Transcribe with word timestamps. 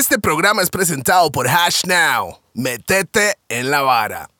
Este 0.00 0.18
programa 0.18 0.62
es 0.62 0.70
presentado 0.70 1.30
por 1.30 1.46
Hash 1.46 1.82
Now. 1.84 2.38
Metete 2.54 3.34
en 3.50 3.70
la 3.70 3.82
vara. 3.82 4.30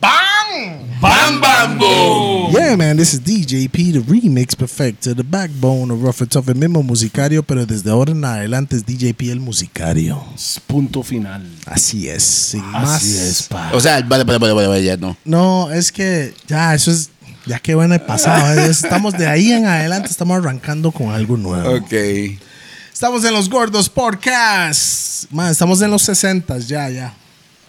Bam 0.00 1.40
Bam. 1.42 2.29
Yeah, 2.52 2.76
man, 2.76 2.96
this 2.96 3.14
is 3.14 3.20
DJP, 3.20 3.92
the 3.92 4.00
remix 4.00 4.56
perfecto, 4.56 5.14
the 5.14 5.22
backbone 5.22 5.92
of 5.92 6.02
Rough 6.02 6.20
and 6.20 6.30
Tough, 6.30 6.48
el 6.48 6.56
mismo 6.56 6.82
musicario, 6.82 7.44
pero 7.44 7.64
desde 7.64 7.90
ahora 7.90 8.10
en 8.10 8.24
adelante 8.24 8.74
es 8.74 8.84
DJP 8.84 9.30
el 9.30 9.38
musicario. 9.38 10.24
Punto 10.66 11.04
final. 11.04 11.48
Así 11.66 12.08
es, 12.08 12.24
sin 12.24 12.64
más. 12.64 12.96
Así 12.96 13.16
es, 13.16 13.44
pa. 13.44 13.70
O 13.72 13.80
sea, 13.80 14.00
vale, 14.02 14.24
vale, 14.24 14.38
vale, 14.38 14.52
vale, 14.52 14.68
vale, 14.68 14.84
ya 14.84 14.96
no. 14.96 15.16
No, 15.24 15.70
es 15.70 15.92
que 15.92 16.34
ya, 16.48 16.74
eso 16.74 16.90
es, 16.90 17.10
ya 17.46 17.60
que 17.60 17.76
bueno 17.76 17.94
el 17.94 18.00
pasado. 18.00 18.60
¿eh? 18.60 18.66
Estamos 18.68 19.14
de 19.14 19.28
ahí 19.28 19.52
en 19.52 19.66
adelante, 19.66 20.08
estamos 20.08 20.36
arrancando 20.36 20.90
con 20.90 21.10
algo 21.10 21.36
nuevo. 21.36 21.76
Ok. 21.76 21.92
Estamos 22.92 23.24
en 23.24 23.32
los 23.32 23.48
Gordos 23.48 23.88
Podcast. 23.88 25.30
Man, 25.30 25.52
estamos 25.52 25.80
en 25.82 25.90
los 25.90 26.02
60 26.02 26.58
ya, 26.58 26.90
ya. 26.90 27.14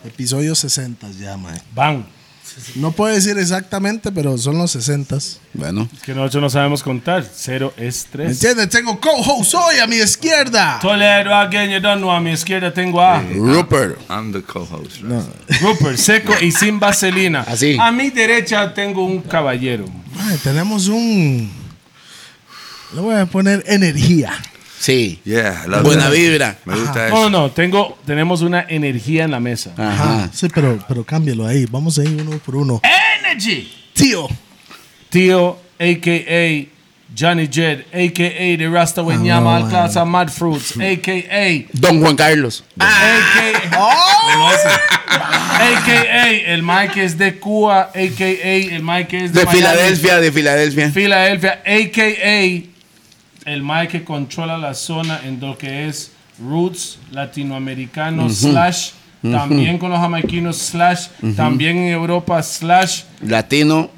Episodio 0.03 0.55
60 0.55 1.11
ya, 1.11 1.37
man. 1.37 1.61
Bam. 1.75 2.03
No 2.75 2.91
puedo 2.91 3.13
decir 3.13 3.37
exactamente, 3.37 4.11
pero 4.11 4.37
son 4.37 4.57
los 4.57 4.71
60 4.71 5.17
Bueno. 5.53 5.87
Que 6.03 6.13
nosotros 6.13 6.41
no 6.41 6.49
sabemos 6.49 6.83
contar. 6.83 7.25
Cero 7.33 7.73
es 7.77 8.05
¿Me 8.05 8.11
tres. 8.11 8.31
entiendes? 8.33 8.69
Tengo 8.69 8.99
co-host 8.99 9.53
hoy 9.55 9.77
a 9.79 9.87
mi 9.87 9.95
izquierda. 9.97 10.79
Toledo 10.81 11.33
again, 11.33 11.69
you 11.71 11.79
don't 11.79 11.97
know. 11.99 12.11
A 12.11 12.19
mi 12.19 12.31
izquierda 12.31 12.73
tengo 12.73 13.01
a 13.01 13.21
Rupert. 13.21 13.99
I'm 14.09 14.31
the 14.31 14.41
co-host. 14.41 15.01
right? 15.01 15.61
Rupert, 15.61 15.97
seco 15.97 16.33
y 16.41 16.51
sin 16.51 16.79
vaselina. 16.79 17.41
Así. 17.47 17.77
A 17.79 17.91
mi 17.91 18.09
derecha 18.09 18.73
tengo 18.73 19.03
un 19.05 19.21
caballero. 19.21 19.85
Ay, 20.19 20.37
tenemos 20.43 20.87
un. 20.87 21.51
Le 22.93 23.01
voy 23.01 23.15
a 23.15 23.25
poner 23.25 23.63
energía. 23.67 24.33
Sí. 24.81 25.19
Yeah, 25.23 25.65
Buena 25.83 26.05
that. 26.05 26.11
vibra. 26.13 26.57
Me 26.65 26.73
gusta 26.75 27.09
No, 27.09 27.17
eso. 27.19 27.29
no, 27.29 27.51
tengo, 27.51 27.99
tenemos 28.03 28.41
una 28.41 28.65
energía 28.67 29.25
en 29.25 29.31
la 29.31 29.39
mesa. 29.39 29.73
Ajá. 29.77 30.29
Sí, 30.33 30.47
pero, 30.53 30.83
pero 30.87 31.03
cámbialo 31.03 31.45
ahí. 31.45 31.67
Vamos 31.69 31.99
ahí 31.99 32.07
uno 32.19 32.31
por 32.39 32.55
uno. 32.55 32.81
Energy. 33.19 33.71
Tío. 33.93 34.27
Tío, 35.09 35.59
a.k.a. 35.79 36.67
Johnny 37.15 37.47
Jed, 37.51 37.81
a.k.a. 37.93 38.57
The 38.57 38.69
Rasta 38.69 39.03
Wenyama 39.03 39.59
no, 39.59 39.65
Al 39.65 39.69
Clasa 39.69 40.03
Mad 40.05 40.29
Fruits, 40.29 40.77
a.k.a. 40.77 41.67
Don 41.73 41.99
Juan 42.01 42.15
Carlos. 42.15 42.63
a.k.a. 45.59 46.29
el 46.53 46.63
Mike 46.63 47.03
es 47.03 47.17
de 47.17 47.35
Cuba, 47.37 47.91
a.k.a. 47.93 48.75
el 48.75 48.81
Mike 48.83 49.25
es 49.25 49.33
de, 49.33 49.39
De 49.41 49.45
Miami, 49.45 49.59
Filadelfia, 49.59 50.19
de 50.21 50.31
Filadelfia. 50.31 50.91
Filadelfia, 50.91 51.61
a.k.a. 51.65 52.70
el 53.45 53.63
Mike 53.63 53.87
que 53.99 54.03
controla 54.03 54.57
la 54.57 54.73
zona 54.73 55.21
en 55.25 55.39
lo 55.39 55.57
que 55.57 55.87
es 55.87 56.11
roots 56.39 56.97
latinoamericanos 57.11 58.37
slash 58.37 58.91
también 59.21 59.77
con 59.77 59.89
los 59.91 59.99
jamaiquinos 59.99 60.57
slash 60.57 61.07
también 61.35 61.77
en 61.77 61.89
Europa 61.89 62.41
slash 62.41 63.03
Latino. 63.21 63.89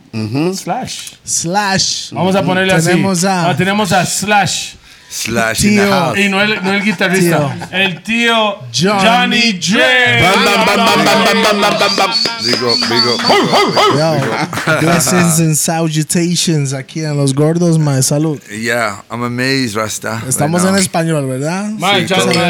slash. 0.53 1.13
Slash. 1.23 2.11
Vamos 2.11 2.35
a 2.35 2.43
ponerle 2.43 2.73
Tenemos 2.81 3.19
así. 3.23 3.27
a- 3.27 3.49
Ah, 3.49 3.55
tenemos 3.57 3.91
a 3.91 4.05
slash. 4.05 4.73
Slash 5.13 5.63
in 5.65 5.75
the 5.75 5.83
Tío. 5.83 5.91
house. 5.91 6.17
Y 6.17 6.27
no 6.29 6.41
el, 6.41 6.63
no 6.63 6.73
el 6.73 6.81
guitarrista. 6.83 7.69
El 7.71 8.01
tío 8.01 8.57
Johnny 8.73 9.03
Johnny 9.05 9.59
J. 9.61 9.77
Bam, 9.77 10.43
bam, 10.43 10.65
bam, 10.65 10.75
bam, 10.75 11.05
bam, 11.05 11.23
bam, 11.23 11.43
bam, 11.43 11.61
bam, 11.61 11.77
bam, 11.79 11.95
bam. 11.97 12.11
Big 12.43 12.55
up, 12.55 12.79
big 12.89 13.03
up, 13.05 13.19
big 13.21 14.01
up. 14.01 14.73
Yo, 14.73 14.79
blessings 14.81 15.39
and 15.39 15.55
salutations 15.55 16.73
aquí 16.73 17.01
en 17.01 17.15
los 17.15 17.33
gordos, 17.35 17.77
my 17.77 18.01
salud. 18.01 18.39
Yeah, 18.49 19.03
I'm 19.11 19.21
amazed, 19.21 19.75
Rasta. 19.75 20.15
right 20.21 20.29
Estamos 20.29 20.63
now. 20.63 20.69
en 20.73 20.77
español, 20.81 21.27
¿verdad? 21.27 21.69
Mae, 21.77 22.07
Sí 22.07 22.13
lo 22.15 22.31
en 22.31 22.49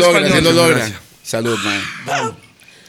logra, 0.00 0.28
sí 0.32 0.40
lo 0.42 0.52
logra. 0.52 0.86
Salud, 1.24 1.58
man. 1.64 2.32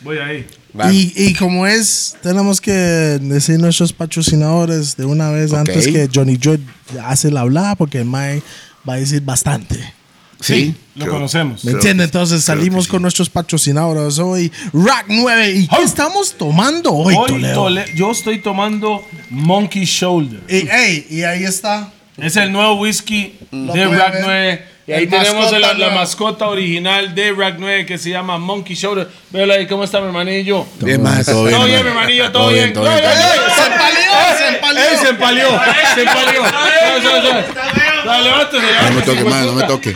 Voy 0.02 0.20
ahí. 0.20 0.46
Y, 0.92 1.14
y 1.16 1.34
como 1.36 1.66
es, 1.66 2.18
tenemos 2.22 2.60
que 2.60 2.72
decir 2.74 3.58
nuestros 3.60 3.94
patrocinadores 3.94 4.98
de 4.98 5.06
una 5.06 5.30
vez 5.32 5.52
Ok. 5.54 5.60
antes 5.60 5.88
que 5.88 6.10
Johnny 6.14 6.38
Joy 6.38 6.60
hace 7.04 7.32
la 7.32 7.42
hablada, 7.42 7.76
porque 7.76 8.00
el 8.00 8.06
Mae 8.06 8.44
va 8.88 8.94
a 8.94 8.98
decir 8.98 9.22
bastante. 9.22 9.94
Sí. 10.42 10.76
Lo 10.96 11.06
Creo- 11.06 11.14
conocemos. 11.16 11.64
¿Me 11.66 11.72
entiende? 11.72 12.04
Entonces 12.04 12.44
salimos 12.44 12.88
con 12.88 13.00
sí. 13.00 13.02
nuestros 13.04 13.30
patrocinadores 13.30 14.20
hoy. 14.20 14.52
Rack 14.74 15.06
9. 15.08 15.52
¿Y 15.52 15.68
qué 15.68 15.82
estamos 15.84 16.34
tomando 16.38 16.92
hoy, 16.94 17.16
Hoy 17.18 17.28
Toledo? 17.28 17.64
Tole- 17.64 17.86
yo 17.96 18.12
estoy 18.12 18.40
tomando 18.40 19.04
Monkey 19.30 19.86
Shoulder. 19.86 20.42
Y, 20.50 20.68
ey, 20.70 21.08
y 21.10 21.24
ahí 21.24 21.44
está. 21.44 21.92
Es 22.18 22.36
el 22.38 22.52
nuevo 22.52 22.76
whisky 22.76 23.38
de 23.52 23.88
Rack 23.88 24.14
ver. 24.14 24.22
9. 24.24 24.66
Y 24.88 24.92
ahí 24.92 25.04
El 25.06 25.10
tenemos 25.10 25.52
mascota 25.52 25.74
la, 25.74 25.90
mascota 25.90 26.48
original 26.48 27.16
de 27.16 27.32
Rack 27.32 27.56
9 27.58 27.86
que 27.88 27.98
se 27.98 28.12
llama 28.12 28.38
Monkey 28.38 28.76
Shoulder. 28.76 29.10
Véalo 29.32 29.54
ahí, 29.54 29.66
¿cómo 29.68 29.84
está 29.84 30.00
mi 30.00 30.08
hermanillo? 30.08 30.66
Bien, 30.80 31.02
man, 31.02 31.26
todo 31.26 31.46
bien. 31.46 31.56
Todo 31.58 31.66
bien, 31.66 31.78
mi 31.80 31.84
man. 31.86 31.92
hermanillo, 31.98 32.32
todo 32.32 32.50
bien. 32.50 32.74
¡Se 32.74 32.80
empalió! 32.80 34.12
¡Se 34.38 34.48
empalió! 34.54 34.82
¡Ey, 34.84 34.98
se 35.02 35.10
empalió! 35.10 35.48
¡Se 35.96 36.02
empalió! 36.02 37.85
No 38.06 38.96
me 38.96 39.02
toque, 39.02 39.24
man, 39.24 39.46
no 39.46 39.54
me 39.54 39.64
toque. 39.64 39.94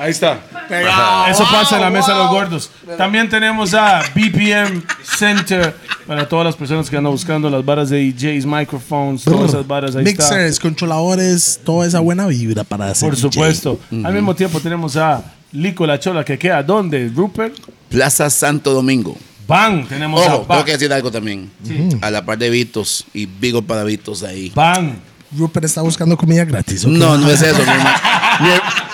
Ahí 0.00 0.10
está. 0.10 0.40
Eso 1.30 1.44
pasa 1.50 1.76
en 1.76 1.82
la 1.82 1.90
mesa 1.90 2.12
de 2.12 2.18
los 2.18 2.28
gordos. 2.30 2.70
También 2.96 3.28
tenemos 3.28 3.74
a 3.74 4.02
BPM 4.14 4.82
Center 5.02 5.74
para 6.06 6.28
todas 6.28 6.44
las 6.46 6.56
personas 6.56 6.88
que 6.88 6.96
andan 6.96 7.12
buscando 7.12 7.48
las 7.50 7.64
varas 7.64 7.90
de 7.90 7.98
DJs, 8.12 8.46
microphones, 8.46 9.24
todas 9.24 9.50
esas 9.50 9.66
varas 9.66 9.96
ahí 9.96 10.04
está. 10.04 10.22
Mixers, 10.24 10.58
controladores, 10.60 11.60
toda 11.64 11.86
esa 11.86 12.00
buena 12.00 12.26
vibra 12.26 12.64
para 12.64 12.86
hacer 12.90 13.08
Por 13.08 13.16
DJ. 13.16 13.30
supuesto. 13.30 13.80
Al 14.04 14.12
mismo 14.14 14.34
tiempo 14.34 14.60
tenemos 14.60 14.96
a 14.96 15.22
Lico 15.52 15.86
La 15.86 15.98
Chola 15.98 16.24
que 16.24 16.38
queda 16.38 16.62
¿dónde? 16.62 17.10
Rupert. 17.14 17.54
Plaza 17.88 18.28
Santo 18.30 18.72
Domingo. 18.74 19.16
Bang. 19.46 19.86
Tenemos 19.88 20.20
Ojo, 20.20 20.28
a 20.28 20.32
tengo 20.36 20.46
Bang. 20.46 20.64
que 20.64 20.72
decir 20.72 20.92
algo 20.92 21.10
también. 21.10 21.50
A 22.02 22.10
la 22.10 22.24
par 22.24 22.36
de 22.36 22.50
Vitos 22.50 23.04
y 23.14 23.24
Vigo 23.26 23.62
para 23.62 23.82
Vitos 23.84 24.22
ahí. 24.22 24.52
Bang. 24.54 24.90
Rupert 25.36 25.64
está 25.66 25.82
buscando 25.82 26.16
comida 26.16 26.44
gratis. 26.44 26.86
No, 26.86 27.18
no 27.18 27.30
es 27.30 27.42
eso, 27.42 27.56
mi 27.58 27.62
hermano. 27.70 27.90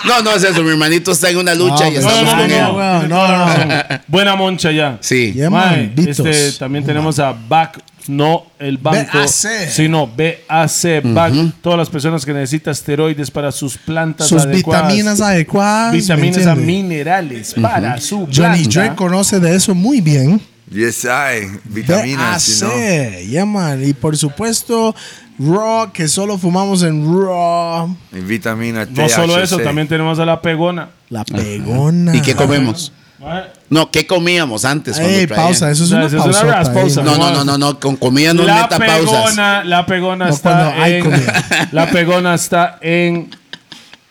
No, 0.05 0.21
no 0.21 0.31
es 0.35 0.43
eso. 0.43 0.61
Mi 0.63 0.69
hermanito 0.69 1.11
está 1.11 1.31
en 1.31 1.37
una 1.37 1.55
lucha 1.55 1.87
y 1.87 1.93
pues, 1.93 2.03
No, 2.03 2.09
estamos 2.11 2.33
no, 2.33 2.35
no, 2.35 2.41
con 2.41 2.49
no, 2.49 3.01
él. 3.01 3.09
no, 3.09 3.27
no, 3.27 3.47
no, 3.57 3.65
no. 3.65 3.75
Buena 4.07 4.35
moncha 4.35 4.71
ya. 4.71 4.97
Sí. 5.01 5.33
Yeah, 5.33 5.49
Mae, 5.49 5.77
man, 5.87 5.91
Vitos. 5.95 6.25
este, 6.25 6.59
también 6.59 6.85
tenemos 6.85 7.17
a 7.19 7.31
BAC, 7.33 7.79
no 8.07 8.45
el 8.59 8.77
banco, 8.77 9.17
BAC. 9.17 9.27
sino 9.27 10.05
BAC, 10.07 11.03
BAC. 11.05 11.33
Todas 11.61 11.79
las 11.79 11.89
personas 11.89 12.23
que 12.25 12.33
necesitan 12.33 12.71
esteroides 12.73 13.31
para 13.31 13.51
sus 13.51 13.77
plantas 13.77 14.27
Sus 14.27 14.43
adecuadas. 14.43 14.87
vitaminas 14.87 15.21
adecuadas. 15.21 15.91
¿me 15.91 15.97
vitaminas 15.99 16.37
a 16.45 16.51
entiende? 16.51 16.65
minerales 16.65 17.55
para 17.59 17.99
su 17.99 18.27
Johnny 18.31 18.63
planta. 18.63 18.69
Drake 18.69 18.95
conoce 18.95 19.39
de 19.39 19.55
eso 19.55 19.73
muy 19.73 20.01
bien. 20.01 20.39
Yes, 20.71 21.03
I. 21.05 21.47
Vitaminas, 21.65 22.47
you 22.47 22.67
know. 22.67 22.69
BAC, 22.77 23.19
yeah, 23.27 23.45
man. 23.45 23.87
Y 23.87 23.93
por 23.93 24.17
supuesto, 24.17 24.95
Raw, 25.37 25.91
que 25.91 26.07
solo 26.07 26.37
fumamos 26.37 26.83
en 26.83 27.05
Raw. 27.05 27.95
Y 28.13 28.19
Vitamina 28.19 28.85
No 28.89 29.09
solo 29.09 29.37
eso, 29.41 29.59
también 29.59 29.87
tenemos 29.87 30.17
a 30.19 30.25
la 30.25 30.41
pegona. 30.41 30.89
La 31.09 31.23
pegona. 31.25 32.15
¿Y 32.15 32.21
qué 32.21 32.35
comemos? 32.35 32.91
Mae, 33.19 33.43
No, 33.69 33.91
¿qué 33.91 34.05
comíamos 34.05 34.65
antes? 34.65 34.97
Ey, 34.99 35.25
pausa, 35.27 35.71
eso 35.71 35.83
es 35.85 35.91
una 35.91 36.05
eso 36.05 36.17
es 36.17 36.23
una 36.23 36.31
pausota 36.31 36.51
ras- 36.57 36.67
ahí. 36.69 36.73
pausa. 36.75 37.03
No, 37.03 37.17
no, 37.17 37.31
no, 37.31 37.43
no, 37.45 37.57
no, 37.57 37.79
con 37.79 37.95
comida 37.95 38.33
no 38.33 38.43
la 38.43 38.63
meta 38.63 38.77
pausas. 38.77 39.35
la 39.65 39.85
pegona 39.85 40.25
No, 40.27 40.33
está 40.33 40.87
en 40.87 41.03
comida. 41.03 41.67
la 41.71 41.89
pegona 41.89 42.33
está 42.35 42.77
en 42.81 43.29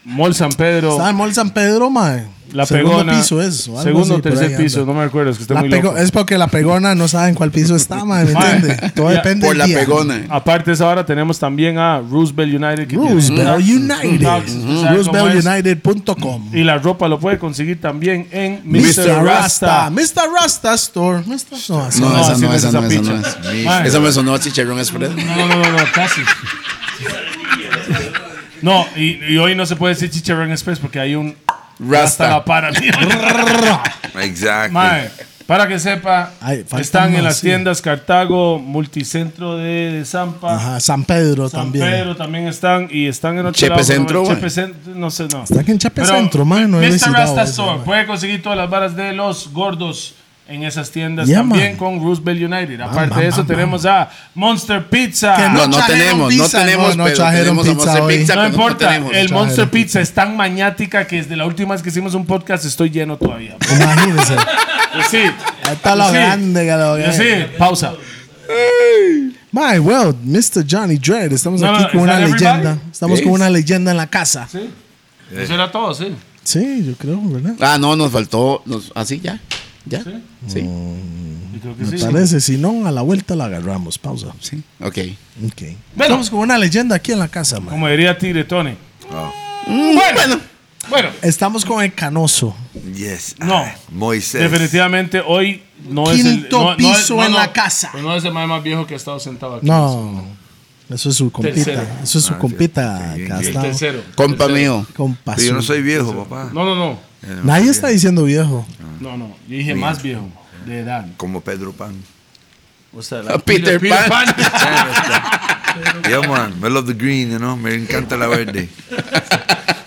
Mall 0.05 0.35
San 0.35 0.53
Pedro. 0.53 0.93
Está 0.93 1.11
en 1.11 1.17
Mall 1.17 1.35
San 1.35 1.51
Pedro, 1.51 1.91
man. 1.91 2.34
La 2.53 2.67
Segundo 2.67 2.99
pegona. 2.99 3.13
piso 3.19 3.43
es. 3.43 3.67
o 3.67 3.73
algo 3.73 3.83
Segundo 3.83 4.01
o 4.01 4.03
así, 4.19 4.23
por 4.23 4.23
tercer 4.33 4.57
ahí 4.59 4.63
piso, 4.65 4.81
anda. 4.81 4.93
no 4.93 4.99
me 5.01 5.05
acuerdo, 5.07 5.31
es 5.33 5.37
que 5.39 5.43
está 5.43 5.55
La 5.55 5.61
muy 5.61 5.71
pego- 5.71 5.83
loco. 5.91 5.97
es 5.99 6.11
porque 6.13 6.39
la 6.39 6.47
pegona 6.47 6.95
no 6.95 7.09
sabe 7.09 7.31
en 7.31 7.35
cuál 7.35 7.51
piso 7.51 7.75
está, 7.75 8.05
man, 8.05 8.27
¿me 8.27 8.33
Mae. 8.33 8.55
entiendes? 8.57 8.95
Todo 8.95 9.11
Ya, 9.11 9.17
depende 9.17 9.47
Por 9.47 9.51
del 9.55 9.59
la 9.59 9.65
día. 9.67 9.79
pegona. 9.81 10.21
Aparte 10.29 10.67
de 10.71 10.75
esa 10.75 10.87
hora 10.87 11.05
tenemos 11.05 11.39
también 11.39 11.79
a 11.79 11.99
Roosevelt 12.01 12.55
United. 12.55 12.87
que 12.87 12.97
tiene- 12.97 13.11
Roosevelt 13.13 13.61
United. 13.69 14.19
Knox, 14.21 14.51
¿usted 14.53 14.83
sabe 14.83 15.03
cómo 15.05 15.29
es? 15.29 15.45
RooseveltUnited.com. 15.45 16.51
Y 16.55 16.63
la 16.65 16.79
ropa 16.79 17.09
lo 17.09 17.19
puede 17.19 17.39
conseguir 17.39 17.81
también 17.81 18.29
en 18.31 18.61
Mr. 18.65 19.07
Mr. 19.09 19.25
Rasta. 19.25 19.91
Mr. 19.91 20.31
Rasta 20.41 20.75
Store. 20.75 21.23
Mr. 21.27 21.59
No, 21.71 21.81
así 21.85 22.01
No, 22.01 22.11
no. 22.11 22.21
esa 22.21 22.33
así 22.33 22.43
no, 22.43 22.49
no 22.49 22.55
es 22.55 22.59
esa 22.65 22.69
esa 22.69 22.81
no, 22.81 22.87
esa 22.87 23.01
picha. 23.01 23.13
no 23.43 23.51
es. 23.51 23.65
Mae. 23.65 24.01
Me 24.01 24.13
sonó 24.13 24.35
a 24.35 24.39
chicharrón 24.39 24.79
express. 24.79 25.11
No, 25.11 25.37
no, 25.47 25.57
no, 25.57 25.73
no, 25.73 25.79
casi. 25.95 26.21
No, 28.63 28.87
y, 28.97 29.19
y 29.29 29.37
hoy 29.37 29.55
no 29.55 29.67
se 29.67 29.77
puede 29.77 29.93
decir 29.95 30.09
Chicharrón 30.11 30.51
Express 30.51 30.79
porque 30.79 30.99
hay 30.99 31.15
un 31.15 31.35
Rasta 31.79 32.29
la 32.29 32.45
para. 32.45 32.71
Exactly. 34.21 34.73
Mae, 34.73 35.11
para 35.47 35.69
que 35.69 35.79
sepa, 35.79 36.33
Ay, 36.41 36.65
están 36.79 37.15
en 37.15 37.23
las 37.23 37.37
sí. 37.37 37.49
tiendas 37.49 37.83
Cartago, 37.83 38.59
Multicentro 38.59 39.57
de, 39.57 39.93
de 39.93 40.05
Zampa. 40.07 40.57
Ajá, 40.57 40.81
San 40.81 41.05
Pedro 41.05 41.49
San 41.51 41.65
también. 41.65 41.85
Pedro 41.85 42.17
también 42.17 42.49
están 42.49 42.89
y 42.91 43.07
están 43.07 43.35
en 43.35 43.41
otro 43.41 43.53
Chepe 43.53 43.71
lado, 43.71 43.85
Centro, 43.85 44.21
no, 44.21 44.25
güey. 44.25 44.37
Chepe 44.37 44.51
Centro, 44.51 44.95
no 44.95 45.11
sé, 45.11 45.29
no. 45.31 45.45
Están 45.45 45.71
en 45.71 45.79
Chepe 45.79 46.01
Pero 46.03 46.15
Centro, 46.15 46.45
man, 46.47 46.71
no 46.71 46.83
he 46.83 46.91
Mr. 46.91 47.13
Rasta 47.13 47.43
Store 47.43 47.81
puede 47.85 48.07
conseguir 48.07 48.43
todas 48.43 48.57
las 48.57 48.71
varas 48.71 48.97
de 48.97 49.13
los 49.13 49.53
gordos 49.53 50.15
en 50.47 50.63
esas 50.63 50.91
tiendas 50.91 51.27
Yeah, 51.27 51.39
también 51.39 51.69
man. 51.69 51.77
con 51.77 52.01
Roosevelt 52.03 52.41
United. 52.43 52.81
Aparte 52.81 53.11
bam, 53.11 53.21
de 53.21 53.27
eso 53.29 53.37
bam, 53.39 53.47
tenemos 53.47 53.87
a 53.87 54.11
Monster 54.35 54.87
Pizza. 54.89 55.37
Que 55.37 55.43
No, 55.49 55.67
no 55.67 55.77
trajeron 55.77 55.99
tenemos, 56.01 56.35
no 56.37 56.45
pizza, 56.45 56.59
tenemos, 56.65 56.89
no, 56.89 56.97
no 56.97 57.05
pero 57.05 57.17
tenemos 57.31 57.67
a 57.67 57.71
pizza 57.71 57.85
Monster 57.87 58.03
hoy. 58.03 58.19
Pizza, 58.19 58.35
No 58.35 58.43
no 58.43 58.49
importa, 58.49 58.89
tenemos. 58.89 59.15
el 59.15 59.31
Monster 59.31 59.71
pizza. 59.71 59.85
Pizza 59.85 60.01
es 60.01 60.13
tan 60.13 60.37
maniática 60.37 61.07
que 61.07 61.17
desde 61.17 61.35
la 61.37 61.47
última 61.47 61.73
vez 61.75 61.83
que 61.83 61.89
hicimos 61.89 62.15
un 62.15 62.27
podcast 62.27 62.65
estoy 62.67 62.91
lleno 62.91 63.17
todavía. 63.17 63.57
Imagínense. 63.75 64.37
Pues 64.93 65.07
sí. 65.11 65.23
Está 65.73 65.97
lo 65.97 66.07
Sí. 66.09 66.13
grande 66.15 66.65
que 66.67 66.73
lo 66.73 66.95
Pues 66.97 67.17
que 67.17 67.47
sí, 67.47 67.53
pausa. 67.59 67.95
My, 69.51 69.79
well, 69.79 70.15
Mr. 70.25 70.65
Johnny 70.69 70.97
Dread, 70.99 71.33
estamos 71.33 71.61
No, 71.61 71.69
aquí 71.75 71.85
no, 71.85 71.89
con 71.91 71.99
¿is 72.01 72.03
una 72.05 72.17
everybody? 72.19 72.45
leyenda. 72.45 72.79
Estamos 72.93 73.21
con 73.21 73.29
Yes. 73.31 73.35
una 73.41 73.51
leyenda 73.51 73.91
en 73.93 73.97
la 73.97 74.07
casa. 74.09 74.49
Sí. 74.51 74.69
Eso 75.35 75.55
era 75.55 75.71
todo, 75.71 75.95
sí. 75.95 76.15
Sí, 76.43 76.85
yo 76.87 76.95
creo, 76.97 77.21
¿verdad? 77.25 77.55
Ah, 77.61 77.79
no, 77.79 77.97
nos 77.97 78.13
faltó. 78.13 78.63
Nos, 78.67 78.93
así 78.95 79.21
ya. 79.21 79.41
Ya. 79.87 80.03
Sí. 80.03 80.11
Sí. 80.47 80.59
Y 80.61 81.59
creo 81.59 81.77
que 81.77 81.85
Me 81.85 81.99
sí. 81.99 82.05
parece, 82.05 82.41
si 82.41 82.57
no, 82.57 82.87
a 82.87 82.91
la 82.91 83.03
vuelta 83.03 83.37
la 83.37 83.45
agarramos. 83.47 83.99
Pausa. 83.99 84.29
Sí. 84.41 84.63
Ok. 84.81 84.99
Ok. 85.47 85.63
Estamos 85.99 86.31
con 86.31 86.41
una 86.41 86.57
leyenda 86.59 86.97
aquí 86.97 87.13
en 87.13 87.19
la 87.19 87.29
casa, 87.29 87.61
man. 87.61 87.69
Como 87.71 87.89
diría 87.89 88.17
Tigre 88.19 88.45
Tony. 88.45 88.77
Mm, 89.67 89.95
Bueno. 90.15 90.41
Bueno, 90.91 91.09
Estamos 91.23 91.65
con 91.65 91.83
el 91.83 91.95
canoso. 91.95 92.55
Yes. 92.95 93.37
No. 93.39 93.57
Ay, 93.59 93.73
Moisés. 93.91 94.43
definitivamente 94.51 95.23
hoy 95.27 95.63
no 95.89 96.11
es 96.11 96.21
el 96.21 96.41
Quinto 96.43 96.59
no- 96.59 96.65
no 96.65 96.71
es- 96.73 96.77
piso 96.99 97.17
no, 97.17 97.25
en 97.25 97.33
no, 97.33 97.39
la 97.39 97.53
casa. 97.55 97.89
pero 97.93 98.05
no 98.05 98.15
es 98.15 98.23
el 98.25 98.33
más, 98.35 98.47
más 98.47 98.63
viejo 98.63 98.87
que 98.87 98.93
ha 98.93 98.97
estado 98.99 99.19
sentado 99.19 99.55
aquí. 99.57 99.67
No, 99.67 100.27
eso 100.91 101.09
es 101.09 101.17
su 101.17 101.33
compita. 101.33 101.55
Tercero. 101.55 101.83
Eso 102.03 102.19
es 102.19 102.25
su 102.25 102.35
Ah, 102.35 102.39
compita. 102.39 103.15
sí, 103.17 103.53
tercero. 103.53 104.03
Compa 104.15 104.47
Tercero. 104.47 104.85
mío. 104.85 104.87
Pero 105.25 105.39
yo 105.39 105.55
no 105.55 105.63
soy 105.63 105.81
viejo, 105.81 106.13
papá. 106.25 106.51
No, 106.53 106.65
no, 106.67 106.75
no. 106.77 106.99
Nadie 107.43 107.71
está 107.71 107.89
diciendo 107.89 108.25
viejo. 108.25 108.67
No, 109.01 109.17
no. 109.17 109.29
Yo 109.49 109.57
dije 109.57 109.75
más 109.75 110.03
viejo. 110.03 110.29
De 110.67 110.81
edad. 110.81 111.07
Como 111.17 111.41
Pedro 111.41 111.73
Pan. 111.73 111.95
O 112.93 113.03
sea, 113.03 113.23
Peter 113.45 113.81
Pan. 114.09 114.27
Yeah, 116.09 116.21
man. 116.29 116.55
I 116.63 116.69
love 116.69 116.87
the 116.87 116.95
green, 116.95 117.33
you 117.33 117.39
know. 117.39 117.57
Me 117.57 117.75
encanta 117.75 118.17
la 118.17 118.29
verde. 118.29 118.69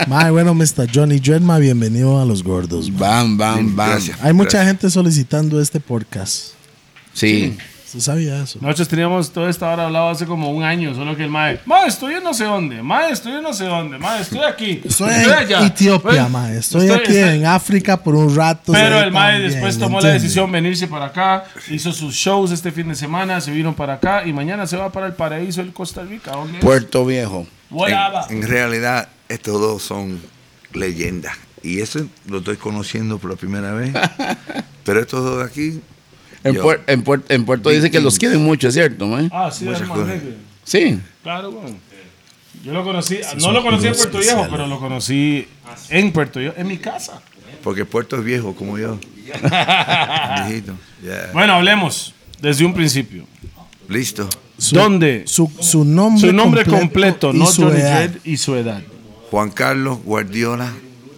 Mae, 0.08 0.30
bueno, 0.32 0.54
Mr. 0.54 0.86
Johnny 0.94 1.20
Dreadma, 1.20 1.60
bienvenido 1.60 2.20
a 2.22 2.26
Los 2.26 2.44
Gordos. 2.44 2.92
Bam, 2.92 3.38
bam, 3.38 3.74
bam. 3.74 3.90
Gracias. 3.92 4.18
Hay 4.22 4.34
mucha 4.34 4.58
Gracias. 4.58 4.68
gente 4.68 4.90
solicitando 4.90 5.62
este 5.62 5.80
podcast. 5.80 6.54
Sí. 7.14 7.58
¿Usted 7.88 8.02
sabía 8.02 8.44
eso? 8.44 8.60
Nosotros 8.62 8.90
teníamos 8.90 9.32
toda 9.32 9.50
esta 9.50 9.72
hora 9.72 9.86
hablado 9.86 10.10
hace 10.10 10.26
como 10.26 10.52
un 10.52 10.62
año, 10.62 10.94
solo 10.94 11.16
que 11.16 11.24
el 11.24 11.30
mae, 11.30 11.62
mae, 11.66 11.88
estoy 11.88 12.16
en 12.16 12.24
no 12.24 12.34
sé 12.34 12.44
dónde, 12.44 12.84
mae, 12.84 13.12
estoy 13.14 13.32
en 13.32 13.42
no 13.44 13.54
sé 13.54 13.64
dónde, 13.64 13.98
mae, 13.98 14.22
estoy 14.22 14.42
aquí. 14.42 14.82
Estoy 14.84 15.10
allá". 15.10 15.60
en 15.62 15.66
Etiopía, 15.68 16.02
Pues, 16.02 16.30
mae. 16.30 16.58
Estoy, 16.58 16.90
aquí 16.90 17.16
estoy- 17.16 17.38
en 17.38 17.46
África 17.46 18.04
por 18.04 18.14
un 18.16 18.36
rato. 18.36 18.74
Pero 18.74 19.00
el 19.00 19.12
mae 19.14 19.36
también, 19.36 19.52
después 19.54 19.80
tomó 19.80 20.02
la 20.02 20.10
decisión 20.10 20.52
venirse 20.52 20.88
para 20.88 21.06
acá, 21.06 21.46
hizo 21.70 21.94
sus 21.94 22.14
shows 22.14 22.52
este 22.52 22.74
fin 22.74 22.90
de 22.90 22.96
semana, 22.96 23.40
se 23.40 23.52
vino 23.52 23.74
para 23.74 23.94
acá 23.94 24.24
y 24.26 24.34
mañana 24.34 24.68
se 24.68 24.76
va 24.76 24.92
para 24.92 25.08
el 25.08 25.14
paraíso 25.14 25.62
del 25.62 25.72
Costa 25.72 26.04
Rica. 26.04 26.32
¿Dónde 26.32 26.58
es? 26.58 26.64
Puerto 26.64 27.06
Viejo. 27.06 27.48
En, 28.30 28.38
en 28.44 28.48
realidad, 28.50 29.08
estos 29.30 29.62
dos 29.62 29.82
son 29.82 30.22
leyendas. 30.74 31.36
Y 31.64 31.80
eso 31.80 32.06
lo 32.28 32.40
estoy 32.40 32.58
conociendo 32.58 33.18
por 33.18 33.32
la 33.32 33.36
primera 33.38 33.72
vez. 33.72 33.94
Pero 34.84 35.00
estos 35.02 35.24
dos 35.24 35.38
de 35.40 35.44
aquí, 35.46 35.82
En, 36.48 36.56
Yo. 36.56 36.64
Puer- 36.64 36.82
en, 36.88 37.04
Puer- 37.04 37.24
en 37.30 37.46
Puerto 37.46 37.70
dice 37.70 37.90
que 37.92 38.00
los 38.00 38.18
quieren 38.18 38.44
mucho, 38.44 38.68
¿es 38.70 38.74
cierto, 38.74 39.06
man? 39.08 39.30
Ah, 39.34 39.50
sí, 39.52 39.68
hermano. 39.68 40.06
Sí. 40.64 41.00
Claro, 41.24 41.52
bueno. 41.52 41.78
Yo 42.64 42.74
lo 42.74 42.84
conocí, 42.84 43.20
no 43.36 43.40
son 43.40 43.54
lo 43.54 43.62
conocí 43.64 43.88
en 43.88 43.94
Puerto 43.94 44.18
Viejo, 44.18 44.22
especiales. 44.32 44.52
pero 44.52 44.68
lo 44.68 44.80
conocí 44.80 45.48
en 45.90 46.12
Puerto 46.12 46.40
Viejo, 46.40 46.56
en 46.58 46.68
mi 46.68 46.78
casa. 46.78 47.22
porque 47.64 47.86
Puerto 47.86 48.18
es 48.18 48.24
viejo 48.24 48.56
como 48.56 48.78
yo. 48.78 49.00
Viejito. 50.48 50.74
Yeah. 51.04 51.30
Bueno, 51.34 51.54
hablemos 51.54 52.14
desde 52.42 52.66
un 52.66 52.74
principio. 52.74 53.26
Listo. 53.88 54.28
Su- 54.58 54.76
¿Dónde? 54.76 55.24
Su, 55.28 55.52
su 55.60 55.86
nombre, 55.86 56.30
Su 56.30 56.34
nombre 56.36 56.66
completo, 56.66 57.32
y 57.34 57.38
no 57.40 57.46
su 57.46 57.64
Johnny 57.64 57.80
edad. 57.80 58.10
Y 58.24 58.38
su 58.38 58.56
edad. 58.56 58.82
Juan 59.30 59.52
Carlos 59.52 60.00
Guardiola. 60.04 60.74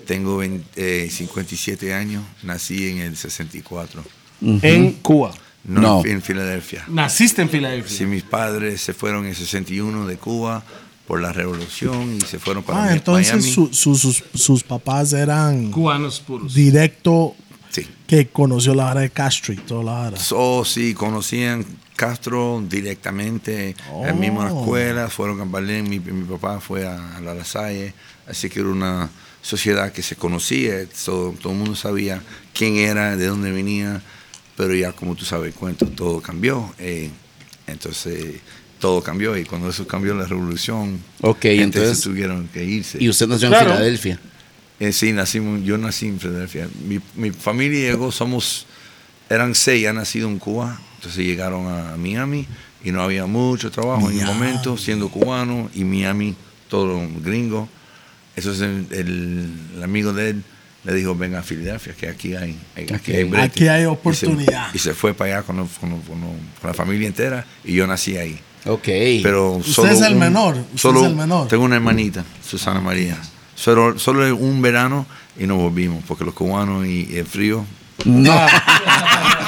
Tengo 0.05 0.37
20, 0.37 1.05
eh, 1.05 1.09
57 1.09 1.93
años. 1.93 2.23
Nací 2.43 2.89
en 2.89 2.97
el 2.99 3.15
64. 3.15 4.03
En 4.41 4.93
Cuba. 5.01 5.31
No, 5.65 5.81
No. 5.81 6.05
en 6.05 6.21
Filadelfia. 6.21 6.85
Naciste 6.87 7.41
en 7.41 7.49
Filadelfia. 7.49 7.97
Sí, 7.97 8.05
mis 8.05 8.23
padres 8.23 8.81
se 8.81 8.93
fueron 8.93 9.25
en 9.25 9.35
61 9.35 10.07
de 10.07 10.17
Cuba 10.17 10.63
por 11.05 11.19
la 11.21 11.33
revolución 11.33 12.17
y 12.17 12.21
se 12.21 12.39
fueron 12.39 12.63
para 12.63 12.83
Ah, 12.85 12.93
entonces 12.93 13.45
su- 13.53 13.69
su- 13.73 13.95
sus, 13.95 14.23
sus 14.33 14.63
papás 14.63 15.11
eran 15.13 15.69
Cubanos 15.71 16.19
puros. 16.21 16.53
directo 16.53 17.35
Sí. 17.71 17.85
que 18.07 18.27
conoció 18.29 18.73
la 18.73 18.89
hora 18.91 19.01
de 19.01 19.09
Castro 19.09 19.53
y 19.53 19.57
toda 19.57 19.83
la 19.83 19.99
hora. 20.07 20.17
Oh, 20.31 20.63
sí, 20.65 20.93
conocían 20.93 21.65
Castro 21.95 22.63
directamente, 22.67 23.75
en 23.93 24.07
la 24.07 24.13
misma 24.13 24.47
escuela, 24.47 25.09
fueron 25.09 25.41
a 25.41 25.45
Berlín, 25.45 25.89
mi, 25.89 25.99
mi 25.99 26.23
papá 26.23 26.59
fue 26.61 26.87
a, 26.87 27.17
a 27.17 27.21
la 27.21 27.43
Salle, 27.43 27.93
así 28.27 28.49
que 28.49 28.61
era 28.61 28.69
una 28.69 29.09
sociedad 29.41 29.91
que 29.91 30.01
se 30.01 30.15
conocía, 30.15 30.75
so- 30.93 31.35
todo 31.41 31.51
el 31.53 31.59
mundo 31.59 31.75
sabía 31.75 32.21
quién 32.53 32.77
era, 32.77 33.15
de 33.17 33.27
dónde 33.27 33.51
venía, 33.51 34.01
pero 34.59 34.75
ya 34.75 34.91
como 34.91 35.15
tú 35.15 35.23
sabes, 35.23 35.55
cuento, 35.55 35.87
todo 35.87 36.19
cambió, 36.19 36.73
eh, 36.79 37.09
entonces 37.65 38.41
todo 38.77 39.01
cambió 39.01 39.37
y 39.37 39.45
cuando 39.45 39.69
eso 39.69 39.87
cambió 39.87 40.13
la 40.13 40.25
revolución, 40.25 40.99
Ok, 41.21 41.39
gente 41.43 41.63
entonces- 41.63 41.99
se 41.99 42.09
tuvieron 42.09 42.49
que 42.49 42.65
irse. 42.65 42.97
Y 43.01 43.07
usted 43.07 43.27
nació 43.27 43.47
Claro. 43.47 43.69
en 43.69 43.75
Filadelfia. 43.77 44.19
Eh, 44.81 44.91
sí, 44.91 45.13
nacimos, 45.13 45.63
yo 45.63 45.77
nací 45.77 46.07
en 46.07 46.19
Filadelfia. 46.19 46.67
Mi, 46.85 46.99
mi 47.15 47.31
familia 47.31 47.91
llegó, 47.91 48.11
somos, 48.11 48.65
eran 49.29 49.55
seis, 49.55 49.87
han 49.87 49.95
nacido 49.95 50.27
en 50.27 50.39
Cuba, 50.39 50.77
entonces 50.95 51.25
llegaron 51.25 51.65
a 51.67 51.95
Miami 51.95 52.45
y 52.83 52.91
no 52.91 53.01
había 53.01 53.25
mucho 53.27 53.71
trabajo 53.71 54.11
en 54.11 54.19
el 54.19 54.25
momento, 54.25 54.75
siendo 54.77 55.07
cubano 55.09 55.69
y 55.73 55.85
Miami, 55.85 56.35
todo 56.69 56.99
gringo. 57.23 57.69
Entonces 58.35 58.61
el, 58.63 58.87
el- 58.91 59.49
el 59.77 59.83
amigo 59.83 60.11
de 60.11 60.31
él 60.31 60.43
le 60.83 60.93
dijo, 60.93 61.15
ven 61.15 61.35
a 61.35 61.43
Filadelfia, 61.43 61.93
que 61.93 62.07
aquí 62.07 62.35
hay, 62.35 62.57
hay- 62.75 62.87
aquí 62.93 63.11
hay 63.13 63.23
brete". 63.25 63.45
Aquí 63.45 63.67
hay 63.67 63.81
Y 63.81 63.83
se- 63.83 63.87
oportunidad. 63.87 64.67
Y 64.73 64.79
se, 64.79 64.93
fue 64.93 65.13
para 65.13 65.37
allá 65.37 65.43
con, 65.45 65.57
con- 65.57 65.67
con- 66.01 66.01
con 66.01 66.39
la 66.63 66.73
familia 66.73 67.07
entera 67.07 67.45
y 67.63 67.73
yo 67.73 67.85
nací 67.87 68.17
ahí. 68.17 68.39
Ok. 68.65 68.87
Pero 69.23 69.53
Usted 69.53 69.71
solo 69.73 69.91
es 69.91 70.01
el 70.01 70.13
un- 70.13 70.19
menor, 70.19 70.55
usted 70.55 70.77
Solo, 70.77 71.01
es 71.01 71.07
el 71.07 71.15
menor. 71.15 71.47
Tengo 71.47 71.63
una 71.63 71.75
hermanita, 71.77 72.23
Susana 72.47 72.79
María. 72.81 73.17
Solo, 73.55 73.99
solo 73.99 74.35
un 74.35 74.61
verano 74.61 75.05
y 75.37 75.45
nos 75.47 75.57
volvimos, 75.57 76.03
porque 76.07 76.23
los 76.25 76.33
cubanos 76.33 76.85
y, 76.85 77.07
y 77.11 77.17
el 77.17 77.25
frío. 77.25 77.65
no. 78.05 78.33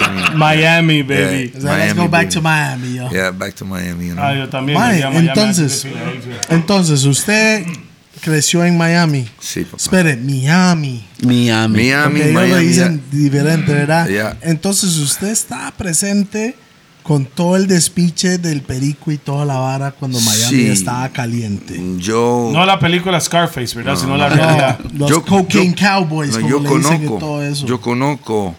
Miami, 0.35 1.03
baby. 1.03 1.51
Yeah. 1.53 1.57
O 1.57 1.61
sea, 1.61 1.77
let's 1.77 1.95
Miami, 1.95 2.01
go 2.01 2.07
back 2.09 2.21
baby. 2.23 2.33
to 2.33 2.41
Miami, 2.41 2.93
yo. 2.95 3.09
Yeah, 3.11 3.31
back 3.31 3.53
to 3.55 3.65
Miami. 3.65 4.07
you 4.07 4.13
know. 4.13 4.23
Ah, 4.23 4.33
yo 4.33 4.49
también. 4.49 4.77
Miami 4.79 5.17
entonces, 5.17 5.85
entonces, 6.49 7.03
usted 7.05 7.65
creció 8.21 8.63
en 8.63 8.77
Miami. 8.77 9.27
Sí, 9.39 9.61
papá. 9.63 9.77
Espere, 9.77 10.15
Miami. 10.17 11.03
Miami. 11.23 11.75
Miami, 11.77 12.19
Porque 12.19 12.29
ellos 12.29 12.33
lo 12.33 12.47
Miami. 12.47 12.67
dicen 12.67 13.01
diferente, 13.11 13.73
¿verdad? 13.73 14.07
Ya. 14.09 14.37
Entonces 14.41 14.95
usted 14.97 15.27
está 15.29 15.71
presente 15.77 16.55
con 17.03 17.25
todo 17.25 17.55
el 17.55 17.65
despiche 17.67 18.37
del 18.37 18.61
perico 18.61 19.11
y 19.11 19.17
toda 19.17 19.43
la 19.43 19.57
vara 19.57 19.91
cuando 19.91 20.19
Miami 20.21 20.49
Sí. 20.57 20.67
estaba 20.67 21.09
caliente. 21.09 21.81
Yo, 21.97 22.51
No 22.53 22.63
la 22.65 22.79
película 22.79 23.19
Scarface, 23.19 23.75
¿verdad? 23.75 23.95
Sino 23.95 24.15
la 24.17 24.29
No, 24.29 24.35
realidad. 24.35 24.79
los 24.93 25.09
yo- 25.09 25.25
cocaine 25.25 25.73
yo- 25.75 25.87
cowboys, 25.87 26.29
no, 26.31 26.35
como 26.41 26.49
yo 26.49 26.59
le 26.59 26.69
dicen 26.69 26.83
conozco, 26.99 27.17
todo 27.17 27.43
eso. 27.43 27.65
yo 27.65 27.81
conozco, 27.81 28.55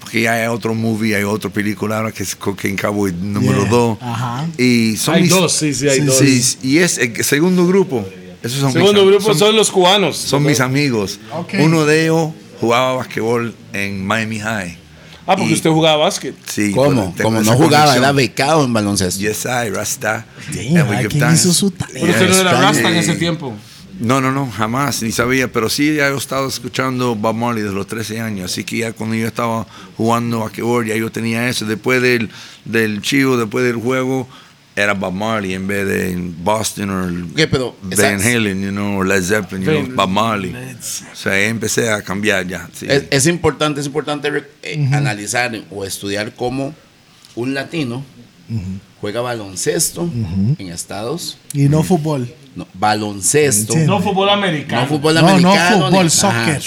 porque 0.00 0.22
ya 0.22 0.32
hay 0.32 0.46
otro 0.48 0.74
movie, 0.74 1.14
hay 1.14 1.22
otra 1.22 1.48
película 1.48 1.98
ahora 1.98 2.10
que 2.10 2.24
es 2.24 2.34
Cocaine 2.34 2.76
Cowboy 2.76 3.12
número 3.12 3.60
Yeah. 3.62 3.70
2. 3.70 3.98
Ajá. 4.02 4.46
Y 4.58 4.96
son 4.96 5.14
Hay 5.14 5.22
mis- 5.22 5.30
dos, 5.30 5.52
sí, 5.52 5.72
sí, 5.72 5.88
hay 5.88 6.00
dos. 6.00 6.18
sí, 6.18 6.58
y 6.64 6.78
es 6.78 6.98
el 6.98 7.22
segundo 7.24 7.66
grupo. 7.68 8.04
Esos 8.46 8.60
son 8.60 8.72
Segundo 8.72 9.04
mis, 9.04 9.10
grupo 9.16 9.34
son, 9.34 9.56
los 9.56 9.70
cubanos. 9.70 10.16
son 10.16 10.42
mis 10.44 10.60
amigos. 10.60 11.18
Ok. 11.32 11.54
Uno 11.60 11.84
de 11.84 12.04
ellos 12.04 12.30
jugaba 12.60 12.94
basquetbol 12.94 13.54
en 13.72 14.06
Miami 14.06 14.38
High. 14.40 14.78
Ah, 15.28 15.34
porque 15.36 15.50
Y- 15.50 15.54
usted 15.54 15.70
jugaba 15.70 15.96
básquet. 16.04 16.34
Sí, 16.46 16.70
¿Cómo? 16.72 17.12
Como 17.20 17.42
no 17.42 17.52
jugaba, 17.54 17.86
conexión. 17.86 18.04
era 18.04 18.12
becado 18.12 18.64
en 18.64 18.72
baloncesto. 18.72 19.20
Yes, 19.20 19.44
I, 19.44 19.70
Rasta. 19.70 20.24
Damn, 20.54 20.88
¿a 20.92 21.02
quién 21.02 21.34
hizo 21.34 21.52
su 21.52 21.72
Pero 21.72 21.86
talento? 21.88 22.10
usted 22.12 22.28
no 22.30 22.36
era 22.36 22.60
rasta 22.60 22.88
en 22.90 22.96
ese 22.96 23.14
tiempo. 23.16 23.52
No, 23.98 24.20
no, 24.20 24.30
no, 24.30 24.48
jamás, 24.50 25.02
ni 25.02 25.10
sabía, 25.10 25.50
pero 25.50 25.70
sí 25.70 25.94
ya 25.94 26.08
he 26.08 26.16
estado 26.16 26.46
escuchando 26.46 27.14
Bob 27.14 27.34
Marley 27.34 27.62
desde 27.62 27.74
los 27.74 27.86
13 27.86 28.20
años, 28.20 28.52
así 28.52 28.62
que 28.62 28.76
ya 28.76 28.92
cuando 28.92 29.16
yo 29.16 29.26
estaba 29.26 29.66
jugando 29.96 30.40
basquetbol, 30.40 30.84
ya 30.86 30.94
yo 30.96 31.10
tenía 31.10 31.48
eso, 31.48 31.64
después 31.64 32.02
del, 32.02 32.28
del 32.66 33.00
chivo, 33.00 33.38
después 33.38 33.64
del 33.64 33.76
juego, 33.76 34.28
era 34.76 34.92
Bob 34.92 35.14
Marley 35.14 35.54
en 35.54 35.66
vez 35.66 35.88
de 35.88 36.14
Boston 36.44 36.90
o 36.90 37.02
Van 37.96 38.20
Halen, 38.20 38.62
you 38.62 38.70
know, 38.70 38.98
o 39.00 39.04
Led 39.04 39.22
Zeppelin, 39.22 39.64
you 39.64 39.72
know, 39.86 39.96
Bob 39.96 40.10
Marley. 40.10 40.54
O 40.54 41.16
sea, 41.16 41.32
ahí 41.32 41.44
empecé 41.44 41.90
a 41.90 42.02
cambiar 42.02 42.46
ya. 42.46 42.68
sí. 42.74 42.86
Es, 42.88 43.04
es 43.10 43.26
importante, 43.26 43.80
es 43.80 43.86
importante 43.86 44.28
re- 44.30 44.50
eh, 44.62 44.88
analizar 44.92 45.50
o 45.70 45.84
estudiar 45.84 46.34
cómo 46.34 46.74
un 47.34 47.54
latino 47.54 48.04
juega 49.00 49.20
baloncesto 49.22 50.08
en 50.58 50.68
Estados 50.68 51.38
Y 51.54 51.68
no 51.68 51.82
fútbol. 51.82 52.32
no, 52.54 52.68
baloncesto. 52.74 53.74
No 53.78 54.00
fútbol 54.00 54.28
americano. 54.28 54.82
no 54.82 54.88
fútbol 54.88 55.14
No, 55.14 55.20
no 55.22 55.28
americano, 55.28 55.86
fútbol, 55.86 56.04
ni- 56.04 56.10
soccer. 56.10 56.38
ajá. 56.38 56.60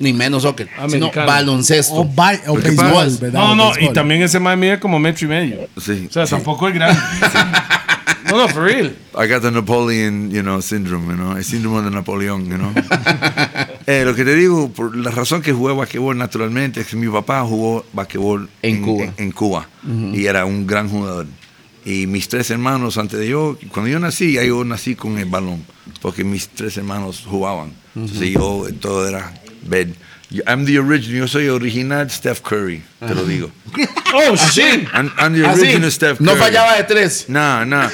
Ni 0.00 0.12
menos 0.12 0.42
soccer, 0.42 0.68
sino 0.68 0.82
Americano. 0.84 1.26
baloncesto. 1.26 1.94
O, 1.94 2.04
ba- 2.04 2.40
o 2.48 2.56
béisbol, 2.56 3.18
¿verdad? 3.20 3.32
No, 3.40 3.54
no, 3.54 3.72
y 3.78 3.92
también 3.92 4.22
ese 4.22 4.40
man 4.40 4.58
mide 4.58 4.80
como 4.80 4.98
metro 4.98 5.26
y 5.26 5.28
medio. 5.28 5.68
Sí. 5.80 6.06
O 6.10 6.12
sea, 6.12 6.26
tampoco 6.26 6.66
es 6.68 6.74
grande. 6.74 7.00
no, 8.30 8.38
no, 8.38 8.48
for 8.48 8.64
real. 8.64 8.94
I 9.14 9.26
got 9.28 9.42
the 9.42 9.50
Napoleon, 9.50 10.30
you 10.30 10.42
know, 10.42 10.60
syndrome, 10.60 11.06
you 11.08 11.14
know, 11.16 11.36
el 11.36 11.44
síndrome 11.44 11.82
de 11.82 11.90
Napoleón, 11.90 12.46
you 12.48 12.56
know. 12.56 12.72
Eh, 13.86 14.04
lo 14.04 14.14
que 14.14 14.24
te 14.24 14.34
digo, 14.36 14.70
por 14.70 14.94
la 14.96 15.10
razón 15.10 15.42
que 15.42 15.52
jugué 15.52 15.74
basquetbol 15.74 16.16
naturalmente 16.16 16.82
es 16.82 16.86
que 16.86 16.96
mi 16.96 17.08
papá 17.08 17.42
jugó 17.42 17.84
basquetbol 17.92 18.48
En 18.62 18.82
Cuba. 18.82 19.04
en, 19.04 19.14
en 19.16 19.32
Cuba 19.32 19.68
y 20.12 20.26
era 20.26 20.44
un 20.44 20.64
gran 20.66 20.88
jugador. 20.88 21.26
Y 21.84 22.06
mis 22.06 22.28
tres 22.28 22.50
hermanos, 22.50 22.98
antes 22.98 23.18
de 23.18 23.26
yo, 23.26 23.56
cuando 23.72 23.90
yo 23.90 23.98
nací, 23.98 24.34
ya 24.34 24.44
yo 24.44 24.62
nací 24.64 24.94
con 24.94 25.18
el 25.18 25.24
balón, 25.24 25.64
porque 26.02 26.22
mis 26.22 26.48
tres 26.50 26.76
hermanos 26.76 27.24
jugaban. 27.26 27.72
Entonces 27.96 28.30
yo, 28.30 28.66
todo 28.80 29.08
era 29.08 29.32
Yo- 30.32 30.42
I'm 30.46 30.64
the 30.64 30.78
original, 30.78 31.18
yo 31.22 31.26
soy 31.26 31.48
original 31.48 32.08
Steph 32.08 32.40
Curry, 32.42 32.82
te 33.00 33.14
lo 33.14 33.24
digo. 33.24 33.50
Oh, 34.12 34.36
shit. 34.36 34.88
I'm, 34.92 35.10
I'm 35.18 35.34
the 35.34 35.44
Ah, 35.46 35.54
sí. 35.56 35.62
original 35.62 35.90
Steph 35.90 36.18
Curry. 36.18 36.26
No 36.26 36.36
fallaba 36.36 36.76
de 36.76 36.84
tres. 36.84 37.28
No, 37.28 37.64
no. 37.64 37.88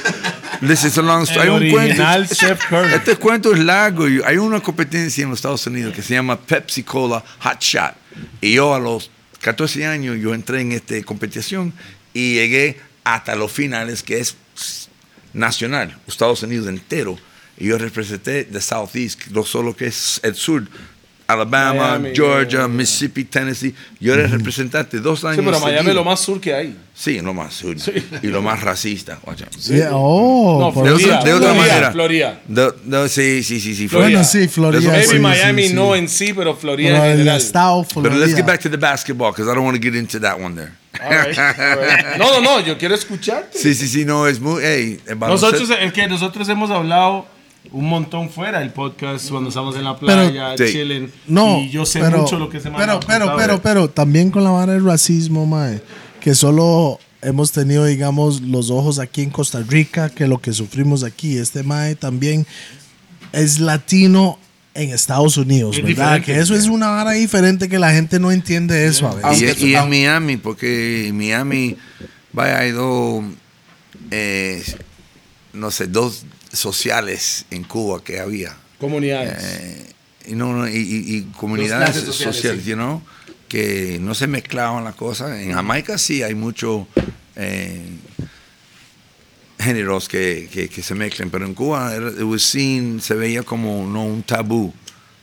Listen, 0.62 0.88
it's 0.88 0.99
a 0.99 1.02
long 1.02 1.23
story. 1.25 1.49
El 1.49 1.54
Hay 1.54 1.64
un 1.66 1.70
cuento. 1.70 1.78
original 2.02 2.28
Steph 2.28 2.61
Curry. 2.68 2.94
Este 2.94 3.16
cuento 3.16 3.52
es 3.54 3.58
largo. 3.61 4.04
Hay 4.25 4.37
una 4.37 4.61
competencia 4.61 5.23
en 5.25 5.30
los 5.30 5.38
Estados 5.38 5.66
Unidos 5.66 5.94
que 5.94 6.02
se 6.02 6.14
llama 6.14 6.38
Pepsi 6.38 6.82
Cola 6.82 7.23
Hot 7.40 7.61
Shot. 7.61 7.94
Y 8.40 8.54
yo 8.54 8.75
a 8.75 8.78
los 8.80 9.11
14 9.40 9.87
años 9.87 10.16
yo 10.20 10.35
entré 10.35 10.61
en 10.61 10.73
esta 10.73 11.00
competición 11.04 11.73
y 12.14 12.35
llegué 12.35 12.78
hasta 13.04 13.35
los 13.37 13.52
finales 13.52 14.02
que 14.02 14.18
es 14.20 14.37
nacional, 15.32 15.96
Estados 16.06 16.42
Unidos 16.42 16.68
entero. 16.68 17.18
Y 17.58 17.66
yo 17.68 17.78
representé 17.78 18.44
the 18.44 18.61
Southeast, 18.61 19.26
no 19.28 19.42
solo 19.44 19.75
que 19.75 19.87
es 19.87 20.20
el 20.23 20.35
sur. 20.35 20.64
Alabama, 21.28 21.99
Miami, 21.99 22.12
Georgia, 22.14 22.59
yeah. 22.61 22.68
Mississippi, 22.68 23.25
Tennessee. 23.25 23.75
Yo 23.99 24.14
era 24.14 24.28
representante 24.28 25.00
dos 25.00 25.25
años. 25.25 25.38
Sí, 25.38 25.42
pero 25.45 25.59
Miami 25.59 25.73
es 25.73 25.78
seguidos. 25.78 25.95
lo 25.97 26.04
más 26.04 26.21
sur 26.21 26.40
que 26.40 26.54
hay. 26.54 26.76
Sí, 26.95 27.21
lo 27.21 27.35
más 27.35 27.52
sur. 27.52 27.76
Y 28.23 28.26
lo 28.28 28.42
más 28.42 28.62
racista. 28.62 29.18
Yeah, 29.68 29.90
oh, 29.92 30.59
No, 30.61 30.73
Florida. 30.73 31.18
otra, 31.18 31.25
de 31.25 31.33
otra 31.35 31.49
Florida, 31.52 31.54
manera. 31.54 31.92
Florida. 31.92 32.40
De- 32.47 32.73
de- 32.85 33.09
sí, 33.09 33.42
sí, 33.42 33.61
sí, 33.61 33.75
sí. 33.75 33.88
Florida. 33.88 34.09
Bueno, 34.21 34.25
sí, 34.25 34.47
Florida. 34.49 34.90
Maybe 34.92 35.06
sí, 35.06 35.18
Miami 35.18 35.68
sí, 35.68 35.75
no 35.75 35.92
sí. 35.95 35.99
en 35.99 36.09
sí, 36.09 36.33
pero 36.33 36.54
Florida 36.54 36.90
Pero 36.92 37.04
en 37.04 37.11
el 37.11 37.16
general. 37.18 37.37
estado 37.38 37.83
But 37.83 38.04
let's 38.04 38.14
Florida. 38.14 38.37
get 38.37 38.47
back 38.47 38.61
to 38.62 38.71
the 38.71 38.76
basketball 38.78 39.33
because 39.33 39.50
I 39.50 39.54
don't 39.54 39.64
want 39.66 39.76
to 39.76 39.83
get 39.83 39.95
into 39.99 40.21
that 40.21 40.38
one 40.40 40.54
there. 40.54 40.73
All 41.02 41.11
right, 41.11 41.37
all 41.38 41.76
right. 41.76 42.16
No, 42.18 42.30
no, 42.30 42.40
no, 42.40 42.61
yo 42.61 42.78
quiero 42.78 42.95
escucharte. 42.95 43.59
Sí, 43.59 43.75
sí, 43.75 43.88
sí, 43.88 44.04
no, 44.06 44.26
es 44.26 44.40
muy. 44.40 44.62
Hey, 44.62 45.00
el 45.06 45.18
Nosotros, 45.18 45.68
es 45.78 45.92
que 45.92 46.06
nosotros 46.09 46.49
hemos 46.49 46.71
hablado 46.71 47.26
un 47.73 47.88
montón 47.88 48.30
fuera 48.30 48.61
del 48.61 48.70
podcast 48.70 49.28
cuando 49.30 49.49
estamos 49.49 49.76
en 49.76 49.85
la 49.85 49.96
playa, 49.99 50.56
Sí. 50.56 50.73
chilling. 50.73 51.11
No, 51.26 51.61
y 51.61 51.70
yo 51.70 51.85
sé 51.87 52.00
pero, 52.00 52.23
mucho 52.23 52.38
lo 52.38 52.49
que 52.49 52.61
se 52.61 52.70
pero, 52.70 53.00
pero, 53.06 53.35
pero, 53.37 53.61
pero, 53.62 53.90
también 53.90 54.30
con 54.30 54.44
la 54.44 54.50
vara 54.50 54.73
del 54.73 54.85
racismo, 54.85 55.46
mae, 55.46 55.80
que 56.20 56.35
solo 56.35 56.99
hemos 57.23 57.52
tenido, 57.52 57.85
digamos, 57.85 58.40
los 58.40 58.70
ojos 58.70 58.99
aquí 58.99 59.23
en 59.23 59.30
Costa 59.30 59.61
Rica, 59.66 60.11
que 60.11 60.26
lo 60.26 60.40
que 60.40 60.52
sufrimos 60.52 61.02
aquí, 61.02 61.37
este 61.38 61.62
mae 61.62 61.94
también 61.94 62.46
es 63.32 63.58
latino 63.58 64.38
en 64.75 64.90
Estados 64.90 65.37
Unidos, 65.37 65.76
Es 65.78 65.85
¿verdad? 65.85 66.23
Que 66.23 66.38
eso 66.38 66.54
es 66.54 66.66
una 66.66 66.88
vara 66.88 67.12
diferente 67.12 67.68
que 67.68 67.78
la 67.78 67.92
gente 67.92 68.20
no 68.20 68.30
entiende 68.30 68.87
eso 68.87 69.08
a 69.08 69.30
veces. 69.30 69.61
Y, 69.61 69.75
en 69.75 69.88
Miami, 69.88 70.37
porque 70.37 71.08
en 71.08 71.16
Miami, 71.16 71.76
vaya, 72.32 72.58
hay 72.58 72.73
dos, 72.73 73.25
eh, 74.11 74.62
no 75.54 75.70
sé, 75.70 75.87
dos 75.87 76.26
sociales 76.58 77.46
en 77.50 77.64
Cuba 77.64 78.02
que 78.02 78.20
había. 78.20 78.56
Comunidades. 78.78 79.42
Eh, 79.42 79.92
y, 80.28 80.34
no, 80.34 80.68
y, 80.68 80.72
y- 80.76 81.16
y 81.16 81.22
comunidades 81.36 81.96
sociales, 81.96 82.16
sociales, 82.36 82.62
sí. 82.64 82.70
you 82.70 82.76
know, 82.76 83.02
que 83.48 83.98
no 84.00 84.14
se 84.14 84.26
mezclaban 84.26 84.84
las 84.84 84.94
cosas. 84.96 85.38
En 85.40 85.52
Jamaica 85.52 85.98
sí 85.98 86.22
hay 86.22 86.34
muchos 86.34 86.86
géneros 89.58 90.08
que, 90.08 90.48
que, 90.52 90.68
que 90.68 90.82
se 90.82 90.94
mezclan, 90.94 91.30
pero 91.30 91.46
en 91.46 91.54
Cuba 91.54 91.94
era- 91.94 92.10
it 92.10 92.22
was 92.22 92.42
seen, 92.42 93.00
se 93.00 93.14
veía 93.14 93.42
como 93.42 93.86
no 93.86 94.04
un 94.04 94.22
tabú. 94.22 94.72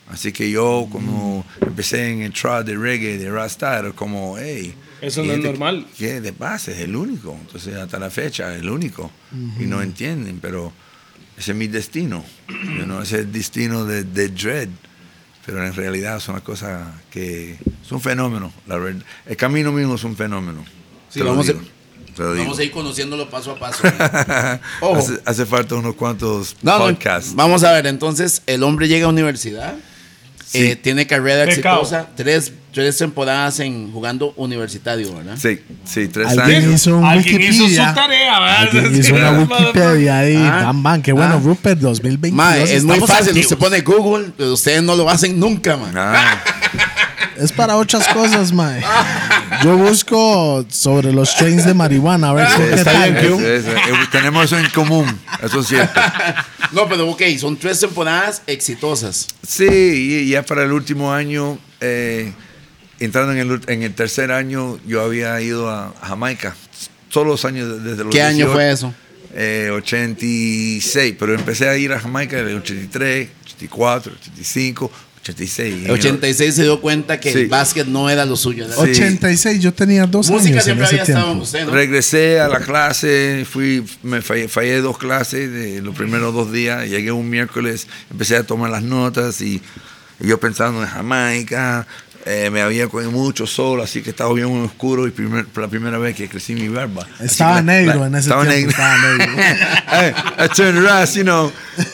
Así 0.10 0.32
que 0.32 0.50
yo 0.52 0.88
cuando 0.92 1.46
empecé 1.62 2.12
en 2.12 2.22
el 2.22 2.34
trad 2.34 2.66
de 2.66 2.76
reggae, 2.76 3.18
de 3.18 3.32
rasta, 3.32 3.80
era 3.80 3.92
como, 3.92 4.38
hey. 4.38 4.74
Eso 5.02 5.24
no 5.24 5.34
es 5.34 5.40
normal. 5.40 5.88
Que 5.98 6.22
de 6.22 6.32
base 6.32 6.72
es 6.74 6.80
el 6.80 6.96
único. 6.96 7.36
Entonces 7.40 7.76
hasta 7.76 8.00
la 8.00 8.10
fecha 8.10 8.54
es 8.56 8.62
el 8.62 8.70
único. 8.70 9.12
Y 9.60 9.66
no 9.66 9.82
entienden, 9.82 10.40
pero 10.42 10.72
ese 11.38 11.52
es 11.52 11.58
mi 11.58 11.68
destino. 11.68 12.24
You 12.50 12.84
know, 12.86 13.02
ese 13.02 13.16
es 13.20 13.22
el 13.26 13.32
destino 13.32 13.86
de, 13.86 14.04
de 14.04 14.30
Dread. 14.30 14.70
Pero 15.46 15.66
en 15.66 15.74
realidad 15.74 16.18
es 16.18 16.28
una 16.30 16.40
cosa 16.42 16.94
que 17.12 17.54
es 17.84 17.92
un 17.92 18.00
fenómeno. 18.00 18.54
La 18.68 18.78
verdad. 18.78 19.02
El 19.26 19.36
camino 19.36 19.72
mismo 19.72 19.96
es 19.96 20.04
un 20.06 20.16
fenómeno. 20.16 20.64
Sí, 21.10 21.20
Te 21.20 21.26
lo 21.26 21.32
vamos 21.32 21.50
a- 21.50 21.54
digo, 21.54 21.66
te 22.16 22.24
lo. 22.24 22.36
Vamos 22.36 22.60
a 22.60 22.64
ir 22.64 22.72
conociéndolo 22.72 23.30
paso 23.30 23.52
a 23.52 23.60
paso. 23.60 23.84
Ojo. 24.82 24.96
hace, 24.98 25.20
hace 25.26 25.46
falta 25.46 25.76
unos 25.76 25.96
cuantos 25.96 26.56
No, 26.62 26.80
no, 26.80 26.86
podcasts. 26.86 27.36
Vamos 27.36 27.64
a 27.66 27.74
ver, 27.74 27.88
entonces 27.88 28.42
el 28.46 28.64
hombre 28.64 28.88
llega 28.88 29.06
a 29.08 29.10
universidad, 29.10 29.76
Sí. 30.54 30.60
eh, 30.66 30.76
tiene 30.76 31.08
carrera 31.08 31.44
exitosa, 31.46 32.08
tres, 32.16 32.52
tres 32.72 32.96
temporadas 32.98 33.60
en 33.60 33.92
jugando 33.92 34.34
universitario, 34.38 35.14
¿verdad? 35.16 35.36
Sí, 35.36 35.60
sí, 35.84 36.08
tres 36.08 36.28
Alguien 36.28 36.64
años. 36.66 36.74
hizo 36.76 36.98
un 36.98 37.04
Alguien 37.06 37.42
hizo 37.42 37.64
Wikipedia. 37.64 37.90
su 37.90 37.96
tarea, 37.96 38.40
¿verdad? 38.40 38.58
Alguien 38.62 39.00
hizo 39.00 39.16
una 39.16 39.32
Wikipedia 39.32 40.20
ahí, 40.20 40.36
Ah. 40.38 40.62
bam, 40.66 40.84
bam, 40.84 41.02
qué 41.02 41.12
bueno, 41.12 41.36
Ah. 41.36 41.42
Rupert 41.44 41.80
2022. 41.80 42.36
Mae, 42.38 42.64
es 42.76 42.84
muy 42.84 43.00
fácil, 43.00 43.38
usted 43.38 43.58
pone 43.58 43.82
Google, 43.82 44.28
pero 44.38 44.54
ustedes 44.54 44.84
no 44.84 44.96
lo 44.96 45.10
hacen 45.10 45.40
nunca, 45.40 45.76
man. 45.76 45.94
Ah, 45.98 46.44
Es 47.38 47.52
para 47.52 47.76
otras 47.78 48.08
cosas, 48.10 48.52
mae. 48.54 48.82
Yo 49.64 49.78
busco 49.78 50.66
sobre 50.70 51.12
los 51.12 51.36
trains 51.36 51.66
de 51.66 51.74
marihuana, 51.74 52.30
a 52.30 52.34
ver 52.34 52.48
qué- 52.56 52.64
qué 52.70 52.74
Está 52.76 52.92
tal. 52.94 53.14
bien, 53.14 53.38
Q. 53.38 53.40
es- 53.42 53.66
es- 53.66 54.12
tenemos 54.12 54.46
eso 54.46 54.58
en 54.58 54.70
común, 54.72 55.20
eso 55.42 55.60
es 55.62 55.68
cierto. 55.68 56.00
No, 56.72 56.88
pero 56.88 57.10
ok, 57.10 57.22
son 57.40 57.58
tres 57.58 57.80
temporadas 57.80 58.42
exitosas. 58.48 59.28
Sí, 59.48 59.66
y 59.66 60.30
ya 60.30 60.44
para 60.44 60.64
el 60.64 60.72
último 60.72 61.14
año, 61.14 61.58
eh, 61.82 62.34
entrando 63.00 63.32
en 63.34 63.40
el, 63.40 63.62
en 63.68 63.84
el 63.84 63.94
tercer 63.94 64.32
año, 64.32 64.80
yo 64.86 65.02
había 65.04 65.40
ido 65.42 65.70
a 65.70 65.94
Jamaica. 66.04 66.56
Todos 67.12 67.28
los 67.28 67.46
años 67.46 67.84
desde 67.84 68.04
los 68.04 68.12
¿Qué 68.14 68.22
año 68.24 68.48
18, 68.48 68.54
fue 68.54 68.72
eso? 68.72 68.94
Eh, 69.36 69.70
86, 69.74 71.16
pero 71.20 71.34
empecé 71.34 71.68
a 71.70 71.76
ir 71.78 71.92
a 71.94 72.00
Jamaica 72.00 72.40
en 72.40 72.48
el 72.48 72.58
83, 72.58 73.30
84, 73.46 74.14
85, 74.20 74.92
86. 75.24 75.74
y 75.74 75.80
en 75.80 75.86
el- 75.86 75.92
86 75.92 76.54
se 76.56 76.64
dio 76.64 76.82
cuenta 76.82 77.20
que 77.20 77.32
Sí. 77.32 77.40
el 77.40 77.48
básquet 77.48 77.88
no 77.88 78.10
era 78.10 78.26
lo 78.26 78.36
suyo. 78.36 78.68
¿verdad? 78.68 78.84
Sí. 78.84 78.92
86, 78.92 79.62
yo 79.62 79.74
tenía 79.74 80.06
dos 80.06 80.30
Música 80.30 80.50
años 80.50 80.58
en 80.58 80.64
siempre 80.64 80.86
ese 80.86 80.94
había 80.96 81.04
estado 81.04 81.20
en 81.20 81.26
tiempo. 81.32 81.44
usted, 81.46 81.66
¿no? 81.66 81.72
Regresé 81.72 82.40
a 82.42 82.48
la 82.50 82.60
clase, 82.60 83.46
fui, 83.50 83.84
me 84.04 84.22
fallé, 84.22 84.48
fallé 84.50 84.82
dos 84.82 84.98
clases 84.98 85.52
de 85.52 85.82
los 85.82 85.96
primeros 85.96 86.34
dos 86.34 86.52
días, 86.52 86.88
llegué 86.90 87.12
un 87.12 87.30
miércoles, 87.30 87.88
empecé 88.12 88.36
a 88.36 88.44
tomar 88.44 88.70
las 88.70 88.84
notas 88.84 89.40
y, 89.42 89.62
y 90.20 90.28
yo 90.28 90.40
pensando 90.40 90.82
en 90.84 90.90
Jamaica, 90.90 91.88
eh, 92.26 92.50
me 92.52 92.62
había 92.62 92.88
cogido 92.88 93.12
mucho 93.12 93.46
sol, 93.46 93.82
así 93.82 94.02
que 94.02 94.12
estaba 94.12 94.34
bien 94.34 94.48
oscuro 94.64 95.08
y 95.08 95.12
primer- 95.12 95.46
la 95.56 95.68
primera 95.68 95.98
vez 95.98 96.16
que 96.16 96.28
crecí 96.30 96.54
mi 96.56 96.68
barba. 96.70 97.06
Estaba 97.20 97.56
la- 97.56 97.62
negro 97.62 98.00
la- 98.02 98.08
en 98.08 98.16
ese 98.16 98.30
estaba 98.30 98.46
tiempo, 98.48 98.72
negro. 98.72 98.72
estaba 98.72 99.18
negro. 99.18 100.40
I, 100.40 100.44
I 100.46 100.48
turned 100.50 100.78
around, 100.86 101.10
you 101.16 101.24
know, 101.24 101.52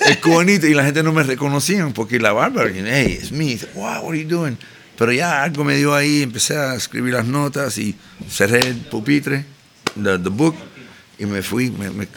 el 0.08 0.20
cubanito 0.20 0.68
y 0.68 0.74
la 0.74 0.84
gente 0.86 1.02
no 1.04 1.12
me 1.14 1.24
reconocían 1.24 1.94
porque 1.94 2.20
la 2.20 2.32
barba, 2.32 2.64
hey, 2.74 3.18
it's 3.22 3.32
me, 3.32 3.58
wow, 3.76 4.02
what 4.04 4.12
are 4.14 4.22
you 4.22 4.28
doing? 4.28 4.58
Pero 4.98 5.12
ya 5.14 5.44
algo 5.44 5.64
me 5.64 5.76
dio 5.78 5.96
ahí, 5.96 6.24
empecé 6.24 6.58
a 6.58 6.76
escribir 6.76 7.14
las 7.14 7.26
notas 7.26 7.78
y 7.78 7.96
cerré 8.30 8.60
el 8.68 8.76
pupitre, 8.76 9.46
the, 9.96 10.20
the 10.20 10.30
book, 10.30 10.56
y 11.20 11.26
me 11.26 11.42
fui, 11.42 11.70
me, 11.72 11.90
me- 11.92 12.08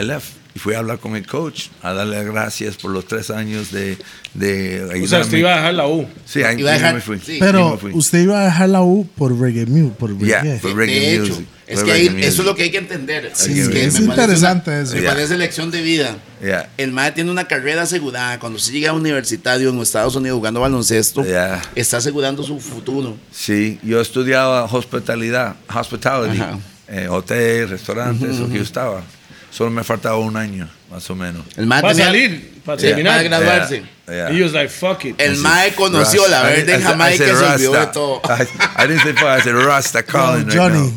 I, 0.00 0.02
left. 0.04 0.28
Y 0.54 0.58
fui 0.58 0.72
a 0.72 0.78
hablar 0.78 0.98
con 1.00 1.14
el 1.16 1.26
coach, 1.26 1.66
a 1.82 1.92
darle 1.92 2.24
gracias 2.24 2.76
por 2.76 2.90
los 2.90 3.04
tres 3.06 3.28
años 3.28 3.70
de, 3.72 3.98
de 4.32 4.76
ayudarme. 4.90 5.04
O 5.04 5.08
sea, 5.08 5.20
usted 5.20 5.36
iba 5.36 5.52
a 5.52 5.56
dejar 5.56 5.74
la 5.74 5.86
U. 5.86 6.08
Sí, 6.24 6.42
ahí 6.44 6.58
Iba 6.58 6.70
a 6.70 6.74
dejar- 6.74 6.94
me 6.94 7.00
fui. 7.02 7.18
sí. 7.20 7.36
Pero 7.38 7.72
me 7.72 7.76
fui. 7.76 7.90
usted 7.92 8.22
iba 8.22 8.40
a 8.40 8.44
dejar 8.46 8.70
la 8.70 8.80
U 8.82 9.06
por 9.16 9.38
reggae 9.38 9.66
mu- 9.66 9.92
por 9.92 10.16
Yeah, 10.18 10.40
reggae. 10.40 10.58
por 10.60 10.70
De 10.70 10.76
reggae 10.76 11.14
hecho, 11.14 11.26
music. 11.34 11.46
es 11.66 11.76
Por 11.80 11.84
que 11.84 11.92
ahí- 11.92 12.08
music. 12.08 12.24
eso 12.24 12.40
es 12.40 12.46
lo 12.46 12.54
que 12.54 12.62
hay 12.62 12.70
que 12.70 12.78
entender. 12.78 13.30
Sí, 13.34 13.52
que 13.52 13.60
es 13.60 14.00
me 14.00 14.06
parece 14.06 14.32
interesante 14.32 14.70
una- 14.70 14.80
eso. 14.80 14.94
Me 14.94 15.00
Yeah. 15.02 15.10
parece 15.12 15.36
lección 15.36 15.70
de 15.70 15.82
vida. 15.82 16.16
Yeah. 16.42 16.70
El 16.78 16.92
MAE 16.92 17.12
tiene 17.12 17.30
una 17.30 17.46
carrera 17.46 17.82
asegurada. 17.82 18.38
Cuando 18.38 18.58
se 18.58 18.72
llega 18.72 18.92
a 18.92 18.94
universitario 18.94 19.68
en 19.68 19.78
Estados 19.82 20.16
Unidos 20.16 20.38
jugando 20.38 20.60
baloncesto, 20.60 21.22
Yeah. 21.22 21.60
está 21.74 21.98
asegurando 21.98 22.42
su 22.42 22.58
futuro. 22.60 23.14
Sí, 23.30 23.78
yo 23.82 24.00
estudiaba 24.00 24.64
hospitalidad, 24.64 25.54
hospitality, 25.68 26.40
Ajá. 26.40 26.58
Eh, 26.88 27.08
hotel, 27.08 27.68
restaurantes, 27.68 28.34
eso 28.36 28.48
que 28.48 28.56
yo 28.56 28.62
estaba. 28.62 29.02
Solo 29.50 29.70
me 29.70 29.82
faltaba 29.84 30.16
un 30.18 30.36
año, 30.36 30.68
más 30.90 31.08
o 31.08 31.14
menos. 31.14 31.44
El 31.56 31.66
MAE 31.66 31.80
Para 31.80 31.92
tenía- 31.94 32.06
salir, 32.06 32.60
para 32.64 32.78
terminar. 32.78 33.12
para 33.16 33.22
graduarse. 33.22 33.76
Yeah, 34.06 34.14
yeah. 34.28 34.32
Y 34.32 34.36
ellos 34.36 34.52
like, 34.52 34.68
fuck 34.68 35.04
it. 35.06 35.20
El. 35.20 35.36
MAE 35.38 35.72
conoció 35.74 36.28
la 36.28 36.42
Rasta. 36.42 36.56
verde 36.56 36.72
I- 36.72 36.74
en 36.74 36.82
Jamaica 36.82 37.14
y 37.24 37.26
se 37.28 37.32
olvidó 37.34 37.72
de 37.72 37.86
todo. 37.86 38.20
I, 38.28 38.42
I 38.84 38.86
didn't 38.88 39.02
say 39.02 39.12
fuck, 39.14 39.38
I 39.38 39.42
said 39.42 39.54
Rasta 39.54 40.02
calling 40.02 40.44
right 40.46 40.56
Johnny, 40.56 40.78
now. 40.80 40.92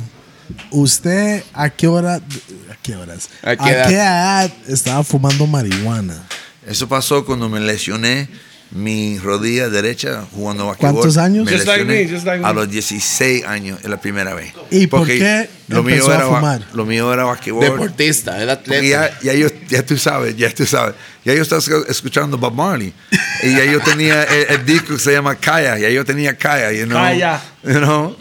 ¿usted 0.71 1.43
a 1.53 1.69
qué 1.69 1.87
hora, 1.87 2.15
a 2.15 2.75
qué 2.81 2.95
horas, 2.95 3.29
¿A 3.43 3.51
a 3.51 3.55
qué 3.55 3.63
qué, 3.63 3.71
edad? 3.71 3.91
edad 3.91 4.51
estaba 4.67 5.03
fumando 5.03 5.47
marihuana? 5.47 6.21
Eso 6.67 6.87
pasó 6.87 7.23
cuando 7.25 7.47
me 7.49 7.59
lesioné 7.59 8.27
mi 8.71 9.17
rodilla 9.17 9.67
derecha 9.69 10.25
jugando 10.31 10.67
basquetbol. 10.67 10.93
¿Cuántos 10.93 11.17
años? 11.17 11.45
me 11.45 11.51
Just 11.51 11.65
like 11.65 11.83
lesioné 11.83 12.05
me, 12.05 12.13
just 12.13 12.25
like 12.25 12.39
me. 12.43 12.47
A 12.47 12.53
los 12.53 12.69
16 12.69 13.45
años, 13.45 13.79
es 13.83 13.89
la 13.89 13.99
primera 13.99 14.33
vez. 14.35 14.53
¿Y 14.69 14.85
por 14.87 14.99
Porque 15.01 15.17
qué 15.17 15.49
lo 15.69 15.81
mío, 15.81 15.95
empezó 15.95 16.11
a 16.11 16.15
era, 16.15 16.25
ba- 16.25 16.35
fumar? 16.39 16.61
lo 16.73 16.85
mío 16.85 17.11
era 17.11 17.23
basquetbol. 17.23 17.63
Deportista, 17.63 18.41
el 18.41 18.47
Porque 18.57 18.75
atleta. 18.77 19.11
ya, 19.21 19.33
ya, 19.33 19.33
yo, 19.33 19.47
ya 19.69 19.83
tú 19.85 19.97
sabes, 19.97 20.35
ya 20.37 20.49
tú 20.53 20.65
sabes. 20.65 20.93
Ya 21.25 21.33
yo 21.33 21.41
estaba 21.41 21.61
escuchando 21.87 22.37
Bob 22.37 22.53
Marley. 22.53 22.93
y 23.43 23.51
ya 23.55 23.65
yo 23.65 23.79
tenía 23.81 24.23
el, 24.23 24.45
el 24.59 24.65
disco 24.65 24.93
que 24.93 24.99
se 24.99 25.13
llama 25.13 25.35
Kaya. 25.35 25.77
Ya 25.79 25.89
yo 25.89 26.05
tenía 26.05 26.37
Kaya, 26.37 26.71
you 26.71 26.85
know. 26.85 26.97
Kaya. 26.97 27.41
You 27.63 27.79
know. 27.79 28.15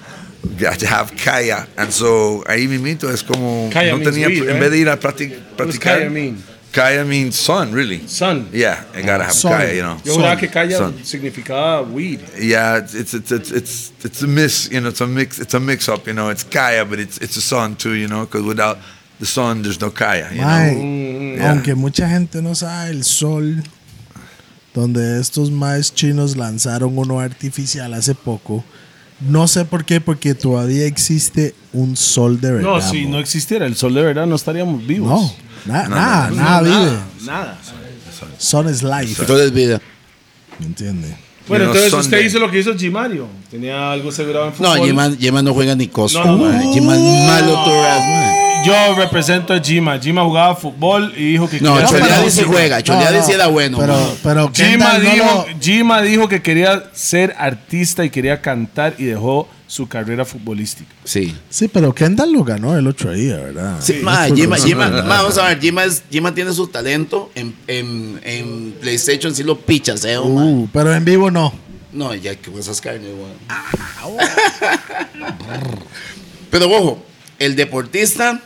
You 0.58 0.66
have 0.66 0.78
to 0.78 0.86
have 0.86 1.12
Kaya. 1.22 1.66
And 1.76 1.90
so, 1.92 2.42
ahí 2.46 2.66
mismito 2.68 3.10
es 3.12 3.22
como... 3.22 3.68
Kaya 3.72 3.92
no 3.94 4.00
tenía, 4.00 4.28
weed, 4.28 4.42
en 4.44 4.48
right? 4.48 4.60
vez 4.60 4.70
de 4.70 4.78
ir 4.78 4.88
a 4.88 4.98
practic- 4.98 5.30
What 5.32 5.38
does 5.40 5.56
practicar... 5.56 5.98
Kaya 5.98 6.10
mean? 6.10 6.42
Kaya 6.72 7.04
means 7.04 7.36
son, 7.36 7.72
really. 7.72 8.06
Son. 8.06 8.48
Yeah, 8.52 8.84
I 8.94 9.02
gotta 9.02 9.24
have. 9.24 9.42
Kaya, 9.42 9.74
you 9.74 9.82
know. 9.82 9.96
Yo 10.04 10.14
juraba 10.14 10.38
que 10.38 10.48
Kaya 10.48 10.76
Son. 10.76 10.92
significaba 11.02 11.90
weed. 11.90 12.20
Yeah, 12.38 12.78
it's 12.78 12.94
it's 12.94 13.14
it's 13.14 13.30
it's 13.30 13.50
it's, 13.50 13.92
it's 14.04 14.22
a 14.22 14.26
miss, 14.26 14.68
you 14.70 14.80
know. 14.80 14.88
It's 14.90 15.00
a 15.00 15.06
mix. 15.06 15.38
It's 15.38 15.54
a 15.54 15.60
mix 15.60 15.88
up, 15.88 16.06
you 16.06 16.12
know. 16.12 16.28
It's 16.28 16.44
Kaya, 16.44 16.84
but 16.84 16.98
it's 16.98 17.18
it's 17.18 17.36
a 17.36 17.40
son 17.40 17.76
too, 17.76 17.94
you 17.94 18.06
know. 18.06 18.26
Because 18.26 18.42
without 18.42 18.78
the 19.18 19.26
son, 19.26 19.62
there's 19.62 19.80
no 19.80 19.90
Kaya. 19.90 20.28
You 20.30 20.42
know. 20.42 21.36
Yeah. 21.38 21.50
aunque 21.50 21.74
mucha 21.74 22.08
gente 22.08 22.42
no 22.42 22.54
sabe 22.54 22.90
el 22.90 23.04
sol, 23.04 23.62
donde 24.74 25.20
estos 25.20 25.50
maes 25.50 25.94
chinos 25.94 26.36
lanzaron 26.36 26.98
uno 26.98 27.20
artificial 27.20 27.94
hace 27.94 28.14
poco. 28.14 28.64
No 29.20 29.48
sé 29.48 29.64
por 29.64 29.84
qué, 29.84 30.00
porque 30.00 30.34
todavía 30.34 30.86
existe 30.86 31.54
un 31.72 31.96
sol 31.96 32.40
de 32.40 32.52
verdad. 32.52 32.70
No, 32.70 32.80
si 32.80 33.06
no 33.06 33.18
existiera 33.18 33.66
el 33.66 33.74
sol 33.74 33.94
de 33.94 34.02
verdad, 34.02 34.26
no 34.26 34.36
estaríamos 34.36 34.86
vivos. 34.86 35.08
No, 35.08 35.34
na- 35.66 35.88
nada, 35.88 36.30
nada 36.30 36.60
vive. 36.62 36.98
Nada. 37.24 37.58
Sun 38.38 38.68
is 38.68 38.82
life. 38.82 39.24
Todo 39.26 39.42
es 39.42 39.52
vida. 39.52 39.80
¿Me 40.58 40.66
entiende? 40.66 41.14
Bueno, 41.46 41.64
You 41.66 41.70
know, 41.70 41.82
entonces 41.82 42.06
usted 42.06 42.20
hizo 42.26 42.38
lo 42.38 42.50
que 42.50 42.58
hizo 42.58 42.76
Gimario. 42.76 43.26
Tenía 43.50 43.92
algo 43.92 44.10
asegurado 44.10 44.46
en 44.46 44.50
No, 44.58 44.72
fútbol. 44.72 44.86
Yema, 44.86 45.08
Yema 45.16 45.42
no 45.42 45.54
juega 45.54 45.74
ni 45.74 45.88
costo. 45.88 46.22
No, 46.22 46.36
no, 46.36 46.52
no. 46.52 46.74
Es 46.74 46.82
malo 46.82 47.56
mae. 47.66 48.48
Yo 48.66 48.94
represento 48.96 49.54
a 49.54 49.60
Gima. 49.60 49.98
Gima 49.98 50.24
jugaba 50.24 50.54
fútbol 50.56 51.12
y 51.16 51.32
dijo 51.32 51.48
que 51.48 51.60
No, 51.60 51.74
quería 51.74 51.88
Choleadi 51.88 52.30
sí 52.30 52.42
juega. 52.44 52.82
Choleadi 52.82 53.14
No, 53.14 53.20
no, 53.20 53.26
sí 53.26 53.32
era 53.32 53.46
bueno. 53.46 53.78
Pero, 53.78 54.16
pero 54.22 54.50
Gima 54.52 54.94
no 54.94 55.00
dijo, 55.00 55.46
lo- 55.48 55.60
Gima 55.60 56.02
dijo 56.02 56.28
que 56.28 56.42
quería 56.42 56.84
ser 56.92 57.34
artista 57.38 58.04
y 58.04 58.10
quería 58.10 58.42
cantar 58.42 58.94
y 58.98 59.04
dejó 59.04 59.48
su 59.68 59.86
carrera 59.86 60.24
futbolística. 60.24 60.90
Sí. 61.04 61.36
Sí, 61.50 61.68
pero 61.68 61.94
Kendall 61.94 62.32
lo 62.32 62.42
ganó 62.42 62.76
el 62.76 62.86
otro 62.88 63.12
día, 63.12 63.36
¿verdad? 63.36 63.78
Sí, 63.80 64.00
Yema, 64.34 64.88
mae, 64.88 65.02
vamos 65.06 65.38
a 65.38 65.46
ver, 65.54 65.60
es- 65.84 66.02
Yema 66.10 66.34
tiene 66.34 66.52
su 66.52 66.66
talento. 66.66 67.30
En, 67.36 67.54
en, 67.68 68.18
en 68.24 68.72
PlayStation 68.80 69.32
sí 69.34 69.44
lo 69.44 69.60
pichas, 69.60 70.04
eh. 70.06 70.18
Uh, 70.18 70.66
pero 70.72 70.92
en 70.94 71.04
vivo 71.04 71.30
no. 71.30 71.52
No, 71.92 72.14
ya 72.14 72.34
que 72.34 72.50
esas 72.58 72.80
carnes, 72.80 73.10
weón. 73.14 74.16
Pero 76.50 76.70
ojo, 76.70 77.02
el 77.38 77.54
deportista 77.56 78.40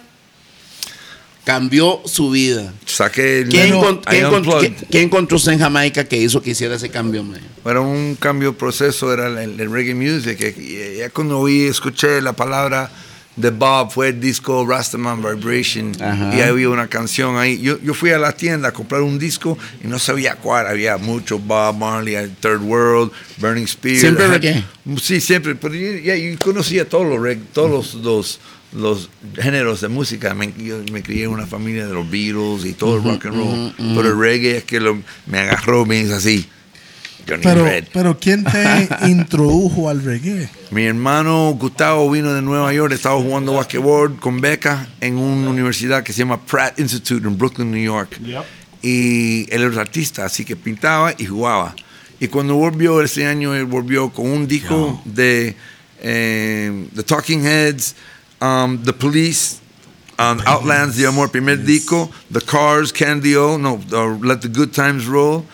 cambió 1.45 2.01
su 2.05 2.31
vida. 2.31 2.73
Saqué 2.87 3.41
el. 3.41 3.49
¿Qué, 3.49 3.59
Pero- 3.59 4.01
encon- 4.01 4.75
qué 4.91 5.03
encontró 5.03 5.37
usted 5.37 5.53
en 5.53 5.59
Jamaica 5.59 6.05
que 6.05 6.17
hizo 6.17 6.41
que 6.43 6.51
hiciera 6.51 6.77
ese 6.77 6.89
cambio, 6.91 7.25
mae? 7.25 7.41
Era 7.65 7.81
un 7.81 8.17
cambio 8.19 8.57
proceso, 8.57 9.13
era 9.13 9.27
el, 9.43 9.61
el 9.61 9.71
reggae 9.71 9.95
music. 9.95 10.39
Ya 10.99 11.11
cuando 11.11 11.39
oí, 11.41 11.63
escuché 11.63 12.21
la 12.21 12.33
palabra 12.33 12.91
de 13.35 13.49
Bob, 13.51 13.91
fue 13.91 14.09
el 14.09 14.21
disco 14.21 14.67
Rastaman 14.67 15.23
Vibration. 15.23 15.93
Ajá. 16.03 16.37
Y 16.37 16.41
ahí 16.43 16.49
había 16.51 16.69
una 16.69 16.87
canción 16.89 17.39
ahí. 17.39 17.59
Yo, 17.61 17.81
yo 17.81 17.95
fui 17.95 18.11
a 18.11 18.19
la 18.19 18.33
tienda 18.33 18.69
a 18.69 18.73
comprar 18.73 19.01
un 19.01 19.19
disco 19.19 19.57
y 19.83 19.87
no 19.89 19.99
sabía 19.99 20.37
cuál. 20.37 20.67
Había 20.67 20.99
mucho 20.99 21.39
Bob 21.39 21.75
Marley, 21.77 22.15
Third 22.41 22.61
World, 22.63 23.11
Burning 23.39 23.67
Spear. 23.67 23.99
¿Siempre 23.99 24.25
Ajá. 24.25 24.35
reggae? 24.35 24.65
Sí, 25.01 25.21
siempre. 25.21 25.55
Pero 25.55 25.75
yo, 25.75 25.93
ya, 25.99 26.15
yo 26.17 26.37
conocía 26.39 26.87
todos 26.89 27.07
los 27.07 27.37
todos 27.55 27.95
los, 27.95 28.39
los, 28.73 29.11
géneros 29.37 29.81
de 29.81 29.89
música. 29.89 30.35
Me, 30.35 30.53
yo 30.59 30.83
me 30.93 31.03
crié 31.03 31.25
en 31.25 31.31
una 31.31 31.47
familia 31.47 31.87
de 31.87 31.95
los 31.95 32.09
Beatles 32.11 32.65
y 32.65 32.73
todo 32.75 32.97
el 32.97 33.05
rock 33.05 33.27
and 33.27 33.37
roll. 33.37 33.75
Pero 33.77 34.09
el 34.09 34.19
reggae 34.19 34.57
es 34.59 34.65
que 34.65 34.81
lo- 34.81 35.03
me 35.27 35.39
agarró, 35.39 35.85
me 35.87 36.01
hizo 36.01 36.15
así. 36.15 36.47
Johnny 37.29 37.43
Pero, 37.45 37.65
Red. 37.65 37.85
pero 37.93 38.19
¿quién 38.19 38.43
te 38.43 38.89
introdujo 39.09 39.89
al 39.89 40.03
reggae? 40.03 40.49
Mi 40.73 40.85
hermano 40.87 41.57
Gustavo 41.59 42.11
vino 42.11 42.33
de 42.35 42.43
Nueva 42.43 42.73
York, 42.73 42.93
estaba 42.93 43.15
jugando 43.21 43.55
basquetbol 43.55 44.19
con 44.19 44.41
beca 44.41 44.89
en 45.01 45.17
una 45.19 45.49
universidad 45.51 46.03
que 46.03 46.13
se 46.13 46.21
llama 46.21 46.45
Pratt 46.45 46.81
Institute 46.81 47.25
en 47.27 47.39
Brooklyn, 47.39 47.71
New 47.71 47.83
York. 47.85 48.19
Yep. 48.21 48.43
Y 48.83 49.47
él 49.55 49.63
era 49.63 49.81
artista, 49.81 50.25
así 50.25 50.45
que 50.45 50.57
pintaba 50.57 51.15
y 51.17 51.27
jugaba. 51.27 51.77
Y 52.19 52.27
cuando 52.27 52.57
volvió 52.57 53.01
ese 53.01 53.25
año, 53.27 53.55
él 53.55 53.67
volvió 53.67 54.11
con 54.11 54.27
un 54.29 54.49
disco 54.49 55.01
de 55.05 55.55
eh, 56.01 56.87
The 56.95 57.03
Talking 57.05 57.45
Heads, 57.47 57.95
um, 58.43 58.77
The 58.79 58.93
Police, 58.93 59.61
um, 60.19 60.41
Outlands 60.45 60.97
de 60.97 61.07
Amor, 61.07 61.29
primer 61.29 61.57
disco, 61.57 62.11
The 62.31 62.41
Cars, 62.41 62.93
Candy 62.93 63.37
O, 63.37 63.57
no, 63.57 63.81
uh, 63.93 64.19
Let 64.21 64.43
the 64.43 64.49
Good 64.49 64.73
Times 64.73 65.07
Roll. 65.07 65.47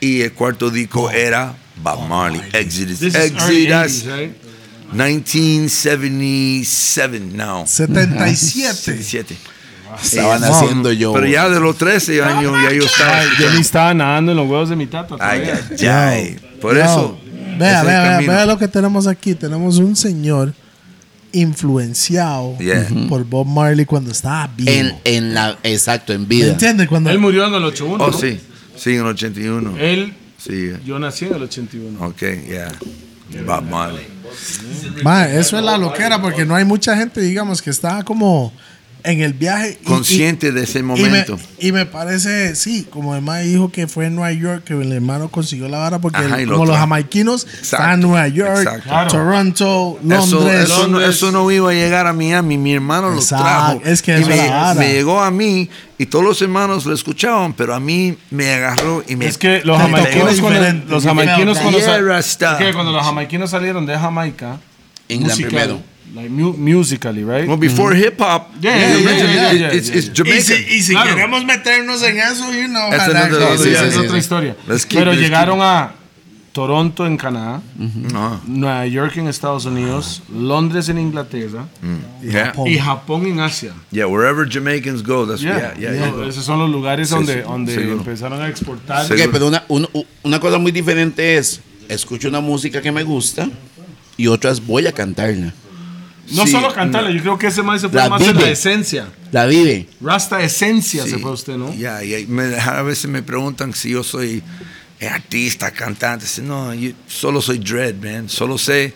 Y 0.00 0.22
el 0.22 0.32
cuarto 0.32 0.68
disco 0.68 1.08
era 1.10 1.54
Bob 1.76 2.08
Marley, 2.08 2.40
Exodus. 2.52 2.98
This 2.98 3.14
Exodus. 3.14 3.48
80s, 3.48 4.04
right? 4.08 4.34
1977 4.92 7.36
now. 7.36 7.64
77. 7.64 8.74
77. 8.74 9.36
Estaban 10.02 10.42
haciendo 10.42 10.90
yo. 10.92 11.12
Pero 11.12 11.26
ya 11.26 11.48
de 11.48 11.60
los 11.60 11.78
13 11.78 12.20
años 12.22 12.52
ya 12.64 12.72
yo 12.72 12.82
estaba. 12.84 13.20
Ay, 13.20 13.28
yo 13.38 13.48
ni 13.52 13.60
estaba 13.60 13.94
nadando 13.94 14.32
en 14.32 14.38
los 14.38 14.48
huevos 14.48 14.70
de 14.70 14.76
mi 14.76 14.86
tata. 14.86 15.14
Ay, 15.20 15.48
ay, 15.48 15.60
ay. 15.86 16.36
Por 16.60 16.76
eso. 16.76 17.16
Vea, 17.58 17.84
vea, 17.84 18.02
vea, 18.02 18.18
vea 18.20 18.46
lo 18.46 18.58
que 18.58 18.66
tenemos 18.66 19.06
aquí. 19.06 19.36
Tenemos 19.36 19.78
un 19.78 19.94
señor 19.94 20.52
influenciado 21.32 22.56
Yeah. 22.58 22.86
por 23.08 23.24
Bob 23.24 23.46
Marley 23.46 23.84
cuando 23.86 24.10
estaba 24.10 24.46
vivo. 24.56 24.70
en, 24.70 24.94
en 25.04 25.34
la, 25.34 25.58
exacto, 25.62 26.12
en 26.12 26.22
¿Me 26.22 26.26
vida. 26.28 26.52
entiendes? 26.52 26.88
Cuando 26.88 27.10
Él 27.10 27.18
murió 27.18 27.46
en 27.46 27.54
el 27.54 27.64
81. 27.64 28.04
Oh, 28.04 28.10
¿no? 28.10 28.16
sí. 28.18 28.38
Sí, 28.76 28.90
en 28.94 29.00
el 29.00 29.06
81. 29.06 29.74
Él, 29.78 30.14
Sí. 30.38 30.72
yo 30.84 30.98
nací 30.98 31.26
en 31.26 31.34
el 31.34 31.42
81. 31.42 32.04
Ok, 32.04 32.18
yeah. 32.48 32.72
Bob 33.46 33.62
Marley. 33.64 34.06
Ma, 35.04 35.28
eso 35.28 35.58
es 35.58 35.64
la 35.64 35.76
loquera 35.78 36.20
porque 36.20 36.44
no 36.44 36.54
hay 36.54 36.64
mucha 36.64 36.96
gente, 36.96 37.20
digamos, 37.20 37.60
que 37.62 37.70
está 37.70 38.02
como 38.02 38.52
en 39.04 39.20
el 39.20 39.32
viaje. 39.32 39.78
y- 39.80 39.84
Consciente 39.84 40.52
de 40.52 40.62
ese 40.64 40.78
y, 40.78 40.80
y 40.80 40.84
me, 40.84 40.88
momento. 40.88 41.38
y 41.58 41.72
me 41.72 41.86
parece, 41.86 42.54
sí, 42.54 42.86
como 42.90 43.12
además 43.12 43.42
dijo 43.44 43.70
que 43.72 43.86
fue 43.88 44.06
en 44.06 44.14
Nueva 44.14 44.32
York 44.32 44.64
que 44.64 44.74
el 44.74 44.92
hermano 44.92 45.28
consiguió 45.28 45.68
la 45.68 45.78
vara 45.78 45.98
porque 45.98 46.18
Ajá, 46.18 46.36
el- 46.36 46.42
y 46.42 46.46
lo 46.46 46.52
como 46.54 46.66
los 46.66 46.76
jamaiquinos 46.76 47.46
están 47.62 47.94
en 47.94 48.00
Nueva 48.00 48.28
York. 48.28 48.82
Claro. 48.84 49.10
Toronto, 49.10 49.98
Eso, 50.00 50.08
Londres. 50.36 50.64
eso, 50.64 50.88
no, 50.88 51.00
eso 51.00 51.32
no 51.32 51.50
iba 51.50 51.70
a 51.70 51.74
llegar 51.74 52.06
a 52.06 52.12
Miami. 52.12 52.58
Mi 52.58 52.72
hermano 52.74 53.10
lo 53.10 53.20
trajo. 53.24 53.80
es 53.84 54.02
que 54.02 54.18
y 54.20 54.24
me, 54.24 54.92
llegó 54.92 55.20
a 55.20 55.30
mí 55.30 55.68
y 55.98 56.06
todos 56.06 56.24
los 56.24 56.40
hermanos 56.42 56.84
lo 56.86 56.94
escuchaban, 56.94 57.52
pero 57.54 57.74
a 57.74 57.80
mí 57.80 58.16
me 58.30 58.52
agarró 58.54 59.04
y 59.08 59.16
me. 59.16 59.26
Es 59.26 59.38
que 59.38 59.62
los 59.64 59.78
jamaiquinos 59.78 60.36
tocó 60.36 60.48
cuando, 60.48 60.84
los 60.94 61.04
jamaiquinos 61.04 61.58
cuando, 61.58 61.80
sal- 61.80 62.10
es 62.18 62.36
que 62.58 62.72
cuando 62.72 62.92
los 62.92 63.04
jamaiquinos 63.04 63.50
salieron 63.50 63.86
de 63.86 63.98
Jamaica, 63.98 64.58
musical, 65.08 65.48
primero. 65.48 65.91
Like 66.14 66.30
mu- 66.30 66.52
musically, 66.56 67.24
right? 67.24 67.46
Well, 67.48 67.56
before 67.58 67.94
hip 67.94 68.18
hop, 68.20 68.50
Yeah, 68.60 68.76
yeah, 68.76 68.96
yeah, 68.96 69.10
yeah, 69.10 69.52
yeah, 69.52 69.68
it's, 69.72 69.88
yeah, 69.88 69.96
it's 69.96 70.06
yeah. 70.08 70.12
Jamaica. 70.14 70.54
y 70.74 70.82
si 70.82 70.92
Claro. 70.92 71.10
queremos 71.14 71.44
meternos 71.44 72.02
en 72.02 72.18
eso, 72.18 72.52
you 72.52 72.68
know, 72.68 72.88
ojalá 72.88 73.56
Sí, 73.56 73.64
sí, 73.64 73.70
es 73.88 73.96
otra 73.96 74.18
historia. 74.18 74.56
Let's 74.68 74.84
keep- 74.86 74.98
Pero 74.98 75.12
let's 75.12 75.22
llegaron 75.22 75.60
a 75.62 75.94
Toronto 76.52 77.06
en 77.06 77.16
Canadá, 77.16 77.62
No. 77.78 78.38
Nueva 78.46 78.86
York 78.86 79.16
en 79.16 79.26
Estados 79.26 79.64
Unidos, 79.64 80.22
Londres 80.30 80.90
en 80.90 80.98
Inglaterra 80.98 81.66
Yeah. 82.22 82.46
Japón. 82.48 82.68
y 82.68 82.78
Japón 82.78 83.26
en 83.26 83.40
Asia. 83.40 83.72
Yeah, 83.90 84.06
wherever 84.06 84.46
Jamaicans 84.46 85.02
go, 85.02 85.26
that's 85.26 85.40
Yeah, 85.40 85.72
yeah, 85.78 85.92
yeah, 85.94 86.10
So, 86.10 86.18
yeah. 86.20 86.28
Esos 86.28 86.44
son 86.44 86.58
los 86.58 86.68
lugares 86.70 87.08
Sí, 87.08 87.14
donde, 87.14 87.36
sí, 87.36 87.40
donde 87.40 87.74
seguro. 87.74 87.96
empezaron 87.96 88.42
a 88.42 88.48
exportar. 88.48 89.06
Pero 89.08 89.46
una, 89.46 89.64
una 90.22 90.40
cosa 90.40 90.58
muy 90.58 90.72
diferente 90.72 91.38
es, 91.38 91.62
escucho 91.88 92.28
una 92.28 92.40
música 92.40 92.82
que 92.82 92.92
me 92.92 93.02
gusta 93.02 93.48
y 94.18 94.26
otra 94.26 94.50
es 94.50 94.60
voy 94.66 94.86
a 94.86 94.92
cantarla. 94.92 95.54
No 96.32 96.46
Sí, 96.46 96.52
solo 96.52 96.72
cantarle, 96.74 97.14
yo 97.14 97.20
creo 97.22 97.38
que 97.38 97.46
ese 97.48 97.62
más 97.62 97.80
se 97.80 97.88
fue 97.88 97.98
La 98.00 98.08
más 98.08 98.20
en 98.22 98.28
vive. 98.32 98.42
la 98.46 98.50
esencia. 98.50 99.08
La 99.30 99.46
vive. 99.46 99.88
Rasta 100.00 100.42
esencia 100.42 101.04
se 101.04 101.10
Sí. 101.10 101.16
fue 101.18 101.32
usted, 101.32 101.56
¿no? 101.56 101.72
Ya, 101.74 102.02
ya, 102.02 102.18
me- 102.28 102.56
a 102.56 102.82
veces 102.82 103.10
me 103.10 103.22
preguntan 103.22 103.72
si 103.74 103.90
yo 103.90 104.02
soy 104.02 104.42
eh, 105.00 105.08
artista, 105.08 105.70
cantante. 105.72 106.26
No, 106.42 106.72
yo 106.74 106.92
solo 107.08 107.42
soy 107.42 107.58
dread, 107.58 107.96
man. 107.96 108.28
Solo 108.28 108.56
sé 108.56 108.94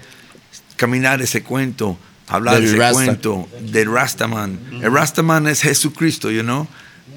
caminar 0.77 1.21
ese 1.21 1.43
cuento, 1.43 1.99
hablar 2.29 2.55
Del 2.57 2.65
ese 2.67 2.77
Rasta. 2.77 2.95
cuento 3.05 3.49
del 3.61 3.91
Rastaman. 3.93 4.59
El 4.83 4.93
Rastaman 4.93 5.47
es 5.49 5.63
Jesucristo, 5.63 6.31
you 6.31 6.43
know? 6.43 6.67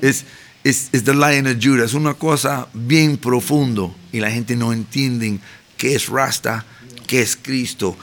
Es 0.02 0.26
es 0.64 0.90
es 0.92 1.04
the 1.04 1.14
Lion 1.14 1.48
of 1.48 1.58
Judah. 1.62 1.86
Es 1.86 1.94
una 1.94 2.14
cosa 2.16 2.68
bien 2.74 3.18
profundo 3.18 3.96
y 4.12 4.20
la 4.20 4.32
gente 4.32 4.56
no 4.56 4.74
entiende 4.74 5.40
qué 5.78 5.96
es 5.96 6.10
Rasta, 6.10 6.66
qué 7.08 7.22
es 7.22 7.38
Cristo. 7.42 7.96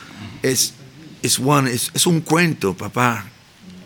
Es, 0.42 0.72
es, 1.22 1.38
one, 1.38 1.70
es, 1.72 1.90
es 1.94 2.06
un 2.06 2.20
cuento, 2.20 2.74
papá. 2.76 3.26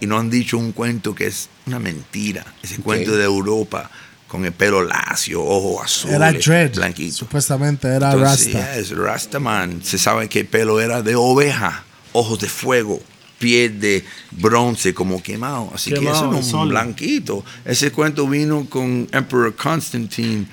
Y 0.01 0.07
no 0.07 0.19
han 0.19 0.31
dicho 0.31 0.57
un 0.57 0.73
cuento 0.73 1.14
que 1.14 1.27
es 1.27 1.49
una 1.66 1.79
mentira. 1.79 2.45
Ese 2.62 2.77
cuento 2.79 3.14
de 3.16 3.25
Europa 3.25 3.90
con 4.29 4.45
el 4.45 4.53
pelo 4.53 4.83
lacio, 4.83 5.43
ojo 5.43 5.83
azul, 5.83 6.12
Era 6.12 6.33
dread. 6.33 6.75
blanquito. 6.75 7.16
Supuestamente 7.16 7.88
era 7.88 8.12
Entonces, 8.12 8.55
Rasta. 8.55 8.77
yes, 8.79 8.90
Rastaman. 8.97 9.83
Se 9.85 9.99
sabe 9.99 10.29
que 10.29 10.40
el 10.40 10.47
pelo 10.47 10.81
era 10.81 11.03
de 11.03 11.16
oveja, 11.16 11.85
ojos 12.12 12.38
de 12.40 12.49
fuego, 12.49 13.03
piel 13.38 13.79
de 13.81 14.05
bronce 14.31 14.95
como 14.95 15.23
quemado. 15.23 15.71
Así 15.75 15.90
que 15.90 15.97
Quemado, 15.99 16.16
eso 16.16 16.27
no 16.31 16.38
el 16.38 16.45
es 16.45 16.53
un 16.53 16.69
blanquito. 16.71 17.45
Ese 17.64 17.90
cuento 17.93 18.27
vino 18.29 18.66
con 18.71 19.07
Emperor 19.12 19.55
Constantine 19.57 20.47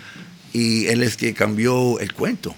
y 0.53 0.87
él 0.87 1.03
es 1.03 1.15
que 1.15 1.33
cambió 1.33 1.99
el 1.99 2.11
cuento. 2.13 2.53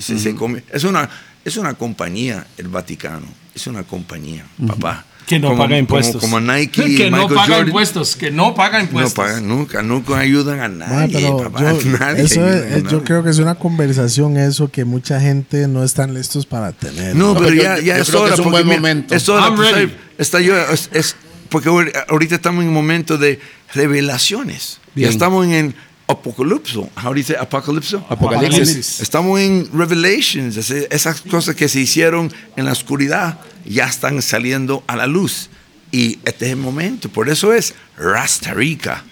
Se- 0.00 0.18
se 0.18 0.34
come- 0.34 0.64
es, 0.72 0.84
una, 0.84 1.08
es 1.44 1.56
una 1.56 1.74
compañía, 1.74 2.46
el 2.58 2.68
Vaticano. 2.68 3.26
Es 3.56 3.66
una 3.66 3.82
compañía, 3.82 4.44
papá. 4.68 5.04
Que 5.26 5.40
no 5.40 5.48
Como- 5.48 5.58
paga 5.62 5.68
como- 5.70 5.78
impuestos. 5.80 6.20
Como, 6.20 6.38
Nike 6.38 6.84
y 6.86 6.96
que 6.96 7.10
no 7.10 7.16
Michael 7.16 7.34
paga 7.34 7.46
Jordan. 7.48 7.66
impuestos. 7.66 8.14
Que 8.14 8.30
no 8.30 8.54
paga 8.54 8.78
No 8.78 8.84
impuestos. 8.84 9.14
pagan 9.14 9.48
nunca, 9.48 9.82
nunca 9.82 10.18
ayudan 10.18 10.60
a 10.60 10.68
nadie. 10.68 11.14
pero 11.18 11.38
papá, 11.50 11.72
yo, 11.72 11.90
nadie 11.98 12.22
eso 12.22 12.46
es- 12.46 12.62
a 12.62 12.68
es- 12.68 12.76
yo 12.76 12.90
nadie. 12.90 13.00
creo 13.02 13.24
que 13.24 13.30
es 13.30 13.38
una 13.38 13.56
conversación 13.56 14.36
eso 14.36 14.70
que 14.70 14.84
mucha 14.84 15.18
gente 15.20 15.66
no 15.66 15.82
están 15.82 16.14
listos 16.14 16.46
para 16.46 16.70
tener. 16.70 17.16
No, 17.16 17.28
No, 17.28 17.40
pero 17.40 17.46
pero 17.48 17.62
ya, 17.62 17.76
yo- 17.78 17.82
ya 17.82 17.96
yo 17.96 18.02
es 18.02 18.14
hora. 18.14 18.34
es 18.34 18.38
un 18.40 18.50
buen 18.52 18.64
mira, 18.66 18.76
momento. 18.76 19.14
Es 19.16 19.28
hora, 19.28 19.46
I'm 19.46 19.56
pues, 19.56 19.72
ready. 19.72 19.92
está 20.18 20.40
yo, 20.40 20.56
es, 20.56 20.90
es- 20.92 21.16
porque 21.48 21.70
ahor- 21.70 21.92
ahorita 22.08 22.36
estamos 22.36 22.62
en 22.62 22.68
un 22.68 22.74
momento 22.74 23.18
de 23.18 23.40
revelaciones. 23.74 24.78
Bien. 24.94 25.08
Ya 25.08 25.12
estamos 25.12 25.44
en 25.46 25.52
el 25.52 25.74
apocalipso. 26.06 26.90
You 27.14 27.22
say 27.22 27.36
apocalipso? 27.38 28.04
Apocalipsis. 28.08 29.00
Estamos 29.00 29.40
en 29.40 29.68
Revelations. 29.72 30.56
Esas 30.56 31.20
cosas 31.20 31.54
que 31.54 31.68
se 31.68 31.80
hicieron 31.80 32.32
en 32.56 32.64
la 32.64 32.72
oscuridad 32.72 33.40
ya 33.64 33.86
están 33.86 34.22
saliendo 34.22 34.84
a 34.86 34.96
la 34.96 35.06
luz. 35.06 35.50
Y 35.92 36.18
este 36.24 36.46
es 36.46 36.52
el 36.52 36.58
momento. 36.58 37.08
Por 37.08 37.28
eso 37.28 37.52
es 37.52 37.74
Rasta 37.96 38.54
Rica. 38.54 39.04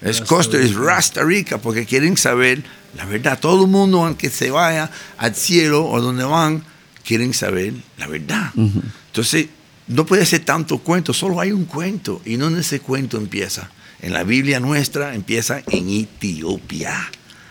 Es 0.00 0.20
Costa, 0.20 0.58
es 0.58 0.74
Rasta 0.74 1.22
Rica, 1.22 1.58
porque 1.58 1.86
quieren 1.86 2.16
saber 2.16 2.62
la 2.96 3.06
verdad. 3.06 3.38
Todo 3.40 3.64
el 3.64 3.70
mundo, 3.70 4.04
aunque 4.04 4.28
se 4.28 4.50
vaya 4.50 4.90
al 5.16 5.34
cielo 5.34 5.86
o 5.86 6.00
donde 6.00 6.24
van, 6.24 6.62
quieren 7.04 7.32
saber 7.32 7.72
la 7.96 8.06
verdad. 8.06 8.52
Entonces, 8.54 9.46
no 9.86 10.04
puede 10.04 10.26
ser 10.26 10.44
tanto 10.44 10.78
cuento, 10.78 11.12
solo 11.14 11.40
hay 11.40 11.52
un 11.52 11.64
cuento. 11.64 12.20
¿Y 12.24 12.36
dónde 12.36 12.60
ese 12.60 12.80
cuento 12.80 13.16
empieza? 13.16 13.70
En 14.04 14.12
la 14.12 14.22
Biblia 14.22 14.60
nuestra 14.60 15.14
empieza 15.14 15.62
en 15.70 15.88
Etiopía. 15.88 16.94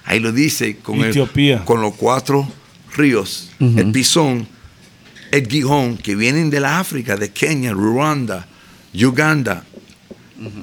Ahí 0.05 0.19
lo 0.19 0.31
dice 0.31 0.77
con, 0.77 0.99
el- 0.99 1.09
Etiopía. 1.09 1.65
con 1.65 1.81
los 1.81 1.95
cuatro 1.95 2.47
ríos, 2.95 3.49
el 3.59 3.91
Pisón, 3.91 4.47
el 5.31 5.47
Gijón, 5.47 5.97
que 5.97 6.15
vienen 6.15 6.51
de 6.51 6.59
la 6.59 6.79
África, 6.79 7.17
de 7.17 7.31
Kenia, 7.31 7.71
Ruanda, 7.73 8.45
Uganda, 8.93 9.63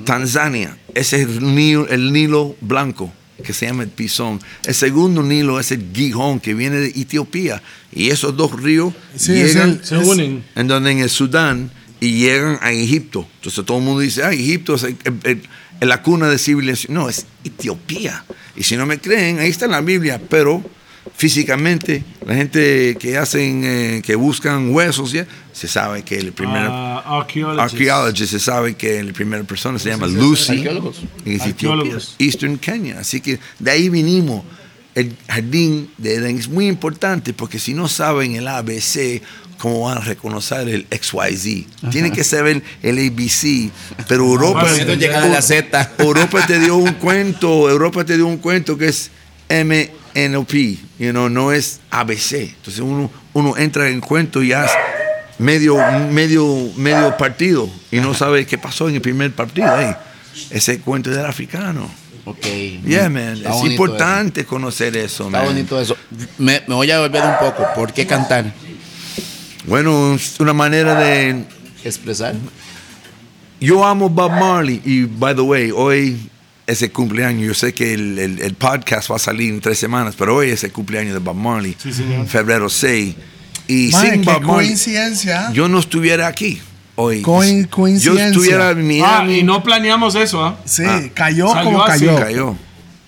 Tanzania. 0.04 0.76
Ese 0.94 1.22
es 1.22 1.28
el 1.28 1.54
Nilo, 1.56 1.88
el 1.88 2.12
Nilo 2.12 2.54
blanco, 2.60 3.12
que 3.44 3.52
se 3.52 3.66
llama 3.66 3.82
el 3.82 3.88
Pisón. 3.88 4.40
El 4.64 4.74
segundo 4.74 5.24
Nilo 5.24 5.58
es 5.58 5.72
el 5.72 5.86
Gijón, 5.92 6.38
que 6.38 6.54
viene 6.54 6.76
de 6.76 6.88
Etiopía. 6.88 7.60
Y 7.92 8.10
esos 8.10 8.36
dos 8.36 8.52
ríos 8.62 8.94
Sí, 9.16 9.32
es 9.32 9.54
llegan 9.54 9.70
el- 9.70 9.84
Se 9.84 9.96
unen. 9.98 10.44
en 10.54 10.68
donde 10.68 10.92
en 10.92 10.98
el 11.00 11.10
Sudán 11.10 11.72
y 11.98 12.12
llegan 12.18 12.58
a 12.62 12.70
Egipto. 12.70 13.26
Entonces 13.38 13.64
todo 13.64 13.78
el 13.78 13.84
mundo 13.84 14.00
dice, 14.02 14.22
ah, 14.22 14.32
Egipto 14.32 14.76
es 14.76 14.84
el- 14.84 14.96
el- 15.24 15.42
la 15.80 16.02
cuna 16.02 16.28
de 16.28 16.38
civilización. 16.38 16.94
No, 16.94 17.08
es 17.08 17.26
Etiopía. 17.44 18.24
Y 18.56 18.62
si 18.64 18.76
no 18.76 18.86
me 18.86 18.98
creen, 18.98 19.38
ahí 19.38 19.50
está 19.50 19.64
en 19.66 19.70
la 19.72 19.80
Biblia, 19.80 20.20
pero 20.28 20.62
físicamente 21.16 22.02
la 22.26 22.34
gente 22.34 22.96
que 22.98 23.16
hacen, 23.18 23.62
eh, 23.64 24.02
que 24.04 24.14
buscan 24.14 24.74
huesos, 24.74 25.12
ya, 25.12 25.26
se 25.52 25.68
sabe 25.68 26.02
que 26.02 26.18
el 26.18 26.32
primer 26.32 26.66
Ah, 26.70 27.02
archaeologists. 27.20 27.72
archaeologist 27.74 28.30
se 28.32 28.38
sabe 28.38 28.74
que 28.74 29.02
la 29.02 29.12
primera 29.12 29.42
persona 29.44 29.78
se 29.78 29.90
llama 29.90 30.06
Lucy 30.06 30.58
Arqueólogos. 30.58 31.02
en 31.24 31.40
Etiopía. 31.40 31.98
Eastern 32.18 32.58
Kenya. 32.58 33.00
Así 33.00 33.20
que 33.20 33.38
de 33.58 33.70
ahí 33.70 33.88
vinimos. 33.88 34.44
El 34.94 35.16
jardín 35.28 35.90
de 35.98 36.16
Edén 36.16 36.38
es 36.38 36.48
muy 36.48 36.66
importante 36.66 37.32
porque 37.32 37.58
si 37.58 37.74
no 37.74 37.88
saben 37.88 38.34
el 38.34 38.48
ABC, 38.48 39.22
¿cómo 39.58 39.82
van 39.82 39.98
a 39.98 40.00
reconocer 40.00 40.68
el 40.68 40.86
XYZ? 40.90 41.90
Tienen 41.90 42.12
que 42.12 42.24
saber 42.24 42.62
el 42.82 42.98
ABC. 42.98 43.70
Pero 44.08 44.24
Europa, 44.24 44.64
Fácil. 44.64 44.98
llegar 44.98 45.22
a 45.22 45.28
la 45.28 45.42
Z. 45.42 45.92
Europa 45.98 46.46
te 46.46 46.58
dio 46.58 46.76
un 46.76 46.94
cuento, 46.94 47.70
Europa 47.70 48.04
te 48.04 48.16
dio 48.16 48.26
un 48.26 48.38
cuento 48.38 48.76
que 48.76 48.88
es 48.88 49.10
MNOP, 49.48 50.52
you 50.98 51.10
know, 51.10 51.28
no 51.28 51.52
es 51.52 51.80
ABC. 51.90 52.32
Entonces 52.34 52.80
uno, 52.80 53.10
uno 53.32 53.56
entra 53.56 53.88
en 53.88 54.00
cuento 54.00 54.42
y 54.42 54.48
ya 54.48 54.64
es 54.64 54.72
medio, 55.38 55.76
medio, 56.10 56.70
medio 56.76 57.16
partido 57.16 57.68
y 57.90 57.98
no 57.98 58.14
sabe 58.14 58.46
qué 58.46 58.58
pasó 58.58 58.88
en 58.88 58.96
el 58.96 59.00
primer 59.00 59.32
partido. 59.32 59.68
Hey, 59.76 59.94
ese 60.50 60.80
cuento 60.80 61.10
del 61.10 61.26
africano. 61.26 61.90
Ok. 62.30 62.46
Yeah, 62.86 63.08
man. 63.08 63.36
Está 63.36 63.56
es 63.58 63.64
importante 63.64 64.44
conocer 64.44 64.96
eso, 64.96 65.06
eso. 65.06 65.26
Está 65.26 65.38
man. 65.38 65.46
bonito 65.46 65.80
eso. 65.80 65.96
Me, 66.38 66.62
me 66.66 66.74
voy 66.74 66.90
a 66.90 67.00
volver 67.00 67.22
un 67.22 67.38
poco. 67.38 67.64
¿Por 67.74 67.92
qué 67.92 68.06
cantar? 68.06 68.52
Bueno, 69.66 70.14
es 70.14 70.38
una 70.40 70.52
manera 70.52 70.94
de 70.98 71.44
Expresar. 71.84 72.34
Yo 73.60 73.84
amo 73.84 74.08
Bob 74.08 74.30
Marley 74.32 74.80
y, 74.84 75.04
by 75.04 75.34
the 75.34 75.42
way, 75.42 75.70
hoy 75.70 76.18
es 76.66 76.80
el 76.82 76.92
cumpleaños. 76.92 77.46
Yo 77.46 77.54
sé 77.54 77.74
que 77.74 77.92
el, 77.94 78.18
el- 78.18 78.40
el 78.42 78.54
podcast 78.54 79.10
va 79.10 79.16
a 79.16 79.18
salir 79.18 79.52
en 79.52 79.60
tres 79.60 79.78
semanas, 79.78 80.14
pero 80.16 80.36
hoy 80.36 80.50
es 80.50 80.64
el 80.64 80.72
cumpleaños 80.72 81.12
de 81.12 81.18
Bob 81.20 81.36
Marley. 81.36 81.76
Sí, 81.82 81.92
señor. 81.92 82.26
Febrero 82.26 82.68
6. 82.68 83.14
Y 83.68 83.92
sin 83.92 84.10
qué 84.10 84.16
Bob 84.32 84.42
Marley, 84.42 84.66
coincidencia. 84.68 85.50
yo 85.52 85.68
no 85.68 85.78
estuviera 85.78 86.26
aquí 86.26 86.60
hoy. 87.00 87.22
Coin- 87.22 87.66
coincidencia. 87.68 88.24
Yo 88.24 88.28
estuviera 88.30 88.70
en 88.70 89.02
Ah, 89.04 89.26
y 89.28 89.42
no 89.42 89.62
planeamos 89.62 90.14
eso, 90.14 90.44
¿ah? 90.44 90.56
Sí, 90.64 90.82
Ah. 90.86 91.00
cayó 91.14 91.48
Salió 91.48 91.64
como 91.64 91.82
así, 91.84 92.06
cayó. 92.06 92.18
Cayó. 92.20 92.56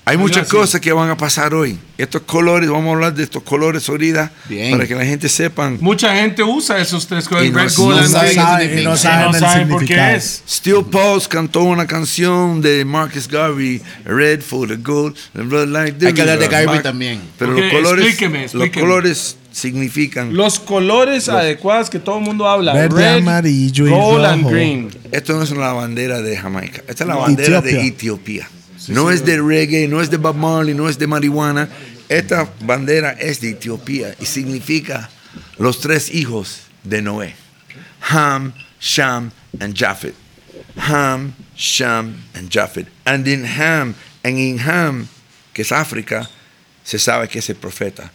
Hay 0.04 0.16
muchas 0.16 0.42
así. 0.48 0.50
cosas 0.56 0.80
que 0.80 0.92
van 0.92 1.08
a 1.10 1.16
pasar 1.16 1.54
hoy. 1.54 1.78
Estos 1.96 2.22
colores, 2.22 2.68
vamos 2.68 2.88
a 2.88 2.92
hablar 2.94 3.14
de 3.14 3.22
estos 3.22 3.44
colores 3.44 3.88
ahorita 3.88 4.32
Bien. 4.48 4.72
para 4.72 4.88
que 4.88 4.96
la 4.96 5.04
gente 5.04 5.28
sepan. 5.28 5.78
Mucha 5.80 6.12
gente 6.16 6.42
usa 6.42 6.80
esos 6.80 7.06
tres 7.06 7.24
Y 7.24 7.28
colores. 7.28 7.52
no- 7.52 7.58
Red, 7.60 7.70
no 7.70 7.76
gold, 7.84 7.94
green. 7.98 8.02
qué 8.02 8.34
sabe- 8.34 8.62
significa. 8.62 8.88
no 8.88 8.94
Y 8.94 8.98
saben 8.98 9.20
no 9.30 9.34
el 9.36 9.40
saben 9.40 9.68
por 9.68 9.84
qué 9.84 10.14
es. 10.16 10.42
Steel 10.48 10.84
Pulse 10.90 11.28
cantó 11.28 11.62
una 11.62 11.86
canción 11.86 12.60
de 12.60 12.84
Marcus 12.84 13.28
Garvey, 13.28 13.80
Red 14.04 14.40
for 14.40 14.66
the 14.66 14.74
Gold, 14.76 15.14
the 15.34 15.42
Blood 15.42 15.68
Like 15.68 16.04
Hay 16.04 16.12
que 16.12 16.20
hablar 16.22 16.40
de. 16.40 16.48
Garvey 16.48 16.82
también. 16.82 17.20
Pero 17.38 17.52
Ok, 17.52 17.58
los 17.60 17.72
colores, 17.72 18.04
explíqueme, 18.06 18.38
los 18.38 18.44
explíqueme. 18.54 18.80
colores 18.80 19.36
significan. 19.52 20.34
Los 20.34 20.58
colores 20.58 21.28
adecuados 21.28 21.90
que 21.90 21.98
todo 21.98 22.18
el 22.18 22.24
mundo 22.24 22.48
habla. 22.48 22.72
Verde, 22.72 22.96
Red, 22.96 23.18
amarillo 23.18 23.86
y 23.86 23.90
gold 23.90 24.24
and 24.24 24.42
rojo. 24.42 24.54
green. 24.54 24.90
Esto 25.12 25.34
no 25.34 25.42
es 25.42 25.50
la 25.50 25.72
bandera 25.72 26.20
de 26.20 26.36
Jamaica, 26.36 26.82
esta 26.88 27.04
es 27.04 27.08
la 27.08 27.16
bandera 27.16 27.60
de 27.60 27.86
Etiopía. 27.86 28.48
Etiopía. 28.48 28.48
no 28.88 29.10
es 29.10 29.24
de 29.24 29.40
reggae, 29.40 29.86
no 29.88 30.00
es 30.00 30.10
de 30.10 30.16
Bob 30.16 30.36
Marley, 30.36 30.74
no 30.74 30.88
es 30.88 30.98
de 30.98 31.06
marihuana. 31.06 31.68
Esta 32.08 32.48
bandera 32.60 33.12
es 33.12 33.40
de 33.40 33.50
Etiopía 33.50 34.14
y 34.20 34.26
significa 34.26 35.08
los 35.58 35.80
tres 35.80 36.12
hijos 36.14 36.62
de 36.82 37.00
Noé: 37.02 37.34
Ham, 38.10 38.52
Sham, 38.80 39.30
and 39.60 39.74
Japheth. 39.74 40.14
Ham, 40.76 41.34
Sham, 41.56 42.16
and 42.34 42.50
Japheth. 42.50 42.88
And 43.04 43.26
in 43.28 43.44
Ham, 43.44 43.94
and 44.24 44.38
in 44.38 44.58
Ham, 44.58 45.08
que 45.52 45.62
es 45.62 45.72
África, 45.72 46.28
se 46.84 46.98
sabe 46.98 47.28
que 47.28 47.38
es 47.38 47.48
el 47.50 47.56
profeta. 47.56 48.10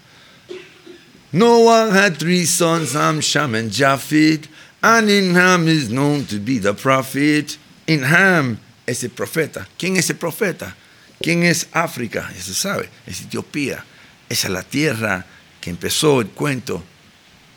Noah 1.34 1.92
had 1.92 2.18
three 2.18 2.46
sons, 2.46 2.94
Ham, 2.94 3.20
Sham, 3.22 3.56
and 3.56 3.72
Japheth. 3.72 4.48
And 4.82 5.10
in 5.10 5.36
Ham 5.36 5.68
is 5.68 5.90
known 5.90 6.26
to 6.26 6.40
be 6.40 6.60
the 6.60 6.74
prophet. 6.74 7.58
In 7.88 8.04
Ham 8.04 8.60
es 8.86 9.04
el 9.04 9.10
profeta. 9.10 9.68
¿Quién 9.78 9.98
es 9.98 10.10
el 10.10 10.16
profeta? 10.16 10.76
¿Quién 11.22 11.44
es 11.44 11.68
África? 11.74 12.30
Eso 12.36 12.54
se 12.54 12.54
sabe. 12.54 12.90
Es 13.06 13.22
Etiopía. 13.22 13.84
Esa 14.30 14.48
es 14.48 14.54
la 14.54 14.64
tierra 14.64 15.26
que 15.60 15.70
empezó 15.70 16.22
el 16.22 16.28
cuento. 16.28 16.84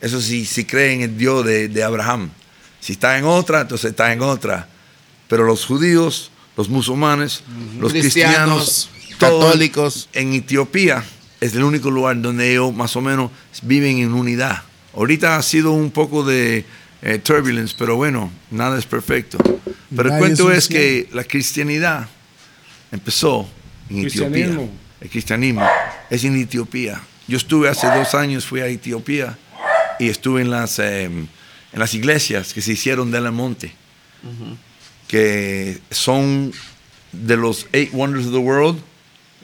Eso 0.01 0.21
sí, 0.21 0.47
si 0.47 0.65
cree 0.65 0.95
en 0.95 1.03
el 1.03 1.17
Dios 1.17 1.45
de, 1.45 1.69
de 1.69 1.83
Abraham. 1.85 2.31
Si 2.81 2.95
está 2.95 3.19
en 3.19 3.25
otra, 3.25 3.61
entonces 3.61 3.91
está 3.91 4.13
en 4.13 4.23
otra. 4.23 4.67
Pero 5.29 5.45
los 5.45 5.67
judíos, 5.67 6.31
los 6.57 6.69
musulmanes, 6.69 7.43
los 7.79 7.93
cristianos, 7.93 8.89
Cristianos, 8.91 9.19
todos 9.19 9.45
católicos. 9.45 10.09
en 10.15 10.33
Etiopía 10.33 11.05
es 11.41 11.55
el 11.55 11.63
único 11.63 11.91
lugar 11.91 12.21
donde 12.21 12.51
ellos 12.51 12.75
más 12.75 12.95
o 12.97 13.01
menos 13.01 13.31
viven 13.63 13.99
en 13.99 14.13
unidad. 14.13 14.63
Ahorita 14.95 15.37
ha 15.37 15.43
sido 15.43 15.73
un 15.73 15.91
poco 15.91 16.25
de 16.25 16.65
eh, 17.03 17.19
turbulence, 17.19 17.75
pero 17.79 17.97
bueno, 17.97 18.31
nada 18.51 18.79
es 18.79 18.87
perfecto. 18.87 19.39
Pero 19.95 20.03
el 20.03 20.09
Nadie 20.09 20.19
cuento 20.19 20.51
es 20.53 20.59
es 20.59 20.69
que 20.69 21.09
la 21.13 21.25
cristianidad 21.25 22.09
empezó 22.93 23.49
en 23.89 24.07
Etiopía. 24.07 24.69
El 25.01 25.09
cristianismo 25.09 25.67
es 26.11 26.25
en 26.25 26.37
Etiopía. 26.37 27.01
Yo 27.27 27.37
estuve 27.37 27.69
hace 27.69 27.87
dos 27.87 28.15
años, 28.15 28.45
fui 28.45 28.61
a 28.61 28.67
Etiopía 28.67 29.39
y 29.99 30.09
estuve 30.09 30.43
en 30.43 30.51
las, 30.51 30.79
eh, 30.79 31.05
en 31.05 31.29
las 31.73 31.95
iglesias 31.95 32.53
que 32.53 32.61
se 32.61 32.73
hicieron 32.73 33.11
de 33.11 33.21
la 33.21 33.31
monte, 33.31 33.73
que 35.07 35.79
son 35.91 36.53
de 37.13 37.37
los 37.37 37.67
eight 37.73 37.91
wonders 37.93 38.27
of 38.27 38.33
the 38.33 38.39
world, 38.39 38.81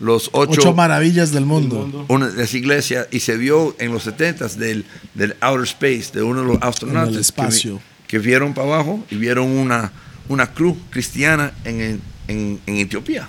los 0.00 0.28
ocho, 0.32 0.60
Ocho 0.60 0.74
maravillas 0.74 1.32
del 1.32 1.46
mundo. 1.46 2.04
una 2.08 2.28
de 2.28 2.36
las 2.36 2.52
iglesias 2.54 3.08
y 3.10 3.20
se 3.20 3.36
vio 3.36 3.74
en 3.78 3.92
los 3.92 4.02
70 4.02 4.48
del, 4.48 4.84
del 5.14 5.36
outer 5.40 5.64
space, 5.64 6.10
de 6.12 6.22
uno 6.22 6.40
de 6.42 6.46
los 6.48 6.58
astronautas 6.62 7.10
que 7.12 7.16
vi- 7.16 7.20
espacio. 7.22 7.80
Que, 8.06 8.18
vieron 8.18 8.52
para 8.54 8.68
abajo 8.68 9.04
y 9.10 9.16
vieron 9.16 9.46
una, 9.48 9.90
una 10.28 10.52
cruz 10.52 10.76
cristiana 10.90 11.52
en, 11.64 11.80
el- 11.80 12.00
en, 12.28 12.60
en 12.66 12.76
Etiopía. 12.76 13.28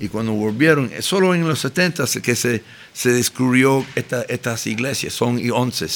Y 0.00 0.08
cuando 0.08 0.32
volvieron, 0.32 0.90
eh, 0.92 1.02
solo 1.02 1.34
en 1.34 1.46
los 1.46 1.60
70 1.60 2.04
s 2.04 2.20
que 2.22 2.34
se, 2.36 2.62
se 2.92 3.10
descubrió 3.12 3.84
esta- 3.94 4.22
estas 4.22 4.66
iglesias, 4.66 5.12
son 5.14 5.38
y 5.38 5.50
once, 5.50 5.86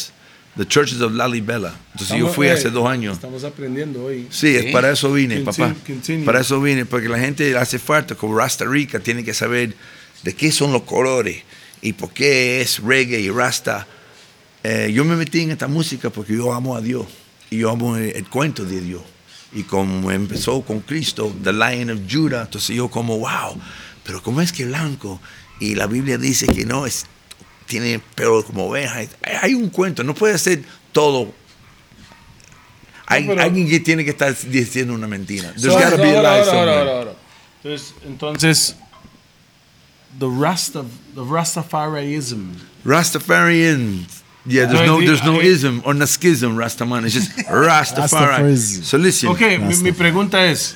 the 0.57 0.67
churches 0.67 1.01
of 1.01 1.13
Lalibela. 1.13 1.75
Entonces 1.93 2.09
yo 2.11 2.15
Estamos- 2.17 2.35
fui 2.35 2.47
eh, 2.49 2.53
hace 2.53 2.71
dos 2.71 2.89
años. 2.89 3.15
Estamos 3.15 3.45
aprendiendo 3.45 4.05
hoy. 4.05 4.27
Sí, 4.31 4.55
es 4.57 4.65
Sí. 4.67 4.71
para 4.73 4.91
eso 4.91 5.13
vine, 5.13 5.43
Continue, 5.45 5.69
papá. 5.71 5.81
continue. 5.87 6.25
Para 6.27 6.41
eso 6.41 6.61
vine, 6.61 6.85
porque 6.87 7.09
la 7.09 7.19
gente 7.19 7.57
hace 7.57 7.79
falta, 7.79 8.15
como 8.17 8.37
Rasta 8.37 8.65
Rica, 8.65 8.99
tiene 9.01 9.25
que 9.25 9.33
saber 9.35 9.75
de 10.23 10.35
qué 10.35 10.51
son 10.53 10.73
los 10.73 10.83
colores 10.83 11.43
y 11.83 11.93
por 11.93 12.11
qué 12.13 12.61
es 12.61 12.81
reggae 12.81 13.21
y 13.21 13.31
Rasta. 13.31 13.87
Eh, 14.65 14.91
yo 14.93 15.05
me 15.05 15.17
metí 15.17 15.41
en 15.43 15.53
esta 15.53 15.69
música 15.69 16.11
porque 16.11 16.35
yo 16.35 16.53
amo 16.53 16.77
a 16.77 16.81
Dios 16.81 17.07
y 17.51 17.59
yo 17.59 17.71
amo 17.71 17.97
el, 17.97 18.11
el 18.17 18.29
cuento 18.29 18.65
de 18.65 18.81
Dios. 18.81 19.03
Y 19.53 19.63
como 19.63 20.11
empezó 20.11 20.61
con 20.63 20.81
Cristo, 20.81 21.35
The 21.43 21.53
Lion 21.53 21.91
of 21.91 22.01
Judah, 22.11 22.43
entonces 22.43 22.77
yo 22.77 22.89
como, 22.91 23.19
wow, 23.19 23.59
pero 24.05 24.23
¿cómo 24.23 24.41
es 24.43 24.53
que 24.53 24.67
blanco? 24.67 25.21
Y 25.61 25.75
la 25.75 25.87
Biblia 25.87 26.19
dice 26.19 26.47
que 26.47 26.67
no, 26.67 26.85
es, 26.85 27.07
tiene 27.67 27.99
pelo 28.15 28.45
como 28.45 28.67
oveja. 28.67 29.01
Hay, 29.41 29.55
un 29.55 29.71
cuento, 29.71 30.05
no 30.05 30.15
puede 30.15 30.37
ser 30.39 30.63
todo. 30.93 31.33
Hay, 33.07 33.27
pero- 33.27 33.41
alguien 33.41 33.69
que 33.69 33.81
tiene 33.81 34.05
que 34.05 34.11
estar 34.11 34.37
diciendo 34.49 34.93
una 34.93 35.07
mentira. 35.07 35.53
There's 35.55 35.73
So, 35.73 35.73
gotta 35.73 35.97
be 35.97 36.11
a 36.17 36.21
lie 36.21 36.27
ahora, 36.29 36.45
somewhere. 36.45 36.71
ahora, 36.71 36.73
ahora, 36.81 36.93
ahora. 36.99 37.13
Entonces, 37.63 37.95
entonces 38.07 38.77
the 40.19 40.27
Rasta, 40.29 40.85
the 41.15 41.23
Rastafariism. 41.25 42.55
Rastafarian. 42.85 44.05
Yeah, 44.47 44.65
there's 44.67 44.87
no, 44.87 45.01
there's 45.01 45.25
no 45.25 45.41
ism 45.41 45.83
or 45.85 45.93
no 45.95 46.07
schism, 46.07 46.57
Rastaman. 46.57 47.05
It's 47.05 47.15
just 47.15 47.31
Rastafari. 47.49 48.57
So 48.57 48.97
listen. 48.97 49.29
Ok, 49.29 49.41
mi, 49.61 49.75
mi 49.83 49.93
pregunta 49.93 50.45
es, 50.47 50.75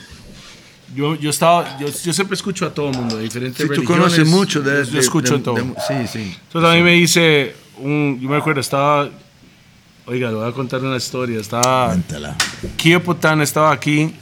yo, 0.95 1.15
yo 1.15 1.31
estaba, 1.31 1.79
yo, 1.79 1.87
yo 1.89 2.13
siempre 2.13 2.35
escucho 2.35 2.67
a 2.67 2.75
todo 2.75 2.91
el 2.91 2.97
mundo, 2.97 3.17
de 3.17 3.23
diferentes 3.25 3.57
Si 3.57 3.63
tú 3.67 3.73
religiones. 3.73 3.99
conoces 4.05 4.27
mucho 4.29 4.61
de 4.61 4.85
Yo 4.85 5.01
escucho 5.01 5.39
de- 5.39 5.43
todo. 5.45 5.55
de- 5.55 5.75
sí, 5.89 6.07
sí. 6.13 6.37
Entonces 6.49 6.71
a 6.71 6.75
mí 6.75 6.83
me 6.83 6.93
dice, 6.93 7.57
un, 7.79 8.19
yo 8.21 8.29
me 8.29 8.37
acuerdo, 8.37 8.61
estaba, 8.61 9.09
oiga, 10.05 10.29
le 10.29 10.35
voy 10.35 10.49
a 10.49 10.53
contar 10.53 10.81
una 10.83 10.97
historia, 10.99 11.41
estaba, 11.41 11.87
Cuéntala. 11.89 12.37
Kio 12.77 13.03
Pután 13.03 13.41
estaba 13.41 13.73
aquí, 13.73 14.15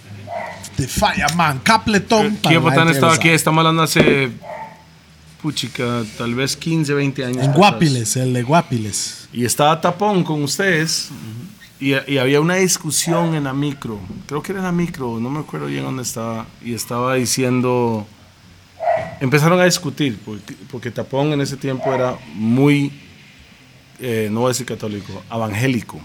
The 0.76 0.86
Fireman, 0.86 1.58
Capleton. 1.58 2.38
gente 2.40 2.90
estaba 2.92 3.14
aquí, 3.14 3.30
estamos 3.30 3.58
hablando 3.62 3.82
hace, 3.82 4.30
puchica, 5.40 6.04
tal 6.18 6.34
vez 6.34 6.56
15, 6.56 6.94
20 6.94 7.24
años. 7.24 7.44
En. 7.44 7.52
Guapiles, 7.52 8.16
el 8.16 8.32
de 8.32 8.42
Guapiles. 8.42 9.28
Y 9.32 9.44
estaba 9.44 9.80
tapón 9.80 10.22
con 10.24 10.42
ustedes. 10.42 11.10
Y, 11.80 11.94
y 12.12 12.18
había 12.18 12.40
una 12.40 12.56
discusión 12.56 13.34
en 13.34 13.44
la 13.44 13.54
micro. 13.54 13.98
Creo 14.26 14.42
que 14.42 14.52
era 14.52 14.60
en 14.60 14.66
la 14.66 14.72
micro, 14.72 15.18
no 15.18 15.30
me 15.30 15.40
acuerdo 15.40 15.66
bien 15.66 15.84
dónde 15.84 16.02
estaba. 16.02 16.46
Y 16.62 16.74
estaba 16.74 17.14
diciendo. 17.14 18.06
Empezaron 19.20 19.60
a 19.60 19.64
discutir, 19.64 20.18
porque, 20.24 20.54
porque 20.70 20.90
Tapón 20.90 21.32
en 21.32 21.40
ese 21.40 21.56
tiempo 21.56 21.92
era 21.94 22.16
muy. 22.34 22.92
eh, 23.98 24.28
no 24.30 24.40
voy 24.40 24.48
a 24.48 24.52
decir 24.52 24.66
católico, 24.66 25.22
evangélico. 25.32 26.00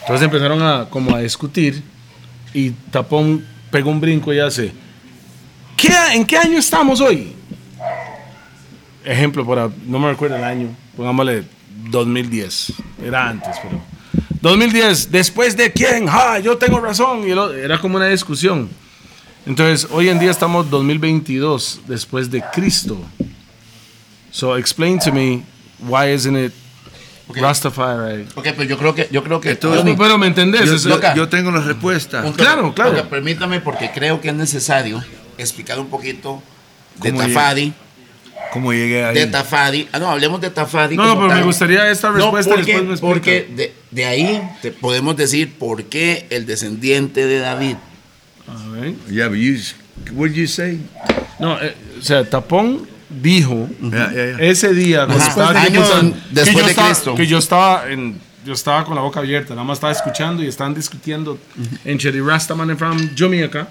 Entonces 0.00 0.24
empezaron 0.24 0.62
a, 0.62 0.88
como 0.88 1.14
a 1.14 1.20
discutir. 1.20 1.82
Y 2.54 2.70
Tapón 2.70 3.44
pegó 3.70 3.90
un 3.90 4.00
brinco 4.00 4.32
y 4.32 4.38
hace. 4.38 4.72
¿Qué, 5.76 5.92
¿En 6.14 6.24
qué 6.24 6.38
año 6.38 6.58
estamos 6.58 7.00
hoy? 7.02 7.35
Ejemplo, 9.06 9.46
para, 9.46 9.70
no 9.86 9.98
me 9.98 10.10
recuerdo 10.10 10.36
el 10.36 10.44
año, 10.44 10.68
pongámosle 10.96 11.44
2010, 11.90 12.72
era 13.04 13.28
antes, 13.28 13.56
pero 13.62 13.80
2010, 14.40 15.10
después 15.10 15.56
de 15.56 15.72
quién, 15.72 16.06
ah, 16.08 16.38
yo 16.38 16.56
tengo 16.58 16.80
razón, 16.80 17.26
y 17.26 17.32
otro- 17.32 17.54
era 17.54 17.80
como 17.80 17.96
una 17.96 18.06
discusión. 18.08 18.68
Entonces, 19.46 19.88
hoy 19.92 20.08
en 20.08 20.18
día 20.18 20.30
estamos 20.30 20.68
2022, 20.70 21.80
después 21.86 22.30
de 22.30 22.42
Cristo. 22.52 22.98
So, 24.30 24.56
explain 24.56 24.98
to 24.98 25.12
me, 25.12 25.42
why 25.80 26.12
isn't 26.12 26.36
it 26.36 26.52
Rastafari? 27.34 28.22
Ok, 28.34 28.44
pero 28.56 28.64
yo 28.64 28.78
creo 28.78 28.94
que, 28.94 29.08
yo 29.10 29.22
creo 29.24 29.40
que 29.40 29.52
Esto 29.52 29.72
Pero, 29.98 30.18
¿me 30.18 30.26
entendés? 30.26 30.82
Yo, 30.82 30.90
yo- 31.00 31.14
yo 31.14 31.28
tengo 31.28 31.50
la 31.50 31.60
respuesta. 31.60 32.22
un- 32.24 32.32
claro, 32.32 32.72
claro. 32.74 33.00
ok, 33.00 33.06
permítame 33.08 33.60
porque 33.60 33.90
creo 33.92 34.20
que 34.20 34.28
es 34.28 34.34
necesario 34.34 35.02
explicar 35.38 35.78
un 35.78 35.88
poquito 35.88 36.42
de 37.00 37.10
¿Cómo 37.12 37.22
Tafadi, 37.22 37.72
¿Cómo 38.56 38.72
llegué 38.72 39.04
ahí? 39.04 39.14
de 39.14 39.26
Tafadi. 39.26 39.88
Ah, 39.92 39.98
no, 39.98 40.08
hablemos 40.10 40.40
de 40.40 40.50
Tafadi. 40.50 40.96
no, 40.96 41.04
no, 41.04 41.08
como 41.10 41.20
pero 41.22 41.28
me 41.34 41.40
tal. 41.40 41.44
gustaría 41.46 41.90
esta 41.90 42.08
No, 42.10 42.14
respuesta 42.16 42.54
porque, 42.54 42.72
después 42.72 43.00
me 43.02 43.08
porque 43.08 43.48
de, 43.54 43.74
de 43.90 44.04
ahí 44.04 44.42
te 44.62 44.72
podemos 44.72 45.16
decir 45.16 45.54
por 45.58 45.84
qué 45.84 46.26
el 46.30 46.46
descendiente 46.46 47.26
de 47.26 47.38
David. 47.38 47.76
A 48.48 48.68
ver. 48.70 48.94
Yeah, 49.10 49.28
but 49.28 49.36
you, 49.38 49.56
what 50.12 50.28
did 50.28 50.36
you 50.36 50.46
say? 50.46 50.78
No, 51.38 51.60
eh, 51.60 51.74
o 51.98 52.02
sea, 52.02 52.28
Tapón 52.28 52.86
dijo 53.08 53.68
Yeah, 53.80 54.12
yeah, 54.12 54.36
yeah. 54.36 54.38
ese 54.40 54.72
día 54.74 55.06
cuando 55.06 55.22
Ajá. 55.22 55.28
estaba 55.30 55.60
Años 55.60 55.88
después 56.30 56.48
que 56.48 56.54
yo 56.60 56.64
de 56.64 56.70
estaba- 56.70 56.88
Cristo. 56.88 57.14
que 57.14 57.26
yo 57.26 57.38
estaba 57.38 57.90
en 57.90 58.20
yo 58.44 58.52
estaba 58.52 58.84
con 58.84 58.94
la 58.94 59.00
boca 59.00 59.18
abierta 59.20 59.54
nada 59.54 59.64
más 59.64 59.78
estaba 59.78 59.92
escuchando 59.92 60.40
y 60.42 60.46
estaban 60.46 60.72
discutiendo 60.72 61.36
en 61.84 61.98
Cherry 61.98 62.20
Rastaman 62.20 62.70
en 62.70 62.78
from 62.78 63.10
Jamaica 63.16 63.68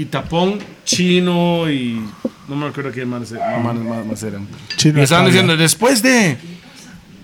y 0.00 0.04
Tapón 0.06 0.58
chino 0.84 1.70
y 1.70 2.00
no 2.48 2.56
me 2.56 2.66
acuerdo 2.66 2.90
quién 2.92 3.08
más, 3.08 3.30
más, 3.32 3.74
más- 3.76 4.06
más 4.06 4.22
eran 4.22 4.46
Chino 4.76 5.00
y 5.00 5.02
estaban 5.02 5.26
diciendo 5.26 5.56
después 5.56 6.02
de 6.02 6.36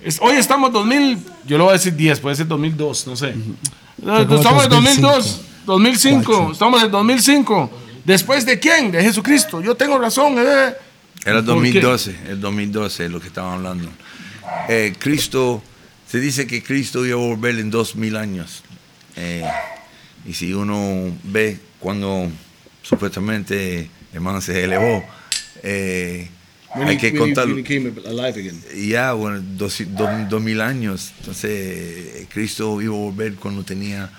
es- 0.02 0.18
hoy 0.20 0.36
estamos 0.36 0.72
2000 0.72 1.18
yo 1.46 1.56
lo 1.58 1.64
voy 1.64 1.70
a 1.70 1.76
decir 1.76 1.94
10 1.94 2.20
puede 2.20 2.36
ser 2.36 2.46
2002 2.48 3.06
no 3.06 3.16
sé 3.16 3.28
Eh, 3.28 4.26
estamos 4.30 4.64
en 4.64 4.70
2002 4.70 5.40
2005. 5.64 5.64
2005 5.66 6.24
Cuatro. 6.32 6.52
estamos 6.52 6.82
en 6.82 6.90
2005 6.90 7.70
después 8.04 8.44
de 8.44 8.58
quién 8.58 8.90
de 8.92 9.02
Jesucristo 9.02 9.60
yo 9.62 9.74
tengo 9.76 9.98
razón 9.98 10.36
eh. 10.38 10.74
Era 11.26 11.38
el 11.38 11.44
¿Por 11.44 11.62
qué? 11.62 11.80
2012, 11.80 12.16
el 12.28 12.40
2012 12.40 13.04
es 13.06 13.10
lo 13.10 13.18
que 13.18 13.28
estaban 13.28 13.54
hablando. 13.54 13.88
Eh, 14.68 14.92
Cristo, 14.98 15.62
se 16.06 16.20
dice 16.20 16.46
que 16.46 16.62
Cristo 16.62 17.06
iba 17.06 17.14
a 17.18 17.22
volver 17.22 17.58
en 17.58 17.70
dos 17.70 17.96
mil 17.96 18.14
años. 18.16 18.62
Eh, 19.16 19.42
y 20.26 20.34
si 20.34 20.52
uno 20.52 21.16
ve 21.22 21.58
cuando 21.80 22.28
supuestamente 22.84 23.90
hermano 24.12 24.40
se 24.40 24.62
elevó, 24.62 25.04
eh, 25.64 26.28
hay 26.88 26.96
que 26.98 27.08
contarlo. 27.18 27.54
Ya, 28.88 29.12
bueno, 29.14 29.40
dos, 29.56 29.82
dos- 29.88 30.28
dos 30.28 30.40
mil 30.42 30.60
años. 30.60 31.12
Entonces, 31.18 32.26
Cristo 32.32 32.80
iba 32.80 32.94
a 32.94 32.98
volver 32.98 33.34
cuando 33.34 33.64
tenía 33.64 34.10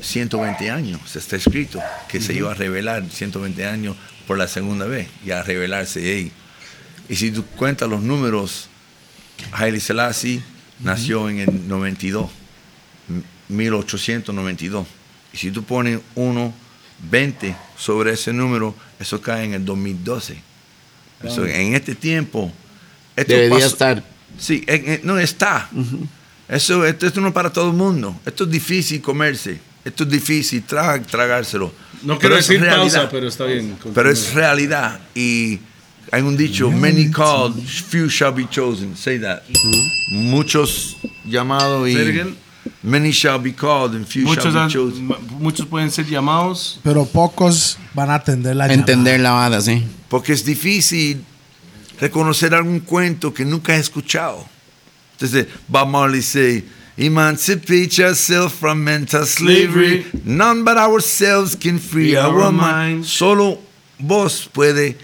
120 0.00 0.70
años. 0.70 1.14
Está 1.16 1.36
escrito 1.36 1.80
que 2.08 2.20
se 2.20 2.32
iba 2.34 2.50
a 2.50 2.54
revelar 2.54 3.04
120 3.10 3.64
años 3.66 3.96
por 4.26 4.38
la 4.38 4.48
segunda 4.48 4.86
vez 4.86 5.08
y 5.24 5.30
a 5.30 5.42
revelarse 5.42 6.00
ahí. 6.00 6.32
Y 7.08 7.16
si 7.16 7.30
tú 7.30 7.44
cuentas 7.56 7.88
los 7.88 8.02
números, 8.02 8.68
Haile 9.52 9.80
Selassie 9.80 10.42
nació 10.80 11.28
en 11.30 11.38
el 11.40 11.68
92, 11.68 12.30
m- 13.08 13.22
1892. 13.48 14.86
Y 15.32 15.36
si 15.36 15.50
tú 15.50 15.62
pones 15.64 16.00
1, 16.14 16.54
20 17.10 17.56
sobre 17.76 18.12
ese 18.12 18.32
número, 18.32 18.74
eso 18.98 19.20
cae 19.20 19.44
en 19.44 19.54
el 19.54 19.64
2012. 19.64 20.36
Eso, 21.22 21.44
en 21.46 21.74
este 21.74 21.94
tiempo, 21.94 22.52
esto 23.16 23.32
Debería 23.32 23.56
pasó- 23.58 23.66
estar. 23.68 24.04
Sí, 24.38 24.62
en- 24.66 24.88
en- 24.88 25.00
no 25.04 25.18
está. 25.18 25.68
Eso, 26.48 26.84
esto, 26.86 27.06
esto 27.06 27.20
no 27.20 27.28
es 27.28 27.34
para 27.34 27.52
todo 27.52 27.70
el 27.70 27.76
mundo. 27.76 28.18
Esto 28.24 28.44
es 28.44 28.50
difícil 28.50 29.00
comerse. 29.02 29.58
Esto 29.84 30.04
es 30.04 30.10
difícil 30.10 30.64
tra- 30.66 31.04
tragárselo. 31.04 31.72
No 32.02 32.18
quiero 32.18 32.36
decir 32.36 32.60
realidad. 32.60 32.80
pausa, 33.02 33.08
pero 33.10 33.26
está 33.28 33.44
bien. 33.44 33.76
Pero 33.94 34.10
es 34.10 34.32
realidad. 34.34 35.00
Y 35.14 35.58
hay 36.12 36.22
un 36.22 36.36
dicho, 36.36 36.70
many 36.70 37.10
called, 37.10 37.54
few 37.66 38.08
shall 38.08 38.32
be 38.32 38.46
chosen. 38.48 38.96
Say 38.96 39.18
that. 39.20 39.42
Muchos 40.10 40.96
llamados 41.24 41.88
y. 41.88 41.94
many 42.82 43.12
shall 43.12 43.38
be 43.38 43.52
called 43.52 43.94
and 43.94 44.06
few 44.06 44.24
muchos, 44.24 44.52
shall 44.52 44.66
be 44.66 44.72
chosen. 44.72 45.08
muchos 45.40 45.66
pueden 45.66 45.90
ser 45.90 46.04
llamados. 46.06 46.80
Pero 46.82 47.04
pocos 47.06 47.78
van 47.94 48.10
a 48.10 48.16
atender 48.16 48.54
la 48.56 48.66
llamada. 48.66 48.80
Entender 48.80 49.20
la 49.20 49.32
vada, 49.32 49.60
sí. 49.60 49.84
Porque 50.08 50.32
es 50.32 50.44
difícil 50.44 51.24
reconocer 52.00 52.54
algún 52.54 52.80
cuento 52.80 53.32
que 53.32 53.44
nunca 53.44 53.74
has 53.74 53.80
escuchado. 53.80 54.44
Entonces, 55.12 55.46
Bob 55.66 55.88
Marley 55.88 56.22
say, 56.22 56.64
Emancipate 56.96 57.96
yourself 57.96 58.54
from 58.54 58.82
mental 58.82 59.24
slavery. 59.24 60.04
None 60.24 60.64
but 60.64 60.76
ourselves 60.76 61.54
can 61.54 61.78
free 61.78 62.16
our, 62.16 62.50
mind. 62.50 62.56
minds. 62.56 63.08
Solo 63.08 63.60
vos 64.00 64.48
puede 64.52 64.96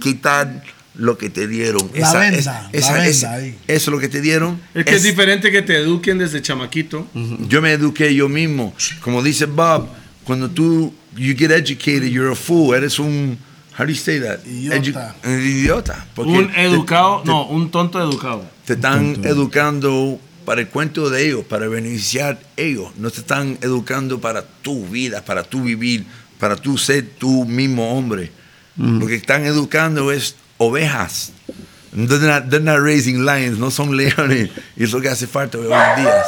quitar 0.00 0.62
lo 0.94 1.16
que 1.18 1.30
te 1.30 1.46
dieron. 1.46 1.90
La 1.94 2.12
venda, 2.14 2.70
la 2.72 2.92
venda 2.92 3.34
ahí. 3.34 3.58
eso 3.66 3.74
es 3.76 3.88
lo 3.88 3.98
que 3.98 4.08
te 4.08 4.20
dieron. 4.20 4.60
Es 4.74 4.84
que 4.84 4.96
es, 4.96 5.02
diferente 5.02 5.50
que 5.50 5.62
te 5.62 5.76
eduquen 5.76 6.18
desde 6.18 6.42
chamaquito. 6.42 7.06
Yo 7.48 7.62
me 7.62 7.72
eduqué 7.72 8.14
yo 8.14 8.28
mismo. 8.28 8.74
Como 9.00 9.22
dice 9.22 9.46
Bob, 9.46 9.88
cuando 10.24 10.50
tú 10.50 10.92
you 11.16 11.34
get 11.36 11.50
educated, 11.50 12.08
you're 12.08 12.32
a 12.32 12.36
fool. 12.36 12.74
Eres 12.74 12.98
un 12.98 13.38
how 13.78 13.84
do 13.84 13.92
you 13.92 13.94
say 13.94 14.20
that? 14.20 14.44
Idiota. 14.44 15.14
Edu- 15.22 15.34
un 15.34 15.40
idiota. 15.40 16.06
Porque 16.14 16.32
Un 16.32 16.54
educado, 16.54 17.22
te, 17.22 17.28
no, 17.28 17.46
un 17.46 17.70
tonto 17.70 18.00
educado. 18.00 18.44
Te 18.66 18.74
están 18.74 19.16
educando 19.24 20.20
para 20.44 20.60
el 20.60 20.68
cuento 20.68 21.08
de 21.08 21.26
ellos, 21.26 21.44
para 21.44 21.68
beneficiar 21.68 22.38
ellos. 22.56 22.90
No 22.98 23.10
te 23.10 23.20
están 23.20 23.58
educando 23.62 24.20
para 24.20 24.42
tu 24.42 24.86
vida, 24.86 25.24
para 25.24 25.44
tu 25.44 25.62
vivir, 25.62 26.04
para 26.38 26.56
tu 26.56 26.76
ser 26.76 27.06
tu 27.18 27.44
mismo 27.44 27.96
hombre. 27.96 28.32
Lo 28.76 29.06
que 29.06 29.16
están 29.16 29.44
educando 29.44 30.10
es 30.10 30.36
ovejas. 30.60 31.32
They're 31.92 32.20
not, 32.20 32.50
they're 32.50 32.60
not 32.62 32.80
raising 32.84 33.24
lions, 33.24 33.58
no 33.58 33.70
son 33.70 33.96
leones. 33.96 34.50
Y 34.76 34.84
es 34.84 34.92
lo 34.92 35.00
que 35.00 35.08
hace 35.08 35.26
falta 35.26 35.58
hoy 35.58 35.64
en 35.64 36.02
día. 36.04 36.22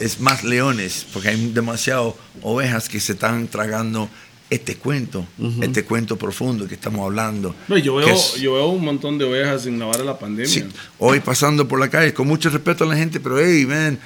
Es 0.00 0.20
más 0.20 0.44
leones, 0.44 1.06
porque 1.12 1.28
hay 1.30 1.50
demasiadas 1.52 2.12
ovejas 2.42 2.88
que 2.88 3.00
se 3.00 3.12
están 3.14 3.48
tragando 3.48 4.08
este 4.50 4.76
cuento, 4.76 5.26
este 5.62 5.84
cuento 5.84 6.16
profundo 6.16 6.66
que 6.66 6.74
estamos 6.74 7.04
hablando. 7.04 7.54
No, 7.68 7.76
yo, 7.78 7.98
que 7.98 8.06
veo, 8.06 8.14
es- 8.14 8.34
yo 8.34 8.54
veo 8.54 8.66
un 8.68 8.84
montón 8.84 9.16
de 9.18 9.24
ovejas 9.24 9.64
vara 9.66 9.98
de 9.98 10.04
la 10.04 10.18
pandemia. 10.18 10.50
Sí, 10.52 10.64
hoy 10.98 11.20
pasando 11.20 11.66
por 11.68 11.78
la 11.80 11.88
calle, 11.88 12.12
con 12.12 12.26
mucho 12.26 12.50
respeto 12.50 12.84
a 12.84 12.86
la 12.86 12.96
gente, 12.96 13.20
pero 13.20 13.38
hey, 13.40 13.64
man, 13.66 13.98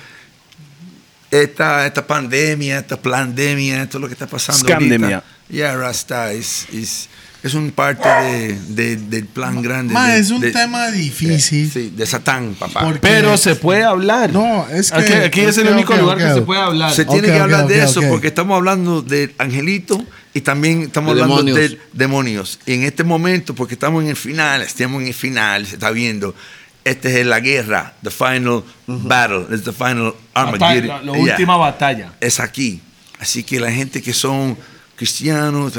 esta, 1.30 1.86
esta 1.86 2.06
pandemia, 2.06 2.78
esta 2.78 3.00
pandemia, 3.00 3.82
esto 3.82 3.98
es 3.98 4.02
lo 4.02 4.06
que 4.08 4.14
está 4.14 4.26
pasando. 4.26 4.60
Scandemia. 4.68 5.16
ahorita. 5.16 5.24
Ya, 5.48 5.76
Rasta, 5.76 6.32
es, 6.32 6.66
es, 6.72 7.08
es 7.42 7.54
un 7.54 7.70
parte 7.72 8.08
de, 8.08 8.56
de- 8.68 8.96
del 8.96 9.26
plan 9.26 9.60
grande. 9.62 9.92
Ma, 9.92 10.10
de- 10.10 10.20
es 10.20 10.30
un 10.30 10.40
de- 10.40 10.52
tema 10.52 10.90
difícil. 10.90 11.70
Sí, 11.70 11.92
de 11.96 12.06
Satán, 12.06 12.54
papá. 12.58 12.82
Porque- 12.82 13.00
Pero 13.00 13.36
se 13.36 13.54
puede 13.56 13.82
hablar. 13.82 14.32
No, 14.32 14.66
es 14.68 14.90
que. 14.92 14.98
Aquí, 14.98 15.12
aquí 15.12 15.40
es 15.40 15.58
el 15.58 15.68
único 15.68 15.94
lugar 15.96 16.18
que 16.18 16.32
se 16.34 16.42
puede 16.42 16.60
hablar. 16.60 16.92
Se 16.92 17.04
tiene 17.04 17.28
que 17.28 17.38
hablar 17.38 17.66
de 17.66 17.82
eso 17.82 18.00
porque 18.08 18.28
estamos 18.28 18.56
hablando 18.56 19.02
de 19.02 19.34
angelito 19.38 20.04
y 20.34 20.40
también 20.42 20.82
estamos 20.82 21.14
De 21.16 21.22
hablando 21.22 21.42
demonios. 21.44 21.70
de 21.72 21.78
demonios. 21.92 22.58
Y 22.64 22.74
en 22.74 22.84
este 22.84 23.04
momento, 23.04 23.54
porque 23.54 23.74
estamos 23.74 24.02
en 24.02 24.08
el 24.10 24.16
final, 24.16 24.62
estamos 24.62 25.02
en 25.02 25.08
el 25.08 25.14
final, 25.14 25.66
se 25.66 25.74
está 25.74 25.90
viendo. 25.90 26.34
Este 26.84 27.20
es 27.20 27.26
la 27.26 27.38
guerra, 27.40 27.94
the 28.02 28.10
final 28.10 28.64
battle, 28.86 29.46
it's 29.54 29.62
the 29.64 29.72
final 29.72 30.14
Armageddon. 30.34 31.06
La 31.06 31.12
Yeah. 31.12 31.32
última 31.34 31.56
batalla. 31.56 32.12
Es 32.20 32.40
aquí. 32.40 32.80
Así 33.20 33.44
que 33.44 33.60
la 33.60 33.70
gente 33.70 34.02
que 34.02 34.12
son 34.12 34.56
cristianos, 34.96 35.74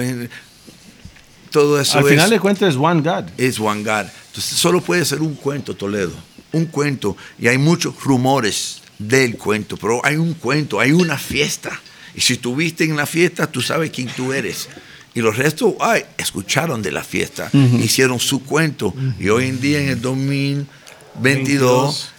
todo 1.54 1.80
eso 1.80 2.00
Al 2.00 2.04
es, 2.06 2.10
final 2.10 2.30
de 2.30 2.39
cuentas 2.42 2.70
es 2.72 2.76
One 2.76 3.02
God. 3.02 3.26
es 3.38 3.58
One 3.60 3.84
God. 3.84 4.08
Entonces 4.28 4.58
solo 4.58 4.82
puede 4.82 5.06
ser 5.06 5.22
un 5.22 5.36
cuento, 5.36 5.76
Toledo. 5.76 6.12
Un 6.52 6.66
cuento. 6.66 7.16
Y 7.39 7.48
hay 7.48 7.58
muchos 7.58 7.94
rumores 8.04 8.82
del 9.00 9.38
cuento, 9.38 9.78
pero 9.78 10.02
hay 10.04 10.18
un 10.18 10.34
cuento, 10.34 10.80
hay 10.80 10.92
una 10.92 11.18
fiesta. 11.18 11.80
Y 12.16 12.22
si 12.22 12.34
estuviste 12.34 12.84
en 12.84 12.98
la 12.98 13.06
fiesta, 13.06 13.48
tú 13.50 13.62
sabes 13.62 13.92
quién 13.92 14.08
tú 14.08 14.34
eres. 14.34 14.68
Y 15.16 15.22
los 15.22 15.38
restos, 15.38 15.74
ay, 15.80 16.04
escucharon 16.18 16.82
de 16.82 16.92
la 16.92 17.04
fiesta, 17.04 17.50
hicieron 17.54 18.20
su 18.20 18.44
cuento. 18.44 18.94
Y 19.20 19.30
hoy 19.30 19.46
en 19.48 19.62
día, 19.62 19.80
en 19.80 19.89
el 19.89 20.02
2022, 20.02 22.10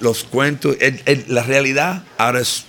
los 0.00 0.24
cuentos, 0.24 0.76
el- 0.80 1.00
el- 1.06 1.24
la 1.28 1.42
realidad 1.42 2.04
ahora 2.18 2.40
es, 2.40 2.64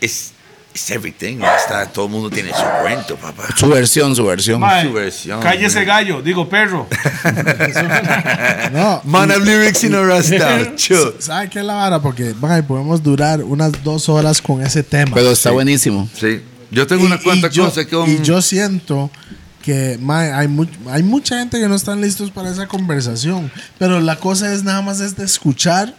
es, 0.00 0.32
es 0.78 0.90
everything. 0.90 1.38
Está, 1.42 1.86
todo 1.86 2.06
el 2.06 2.10
mundo 2.12 2.30
tiene 2.30 2.50
su 2.50 2.62
cuento, 2.82 3.16
papá. 3.16 3.44
Su 3.56 3.68
versión, 3.68 4.14
su 4.16 4.24
versión. 4.24 4.60
Mae, 4.60 4.86
su 4.86 4.92
versión, 4.92 5.40
cállese 5.40 5.84
gallo, 5.84 6.22
digo 6.22 6.48
perro. 6.48 6.86
No. 8.72 9.00
Man 9.04 9.30
of 9.30 9.44
lyrics 9.44 9.84
in 9.84 9.94
a 9.94 10.02
rasta. 10.02 10.72
¿Sabe 11.18 11.48
qué 11.50 11.58
es 11.60 11.64
la 11.64 11.74
vara? 11.74 12.00
Porque 12.00 12.34
mae, 12.40 12.62
podemos 12.62 13.02
durar 13.02 13.42
unas 13.42 13.72
dos 13.82 14.08
horas 14.08 14.40
con 14.42 14.62
ese 14.62 14.82
tema. 14.82 15.12
Pero 15.14 15.30
está 15.32 15.50
buenísimo. 15.50 16.08
Sí. 16.14 16.42
Yo 16.70 16.86
tengo 16.86 17.04
unas 17.06 17.22
cuantas 17.22 17.50
yo, 17.52 17.64
cosas 17.64 17.86
que... 17.86 17.96
y 18.06 18.22
yo 18.22 18.42
siento 18.42 19.10
que 19.62 19.98
mae, 20.00 20.32
hay, 20.32 20.48
mu- 20.48 20.66
hay 20.90 21.02
mucha 21.02 21.38
gente 21.38 21.58
que 21.58 21.66
no 21.68 21.74
están 21.74 22.00
listos 22.00 22.30
para 22.30 22.50
esa 22.50 22.66
conversación. 22.66 23.50
Pero 23.78 24.00
la 24.00 24.16
cosa 24.16 24.52
es 24.52 24.62
nada 24.64 24.82
más 24.82 25.00
es 25.00 25.16
de 25.16 25.24
escuchar. 25.24 25.94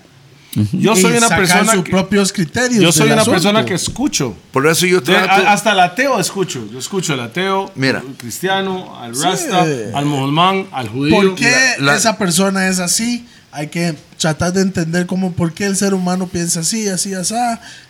Yo 0.74 0.94
y 0.94 1.02
soy 1.02 1.12
una 1.12 1.22
sacar 1.28 1.38
persona 1.40 1.74
sus 1.74 1.84
que, 1.84 1.92
propios 1.92 2.34
criterios. 2.34 2.82
yo 2.82 2.92
soy 2.92 3.12
una 3.12 3.22
asunto. 3.22 3.32
persona 3.36 3.66
que 3.66 3.76
escucho. 3.76 4.36
Por 4.52 4.66
eso 4.68 4.86
yo 4.88 5.00
De- 5.00 5.14
trato... 5.14 5.32
a- 5.48 5.54
hasta 5.54 5.74
el 5.74 5.80
ateo 5.80 6.20
escucho. 6.20 6.68
Yo 6.72 6.80
escucho 6.80 7.14
al 7.14 7.20
ateo, 7.20 7.72
Mira. 7.76 8.00
al 8.00 8.16
cristiano, 8.18 9.00
al 9.00 9.16
Sí. 9.16 9.22
rasta, 9.24 9.62
al 9.94 10.06
musulmán, 10.06 10.66
al 10.72 10.90
judío. 10.90 11.16
¿Por 11.16 11.36
qué 11.36 11.52
La- 11.78 11.86
la- 11.92 11.96
esa 11.96 12.18
persona 12.18 12.68
es 12.68 12.80
así? 12.80 13.28
Hay 13.52 13.68
que 13.68 13.96
tratar 14.18 14.54
de 14.54 14.62
entender 14.62 15.06
cómo, 15.06 15.34
por 15.34 15.54
qué 15.54 15.66
el 15.66 15.76
ser 15.76 15.94
humano 15.94 16.28
piensa 16.28 16.60
así, 16.62 16.88
así, 16.88 17.14
así. 17.14 17.34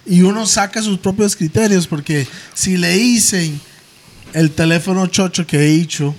Y 0.06 0.22
uno 0.22 0.46
saca 0.46 0.82
sus 0.82 0.98
propios 0.98 1.36
criterios. 1.36 1.88
Porque 1.88 2.28
si 2.54 2.78
le 2.78 2.90
dicen 2.94 3.60
el 4.34 4.52
teléfono 4.52 5.08
chocho 5.08 5.46
que 5.48 5.58
he 5.58 5.66
dicho, 5.68 6.14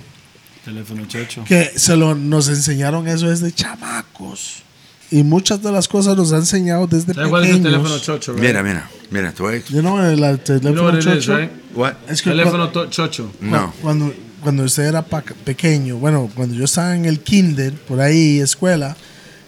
Teléfono 0.65 1.05
checho. 1.07 1.43
que 1.43 1.71
se 1.75 1.95
lo, 1.95 2.13
nos 2.13 2.49
enseñaron 2.49 3.07
eso 3.07 3.29
desde 3.29 3.51
chamacos. 3.51 4.63
Y 5.11 5.23
muchas 5.23 5.61
de 5.61 5.71
las 5.71 5.87
cosas 5.89 6.15
nos 6.15 6.31
han 6.31 6.39
enseñado 6.39 6.87
desde 6.87 7.13
¿Sabes 7.13 7.29
cuál 7.29 7.43
es 7.43 7.49
el 7.49 7.57
pequeños. 7.57 7.73
teléfono 7.83 7.99
chocho? 7.99 8.33
right? 8.33 8.41
Mira, 8.41 8.63
mira, 8.63 8.89
mira, 9.09 9.31
tú 9.33 9.43
ves... 9.45 9.65
Yo 9.67 9.81
no, 9.81 10.03
el 10.03 10.15
You 10.17 10.21
know 10.21 10.37
teléfono 10.37 10.83
what 10.83 10.93
it 10.93 10.99
is, 10.99 11.05
chocho. 11.05 11.37
right? 11.37 11.51
What? 11.75 11.93
Es 12.07 12.21
que 12.21 12.29
Teléfono 12.29 12.69
to- 12.69 12.89
chocho. 12.89 13.31
No. 13.41 13.73
Cuando, 13.81 14.13
cuando 14.41 14.63
usted 14.63 14.83
era 14.83 15.03
pequeño, 15.03 15.97
bueno, 15.97 16.29
cuando 16.33 16.55
yo 16.55 16.63
estaba 16.63 16.95
en 16.95 17.03
el 17.05 17.19
kinder, 17.19 17.73
por 17.73 17.99
ahí, 17.99 18.39
escuela, 18.39 18.95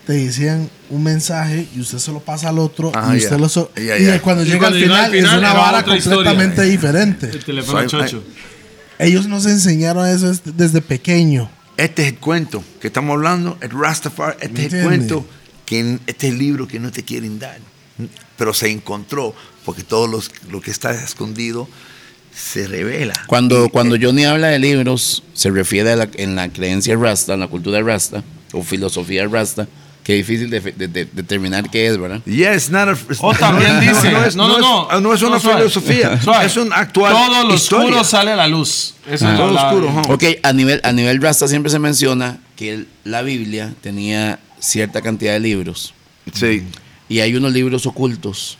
te 0.06 0.14
decían 0.14 0.70
un 0.90 1.02
mensaje 1.02 1.66
y 1.74 1.80
usted 1.80 1.98
se 2.00 2.12
lo 2.12 2.20
pasa 2.20 2.50
al 2.50 2.60
otro 2.60 2.92
Ah, 2.94 3.12
y 3.14 3.18
usted 3.20 3.32
ya. 3.32 3.38
lo 3.38 3.48
so- 3.48 3.72
Ya, 3.78 3.98
y 3.98 4.04
ya. 4.06 4.22
cuando 4.22 4.44
Y 4.44 4.48
llega 4.48 4.60
cuando 4.60 4.76
al 4.76 4.82
llega 4.84 4.94
final, 4.96 5.06
al 5.06 5.12
final 5.12 5.32
es 5.32 5.38
una 5.40 5.54
vara 5.54 5.80
otra 5.80 5.96
historia. 5.98 6.18
completamente 6.18 6.62
diferente. 6.64 7.30
El 7.30 7.44
teléfono 7.46 7.80
Soy- 7.80 7.88
chocho. 7.88 8.24
Ellos 9.00 9.28
nos 9.28 9.46
enseñaron 9.46 10.08
eso 10.08 10.32
desde, 10.44 10.82
pequeño. 10.82 11.50
Este 11.78 12.04
es 12.04 12.10
el 12.10 12.20
cuento 12.20 12.62
que 12.82 12.88
estamos 12.88 13.14
hablando, 13.14 13.58
el 13.62 13.70
Rastafari, 13.72 14.36
este 14.42 14.66
es 14.68 14.74
el 14.74 14.84
cuento, 14.84 15.26
que 15.66 16.00
este 16.08 16.32
libro 16.32 16.68
que 16.68 16.80
no 16.80 16.92
te 16.92 17.04
quieren 17.04 17.40
dar, 17.40 17.58
pero 18.38 18.54
se 18.54 18.70
encontró, 18.70 19.34
porque 19.66 19.84
todo 19.84 20.08
los- 20.08 20.32
lo 20.50 20.62
que 20.62 20.72
está 20.72 20.92
escondido 20.92 21.68
se 22.36 22.68
revela. 22.68 23.14
Cuando, 23.28 23.70
cuando 23.70 23.96
Johnny 24.02 24.26
habla 24.26 24.48
de 24.48 24.60
libros, 24.60 25.24
se 25.34 25.52
refiere 25.52 25.92
a 25.92 25.96
la, 25.96 26.10
en 26.16 26.36
la 26.36 26.50
creencia 26.50 26.96
rasta, 26.96 27.34
en 27.36 27.40
la 27.42 27.48
cultura 27.48 27.82
rasta, 27.82 28.24
o 28.52 28.64
filosofía 28.64 29.28
rasta, 29.28 29.68
es 30.06 30.18
difícil 30.18 30.50
de, 30.50 30.60
de- 30.60 30.88
de- 30.90 31.06
determinar 31.06 31.70
qué 31.70 31.88
es, 31.88 31.98
¿verdad? 31.98 32.22
It's 32.26 32.70
not 32.70 32.90
a- 32.90 32.98
O 33.20 33.34
también 33.34 33.74
no, 33.76 33.80
dice, 33.82 34.12
no 34.12 34.26
es, 34.26 34.36
no, 34.36 34.48
no, 34.50 34.60
no, 34.60 34.92
es- 34.98 35.02
no 35.02 35.14
es 35.14 35.22
una 35.22 35.40
suave. 35.40 35.60
filosofía, 35.60 36.22
Suave. 36.22 36.46
es 36.48 36.58
un 36.58 36.74
actual 36.74 37.14
Todo 37.14 37.48
lo 37.48 37.54
historia. 37.56 37.86
oscuro 37.88 38.04
sale 38.04 38.32
a 38.32 38.36
la 38.36 38.48
luz. 38.48 38.96
Eso 39.10 39.30
es 39.30 39.38
Todo 39.38 39.52
la- 39.54 39.68
oscuro? 39.72 40.02
Ok, 40.10 40.24
a 40.44 40.52
nivel, 40.52 40.82
a 40.84 40.92
nivel 40.92 41.22
rasta 41.22 41.48
siempre 41.48 41.72
se 41.72 41.80
menciona 41.80 42.40
que 42.58 42.74
el- 42.74 42.88
la 43.06 43.22
Biblia 43.22 43.74
tenía 43.82 44.40
cierta 44.64 45.02
cantidad 45.02 45.34
de 45.34 45.40
libros. 45.40 45.94
Sí. 46.34 46.64
Y 47.10 47.20
hay 47.20 47.36
unos 47.36 47.52
libros 47.52 47.86
ocultos 47.86 48.58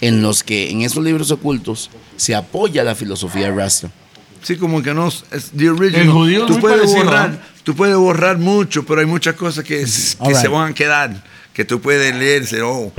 en 0.00 0.22
los 0.22 0.42
que 0.42 0.70
en 0.70 0.80
esos 0.80 1.04
libros 1.04 1.30
ocultos 1.30 1.90
se 2.16 2.34
apoya 2.34 2.82
la 2.82 2.94
filosofía 2.94 3.50
rasta. 3.50 3.90
Sí, 4.42 4.56
como 4.56 4.82
que 4.82 4.94
no 4.94 5.08
es 5.08 5.22
the 5.54 5.68
original. 5.68 6.02
El 6.02 6.10
judío 6.10 6.46
tú 6.46 6.54
muy 6.54 6.60
puedes 6.62 6.78
parecido, 6.78 7.04
borrar, 7.04 7.42
tú 7.62 7.76
puedes 7.76 7.96
borrar 7.96 8.38
mucho, 8.38 8.86
pero 8.86 9.00
hay 9.00 9.06
muchas 9.06 9.34
cosas 9.34 9.64
que, 9.64 9.86
se 9.86 10.48
van 10.48 10.72
a 10.72 10.74
quedar, 10.74 11.22
que 11.52 11.66
tú 11.66 11.80
puedes 11.82 12.14
leerse, 12.16 12.62
oh, 12.62 12.90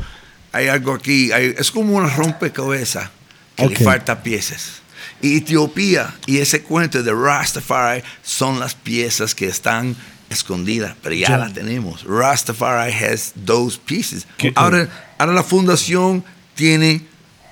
hay 0.52 0.68
algo 0.68 0.94
aquí, 0.94 1.32
hay- 1.32 1.56
es 1.58 1.72
como 1.72 1.96
una 1.96 2.08
rompecabezas 2.16 3.10
que 3.56 3.68
le 3.68 3.76
falta 3.78 4.22
piezas. 4.22 4.82
Y 5.20 5.38
Etiopía 5.38 6.14
y 6.28 6.38
ese 6.38 6.62
cuento 6.62 7.02
de 7.02 7.12
Rastafari 7.12 8.04
son 8.22 8.60
las 8.60 8.76
piezas 8.76 9.34
que 9.34 9.48
están 9.48 9.96
escondidas, 10.32 10.96
pero 11.04 11.14
ya 11.14 11.28
Ya. 11.30 11.38
las 11.38 11.54
tenemos. 11.54 12.04
Rastafari 12.06 12.92
has 12.92 13.34
those 13.46 13.78
pieces. 13.84 14.26
¿Qué? 14.38 14.52
Ahora, 14.56 14.90
ahora 15.20 15.34
la 15.34 15.44
fundación 15.44 16.24
tiene, 16.56 17.06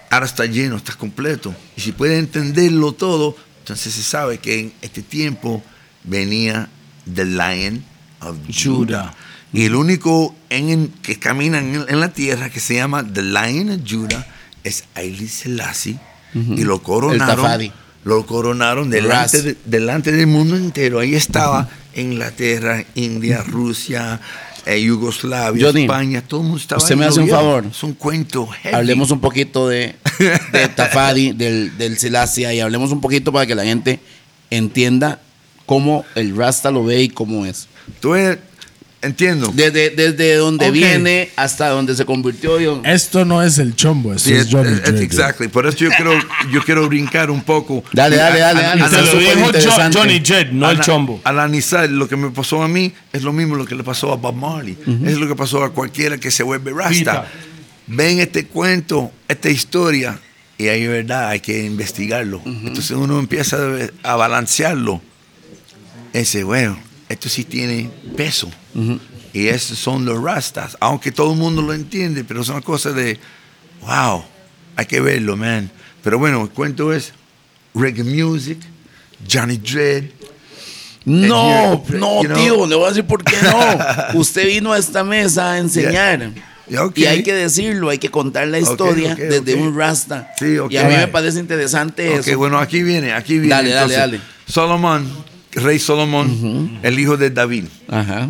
ahora 0.09 0.25
está 0.25 0.45
lleno, 0.45 0.77
está 0.77 0.93
completo. 0.95 1.53
Y 1.77 1.81
si 1.81 1.91
puede 1.91 2.17
entenderlo 2.17 2.93
todo, 2.93 3.35
entonces 3.59 3.93
se 3.93 4.01
sabe 4.03 4.39
que 4.39 4.59
en 4.59 4.73
este 4.81 5.01
tiempo 5.03 5.61
venía 6.03 6.69
The 7.13 7.25
Lion 7.25 7.83
of 8.21 8.37
Judah. 8.51 9.13
Y 9.51 9.65
el 9.65 9.75
único 9.75 10.35
en, 10.49 10.69
en- 10.69 10.87
que 11.01 11.17
camina 11.19 11.59
en, 11.59 11.85
en 11.87 11.99
la 11.99 12.09
tierra 12.13 12.49
que 12.49 12.59
se 12.59 12.75
llama 12.75 13.03
The 13.05 13.23
Lion 13.23 13.69
of 13.71 13.81
Judah 13.87 14.25
es 14.63 14.85
Haile 14.95 15.27
Selassie. 15.27 15.99
Y 16.33 16.63
lo 16.63 16.81
coronaron. 16.83 17.35
Tafadi. 17.37 17.71
Lo 18.05 18.25
coronaron 18.25 18.89
delante, 18.89 19.41
de- 19.41 19.57
delante 19.65 20.11
del 20.11 20.27
mundo 20.27 20.55
entero. 20.55 20.99
Ahí 20.99 21.15
estaba 21.15 21.67
Inglaterra, 21.95 22.83
India, 22.95 23.43
Rusia, 23.43 24.19
eh, 24.65 24.81
Yugoslavia, 24.81 25.65
Johnny, 25.67 25.81
España. 25.83 26.21
Todo 26.21 26.41
el 26.41 26.47
mundo 26.47 26.59
estaba 26.61 26.81
usted 26.81 26.95
me 26.95 27.05
hace 27.05 27.19
un 27.19 27.29
favor. 27.29 27.65
Es 27.71 27.83
un 27.83 27.93
cuento 27.93 28.47
heavy. 28.47 28.75
Hablemos 28.75 29.11
un 29.11 29.19
poquito 29.19 29.67
de, 29.69 29.95
de 30.51 30.67
Tafadi, 30.75 31.31
del, 31.33 31.77
del 31.77 31.97
Selassie, 31.97 32.53
y 32.53 32.59
hablemos 32.59 32.91
un 32.91 33.01
poquito 33.01 33.31
para 33.31 33.45
que 33.45 33.55
la 33.55 33.63
gente 33.63 33.99
entienda 34.49 35.19
cómo 35.65 36.05
el 36.15 36.35
Rasta 36.35 36.71
lo 36.71 36.83
ve 36.83 37.03
y 37.03 37.09
cómo 37.09 37.45
es. 37.45 37.67
Tú 37.99 38.15
eres- 38.15 38.39
entiendo. 39.01 39.51
Desde, 39.53 39.89
desde 39.91 40.35
donde 40.35 40.67
Ok. 40.67 40.73
viene 40.73 41.29
hasta 41.35 41.69
donde 41.69 41.95
se 41.95 42.05
convirtió. 42.05 42.59
yo- 42.59 42.81
Esto 42.83 43.23
no 43.25 43.41
es 43.41 43.57
el 43.57 43.75
chombo, 43.75 44.13
esto 44.13 44.29
Sí, 44.29 44.35
es 44.35 44.47
Johnny 44.51 44.77
exactly. 45.01 45.47
Por 45.47 45.65
eso 45.67 45.77
yo 45.77 45.89
quiero, 45.95 46.11
yo 46.51 46.61
quiero 46.63 46.87
brincar 46.87 47.31
un 47.31 47.41
poco. 47.41 47.83
Dale, 47.93 48.17
dale, 48.17 48.39
dale, 48.39 48.59
A- 48.59 48.69
dale. 48.69 48.81
a- 48.83 48.87
Y 48.87 48.89
te 48.89 48.97
Está 48.97 49.13
lo 49.13 49.89
dijo. 49.89 49.99
Johnny 49.99 50.21
Jed, 50.23 50.51
no 50.51 50.69
el 50.69 50.79
chombo. 50.81 51.21
Al 51.23 51.39
analizar 51.39 51.89
lo 51.89 52.07
que 52.07 52.15
me 52.15 52.29
pasó 52.31 52.61
a 52.61 52.67
mí, 52.67 52.91
es 53.13 53.23
lo 53.23 53.31
mismo 53.33 53.55
lo 53.55 53.65
que 53.65 53.75
le 53.75 53.83
pasó 53.83 54.11
a 54.11 54.15
Bob 54.15 54.35
Marley. 54.35 54.77
Es 55.05 55.17
lo 55.17 55.27
que 55.27 55.35
pasó 55.35 55.63
a 55.63 55.71
cualquiera 55.73 56.17
que 56.17 56.31
se 56.31 56.43
vuelve 56.43 56.71
rasta. 56.71 56.91
Pita. 56.91 57.27
Ven 57.87 58.19
este 58.19 58.45
cuento, 58.45 59.11
esta 59.27 59.49
historia, 59.49 60.19
y 60.57 60.67
ahí 60.67 60.83
es 60.83 60.89
verdad, 60.89 61.29
hay 61.29 61.39
que 61.39 61.63
investigarlo. 61.65 62.41
Entonces 62.45 62.91
uno 62.91 63.17
empieza 63.17 63.57
a 64.03 64.15
balancearlo. 64.15 65.01
ese, 66.13 66.43
bueno, 66.43 66.77
esto 67.09 67.27
sí 67.27 67.43
tiene 67.43 67.89
peso. 68.15 68.49
Y 69.33 69.47
esos 69.47 69.77
son 69.77 70.05
los 70.05 70.21
rastas, 70.21 70.77
aunque 70.79 71.11
todo 71.11 71.33
el 71.33 71.39
mundo 71.39 71.61
lo 71.61 71.73
entiende, 71.73 72.23
pero 72.23 72.41
es 72.41 72.49
una 72.49 72.61
cosa 72.61 72.91
de, 72.91 73.19
wow, 73.81 74.23
hay 74.75 74.85
que 74.85 75.01
verlo, 75.01 75.35
man. 75.35 75.69
Pero 76.03 76.17
bueno, 76.17 76.41
el 76.41 76.49
cuento 76.49 76.93
es 76.93 77.13
reggae 77.73 78.03
music, 78.03 78.59
Johnny 79.29 79.57
Dredd. 79.57 80.05
No, 81.05 81.83
here, 81.87 81.97
no, 81.97 82.21
you 82.21 82.27
know. 82.27 82.37
tío, 82.37 82.67
le 82.67 82.75
voy 82.75 82.85
a 82.85 82.89
decir 82.89 83.05
por 83.05 83.23
qué 83.23 83.35
no. 83.41 84.19
Usted 84.19 84.45
vino 84.45 84.73
a 84.73 84.77
esta 84.77 85.03
mesa 85.03 85.53
a 85.53 85.57
enseñar. 85.57 86.33
Yeah. 86.67 86.91
Y 86.95 87.05
hay 87.05 87.23
que 87.23 87.33
decirlo, 87.33 87.89
hay 87.89 87.97
que 87.97 88.09
contar 88.09 88.47
la 88.47 88.59
historia 88.59 89.15
desde 89.15 89.55
un 89.55 89.75
rasta. 89.75 90.31
Sí, 90.37 90.57
y 90.69 90.77
a 90.77 90.83
mí 90.83 90.95
me 90.95 91.07
parece 91.07 91.39
interesante 91.39 92.15
eso. 92.15 92.37
bueno, 92.37 92.59
aquí 92.59 92.83
viene, 92.83 93.13
aquí 93.13 93.39
viene. 93.39 93.49
Dale, 93.49 93.69
dale, 93.71 93.93
dale. 93.95 94.21
Solomón, 94.45 95.07
rey 95.53 95.79
Solomón, 95.79 96.79
el 96.83 96.99
hijo 96.99 97.17
de 97.17 97.29
David. 97.31 97.65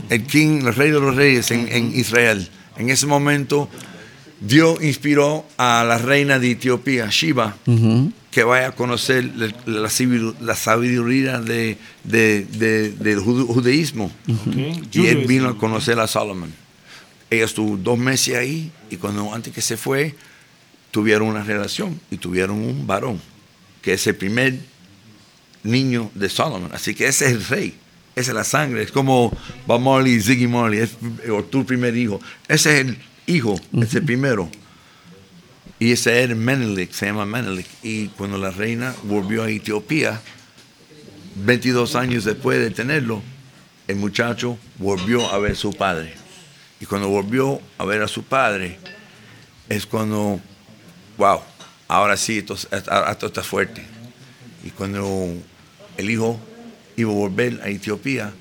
El 0.09 0.23
king, 0.23 0.61
el 0.65 0.73
rey 0.75 0.91
de 0.91 0.99
los 0.99 1.15
reyes 1.15 1.51
en, 1.51 1.67
en 1.71 1.97
Israel. 1.97 2.47
En 2.77 2.89
ese 2.89 3.05
momento, 3.07 3.69
Dios 4.41 4.81
inspiró 4.81 5.45
a 5.57 5.83
la 5.87 5.97
reina 5.97 6.39
de 6.39 6.51
Etiopía, 6.51 7.07
Shiva, 7.09 7.57
que 8.31 8.43
vaya 8.43 8.67
a 8.67 8.71
conocer 8.71 9.25
la, 9.35 9.47
la 9.65 9.89
sabidu- 9.89 10.35
la 10.39 10.55
sabiduría 10.55 11.39
de, 11.41 11.77
de- 12.05 12.45
de- 12.45 12.91
del 12.91 13.19
judaísmo. 13.19 14.11
Y 14.93 15.07
él 15.07 15.25
vino 15.27 15.49
a 15.49 15.57
conocer 15.57 15.99
a 15.99 16.07
Salomón. 16.07 16.53
Ella 17.29 17.45
estuvo 17.45 17.75
dos 17.77 17.97
meses 17.99 18.35
ahí 18.37 18.71
y 18.89 18.95
cuando 18.95 19.33
antes 19.33 19.53
que 19.53 19.61
se 19.61 19.75
fue, 19.77 20.15
tuvieron 20.91 21.27
una 21.27 21.43
relación 21.43 21.99
y 22.09 22.17
tuvieron 22.17 22.57
un 22.57 22.87
varón, 22.87 23.19
que 23.81 23.93
es 23.93 24.07
el 24.07 24.15
primer 24.15 24.57
niño 25.63 26.11
de 26.15 26.29
Solomon. 26.29 26.71
Así 26.73 26.93
que 26.95 27.07
ese 27.07 27.25
es 27.25 27.31
el 27.31 27.45
rey. 27.45 27.77
Esa 28.15 28.31
es 28.31 28.35
la 28.35 28.43
sangre. 28.43 28.83
Es 28.83 28.91
como 28.91 29.35
Bob 29.65 29.81
Marley 29.81 30.13
y 30.13 30.21
Ziggy 30.21 30.47
Marley. 30.47 30.79
Es, 30.79 30.97
o 31.31 31.43
tu 31.43 31.65
primer 31.65 31.95
hijo. 31.95 32.19
Ese 32.47 32.73
es 32.73 32.87
el 32.87 32.97
hijo. 33.27 33.59
Es 33.81 33.93
el 33.93 34.03
primero. 34.03 34.49
Y 35.79 35.93
ese 35.93 36.21
era 36.21 36.35
Menelik. 36.35 36.91
Se 36.91 37.05
llama 37.05 37.25
Menelik. 37.25 37.67
Y 37.83 38.07
cuando 38.09 38.37
la 38.37 38.51
reina 38.51 38.93
volvió 39.03 39.43
a 39.43 39.49
Etiopía, 39.49 40.19
22 41.35 41.95
años 41.95 42.25
después 42.25 42.59
de 42.59 42.71
tenerlo, 42.71 43.21
el 43.87 43.95
muchacho 43.95 44.57
volvió 44.77 45.29
a 45.31 45.37
ver 45.39 45.53
a 45.53 45.55
su 45.55 45.73
padre. 45.73 46.13
Y 46.81 46.85
cuando 46.85 47.09
volvió 47.09 47.61
a 47.77 47.85
ver 47.85 48.01
a 48.01 48.07
su 48.07 48.23
padre, 48.23 48.77
es 49.67 49.85
cuando, 49.85 50.39
wow, 51.17 51.41
ahora 51.87 52.17
sí, 52.17 52.39
esto, 52.39 52.55
esto 52.55 53.25
está 53.25 53.43
fuerte. 53.43 53.83
Y 54.63 54.71
cuando 54.71 55.33
el 55.99 56.09
hijo 56.09 56.39
iba 56.97 57.11
a 57.11 57.15
volver 57.15 57.59
a 57.63 57.69
Etiopía, 57.69 58.31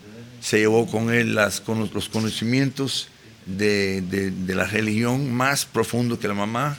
se 0.41 0.59
llevó 0.59 0.87
con 0.87 1.13
él 1.13 1.35
las, 1.35 1.61
con 1.61 1.89
los 1.93 2.09
conocimientos 2.09 3.09
de, 3.47 4.03
de- 4.03 4.31
de 4.31 4.55
la 4.55 4.65
religión 4.65 5.33
más 5.33 5.65
profundo 5.67 6.19
que 6.19 6.29
la 6.29 6.35
mamá 6.35 6.77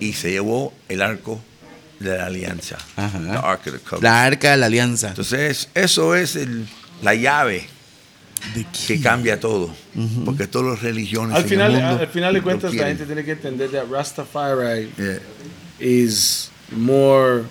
y 0.00 0.12
se 0.14 0.30
llevó 0.30 0.72
el 0.88 1.00
arco 1.02 1.40
de 2.00 2.16
la 2.18 2.26
alianza. 2.26 2.76
Ajá. 2.96 3.18
The 3.20 3.30
Ark 3.30 3.60
of 3.60 3.72
the 3.72 3.78
Covenant. 3.78 4.02
La 4.02 4.24
arca 4.24 4.50
de 4.50 4.56
la 4.56 4.66
alianza. 4.66 5.08
Entonces, 5.08 5.68
eso 5.74 6.14
es 6.14 6.36
el- 6.36 6.66
la 7.02 7.14
llave 7.14 7.66
¿De 8.56 8.66
que 8.86 9.00
cambia 9.00 9.38
todo. 9.38 9.72
Porque 10.24 10.48
todas 10.48 10.72
las 10.72 10.82
religiones 10.82 11.36
Al 11.36 11.42
en 11.44 11.48
final, 11.48 11.74
el 11.76 11.80
mundo 11.82 12.00
al 12.00 12.08
final 12.08 12.34
de 12.34 12.42
cuentas, 12.42 12.74
la 12.74 12.88
gente 12.88 13.06
tiene 13.06 13.24
que 13.24 13.30
entender 13.32 13.70
que 13.70 13.80
Rastafari 13.84 14.90
Yeah. 14.98 15.20
is 15.78 16.50
more 16.76 17.44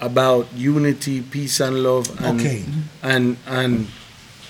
about 0.00 0.46
unity, 0.56 1.20
peace 1.22 1.60
and 1.60 1.82
love, 1.82 2.08
and 2.24 2.40
Okay. 2.40 2.64
and 3.02 3.36
and 3.46 3.86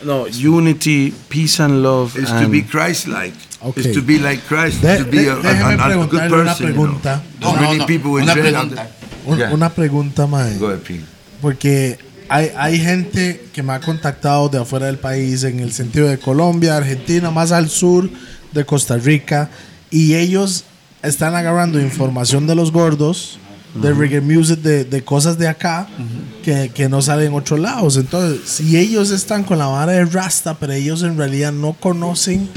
no 0.05 0.27
unity, 0.27 1.13
peace 1.29 1.61
and 1.61 1.83
love. 1.83 2.13
To 2.15 2.33
and- 2.35 2.51
be 2.51 2.63
Christ-like. 2.63 3.35
Okay. 3.63 3.81
It's 3.83 3.93
to 3.95 4.01
be 4.03 4.19
like 4.19 4.41
Christ. 4.49 4.81
De- 4.81 4.99
to 4.99 5.05
be 5.05 5.19
de- 5.25 5.31
a, 5.31 5.37
déjeme 5.37 5.75
a- 5.75 5.85
a 5.85 5.97
good 6.07 6.09
preguntarle 6.09 6.41
una 6.41 6.55
person. 6.55 6.69
you 6.69 6.75
know. 6.75 6.99
No, 7.41 7.53
no, 7.55 7.61
many 7.61 7.79
no. 7.79 7.87
people 7.87 8.11
Una 8.13 8.33
pregunta. 8.33 8.89
Un- 9.27 9.37
Yeah. 9.39 9.53
Una 9.53 9.69
pregunta, 9.69 10.27
mae. 10.27 10.57
Go 10.59 10.69
ahead, 10.69 10.81
Pete. 10.81 11.05
Porque 11.43 11.99
hay, 12.29 12.51
hay 12.57 12.79
gente 12.79 13.45
que 13.53 13.63
me 13.63 13.75
ha 13.75 13.81
contactado 13.81 14.49
de 14.49 14.59
afuera 14.59 14.87
del 14.87 14.99
país, 14.99 15.43
en 15.45 15.61
el 15.61 15.73
sentido 15.73 16.09
de 16.09 16.19
Colombia, 16.19 16.77
Argentina, 16.77 17.31
más 17.31 17.53
al 17.53 17.69
sur 17.69 18.09
de 18.53 18.65
Costa 18.65 18.97
Rica, 18.97 19.51
y 19.91 20.15
ellos 20.15 20.65
están 21.03 21.35
agarrando 21.35 21.79
información 21.81 22.47
de 22.47 22.55
los 22.55 22.73
gordos, 22.73 23.39
de 23.75 23.93
reggae 23.95 24.21
music, 24.21 24.59
de, 24.61 24.85
de 24.85 25.05
cosas 25.05 25.39
de 25.39 25.47
acá, 25.49 25.89
que, 26.45 26.71
que 26.75 26.89
no 26.89 27.01
salen 27.03 27.29
en 27.29 27.35
otros 27.35 27.61
lados. 27.61 27.97
Entonces, 27.97 28.41
si 28.49 28.77
ellos 28.77 29.11
están 29.11 29.45
con 29.45 29.59
la 29.59 29.67
vara 29.67 29.93
de 29.93 30.05
Rasta, 30.05 30.59
pero 30.59 30.73
ellos 30.73 31.03
en 31.03 31.17
realidad 31.17 31.53
no 31.53 31.75
conocen 31.75 32.49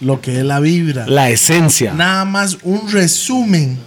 lo 0.00 0.20
que 0.20 0.38
es 0.40 0.44
la 0.44 0.60
vibra. 0.60 1.06
la 1.06 1.30
esencia. 1.30 1.92
Nada 1.94 2.24
más 2.24 2.58
un 2.62 2.90
resumen. 2.90 3.78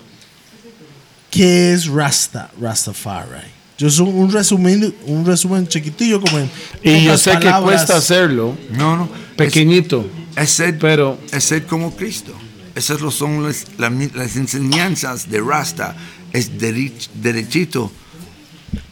¿Qué 1.30 1.74
es 1.74 1.88
Rasta? 1.88 2.50
Rastafari. 2.60 3.48
Yo 3.78 3.90
soy 3.92 4.08
un 4.10 4.32
resumen, 4.32 4.96
un 5.06 5.26
resumen 5.26 5.68
chiquitillo 5.68 6.20
como 6.20 6.40
en 6.40 6.50
y 6.82 7.04
yo 7.04 7.16
sé 7.18 7.32
que 7.32 7.38
palabras. 7.46 7.62
cuesta 7.86 7.98
hacerlo 7.98 8.58
No, 8.72 8.98
no. 8.98 9.10
pequeñito, 9.36 10.10
Es, 10.36 10.44
es 10.46 10.50
ser, 10.52 10.80
pero 10.80 11.20
es 11.32 11.44
ser 11.44 11.66
como 11.68 11.96
Cristo. 11.96 12.32
Esas 12.74 13.02
lo 13.02 13.12
son 13.12 13.44
las, 13.44 13.66
la- 13.78 13.92
las 14.16 14.36
enseñanzas 14.36 15.30
de 15.30 15.42
Rasta. 15.42 15.96
Es 16.34 16.52
derech- 16.58 17.10
derechito 17.22 17.92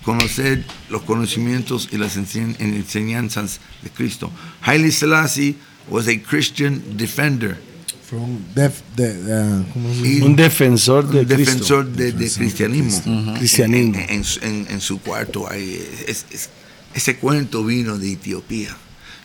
conocer 0.03 0.63
los 0.89 1.01
conocimientos 1.03 1.89
y 1.91 1.97
las 1.97 2.17
enseñ- 2.17 2.55
enseñanzas 2.59 3.59
de 3.83 3.89
Cristo. 3.89 4.31
Haile 4.61 4.91
Selassie 4.91 5.55
was 5.89 6.07
a 6.07 6.17
Christian 6.21 6.81
defender. 6.97 7.59
From 8.07 8.37
def- 8.53 8.83
de- 8.95 9.63
uh, 9.73 10.25
un 10.25 10.35
defensor 10.35 11.09
de 11.09 11.21
un 11.21 11.27
defensor 11.27 11.85
de, 11.91 12.11
de 12.11 12.29
cristianismo. 12.29 13.33
Cristianismo. 13.37 13.95
En, 13.95 14.09
en 14.09 14.23
su- 14.23 14.39
en- 14.45 14.67
en 14.69 14.79
su 14.81 14.99
cuarto 15.01 15.49
es- 15.51 16.25
es- 16.31 16.49
ese 16.93 17.17
cuento 17.17 17.65
vino 17.65 17.97
de 17.97 18.13
Etiopía. 18.13 18.77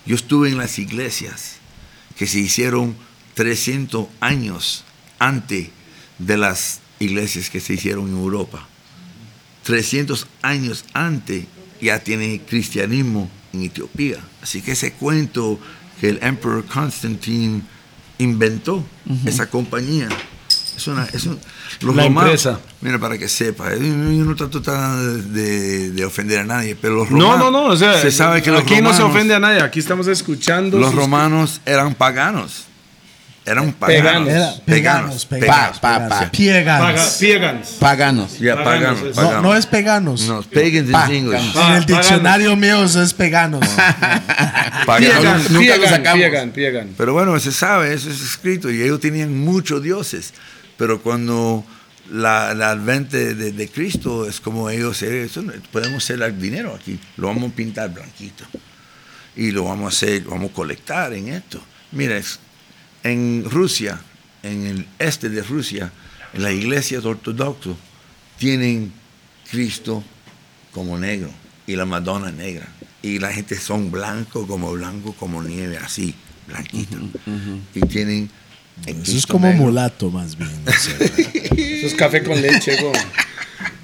Yo 0.06 0.14
estuve 0.16 0.48
en 0.48 0.56
las 0.56 0.78
iglesias 0.78 1.56
que 2.16 2.26
se 2.26 2.38
hicieron 2.40 2.96
300 3.34 4.08
años 4.18 4.84
antes 5.18 5.68
de 6.18 6.36
las 6.38 6.80
iglesias 7.04 7.50
que 7.50 7.58
se 7.60 7.74
hicieron 7.74 8.08
en 8.08 8.16
Europa. 8.16 8.66
300 9.64 10.26
años 10.42 10.84
antes 10.92 11.44
ya 11.80 11.98
tiene 11.98 12.40
cristianismo 12.48 13.30
en 13.52 13.62
Etiopía. 13.64 14.18
Así 14.42 14.62
que 14.62 14.72
ese 14.72 14.92
cuento 14.92 15.58
que 16.00 16.10
el 16.10 16.18
emperador 16.22 16.64
Constantine 16.66 17.62
inventó, 18.18 18.84
esa 19.26 19.48
compañía, 19.48 20.08
es 20.76 20.86
una... 20.86 21.04
Es 21.06 21.26
un- 21.26 21.38
los 21.82 21.94
La 21.96 22.02
romanos- 22.04 22.30
empresa. 22.30 22.60
Mira, 22.82 22.98
para 22.98 23.16
que 23.16 23.28
sepa, 23.28 23.74
yo 23.74 23.80
no 23.80 24.34
trato 24.34 24.60
de, 24.60 25.22
de- 25.22 25.90
de 25.92 26.04
ofender 26.04 26.40
a 26.40 26.44
nadie, 26.44 26.74
pero 26.76 26.94
los 26.96 27.10
No, 27.10 27.18
romanos... 27.32 27.52
no, 27.52 27.62
no, 27.62 27.64
o 27.66 27.76
sea, 27.76 28.00
se 28.00 28.10
sabe 28.10 28.42
que 28.42 28.50
los 28.50 28.62
aquí 28.62 28.80
no 28.82 28.92
se 28.92 28.98
romanos- 28.98 29.10
ofende 29.16 29.34
a 29.34 29.38
nadie, 29.40 29.60
aquí 29.62 29.78
estamos 29.78 30.06
escuchando. 30.08 30.78
Los 30.78 30.90
sus- 30.90 30.96
romanos 30.98 31.60
eran 31.64 31.94
paganos. 31.94 32.64
Eran 33.46 33.72
paganos. 33.72 34.60
Peganos, 34.66 35.24
peganos, 35.26 35.80
Pa- 35.80 35.98
pa- 35.98 36.08
pa. 36.08 36.30
Pagans. 36.30 37.68
Paganos. 37.80 38.38
Ya, 38.38 38.54
Paganos, 38.54 38.98
paganos. 39.00 39.02
No, 39.02 39.12
paganos. 39.14 39.42
no 39.42 39.56
es 39.56 39.66
peganos. 39.66 40.28
No, 40.28 40.42
pagans 40.42 40.90
Pa- 40.90 41.08
in 41.08 41.14
English. 41.26 41.56
en 41.56 41.72
el 41.72 41.86
diccionario 41.86 42.54
mío 42.56 42.84
es 42.84 43.14
peganos. 43.14 43.66
Paganos. 44.86 45.18
Piegan, 45.20 45.36
nunca 45.38 45.50
lo 45.52 45.58
piegan, 45.60 45.88
sacamos. 45.88 46.18
piegan, 46.18 46.50
piegan. 46.50 46.94
Pero 46.96 47.12
bueno, 47.14 47.38
se 47.40 47.52
sabe, 47.52 47.94
eso 47.94 48.10
es 48.10 48.20
escrito. 48.20 48.70
Y 48.70 48.82
ellos 48.82 49.00
tenían 49.00 49.36
muchos 49.36 49.82
dioses. 49.82 50.32
Pero 50.76 51.00
cuando 51.02 51.64
la, 52.10 52.54
la 52.54 52.76
de, 53.34 53.52
de 53.52 53.68
Cristo 53.68 54.28
es 54.28 54.40
como 54.40 54.68
ellos, 54.70 55.02
eh, 55.02 55.24
eso 55.24 55.42
podemos 55.72 56.04
hacer 56.04 56.22
el 56.22 56.40
dinero 56.40 56.74
aquí. 56.78 56.98
Lo 57.16 57.28
vamos 57.28 57.52
a 57.52 57.54
pintar 57.56 57.90
blanquito. 57.92 58.44
Y 59.36 59.50
lo 59.50 59.64
vamos 59.64 59.86
a 59.94 59.96
hacer, 59.96 60.22
vamos 60.24 60.50
a 60.50 60.54
colectar 60.54 61.12
en 61.14 61.28
esto. 61.28 61.60
Mira, 61.92 62.16
es- 62.16 62.38
en 63.02 63.44
Rusia, 63.48 64.00
en 64.42 64.66
el 64.66 64.86
este 64.98 65.28
de 65.28 65.42
Rusia, 65.42 65.92
en 66.32 66.42
las 66.42 66.52
iglesias 66.52 67.04
ortodoxas, 67.04 67.74
tienen 68.38 68.92
Cristo 69.50 70.02
como 70.72 70.98
negro 70.98 71.30
y 71.66 71.76
la 71.76 71.84
Madonna 71.84 72.30
negra. 72.30 72.68
Y 73.02 73.18
la 73.18 73.32
gente 73.32 73.56
son 73.58 73.90
blancos 73.90 74.46
como 74.46 74.72
blanco, 74.72 75.14
como 75.18 75.42
nieve, 75.42 75.78
así, 75.78 76.14
blanquito. 76.46 76.96
Y 77.74 77.80
tienen... 77.82 78.30
Eso 78.86 79.16
es 79.16 79.26
como 79.26 79.46
negro. 79.46 79.64
mulato 79.64 80.10
más 80.10 80.36
bien. 80.36 80.50
no 80.64 80.72
sé. 80.72 80.96
Eso 81.78 81.86
es 81.86 81.94
café 81.94 82.22
con 82.22 82.40
leche, 82.40 82.76
güey. 82.80 82.92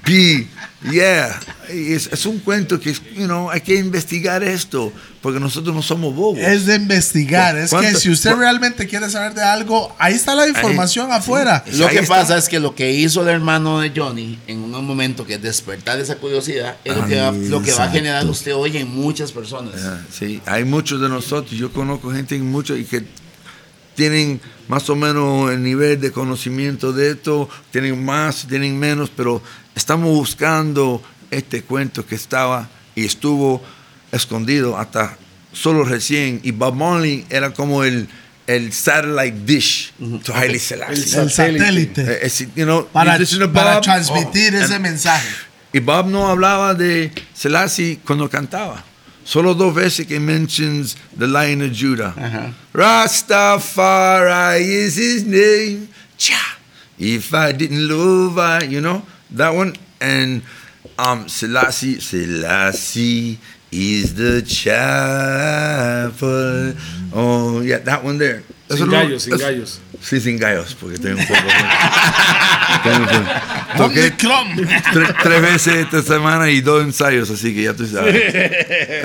P, 0.07 0.47
yeah. 0.89 1.37
es, 1.69 2.07
es 2.11 2.25
un 2.25 2.39
cuento 2.39 2.79
que, 2.79 2.93
you 2.93 3.25
know, 3.25 3.49
hay 3.51 3.59
que 3.59 3.75
investigar 3.75 4.41
esto, 4.41 4.93
porque 5.21 5.37
nosotros 5.37 5.75
no 5.75 5.81
somos 5.81 6.15
bobos. 6.15 6.39
Es 6.39 6.65
de 6.65 6.75
investigar. 6.75 7.57
Es 7.57 7.71
que 7.71 7.75
¿Cuánto- 7.77 7.99
si 7.99 8.09
usted 8.09 8.33
realmente 8.35 8.87
quiere 8.87 9.09
saber 9.09 9.33
de 9.33 9.43
algo, 9.43 9.93
ahí 9.99 10.13
está 10.13 10.33
la 10.33 10.47
información 10.47 11.11
afuera. 11.11 11.61
sí. 11.69 11.77
Lo 11.77 11.89
que 11.89 11.99
está. 11.99 12.15
pasa 12.15 12.37
es 12.37 12.47
que 12.47 12.59
lo 12.61 12.73
que 12.73 12.89
hizo 12.93 13.21
el 13.21 13.27
hermano 13.27 13.81
de 13.81 13.91
Johnny 13.93 14.39
en 14.47 14.63
un 14.63 14.85
momento 14.85 15.25
que 15.25 15.33
es 15.35 15.41
despertar 15.41 15.99
esa 15.99 16.15
curiosidad 16.15 16.77
es 16.85 16.95
lo 16.95 17.05
que, 17.05 17.19
va, 17.19 17.31
lo 17.33 17.61
que 17.61 17.73
va 17.73 17.83
a 17.83 17.89
generar 17.91 18.25
usted 18.27 18.55
hoy 18.55 18.77
en 18.77 18.87
muchas 18.87 19.33
personas. 19.33 19.75
Ah, 19.83 19.99
Sí, 20.09 20.41
hay 20.45 20.63
muchos 20.63 21.01
de 21.01 21.09
nosotros, 21.09 21.51
yo 21.59 21.71
conozco 21.73 22.11
gente 22.13 22.35
en 22.35 22.49
muchos 22.49 22.79
y 22.79 22.85
que 22.85 23.03
tienen 23.95 24.39
más 24.67 24.89
o 24.89 24.95
menos 24.95 25.51
el 25.51 25.63
nivel 25.63 25.99
de 25.99 26.11
conocimiento 26.11 26.93
de 26.93 27.11
esto, 27.11 27.49
tienen 27.71 28.03
más, 28.05 28.45
tienen 28.47 28.77
menos, 28.77 29.09
pero 29.15 29.41
estamos 29.77 30.09
buscando 30.09 31.01
este 31.31 31.61
cuento 31.61 32.05
que 32.05 32.15
estaba 32.15 32.67
y 32.95 33.05
estuvo 33.05 33.63
escondido 34.11 34.77
hasta 34.77 35.17
solo 35.53 35.83
recién 35.85 36.39
y 36.43 36.51
Bob 36.51 36.75
Marley 36.75 37.25
era 37.29 37.53
como 37.53 37.83
el 37.83 38.07
el 38.47 38.71
satellite 38.71 39.39
dish 39.45 39.91
to 40.23 40.33
Haile 40.33 40.57
Selassie. 40.57 41.19
El 41.19 41.29
satélite. 41.29 42.01
Eh, 42.01 42.19
es- 42.23 42.39
you 42.55 42.63
know, 42.63 42.87
para, 42.87 43.17
transmitir 43.81 44.55
oh, 44.55 44.63
ese 44.63 44.75
and- 44.75 44.81
mensaje. 44.83 45.27
y 45.73 45.79
Bob 45.79 46.07
no 46.07 46.27
hablaba 46.29 46.73
de 46.73 47.11
Selassie 47.33 47.99
cuando 48.05 48.29
cantaba. 48.29 48.83
Solo 49.25 49.53
dos 49.53 49.75
veces 49.75 50.07
que 50.07 50.19
mentions 50.21 50.95
the 51.19 51.27
Lion 51.27 51.61
of 51.61 51.71
Judah. 51.77 52.15
Rastafari 52.73 54.61
is 54.63 54.95
his 54.95 55.25
name. 55.25 55.89
Cha. 56.17 56.39
If 56.97 57.33
I 57.33 57.51
didn't 57.51 57.87
love 57.89 58.39
I, 58.39 58.63
you 58.65 58.79
know, 58.79 59.03
that 59.31 59.53
one. 59.53 59.75
And 59.99 60.41
um, 60.99 61.27
Selassie, 61.27 61.99
Selassie 61.99 63.37
is 63.71 64.13
the 64.15 64.41
chapel. 65.47 66.73
Oh, 67.13 67.61
yeah, 67.61 67.77
that 67.79 68.03
one 68.03 68.17
there. 68.17 68.43
Sin 68.69 68.85
lo- 68.89 68.91
gallos, 68.91 69.23
sin 69.23 69.37
gallos. 69.37 69.79
Sí, 70.01 70.19
sin 70.19 70.37
gallos, 70.37 70.75
porque 70.75 70.95
estoy 70.95 71.11
un 71.13 71.25
poco. 71.25 71.39
estoy 72.73 72.95
un 73.01 73.07
poco- 73.07 73.31
toqué 73.77 74.11
tre- 74.91 75.15
tres 75.23 75.41
veces 75.41 75.75
esta 75.85 76.01
semana 76.03 76.49
y 76.49 76.61
dos 76.61 76.83
ensayos, 76.83 77.29
así 77.29 77.53
que 77.55 77.63
ya 77.63 77.73
tú 77.73 77.85
sabes. 77.87 78.15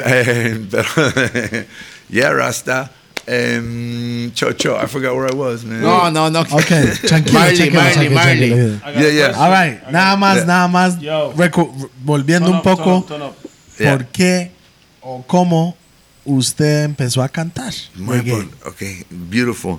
Eh, 0.05 0.61
pero, 0.71 0.85
yeah, 2.11 2.33
Rasta. 2.33 2.91
Um, 3.29 4.31
Chocho, 4.35 4.77
I 4.77 4.87
forgot 4.87 5.15
where 5.15 5.29
I 5.31 5.35
was, 5.35 5.65
man. 5.65 5.81
No, 5.81 6.11
no, 6.11 6.29
no. 6.29 6.41
Ok, 6.41 6.67
tranquilo, 7.07 7.33
Marley, 7.39 7.57
tranquilo, 7.71 7.73
Marley, 7.75 8.09
tranquilo, 8.09 8.15
Marley. 8.15 8.51
tranquilo. 8.81 9.01
Yeah, 9.01 9.09
yeah. 9.13 9.39
All 9.39 9.51
right, 9.51 9.83
nada 9.91 10.17
más, 10.17 10.47
nada 10.47 10.69
más. 10.69 10.99
Recu- 11.37 11.91
volviendo 12.05 12.47
Turn 12.49 12.55
un 12.55 12.59
up, 12.59 12.63
turn 12.65 12.77
poco, 12.77 12.97
up, 12.99 13.07
turn 13.09 13.23
up. 13.23 13.35
Yeah. 13.79 13.97
¿por 13.97 14.07
qué 14.07 14.51
o 15.01 15.25
cómo 15.27 15.77
usted 16.25 16.85
empezó 16.85 17.23
a 17.23 17.29
cantar? 17.29 17.73
Muy 17.95 18.21
bon- 18.21 18.51
ok, 18.67 18.83
beautiful. 19.11 19.79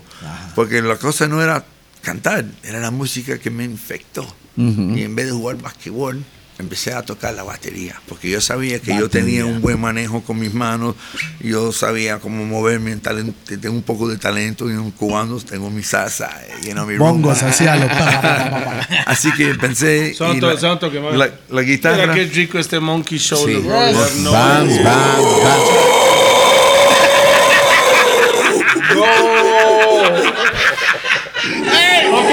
Porque 0.55 0.81
la 0.81 0.95
cosa 0.97 1.27
no 1.27 1.41
era 1.41 1.65
cantar, 2.01 2.45
era 2.63 2.79
la 2.79 2.91
música 2.91 3.37
que 3.39 3.49
me 3.49 3.63
infectó. 3.65 4.25
Y 4.55 5.01
en 5.03 5.15
vez 5.15 5.25
de 5.27 5.31
jugar 5.31 5.57
basquetbol, 5.57 6.23
empecé 6.59 6.93
a 6.93 7.01
tocar 7.01 7.33
la 7.33 7.43
batería. 7.43 7.99
Porque 8.07 8.29
yo 8.29 8.39
sabía 8.41 8.79
que 8.79 8.95
yo 8.97 9.09
tenía 9.09 9.45
un 9.45 9.61
buen 9.61 9.79
manejo 9.79 10.21
con 10.23 10.39
mis 10.39 10.53
manos, 10.53 10.95
yo 11.39 11.71
sabía 11.71 12.19
cómo 12.19 12.45
moverme, 12.45 12.91
en 12.91 12.99
talento, 13.01 13.33
tengo 13.59 13.75
un 13.75 13.81
poco 13.83 14.07
de 14.07 14.17
talento, 14.17 14.69
y 14.69 14.73
en 14.73 14.91
cubanos 14.91 15.45
tengo 15.45 15.69
mi 15.69 15.83
salsa, 15.83 16.29
know, 16.73 16.85
mi 16.85 16.97
Bongos, 16.97 17.41
así 17.43 17.65
a 17.67 17.75
lo. 17.75 17.87
pa, 17.87 17.97
pa, 17.97 18.21
pa, 18.21 18.49
pa, 18.49 18.63
pa. 18.65 18.87
Así 19.07 19.31
que 19.33 19.53
pensé. 19.55 20.13
Son 20.13 20.37
y 20.37 20.39
to- 20.39 20.53
la, 20.53 20.59
son 20.59 20.79
toque, 20.79 20.99
man. 20.99 21.17
la, 21.17 21.29
la 21.49 21.61
guitarra. 21.61 22.07
Mira 22.07 22.13
qué 22.13 22.25
rico 22.25 22.57
este 22.59 22.79
monkey 22.79 23.17
shoulder, 23.17 23.61
Sí. 23.61 23.67
have 23.69 24.15
no 24.21 24.31
Bam, 24.31 24.67
bam, 24.67 24.83
bam. 25.43 25.63
Ok, 32.15 32.29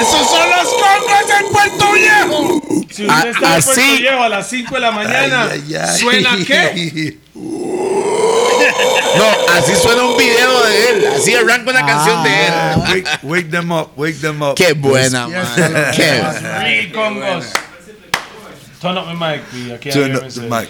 ¡Esos 0.00 0.30
son 0.30 0.48
los 0.50 0.68
congos 0.74 1.28
del 1.28 1.44
Puerto! 1.52 1.83
Si 2.94 3.06
usted 3.06 3.26
A- 3.26 3.30
está 3.30 3.56
en 3.56 3.62
Puerto 3.62 3.80
así- 3.80 3.98
Viejo 4.00 4.22
a 4.22 4.28
las 4.28 4.48
5 4.48 4.74
de 4.74 4.80
la 4.80 4.90
mañana, 4.92 5.48
Ay, 5.50 5.64
ay, 5.68 5.74
ay. 5.76 5.98
¿suena 5.98 6.30
qué? 6.46 7.18
No, 9.16 9.24
así 9.52 9.74
suena 9.76 10.02
un 10.04 10.16
video 10.16 10.62
de 10.64 10.88
él. 10.90 11.06
Así 11.16 11.34
arranca 11.34 11.70
una 11.70 11.84
canción 11.86 12.22
de 12.24 12.46
él. 12.46 12.52
wake, 12.78 13.08
wake 13.22 13.50
them 13.50 13.70
up, 13.72 13.90
wake 13.96 14.20
them 14.20 14.42
up. 14.42 14.54
Qué 14.56 14.72
buena, 14.72 15.28
man. 15.28 15.44
Qué 15.94 16.22
Real 16.60 16.92
congos. 16.92 17.46
Turn 18.80 18.98
up 18.98 19.06
my 19.06 19.14
mic, 19.14 19.42
please. 19.50 19.72
I 19.72 19.78
can't 19.78 19.94
Turn 19.94 20.16
up 20.16 20.28
the 20.28 20.40
mic, 20.42 20.68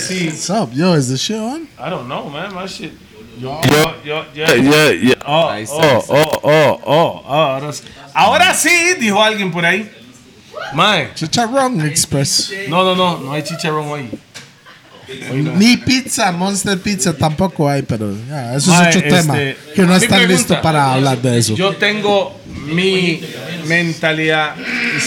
see, 0.00 0.26
What's 0.28 0.50
up? 0.50 0.70
Yo, 0.72 0.94
is 0.94 1.08
the 1.08 1.18
shit 1.18 1.38
on? 1.38 1.66
I 1.78 1.90
don't 1.90 2.06
know, 2.08 2.28
man. 2.28 2.52
My 2.54 2.66
shit. 2.66 2.92
Yo, 3.38 3.60
Yo- 3.64 3.94
yo, 4.04 4.24
yo, 4.34 4.46
Yeah, 4.54 4.90
yeah. 4.90 5.14
Oh, 5.26 5.50
oh, 5.70 6.04
oh, 6.08 6.40
oh, 6.44 6.80
oh, 6.86 7.22
oh, 7.26 7.72
ahora 8.14 8.54
sí, 8.54 8.94
dijo 8.98 9.22
alguien 9.22 9.50
por 9.50 9.64
ahí. 9.64 9.90
Mae, 10.74 11.10
Chicharrón 11.14 11.80
Express. 11.86 12.52
no, 12.68 12.82
no, 12.84 12.94
no, 12.94 13.18
no 13.18 13.32
hay 13.32 13.42
chicharrón 13.42 13.88
hoy. 13.88 14.08
Ni 15.56 15.76
pizza, 15.76 16.30
Monster 16.30 16.78
Pizza 16.78 17.12
tampoco 17.12 17.68
hay, 17.68 17.82
pero 17.82 18.14
ya, 18.28 18.54
eso 18.54 18.70
Mae, 18.70 18.90
es 18.90 18.96
otro 18.96 19.08
tema. 19.08 19.40
este, 19.42 19.72
Que 19.74 19.82
no 19.82 19.96
están 19.96 20.28
listos 20.28 20.56
para 20.58 20.92
hablar 20.94 21.18
de 21.20 21.38
eso. 21.38 21.54
Yo 21.56 21.74
tengo 21.76 22.38
mi 22.66 23.20
mentalidad, 23.66 24.54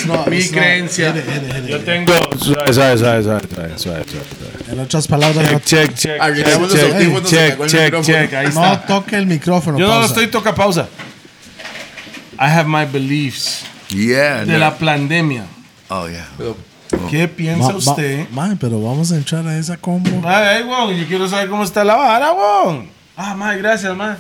not- 0.06 0.28
mi 0.28 0.46
creencia. 0.50 1.14
Hit 1.14 1.24
it, 1.24 1.30
hit 1.34 1.44
it, 1.44 1.54
hit 1.56 1.64
it. 1.64 1.70
Yo 1.70 1.80
tengo. 1.80 2.14
Suave, 2.38 2.74
suave, 2.74 2.98
suave, 2.98 3.24
suave, 3.24 3.24
suave, 3.24 3.74
suave, 3.78 4.04
suave. 4.06 4.72
En 4.74 4.80
otras 4.82 5.08
palabras, 5.08 5.52
no, 5.52 5.60
Check, 5.60 5.94
check, 5.94 6.20
check, 6.20 6.60
los 6.60 6.72
check, 6.74 7.26
check, 7.26 7.30
check, 7.30 7.60
micrófono. 7.60 8.02
check, 8.04 8.34
ahí 8.34 8.46
no 8.54 8.64
está. 8.74 8.86
toque 8.86 9.16
el 9.16 9.26
micrófono. 9.28 9.80
Yo 9.80 9.86
no 9.88 9.94
lo 9.94 10.00
pausa. 10.00 10.14
estoy 10.14 10.28
toca 10.28 10.54
pausa. 10.54 10.88
I 12.40 12.50
have 12.50 12.66
my 12.68 12.84
beliefs 12.86 13.64
Yeah. 13.94 14.46
de 14.46 14.54
no. 14.54 14.58
la 14.60 14.78
pandemia. 14.78 15.46
Oh, 15.90 16.08
yeah. 16.08 16.28
¿Qué 17.10 17.28
Ma- 17.28 17.34
piensa 17.36 17.70
ma- 17.70 17.76
usted? 17.78 18.30
ma, 18.32 18.56
pero 18.60 18.82
vamos 18.82 19.12
a 19.12 19.16
entrar 19.16 19.46
a 19.48 19.58
esa 19.58 19.78
combo. 19.78 20.10
Ay, 20.28 20.64
weón, 20.64 20.96
yo 20.96 21.08
quiero 21.08 21.28
saber 21.28 21.50
cómo 21.50 21.64
está 21.64 21.84
la 21.84 21.96
vara, 21.96 22.32
weón. 22.34 22.88
Ah, 23.16 23.36
mae, 23.36 23.58
gracias, 23.58 23.96
mae. 23.96 24.16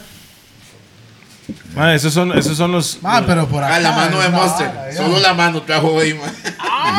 Mae, 1.75 1.95
esos 1.95 2.13
son, 2.13 2.37
esos 2.37 2.55
son 2.57 2.71
los. 2.71 2.99
Ma, 3.01 3.25
pero 3.25 3.47
por 3.47 3.63
acá. 3.63 3.75
Ah, 3.75 3.79
la 3.79 3.91
mano 3.91 4.19
de 4.19 4.29
Monster. 4.29 4.67
vara. 4.67 4.91
Solo 4.93 5.19
la 5.19 5.33
mano 5.33 5.61
trajo 5.63 5.87
hoy, 5.93 6.13
man. 6.13 6.31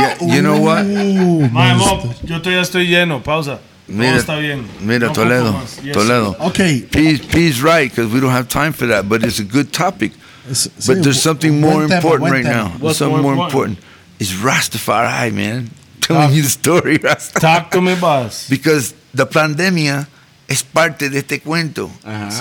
Yeah, 0.01 0.17
You 0.21 0.43
know 0.43 0.57
what? 0.59 0.85
Uh, 0.85 1.49
mo, 1.51 2.15
yo 2.25 2.41
todavía 2.43 2.63
estoy 2.63 2.87
lleno, 2.89 3.23
pausa. 3.23 3.61
Mira, 3.87 4.11
Todo 4.13 4.19
está 4.21 4.37
bien. 4.37 4.67
Mira, 4.81 5.09
poco 5.09 5.21
Toledo. 5.21 5.61
yes. 5.83 5.93
Toledo. 5.93 6.37
Okay. 6.41 6.81
P's, 6.91 7.21
P's 7.21 7.61
right, 7.63 7.91
because 7.91 8.11
we 8.13 8.19
don't 8.21 8.33
have 8.33 8.49
time 8.49 8.73
for 8.73 8.87
that, 8.89 9.09
but 9.09 9.23
it's 9.23 9.39
a 9.39 9.45
good 9.45 9.71
topic. 9.73 10.13
But 10.47 11.03
there's 11.03 11.23
something 11.23 11.61
more 11.61 11.83
tema, 11.83 11.97
important 11.97 12.31
right 12.31 12.45
now. 12.45 12.69
There's 12.69 12.81
What's 12.81 12.99
something 12.99 13.23
more 13.23 13.35
important. 13.35 13.79
It's 14.19 14.33
Rastafari, 14.33 15.33
man. 15.33 15.71
Telling 16.01 16.35
you 16.35 16.43
the 16.43 16.51
story, 16.51 16.99
Rastafari. 16.99 17.41
Talk 17.41 17.71
to 17.71 17.81
me, 17.81 17.95
boss. 17.95 18.49
Because 18.49 18.95
the 19.15 19.27
pandemia 19.27 20.07
es 20.47 20.63
parte 20.63 21.09
de 21.09 21.21
este 21.21 21.41
cuento. 21.41 21.91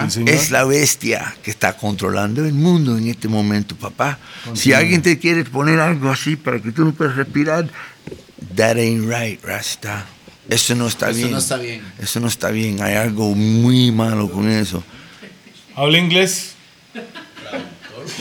Sí. 0.10 0.26
Es 0.28 0.52
la 0.52 0.66
bestia 0.66 1.34
que 1.42 1.52
está 1.52 1.78
controlando 1.78 2.46
el 2.46 2.54
mundo 2.54 2.98
en 2.98 3.08
este 3.08 3.30
momento, 3.30 3.76
papá. 3.76 4.20
Si 4.54 4.74
alguien 4.74 5.02
te 5.02 5.18
quiere 5.18 5.46
poner 5.46 5.80
algo 5.80 6.10
así 6.10 6.36
para 6.36 6.60
que 6.60 6.72
tú 6.72 6.84
no 6.84 6.92
puedas 6.92 7.16
respirar, 7.16 7.70
that 8.56 8.76
ain't 8.78 9.06
right, 9.10 9.42
Rasta. 9.44 10.06
Eso 10.50 10.76
no 10.76 10.88
está 10.88 11.10
Eso 11.12 11.20
bien. 11.20 11.32
no 11.32 11.38
está 11.38 11.56
bien. 11.58 11.82
Eso 12.00 12.20
no 12.20 12.28
está 12.28 12.52
bien. 12.52 12.82
Hay 12.82 12.96
algo 12.96 13.34
muy 13.34 13.94
malo 13.94 14.30
con 14.30 14.50
eso. 14.50 14.84
¿Habla 15.74 15.98
inglés? 15.98 16.56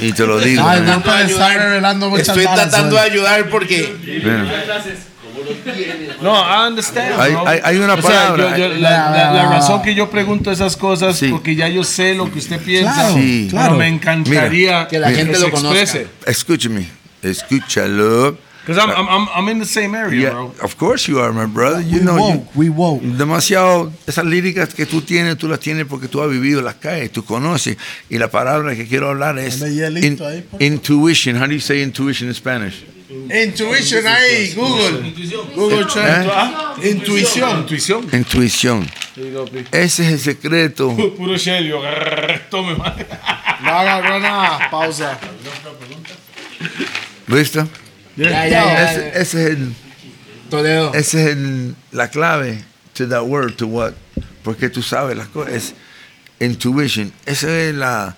Y 0.01 0.13
te 0.13 0.27
lo 0.27 0.39
digo. 0.41 0.63
Ay, 0.67 0.81
man. 0.81 0.87
no 0.91 1.03
puede 1.03 1.25
estar 1.25 1.57
revelando 1.59 2.11
muchas 2.11 2.29
Estoy 2.29 2.45
tratando 2.45 2.97
de 2.97 3.03
ayudar 3.03 3.49
porque. 3.51 3.95
No, 6.21 6.35
I 6.35 6.69
understand. 6.69 7.21
Hay- 7.21 7.33
bro. 7.33 7.49
hay- 7.49 7.61
hay 7.65 7.77
una 7.79 7.95
O 7.95 8.03
sea, 8.03 8.11
palabra. 8.33 8.57
yo- 8.57 8.69
yo- 8.69 8.75
la, 8.81 9.11
la- 9.11 9.33
la 9.33 9.49
razón 9.51 9.83
que 9.83 9.95
yo 9.95 10.09
pregunto 10.11 10.51
esas 10.53 10.77
cosas 10.77 11.17
Sí. 11.17 11.29
porque 11.29 11.57
ya 11.57 11.69
yo 11.69 11.83
sé 11.85 12.15
lo 12.15 12.31
que 12.33 12.39
usted 12.39 12.61
piensa. 12.61 12.93
Claro, 12.95 13.15
Sí. 13.15 13.49
Pero 13.51 13.59
claro. 13.63 13.77
me 13.77 13.89
encantaría 13.89 14.87
Que 14.89 14.99
la 14.99 15.11
gente 15.11 15.39
lo 15.39 15.51
conozca. 15.51 15.81
exprese. 15.81 16.07
Escúchame. 16.27 16.87
Escúchalo. 17.23 18.37
Because 18.65 18.79
I'm, 18.79 18.91
I'm, 18.91 19.09
I'm, 19.09 19.29
I'm 19.35 19.49
in 19.49 19.59
the 19.59 19.67
same 19.67 19.93
area, 19.97 20.21
Yeah, 20.21 20.31
bro. 20.31 20.55
of 20.63 20.77
course 20.79 21.09
you 21.09 21.19
are, 21.19 21.33
my 21.33 21.47
brother. 21.47 21.81
You 21.83 21.99
We 21.99 22.05
know, 22.05 22.17
you- 22.17 22.23
woke, 22.23 22.47
we 22.55 22.69
woke. 22.71 23.03
demasiado, 23.03 23.93
esas 24.07 24.25
líricas 24.25 24.73
que 24.73 24.87
tú 24.87 25.01
tienes, 25.03 25.37
tú 25.37 25.49
las 25.49 25.59
tienes 25.59 25.85
porque 25.87 26.07
tú 26.07 26.23
has 26.23 26.31
vivido 26.31 26.63
las 26.63 26.77
calles, 26.77 27.11
tú 27.11 27.25
conoces. 27.25 27.77
Y 28.09 28.19
la 28.19 28.31
palabra 28.31 28.77
que 28.77 28.87
quiero 28.87 29.09
hablar 29.11 29.37
es 29.41 29.61
ahí, 29.63 29.81
favor. 30.17 30.63
intuition. 30.63 31.37
How 31.43 31.47
do 31.49 31.55
you 31.55 31.61
say 31.61 31.83
intuition 31.83 32.29
in 32.29 32.35
Spanish? 32.35 32.85
Intuition 33.11 34.07
ahí, 34.07 34.55
Google. 34.55 35.13
Google 35.57 35.85
Translate. 35.87 36.31
Ah, 36.33 36.75
Intuición. 36.83 37.59
Intuición. 37.61 38.09
Intuición. 38.13 38.89
Ese 39.73 40.05
es 40.07 40.13
el 40.13 40.19
secreto. 40.21 40.97
Puro 41.17 41.35
grrr, 41.35 42.43
Tome. 42.49 42.75
No 42.77 43.71
haga 43.71 44.19
nada. 44.21 44.71
Pausa. 44.71 45.19
¿Listo? 47.27 47.69
Ya, 48.31 48.91
Ese, 48.93 49.09
ese 49.09 49.21
es 49.21 49.51
el. 49.51 49.75
Toledo. 50.51 50.93
Esa 50.95 51.21
es 51.21 51.27
el- 51.29 51.75
la 51.93 52.09
clave 52.09 52.63
to 52.95 53.09
that 53.09 53.23
word, 53.23 53.55
to 53.57 53.67
what. 53.67 53.93
Porque 54.45 54.69
tú 54.69 54.83
sabes 54.83 55.17
las 55.17 55.29
cosas. 55.29 55.55
Es 55.55 55.75
intuition. 56.41 57.13
Esa 57.27 57.49
es 57.59 57.75
la. 57.75 58.17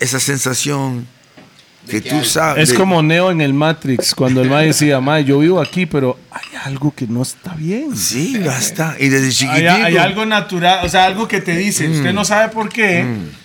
Esa 0.00 0.20
sensación 0.20 1.06
que 1.88 2.00
tú 2.00 2.24
sabes. 2.24 2.70
Es 2.70 2.76
como 2.76 3.02
Neo 3.02 3.30
en 3.30 3.40
el 3.40 3.54
Matrix, 3.54 4.14
cuando 4.14 4.42
el 4.42 4.50
mae 4.50 4.66
decía, 4.66 5.00
mae, 5.00 5.24
yo 5.24 5.38
vivo 5.38 5.60
aquí, 5.60 5.86
pero 5.86 6.18
hay 6.30 6.58
algo 6.64 6.92
que 6.94 7.06
no 7.06 7.22
está 7.22 7.54
bien. 7.54 7.96
Sí, 7.96 8.38
ya 8.42 8.58
está. 8.58 8.96
Y 8.98 9.08
desde 9.08 9.26
Hay, 9.26 9.32
chiquitito. 9.32 9.70
hay 9.84 9.96
algo 9.96 10.26
natural, 10.26 10.84
o 10.84 10.88
sea, 10.88 11.04
algo 11.06 11.26
que 11.28 11.40
te 11.40 11.56
dice, 11.56 11.88
usted 11.88 12.12
no 12.12 12.24
sabe 12.24 12.52
por 12.52 12.68
qué, 12.68 13.04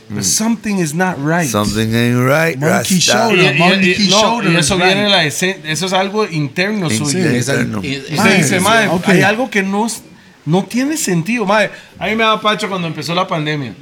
but 0.10 0.24
something 0.24 0.76
is 0.78 0.94
not 0.94 1.18
right. 1.24 1.50
Something 1.50 1.94
ain't 1.94 2.18
right. 2.18 2.58
Monkey 2.58 2.70
Rasta. 2.70 2.94
Y, 2.94 2.98
shoulder. 3.00 3.56
y- 3.56 3.60
Monkey 3.60 3.96
y- 3.98 4.10
no, 4.10 4.20
shoulder 4.22 4.54
y 4.54 4.56
eso 4.58 4.76
viene 4.78 4.94
right. 4.96 5.04
de 5.04 5.10
la 5.10 5.24
eso 5.72 5.86
es 5.86 5.94
algo 5.94 6.28
interno 6.28 6.90
Sí. 6.90 6.98
suyo. 6.98 7.30
Eterno. 7.30 7.80
y- 7.84 7.98
Usted 7.98 8.38
dice, 8.38 8.60
mae, 8.60 8.88
ok. 8.88 9.08
hay 9.10 9.22
algo 9.22 9.50
que 9.50 9.64
no, 9.64 9.88
no 10.46 10.64
tiene 10.66 10.98
sentido. 10.98 11.46
Mae, 11.46 11.70
a 12.00 12.08
mí 12.08 12.16
me 12.16 12.24
da 12.24 12.42
pacho 12.42 12.68
cuando 12.68 12.88
empezó 12.88 13.14
la 13.16 13.28
pandemia. 13.28 13.74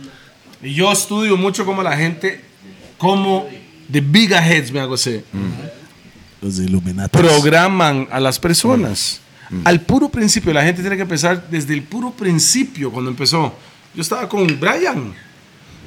Y 0.62 0.74
yo 0.74 0.92
estudio 0.92 1.38
mucho 1.38 1.66
cómo 1.66 1.82
la 1.82 1.96
gente, 1.96 2.42
como 2.98 3.48
the 3.92 4.02
big 4.02 4.32
heads, 4.32 4.72
me 4.72 4.80
hago 4.80 4.96
ese, 4.96 5.24
Los 6.42 6.60
Illuminati. 6.60 7.18
programan 7.18 8.08
a 8.12 8.20
las 8.20 8.40
personas. 8.40 9.22
Al 9.66 9.82
puro 9.82 10.10
principio, 10.10 10.54
la 10.54 10.64
gente 10.64 10.82
tiene 10.82 10.96
que 10.96 11.02
empezar 11.02 11.50
desde 11.50 11.74
el 11.74 11.82
puro 11.84 12.12
principio, 12.12 12.92
cuando 12.92 13.10
empezó. 13.10 13.56
Yo 13.96 14.02
estaba 14.02 14.30
con 14.30 14.60
Brian 14.60 15.14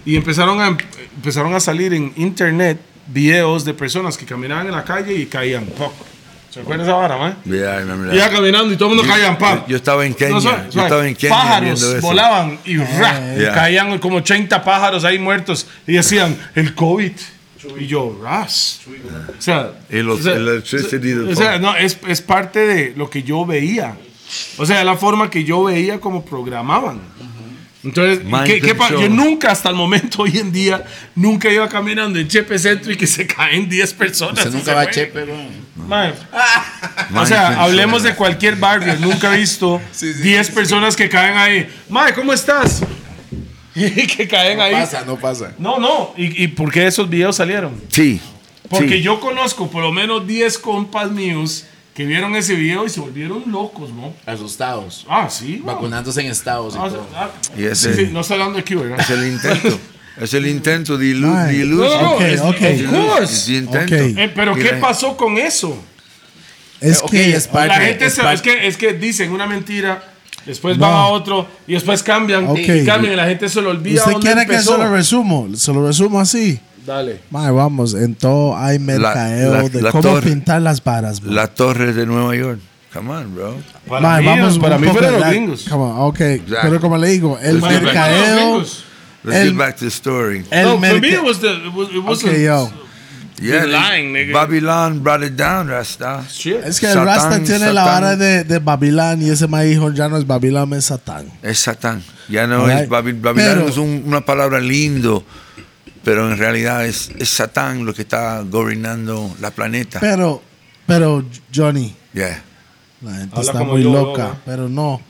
y 0.05 0.17
empezaron 0.17 0.61
a, 0.61 0.77
empezaron 1.17 1.55
a 1.55 1.61
salir 1.61 1.95
en 1.95 2.13
internet 2.17 2.81
videos 3.07 3.65
de 3.65 3.73
personas 3.73 4.17
que 4.19 4.27
caminaban 4.27 4.67
en 4.67 4.73
la 4.73 4.83
calle 4.85 5.15
y 5.15 5.27
caían. 5.27 5.65
¡Poc! 5.67 5.93
¿Se 6.51 6.61
acuerdan 6.61 6.87
esa 6.87 6.97
vara, 6.97 7.17
man? 7.17 7.37
Yeah, 7.45 7.77
I 7.77 7.79
remember 7.85 8.15
Iba 8.15 8.29
caminando 8.29 8.73
y 8.73 8.77
todo 8.77 8.91
el 8.91 8.97
mundo 8.97 9.11
caía 9.11 9.29
en 9.29 9.39
paz. 9.39 9.61
yo- 9.61 9.69
yo 9.69 9.77
estaba 9.77 10.05
en 10.05 10.13
Kenia, 10.15 10.41
suave, 10.41 10.65
yo 10.67 10.73
suave. 10.73 10.87
estaba 10.89 11.09
en 11.09 11.15
Kenia 11.15 11.37
Pájaros 11.37 12.01
volaban 12.03 12.59
y 12.67 12.77
ra, 12.77 13.35
Yeah. 13.39 13.55
caían 13.55 13.99
como 14.01 14.17
80 14.17 14.63
pájaros 14.63 15.05
ahí 15.05 15.19
muertos 15.19 15.67
y 15.87 15.93
decían, 15.95 16.37
el 16.57 16.75
COVID. 16.75 17.13
Y 17.79 17.87
yo, 17.87 18.19
ras. 18.23 18.81
O 19.39 19.43
sea, 19.43 19.73
Y 19.91 19.99
los- 19.99 20.21
o 20.21 20.23
sea, 20.23 20.35
el 20.35 21.29
o 21.29 21.37
sea, 21.37 21.59
no, 21.59 21.77
es, 21.77 21.99
es 22.07 22.21
parte 22.21 22.61
de 22.61 22.95
lo 22.97 23.09
que 23.11 23.23
yo 23.23 23.45
veía. 23.47 23.97
O 24.57 24.67
sea, 24.67 24.83
la 24.85 24.97
forma 24.97 25.31
que 25.31 25.45
yo 25.45 25.65
veía 25.65 26.01
como 26.01 26.25
programaban. 26.25 27.01
Entonces, 27.85 28.21
¿qué, 28.47 28.61
qué 28.61 28.77
yo 28.91 29.09
nunca 29.09 29.51
hasta 29.51 29.69
el 29.69 29.75
momento, 29.75 30.23
hoy 30.23 30.39
en 30.39 30.53
día, 30.53 30.85
nunca 31.17 31.51
iba 31.51 31.69
caminando 31.69 32.17
en 32.19 32.29
Chepe 32.29 32.57
Centro 32.57 32.93
y 32.93 32.97
que 32.97 33.09
se 33.09 33.27
caen 33.27 33.69
10 33.69 33.93
personas. 33.95 34.39
Usted 34.39 34.53
nunca 34.53 34.65
se 34.67 34.75
va 34.75 34.81
a. 34.83 34.91
Chepe. 34.91 35.27
Mae, 35.75 36.15
o 37.17 37.27
sea, 37.27 37.61
hablemos 37.61 38.05
de 38.05 38.15
cualquier 38.15 38.55
barrio. 38.57 38.95
Nunca 39.01 39.35
he 39.35 39.39
visto 39.41 39.81
10 40.23 40.51
personas 40.51 40.95
que 40.95 41.09
caen 41.09 41.37
ahí. 41.37 41.69
Mae, 41.89 42.15
¿cómo 42.15 42.33
estás? 42.33 42.83
Y 43.75 44.07
que 44.07 44.29
caen 44.29 44.61
ahí. 44.61 44.73
Pasa, 44.73 45.05
no 45.07 45.16
pasa. 45.16 45.53
No, 45.59 45.79
no. 45.79 46.12
¿Y, 46.16 46.45
¿Y 46.45 46.49
por 46.49 46.70
qué 46.73 46.87
esos 46.87 47.09
videos 47.09 47.37
salieron? 47.37 47.81
Sí. 47.89 48.20
Porque 48.68 48.97
sí. 48.97 49.03
yo 49.03 49.20
conozco 49.20 49.70
por 49.70 49.83
lo 49.83 49.93
menos 49.93 50.27
10 50.27 50.59
compas 50.59 51.11
míos 51.11 51.64
que 51.95 52.07
vieron 52.07 52.35
ese 52.37 52.55
video 52.55 52.87
y 52.87 52.89
se 52.91 53.01
volvieron 53.01 53.45
locos, 53.53 53.91
¿no? 53.91 54.14
Asustados. 54.25 55.05
Ah, 55.09 55.29
sí. 55.31 55.59
¿no? 55.61 55.66
Vacunándose 55.73 56.20
en 56.23 56.29
estados 56.29 56.75
y 56.75 56.79
Ah, 56.81 56.89
todo. 56.89 57.07
ah, 57.14 57.31
Y 57.57 57.64
ese- 57.64 57.95
sí, 57.95 58.07
sí, 58.07 58.11
no 58.12 58.20
está 58.20 58.35
hablando 58.35 58.59
aquí, 58.59 58.75
¿verdad? 58.75 58.99
Es 59.01 59.11
el 59.11 59.27
intento. 59.27 59.79
es 60.20 60.35
el 60.35 60.47
intento 60.47 60.97
de 60.97 61.14
No, 61.14 61.29
no, 61.29 62.18
no. 62.18 62.20
Eh, 64.18 64.33
pero 64.35 64.57
Y 64.59 64.62
¿qué 64.62 64.73
pasó 64.75 65.16
con 65.16 65.37
eso? 65.39 65.83
Es 66.81 67.01
que 67.03 67.35
es 67.37 67.47
parte- 67.47 67.68
La 67.68 67.81
gente 67.81 68.07
es 68.07 68.14
se- 68.14 68.33
es, 68.33 68.43
que, 68.43 68.66
es 68.66 68.77
que 68.77 68.93
dicen 68.95 69.31
una 69.33 69.47
mentira, 69.47 70.12
después 70.47 70.76
No. 70.78 70.86
van 70.86 70.95
a 70.95 71.07
otro 71.09 71.47
y 71.66 71.74
después 71.74 72.03
cambian 72.03 72.47
Ok. 72.49 72.59
y 72.59 72.84
cambian 72.84 73.12
y 73.14 73.16
la 73.16 73.26
gente 73.26 73.49
se 73.49 73.61
lo 73.62 73.70
olvida. 73.70 74.03
¿Usted 74.05 74.16
quiere 74.20 74.47
que 74.47 74.53
empezó. 74.55 74.72
se 74.72 74.78
lo 74.78 74.90
resumo? 74.93 75.49
Se 75.55 75.72
lo 75.72 75.86
resumo 75.86 76.20
así. 76.20 76.61
Dale. 76.86 77.20
Mae, 77.30 77.51
vamos, 77.53 77.95
en 77.95 78.14
todo 78.16 78.57
hay 78.57 78.78
mercadeo 78.80 79.53
la- 79.53 79.68
de 79.68 79.82
la 79.82 79.90
cómo 79.93 80.03
torre. 80.03 80.28
pintar 80.30 80.61
las 80.62 80.82
varas. 80.82 81.20
bro. 81.20 81.30
La 81.32 81.47
torre 81.47 81.93
de 81.93 82.07
Nueva 82.07 82.34
York. 82.34 82.59
Come 82.93 83.11
on, 83.11 83.34
bro. 83.34 83.55
Para 83.88 84.01
Mae, 84.01 84.20
mí, 84.20 84.26
vamos 84.26 84.59
para 84.59 84.78
mí 84.78 84.88
fueron 84.88 85.12
los 85.12 85.20
la- 85.20 85.30
gringos. 85.30 85.64
Come 85.70 85.84
on, 85.84 85.93
ok, 86.01 86.18
pero 86.61 86.80
como 86.80 86.99
le 86.99 87.09
digo, 87.09 87.38
el 87.40 87.59
los 87.61 87.70
mercadeo. 87.70 88.59
Let's 89.24 89.36
El- 89.36 89.49
get 89.51 89.57
back 89.57 89.76
to 89.76 89.84
the 89.84 89.90
story. 89.90 90.45
el 90.51 90.64
no, 90.66 90.70
for 90.80 91.01
me 91.01 91.09
it 91.11 91.20
was 91.24 91.38
the, 91.40 91.47
it 91.53 91.72
was, 91.72 91.88
it 91.90 92.05
was 92.05 92.24
Ok, 92.24 92.30
yo. 92.45 92.68
Yeah, 93.41 93.64
lying, 93.66 94.12
nigga. 94.12 94.33
Babylon 94.33 95.03
brought 95.03 95.22
it 95.24 95.37
down, 95.37 95.68
Rasta. 95.68 96.24
Shit. 96.30 96.57
Es 96.64 96.78
que 96.78 96.87
Satán, 96.87 97.07
Rasta 97.07 97.39
tiene 97.43 97.72
la 97.72 97.85
Satán. 97.85 98.03
vara 98.03 98.16
de, 98.16 98.45
de 98.45 98.59
Babilán 98.59 99.20
y 99.22 99.30
ese 99.30 99.47
dijo, 99.64 99.91
ya 99.93 100.09
no 100.09 100.16
es 100.16 100.26
Babilán, 100.26 100.72
es 100.74 100.85
Satán. 100.87 101.26
Es 101.43 101.59
Satán. 101.61 102.03
Ya 102.28 102.47
no 102.47 102.62
Alright. 102.62 102.83
es 102.85 102.89
Babil 102.89 103.14
Babilón 103.14 103.55
Pero- 103.55 103.68
es 103.68 103.76
un- 103.78 104.03
una 104.07 104.20
palabra 104.20 104.61
lindo, 104.61 105.24
pero 106.05 106.30
en 106.30 106.39
realidad 106.39 106.87
es, 106.87 107.11
es 107.18 107.30
Satán 107.30 107.85
lo 107.85 107.95
que 107.95 108.03
está 108.03 108.43
gobernando 108.43 109.35
la 109.41 109.51
planeta. 109.51 109.99
Pero, 110.01 110.43
pero 110.87 111.24
Johnny, 111.55 111.95
Yeah. 112.14 112.43
la 113.01 113.11
gente 113.12 113.30
Habla 113.33 113.41
está 113.43 113.59
como 113.59 113.72
muy 113.72 113.83
yo, 113.83 113.93
loca, 113.93 114.22
¿no? 114.24 114.39
pero 114.45 114.68
no. 114.68 115.01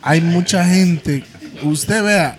Hay 0.00 0.20
mucha 0.20 0.64
gente, 0.64 1.24
usted 1.62 2.02
vea, 2.04 2.38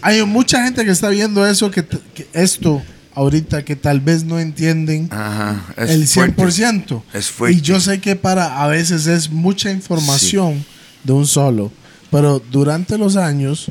hay 0.00 0.24
mucha 0.24 0.62
gente 0.64 0.84
que 0.84 0.90
está 0.92 1.08
viendo 1.08 1.46
eso, 1.46 1.70
que, 1.70 1.84
que 1.84 2.28
esto 2.32 2.82
ahorita, 3.14 3.64
que 3.64 3.76
tal 3.76 4.00
vez 4.00 4.24
no 4.24 4.38
entienden 4.38 5.08
Ajá. 5.10 5.64
El 5.76 6.06
fuerte. 6.06 6.42
100%. 6.42 7.02
Es 7.12 7.30
fuerte. 7.30 7.58
Y 7.58 7.60
yo 7.60 7.80
sé 7.80 8.00
que 8.00 8.16
para 8.16 8.62
a 8.62 8.68
veces 8.68 9.06
es 9.06 9.30
mucha 9.30 9.70
información 9.70 10.64
de 11.04 11.12
un 11.12 11.26
solo, 11.26 11.70
pero 12.10 12.40
durante 12.50 12.96
los 12.98 13.16
años 13.16 13.70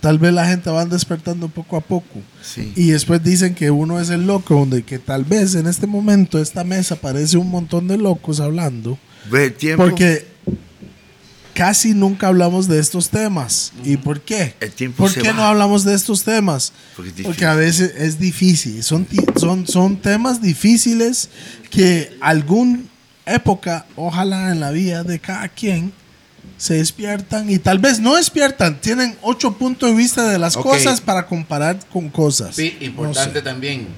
tal 0.00 0.18
vez 0.18 0.32
la 0.32 0.46
gente 0.46 0.70
va 0.70 0.84
despertando 0.84 1.48
poco 1.48 1.76
a 1.76 1.80
poco. 1.80 2.20
Sí. 2.42 2.72
Y 2.76 2.88
después 2.90 3.22
dicen 3.24 3.54
que 3.54 3.70
uno 3.70 3.98
es 4.00 4.10
el 4.10 4.26
loco, 4.26 4.54
donde 4.54 4.82
que 4.84 4.98
tal 4.98 5.24
vez 5.24 5.54
en 5.54 5.66
este 5.66 5.86
momento 5.86 6.38
esta 6.40 6.62
mesa 6.64 6.96
parece 6.96 7.36
un 7.38 7.50
montón 7.50 7.88
de 7.88 7.96
locos 7.98 8.38
hablando, 8.40 8.98
Ve 9.30 9.50
tiempo. 9.50 9.82
porque 9.84 10.26
casi 11.56 11.94
nunca 11.94 12.28
hablamos 12.28 12.68
de 12.68 12.78
estos 12.78 13.08
temas. 13.08 13.72
¿Y 13.84 13.96
por 13.96 14.20
qué? 14.20 14.54
El 14.60 14.72
tiempo 14.72 14.98
¿Por 15.04 15.10
se 15.10 15.20
qué 15.22 15.28
va. 15.30 15.34
no 15.34 15.42
hablamos 15.44 15.84
de 15.84 15.94
estos 15.94 16.22
temas? 16.24 16.72
Porque 16.94 17.22
Porque 17.22 17.44
a 17.46 17.54
veces 17.54 17.92
es 17.96 18.18
difícil. 18.18 18.82
Son, 18.82 19.06
son, 19.36 19.66
son 19.66 19.96
temas 19.96 20.40
difíciles 20.42 21.30
que 21.70 22.16
algún 22.20 22.88
época, 23.24 23.86
ojalá 23.96 24.50
en 24.52 24.60
la 24.60 24.70
vida 24.70 25.02
de 25.02 25.18
cada 25.18 25.48
quien, 25.48 25.92
se 26.58 26.74
despiertan 26.74 27.50
y 27.50 27.58
tal 27.58 27.78
vez 27.78 27.98
no 28.00 28.14
despiertan. 28.16 28.80
Tienen 28.80 29.16
ocho 29.20 29.58
puntos 29.58 29.90
de 29.90 29.96
vista 29.96 30.26
de 30.28 30.38
las 30.38 30.56
Ok. 30.56 30.62
cosas 30.62 31.00
para 31.00 31.26
comparar 31.26 31.78
con 31.92 32.08
cosas. 32.08 32.54
Sí, 32.56 32.76
importante 32.80 33.30
No 33.30 33.34
sé. 33.40 33.42
también. 33.42 33.88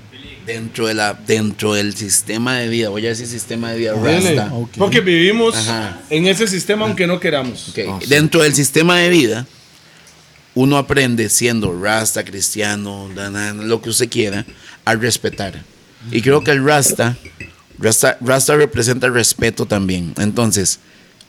Dentro, 0.49 0.87
de 0.87 0.95
la, 0.95 1.13
dentro 1.13 1.75
del 1.75 1.95
sistema 1.95 2.57
de 2.57 2.69
vida, 2.69 2.89
voy 2.89 3.05
a 3.05 3.11
decir 3.11 3.27
sistema 3.27 3.71
de 3.71 3.79
vida 3.81 3.93
rasta. 3.93 4.51
Porque 4.79 5.03
vivimos 5.03 5.55
Ajá. 5.55 6.01
en 6.09 6.27
ese 6.27 6.47
sistema 6.47 6.87
aunque 6.87 7.07
no 7.07 7.21
queramos. 7.21 7.69
Ok, 7.69 8.05
Dentro 8.07 8.43
del 8.43 8.55
sistema 8.55 8.97
de 8.97 9.11
vida, 9.11 9.47
uno 10.55 10.79
aprende 10.79 11.29
siendo 11.29 11.79
rasta, 11.79 12.25
cristiano, 12.25 13.11
lo 13.63 13.83
que 13.83 13.91
usted 13.91 14.09
quiera, 14.09 14.47
a 14.87 14.95
respetar. 14.95 15.63
Y 16.11 16.23
creo 16.23 16.43
que 16.43 16.53
el 16.53 16.65
rasta, 16.65 17.19
rasta, 17.79 18.17
rasta 18.23 18.57
representa 18.57 19.07
el 19.07 19.13
respeto 19.13 19.67
también. 19.67 20.15
Entonces, 20.17 20.79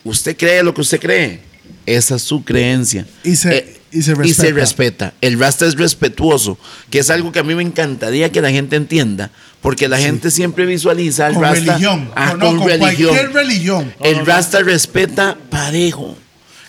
usted 0.06 0.38
cree 0.38 0.64
lo 0.64 0.74
que 0.74 0.80
usted 0.80 1.02
cree, 1.02 1.42
esa 1.86 2.16
es 2.16 2.22
su 2.22 2.42
creencia. 2.46 3.06
Y 3.26 3.36
se- 3.36 3.79
y 3.92 4.02
se 4.02 4.14
respeta. 4.16 4.52
respeta. 4.54 5.14
El 5.22 5.40
rasta 5.40 5.66
es 5.66 5.76
respetuoso, 5.76 6.58
que 6.90 7.00
es 7.00 7.10
algo 7.10 7.32
que 7.32 7.40
a 7.40 7.44
mí 7.44 7.56
me 7.56 7.64
encantaría 7.64 8.32
que 8.32 8.42
la 8.42 8.52
gente 8.52 8.76
entienda, 8.76 9.32
porque 9.62 9.88
la 9.88 9.98
gente 9.98 10.32
siempre 10.32 10.66
visualiza 10.66 11.28
al 11.28 11.34
Con 11.34 11.44
rasta 11.44 11.60
religión. 11.74 12.12
Ah, 12.16 12.32
Con- 12.32 12.40
no, 12.40 12.46
con 12.48 12.58
con 12.60 12.68
religión. 12.70 13.10
cualquier 13.16 13.34
religión. 13.34 13.94
El 14.02 14.26
Rasta 14.26 14.62
respeta 14.62 15.38
parejo. 15.50 16.18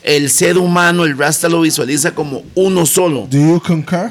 El 0.02 0.30
ser 0.30 0.56
humano, 0.56 1.04
el 1.04 1.16
Rasta 1.18 1.48
lo 1.48 1.60
visualiza 1.60 2.12
como 2.14 2.42
uno 2.54 2.86
solo. 2.86 3.26
Do 3.30 3.36
you 3.38 3.60
concur? 3.64 4.10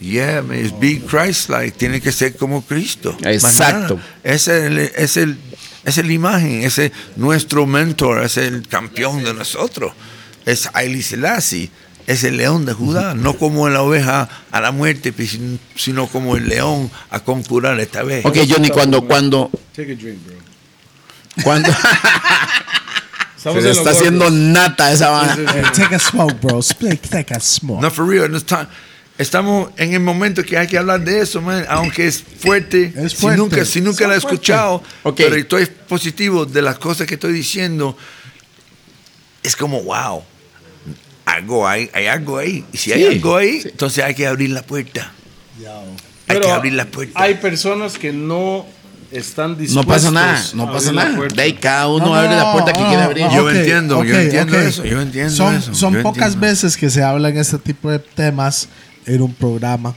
Yeah, 0.00 0.42
es 0.52 0.76
be 0.80 1.00
Christ-like. 1.00 1.76
Tiene 1.78 2.00
que 2.00 2.10
ser 2.10 2.34
como 2.36 2.62
Cristo. 2.62 3.16
Exacto. 3.24 4.00
es 4.24 4.48
el, 4.48 4.78
es 4.80 5.16
el, 5.16 5.38
esa 5.84 6.00
es 6.00 6.06
la 6.08 6.12
imagen. 6.12 6.64
Ese 6.64 6.86
es 6.86 6.92
nuestro 7.14 7.66
mentor. 7.66 8.24
Es 8.24 8.36
el 8.36 8.66
campeón 8.66 9.22
de 9.22 9.32
nosotros. 9.32 9.92
Es 10.44 10.68
Haile 10.72 11.00
Selassie. 11.02 11.70
Es 12.12 12.24
el 12.24 12.36
león 12.36 12.66
de 12.66 12.72
Judá. 12.74 13.14
No 13.14 13.34
como 13.38 13.68
la 13.68 13.82
oveja 13.82 14.28
a 14.50 14.60
la 14.60 14.70
muerte, 14.72 15.14
sino 15.76 16.06
como 16.08 16.36
el 16.36 16.48
león 16.48 16.90
a 17.10 17.20
concurar 17.20 17.78
esta 17.80 18.02
vez. 18.02 18.24
Ok, 18.26 18.36
Johnny, 18.48 18.68
cuando, 18.68 19.02
cuando, 19.06 19.50
Take 19.74 19.92
a 19.92 19.96
drink, 19.96 20.18
bro. 20.26 20.36
cuando 21.42 21.70
se 23.36 23.60
le 23.60 23.70
está 23.70 23.90
haciendo 23.90 24.30
nata 24.30 24.92
esa 24.92 25.10
vara. 25.10 25.34
Eh, 25.38 25.62
take 25.74 25.94
a 25.94 25.98
smoke, 25.98 26.40
bro. 26.40 26.58
Split, 26.60 27.00
take 27.08 27.34
a 27.34 27.40
smoke. 27.40 27.80
No, 27.80 27.90
for 27.90 28.06
real. 28.06 28.30
No, 28.30 28.36
está- 28.38 28.68
Estamos 29.18 29.70
en 29.76 29.92
el 29.92 30.00
momento 30.00 30.42
que 30.42 30.56
hay 30.58 30.66
que 30.66 30.76
hablar 30.78 31.00
de 31.04 31.20
eso, 31.20 31.40
man. 31.40 31.64
Aunque 31.68 32.06
es 32.06 32.22
fuerte. 32.22 32.92
Es 32.96 33.12
Si 33.12 33.18
fuerte. 33.18 33.38
nunca, 33.38 33.64
si 33.64 33.80
nunca 33.80 34.08
la 34.08 34.14
he 34.14 34.18
escuchado. 34.18 34.82
Ok. 35.02 35.16
Pero 35.16 35.36
estoy 35.36 35.66
positivo 35.66 36.44
de 36.46 36.60
las 36.62 36.78
cosas 36.78 37.06
que 37.06 37.14
estoy 37.14 37.32
diciendo. 37.32 37.96
Es 39.42 39.54
como, 39.54 39.82
wow. 39.82 40.22
Algo 41.24 41.66
hay, 41.68 41.88
hay 41.94 42.06
algo 42.06 42.38
ahí. 42.38 42.64
Y 42.72 42.76
si 42.76 42.92
hay 42.92 43.00
Sí, 43.02 43.06
algo 43.14 43.36
ahí, 43.36 43.60
entonces 43.64 44.04
hay 44.04 44.14
que 44.14 44.26
abrir 44.26 44.50
la 44.50 44.62
puerta. 44.62 45.12
Hay 46.28 46.40
que 46.40 46.50
abrir 46.50 46.72
la 46.72 46.84
puerta. 46.86 47.20
Hay 47.22 47.34
personas 47.34 47.98
que 47.98 48.12
no 48.12 48.64
están 49.10 49.56
dispuestas 49.58 49.74
No 49.74 49.84
pasa 49.86 50.10
nada, 50.10 50.42
no 50.54 50.72
pasa 50.72 50.92
nada. 50.92 51.18
De 51.34 51.42
ahí 51.42 51.52
cada 51.52 51.88
uno 51.88 52.06
No, 52.06 52.14
abre 52.14 52.34
la 52.34 52.44
no, 52.44 52.52
puerta 52.52 52.72
que 52.72 52.80
no, 52.80 52.86
quiere 52.88 53.02
no, 53.02 53.08
abrir. 53.08 53.24
no, 53.26 53.34
Yo 53.36 53.44
ok, 53.44 53.50
entiendo, 53.52 54.04
yo 54.04 54.12
ok, 54.14 54.18
entiendo 54.22 54.56
ok. 54.56 54.62
eso, 54.64 54.84
yo 54.84 55.00
entiendo 55.02 55.30
son, 55.34 55.54
eso, 55.54 55.74
Son 55.74 55.94
yo 55.94 56.02
pocas 56.02 56.28
entiendo. 56.34 56.46
veces 56.46 56.76
que 56.76 56.88
se 56.90 57.02
hablan 57.02 57.36
este 57.36 57.58
tipo 57.58 57.90
de 57.90 57.98
temas 57.98 58.68
en 59.04 59.20
un 59.20 59.34
programa 59.34 59.94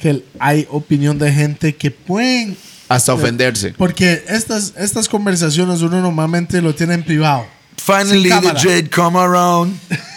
que 0.00 0.24
hay 0.40 0.66
opinión 0.70 1.18
de 1.18 1.30
gente 1.32 1.74
que 1.76 1.90
pueden 1.90 2.56
Hasta 2.88 3.12
ofenderse. 3.14 3.74
porque 3.76 4.24
estas 4.28 4.72
estas 4.76 5.08
conversaciones 5.08 5.80
uno 5.82 6.00
normalmente 6.00 6.60
lo 6.60 6.74
tiene 6.74 6.94
en 6.94 7.04
privado. 7.04 7.46
Finally, 7.76 8.28
the 8.30 8.52
dread 8.60 8.90
come 8.90 9.16
around. 9.18 9.78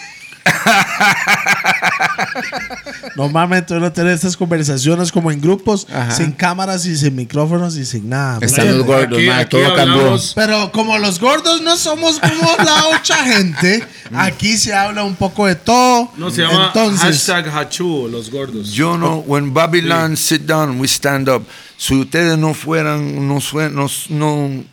Normalmente 3.15 3.73
uno 3.75 3.91
tiene 3.91 4.13
estas 4.13 4.35
conversaciones 4.37 5.11
como 5.11 5.31
en 5.31 5.41
grupos, 5.41 5.87
Ajá. 5.91 6.11
sin 6.11 6.31
cámaras 6.31 6.85
y 6.85 6.95
sin 6.97 7.15
micrófonos 7.15 7.75
y 7.77 7.85
sin 7.85 8.09
nada. 8.09 8.39
¿me 8.39 8.45
Están 8.45 8.77
los 8.77 8.85
gordos, 8.85 9.17
Aquí- 9.19 9.27
ma, 9.27 9.37
aquí 9.39 9.49
todo 9.57 9.75
cambió. 9.75 10.17
Pero 10.35 10.71
como 10.71 10.97
los 10.97 11.19
gordos 11.19 11.61
no 11.61 11.75
somos 11.77 12.19
como 12.19 12.55
la 12.63 12.87
otra 12.87 13.17
gente, 13.25 13.85
aquí 14.13 14.57
se 14.57 14.73
habla 14.73 15.03
un 15.03 15.15
poco 15.15 15.47
de 15.47 15.55
todo. 15.55 16.11
No, 16.17 16.31
se 16.31 16.41
llama 16.41 16.67
Entonces, 16.67 17.01
hashtag 17.01 17.49
Hachu, 17.49 18.07
los 18.09 18.29
gordos. 18.31 18.71
Yo 18.71 18.97
no, 18.97 19.17
when 19.19 19.53
Babylon 19.53 20.15
sit 20.17 20.41
down, 20.43 20.79
we 20.79 20.87
stand 20.87 21.29
up. 21.29 21.45
Si 21.77 21.95
ustedes 21.95 22.37
no 22.37 22.53
fueran, 22.53 23.27
no, 23.27 23.39
no, 23.71 23.87
no 24.09 24.63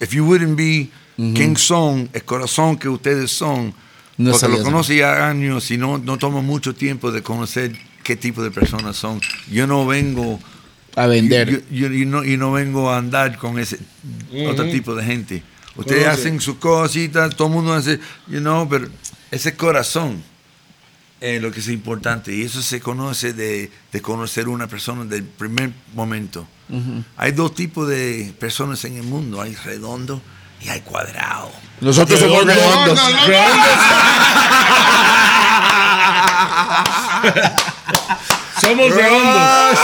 if 0.00 0.12
you 0.12 0.24
wouldn't 0.24 0.56
be 0.56 0.90
quién 1.16 1.56
son, 1.56 2.08
el 2.12 2.24
corazón 2.24 2.76
que 2.78 2.88
ustedes 2.88 3.30
son, 3.30 3.74
No 4.20 4.32
porque 4.32 4.48
lo 4.48 4.62
conocí 4.64 4.96
ya 4.98 5.28
años 5.28 5.70
y 5.70 5.78
no, 5.78 5.98
no 5.98 6.18
tomo 6.18 6.42
mucho 6.42 6.74
tiempo 6.74 7.10
de 7.10 7.22
conocer 7.22 7.76
qué 8.02 8.16
tipo 8.16 8.42
de 8.42 8.50
personas 8.50 8.96
son. 8.96 9.20
Yo 9.50 9.66
no 9.66 9.86
vengo 9.86 10.38
A 10.96 11.06
vender. 11.06 11.48
Yo, 11.50 11.58
yo- 11.88 11.88
yo 11.88 12.06
no, 12.06 12.24
yo 12.24 12.36
no 12.36 12.52
vengo 12.52 12.90
a 12.90 12.98
andar 12.98 13.38
con 13.38 13.58
ese 13.58 13.78
otro 14.48 14.64
tipo 14.70 14.94
de 14.94 15.04
gente. 15.04 15.42
Ustedes 15.76 16.04
Conoce. 16.04 16.20
hacen 16.20 16.40
sus 16.40 16.56
cositas, 16.56 17.34
todo 17.36 17.48
el 17.48 17.54
mundo 17.54 17.72
hace, 17.72 17.98
you 18.26 18.40
know, 18.40 18.68
pero 18.68 18.88
ese 19.30 19.54
corazón 19.54 20.22
es 21.20 21.40
lo 21.40 21.50
que 21.52 21.60
es 21.60 21.68
importante. 21.68 22.34
Y 22.34 22.42
eso 22.42 22.60
se 22.62 22.80
conoce 22.80 23.32
de, 23.32 23.70
de 23.92 24.00
conocer 24.02 24.48
una 24.48 24.66
persona 24.66 25.04
del 25.04 25.22
primer 25.24 25.70
momento. 25.94 26.46
Hay 27.16 27.32
dos 27.32 27.54
tipos 27.54 27.88
de 27.88 28.32
personas 28.38 28.84
en 28.84 28.96
el 28.96 29.02
mundo. 29.04 29.40
Hay 29.40 29.54
redondo 29.64 30.20
y 30.60 30.68
hay 30.68 30.80
cuadrado. 30.80 31.50
Nosotros 31.80 32.20
somos 32.20 32.44
redondos. 32.44 32.98
Somos 38.60 38.90
redondos. 38.94 39.78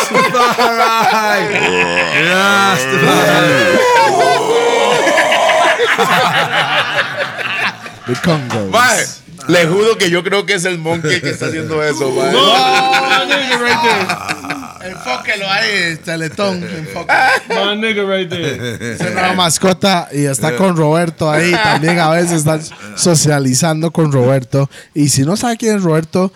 the 8.07 8.15
Congos. 8.23 8.71
Mae, 8.71 9.05
le 9.49 9.67
juro 9.67 9.99
que 9.99 10.11
yo 10.11 10.23
creo 10.23 10.47
que 10.47 10.55
es 10.55 10.65
el 10.65 10.79
monkey 10.79 11.21
que 11.21 11.31
está 11.31 11.47
haciendo 11.47 11.83
eso. 11.83 12.13
Enfóquelo 14.91 15.51
ahí, 15.51 15.97
Teletón. 16.05 16.63
Enfóquelo. 16.79 17.17
My 17.49 17.77
nigga 17.77 18.05
right 18.05 18.29
there. 18.29 18.95
Es 18.95 19.01
una 19.01 19.33
mascota 19.33 20.09
y 20.13 20.25
está 20.25 20.57
con 20.57 20.77
Roberto 20.77 21.31
ahí. 21.31 21.53
También 21.53 21.99
a 21.99 22.11
veces 22.11 22.33
están 22.33 22.61
socializando 22.97 23.91
con 23.91 24.13
Roberto. 24.13 24.71
Y 24.95 25.09
si 25.09 25.23
no 25.23 25.37
sabe 25.37 25.57
quién 25.57 25.77
es 25.77 25.83
Roberto, 25.83 26.33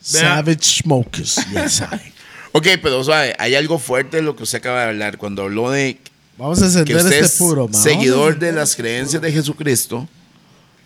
Savage 0.00 0.82
Smokers. 0.82 1.36
Yes, 1.50 1.80
I. 1.80 2.12
Ok, 2.52 2.68
pero 2.82 3.02
hay 3.38 3.54
algo 3.54 3.78
fuerte 3.78 4.18
de 4.18 4.22
lo 4.22 4.34
que 4.34 4.44
usted 4.44 4.58
acaba 4.58 4.82
de 4.82 4.88
hablar. 4.88 5.18
Cuando 5.18 5.42
habló 5.42 5.70
de 5.70 5.98
Vamos 6.38 6.58
a 6.58 6.62
que 6.62 6.66
encender 6.66 6.96
usted 6.96 7.12
este 7.12 7.26
es 7.26 7.32
puro, 7.36 7.68
man. 7.68 7.82
seguidor 7.82 8.38
de 8.38 8.52
las 8.52 8.76
creencias 8.76 9.20
de 9.20 9.32
Jesucristo, 9.32 10.08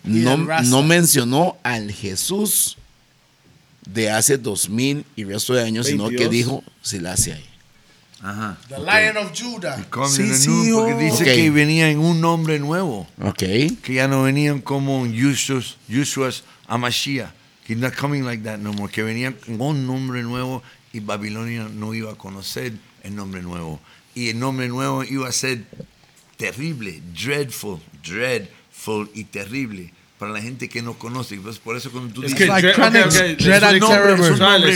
no, 0.03 0.37
no 0.37 0.83
mencionó 0.83 1.57
al 1.63 1.91
Jesús 1.91 2.77
de 3.85 4.09
hace 4.11 4.37
dos 4.37 4.69
mil 4.69 5.05
y 5.15 5.23
resto 5.23 5.53
de 5.53 5.63
años, 5.63 5.87
sino 5.87 6.09
que 6.09 6.27
22. 6.27 6.31
dijo 6.31 6.63
Selassie 6.81 7.33
ahí. 7.33 7.45
Ajá. 8.21 8.57
The 8.67 8.77
Lion 8.77 9.17
of 9.17 9.31
Judah. 9.35 9.83
Sí, 10.07 10.33
sí, 10.35 10.49
new- 10.49 10.75
porque 10.77 10.93
oh. 10.93 10.99
dice 10.99 11.23
Ok. 11.23 11.29
que 11.35 11.49
venía 11.49 11.89
en 11.89 11.97
un 11.99 12.21
nombre 12.21 12.59
nuevo. 12.59 13.07
Ok. 13.21 13.37
que 13.81 13.93
ya 13.95 14.07
no 14.07 14.23
venían 14.23 14.61
como 14.61 15.07
Yeshua, 15.07 15.61
Yeshua's 15.87 16.43
Amashiach. 16.67 17.31
He's 17.67 17.77
not 17.77 17.95
coming 17.95 18.23
like 18.23 18.43
that 18.43 18.59
no 18.59 18.73
more. 18.73 18.91
Que 18.91 19.01
venían 19.01 19.33
con 19.33 19.59
un 19.61 19.87
nombre 19.87 20.21
nuevo 20.23 20.61
y 20.93 20.99
Babilonia 20.99 21.67
no 21.73 21.93
iba 21.93 22.11
a 22.11 22.15
conocer 22.15 22.73
el 23.03 23.15
nombre 23.15 23.41
nuevo. 23.41 23.79
Y 24.13 24.29
el 24.29 24.39
nombre 24.39 24.67
nuevo 24.67 25.03
iba 25.03 25.27
a 25.27 25.31
ser 25.31 25.63
terrible, 26.37 27.01
dreadful, 27.13 27.79
dreadful 28.03 29.09
y 29.15 29.23
terrible 29.23 29.93
para 30.21 30.33
la 30.33 30.39
gente 30.39 30.69
que 30.69 30.83
no 30.83 30.93
conoce. 30.99 31.35
Pues 31.37 31.57
por 31.57 31.75
eso 31.75 31.89
cuando 31.91 32.13
tú 32.13 32.21
Es 32.21 32.31
dices 32.33 32.37
que 32.37 32.45
like 32.45 32.67
dread- 32.67 32.75
Chronic- 32.75 33.05
ok, 33.07 33.37
ok, 33.39 33.43
Dread 33.43 33.63
and 33.63 33.75
es 33.77 33.81
un 33.81 33.89
nombre 33.89 34.17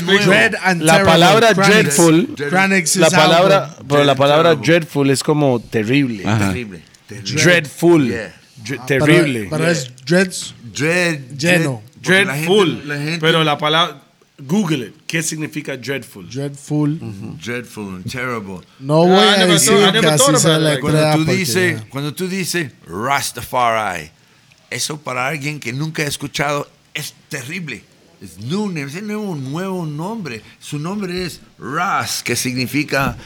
nuevo. 0.02 0.26
Dread 0.26 0.56
and 0.64 0.82
La 0.82 1.04
palabra 1.04 1.54
dreadful, 1.54 2.30
la 2.36 2.78
is 2.80 2.98
palabra, 3.14 3.78
pero 3.88 4.04
la 4.04 4.16
palabra 4.16 4.56
dreadful 4.56 5.08
es 5.12 5.22
como 5.22 5.60
terrible. 5.60 6.24
terrible, 6.24 6.82
terrible. 7.08 7.44
Dreadful. 7.44 8.08
Yeah. 8.08 8.34
Dre- 8.64 8.80
Pero- 8.88 9.06
terrible. 9.06 9.48
Pero, 9.52 9.68
es 9.70 9.92
dreads. 10.04 10.56
Dread, 10.74 11.20
Lleno. 11.38 11.84
dread, 12.02 12.26
porque 12.26 12.26
la 12.26 12.34
gente- 12.34 12.48
Dreadful. 12.50 12.88
la 12.88 12.96
gente- 12.98 13.20
Pero 13.22 13.44
la 13.44 13.58
palabra. 13.60 14.02
Google 14.38 14.88
it. 14.88 14.94
¿Qué 15.08 15.22
significa 15.22 15.78
dreadful? 15.78 16.28
Dreadful. 16.28 17.00
dreadful, 17.42 18.04
terrible. 18.04 18.62
No 18.80 19.06
voy 19.06 19.12
Ah, 19.20 19.26
I 19.26 19.34
a 19.36 19.38
never 19.38 19.54
decir 19.54 19.70
thought- 19.74 19.82
I 19.82 19.86
que 19.86 19.92
never 20.02 20.10
así 20.10 20.26
thought 20.26 20.38
se 20.40 20.48
about 20.48 20.58
it 20.60 20.64
le 20.64 20.70
like- 20.72 20.82
Cuando 20.82 21.16
tú 21.26 21.32
dices, 21.32 21.82
cuando 21.90 22.14
tú 22.16 22.28
dices 22.28 22.72
Rastafari, 22.88 24.10
eso 24.76 25.00
para 25.00 25.28
alguien 25.28 25.60
que 25.60 25.74
nunca 25.74 26.04
ha 26.04 26.08
escuchado 26.08 26.70
es 26.94 27.14
terrible. 27.30 27.84
Es 28.22 28.38
name, 28.40 28.84
es 28.84 28.96
un 28.96 29.08
nuevo, 29.08 29.36
nuevo 29.36 29.86
nombre. 29.86 30.42
Su 30.60 30.80
nombre 30.80 31.26
es 31.26 31.42
Ras, 31.60 32.24
que 32.24 32.36
significa 32.36 33.18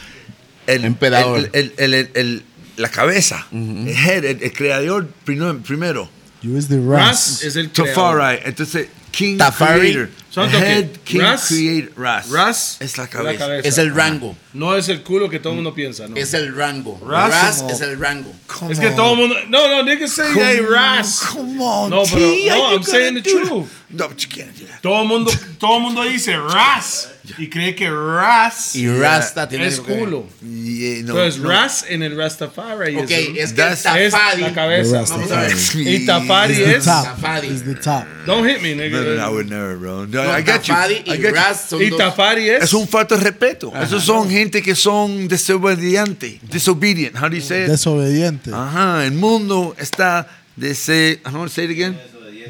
el 0.68 0.86
Emperador. 0.86 1.40
el- 1.40 1.50
el- 1.54 1.74
el- 1.78 1.94
el- 1.94 2.12
el- 2.16 2.44
la 2.78 2.90
cabeza, 2.90 3.46
el 3.52 3.88
head, 3.90 4.24
el, 4.26 4.42
el 4.44 4.54
creador 4.54 5.08
primero. 5.26 5.60
primero. 5.62 6.10
You 6.42 6.58
is 6.58 6.68
the 6.70 6.78
Ras 6.78 6.88
Ras. 6.88 7.44
es 7.44 7.56
el 7.58 7.70
creador. 7.72 8.18
Tafari, 8.20 8.40
entonces 8.46 8.88
King 9.12 9.38
Tafari. 9.38 9.80
Creator. 9.94 10.10
Son 10.30 10.48
head 10.54 10.86
King 11.04 11.22
Ras- 11.22 11.48
Creator. 11.48 11.92
Ras. 11.98 12.30
Ras 12.30 12.78
es 12.80 12.98
la 12.98 13.06
es 13.06 13.10
cabeza. 13.10 13.68
Es 13.68 13.78
el 13.80 13.94
rango. 13.96 14.36
No 14.54 14.76
es 14.76 14.88
el 14.90 15.02
culo 15.04 15.30
que 15.30 15.40
todo 15.40 15.54
el 15.54 15.56
mundo 15.58 15.74
piensa, 15.74 16.08
¿no? 16.08 16.16
Es 16.16 16.34
el 16.34 16.56
rango. 16.56 17.00
Ras 17.06 17.30
Ras 17.32 17.66
es 17.70 17.82
el 17.82 18.00
rango. 18.00 18.32
Come 18.48 18.74
Es 18.74 18.80
que 18.80 18.88
on. 18.88 18.96
todo 18.96 19.14
el 19.14 19.18
mundo. 19.20 19.36
No, 19.50 19.68
no, 19.68 19.84
niggas 19.84 20.12
say 20.12 20.32
Come 20.34 20.46
hey, 20.46 20.60
Ras. 20.70 21.20
Come 21.34 21.60
on, 21.64 21.90
No, 21.90 22.04
pero- 22.04 22.32
T, 22.32 22.46
no, 22.48 22.74
I'm 22.74 22.84
saying 22.84 23.16
the 23.16 23.22
truth. 23.22 23.68
No, 23.92 24.08
but 24.08 24.20
you 24.20 24.30
can't 24.30 24.56
do 24.56 24.66
that. 24.68 24.82
Todo 24.82 25.02
el 25.02 25.08
mundo, 25.08 25.32
todo 25.60 25.78
el 25.78 25.82
mundo 25.82 26.04
dice 26.04 26.38
Ras 26.38 27.10
y 27.40 27.48
cree 27.50 27.74
que 27.76 27.90
Ras 27.90 28.76
Y 28.76 28.88
Rasta 28.88 29.48
tiene 29.50 29.66
es 29.68 29.80
culo. 29.80 30.28
Yeah, 30.42 31.04
no, 31.04 31.14
Entonces, 31.20 31.40
no. 31.42 31.50
Ras 31.50 31.86
en 31.90 32.04
el 32.04 32.16
Rastafari 32.16 32.96
Ok, 32.98 33.10
es, 33.10 33.52
es 33.52 33.54
que 33.54 33.72
es 33.74 33.84
Tafari. 33.84 34.42
la 34.42 34.54
cabeza. 34.54 35.04
The 35.06 35.10
Vamos 35.12 35.32
a 35.32 35.42
ver. 35.42 35.58
Y 35.76 36.06
Tafari 36.06 36.64
es. 36.64 36.86
Tafari. 36.86 37.48
Is 37.48 37.64
the 37.66 37.76
top. 37.76 38.06
Don't 38.28 38.48
hit 38.48 38.62
me, 38.62 38.76
nigga. 38.76 38.98
No, 38.98 39.04
no, 39.04 39.16
no, 39.16 39.26
I 39.28 39.30
would 39.32 39.48
never, 39.50 39.76
bro. 39.78 40.06
No, 40.06 40.19
No, 40.24 40.38
I 40.38 40.42
got 40.42 40.62
you. 40.64 40.74
Tafari 40.74 40.96
I 40.96 41.14
y 41.14 41.18
got 41.18 41.30
you. 41.30 41.36
Ras 41.36 41.66
son 41.70 41.82
Y 41.82 41.90
dos. 41.90 42.00
Tafari 42.00 42.50
es. 42.50 42.64
Es 42.64 42.74
un 42.74 42.88
falta 42.88 43.16
de 43.18 43.24
respeto. 43.24 43.72
Esos 43.76 44.04
son 44.04 44.30
gente 44.30 44.62
que 44.62 44.76
son 44.76 45.28
desobedientes. 45.28 46.40
Disobedient. 46.50 47.16
How 47.16 47.30
do 47.30 47.36
you 47.36 47.42
say 47.42 47.64
it? 47.64 47.70
Desobediente. 47.70 48.52
Ajá. 48.54 49.06
El 49.06 49.14
mundo 49.14 49.76
está 49.78 50.28
de 50.56 50.74
ser. 50.76 51.20
I 51.26 51.32
want 51.32 51.50
to 51.50 51.50
say 51.50 51.66
it 51.66 51.72
again. 51.72 51.98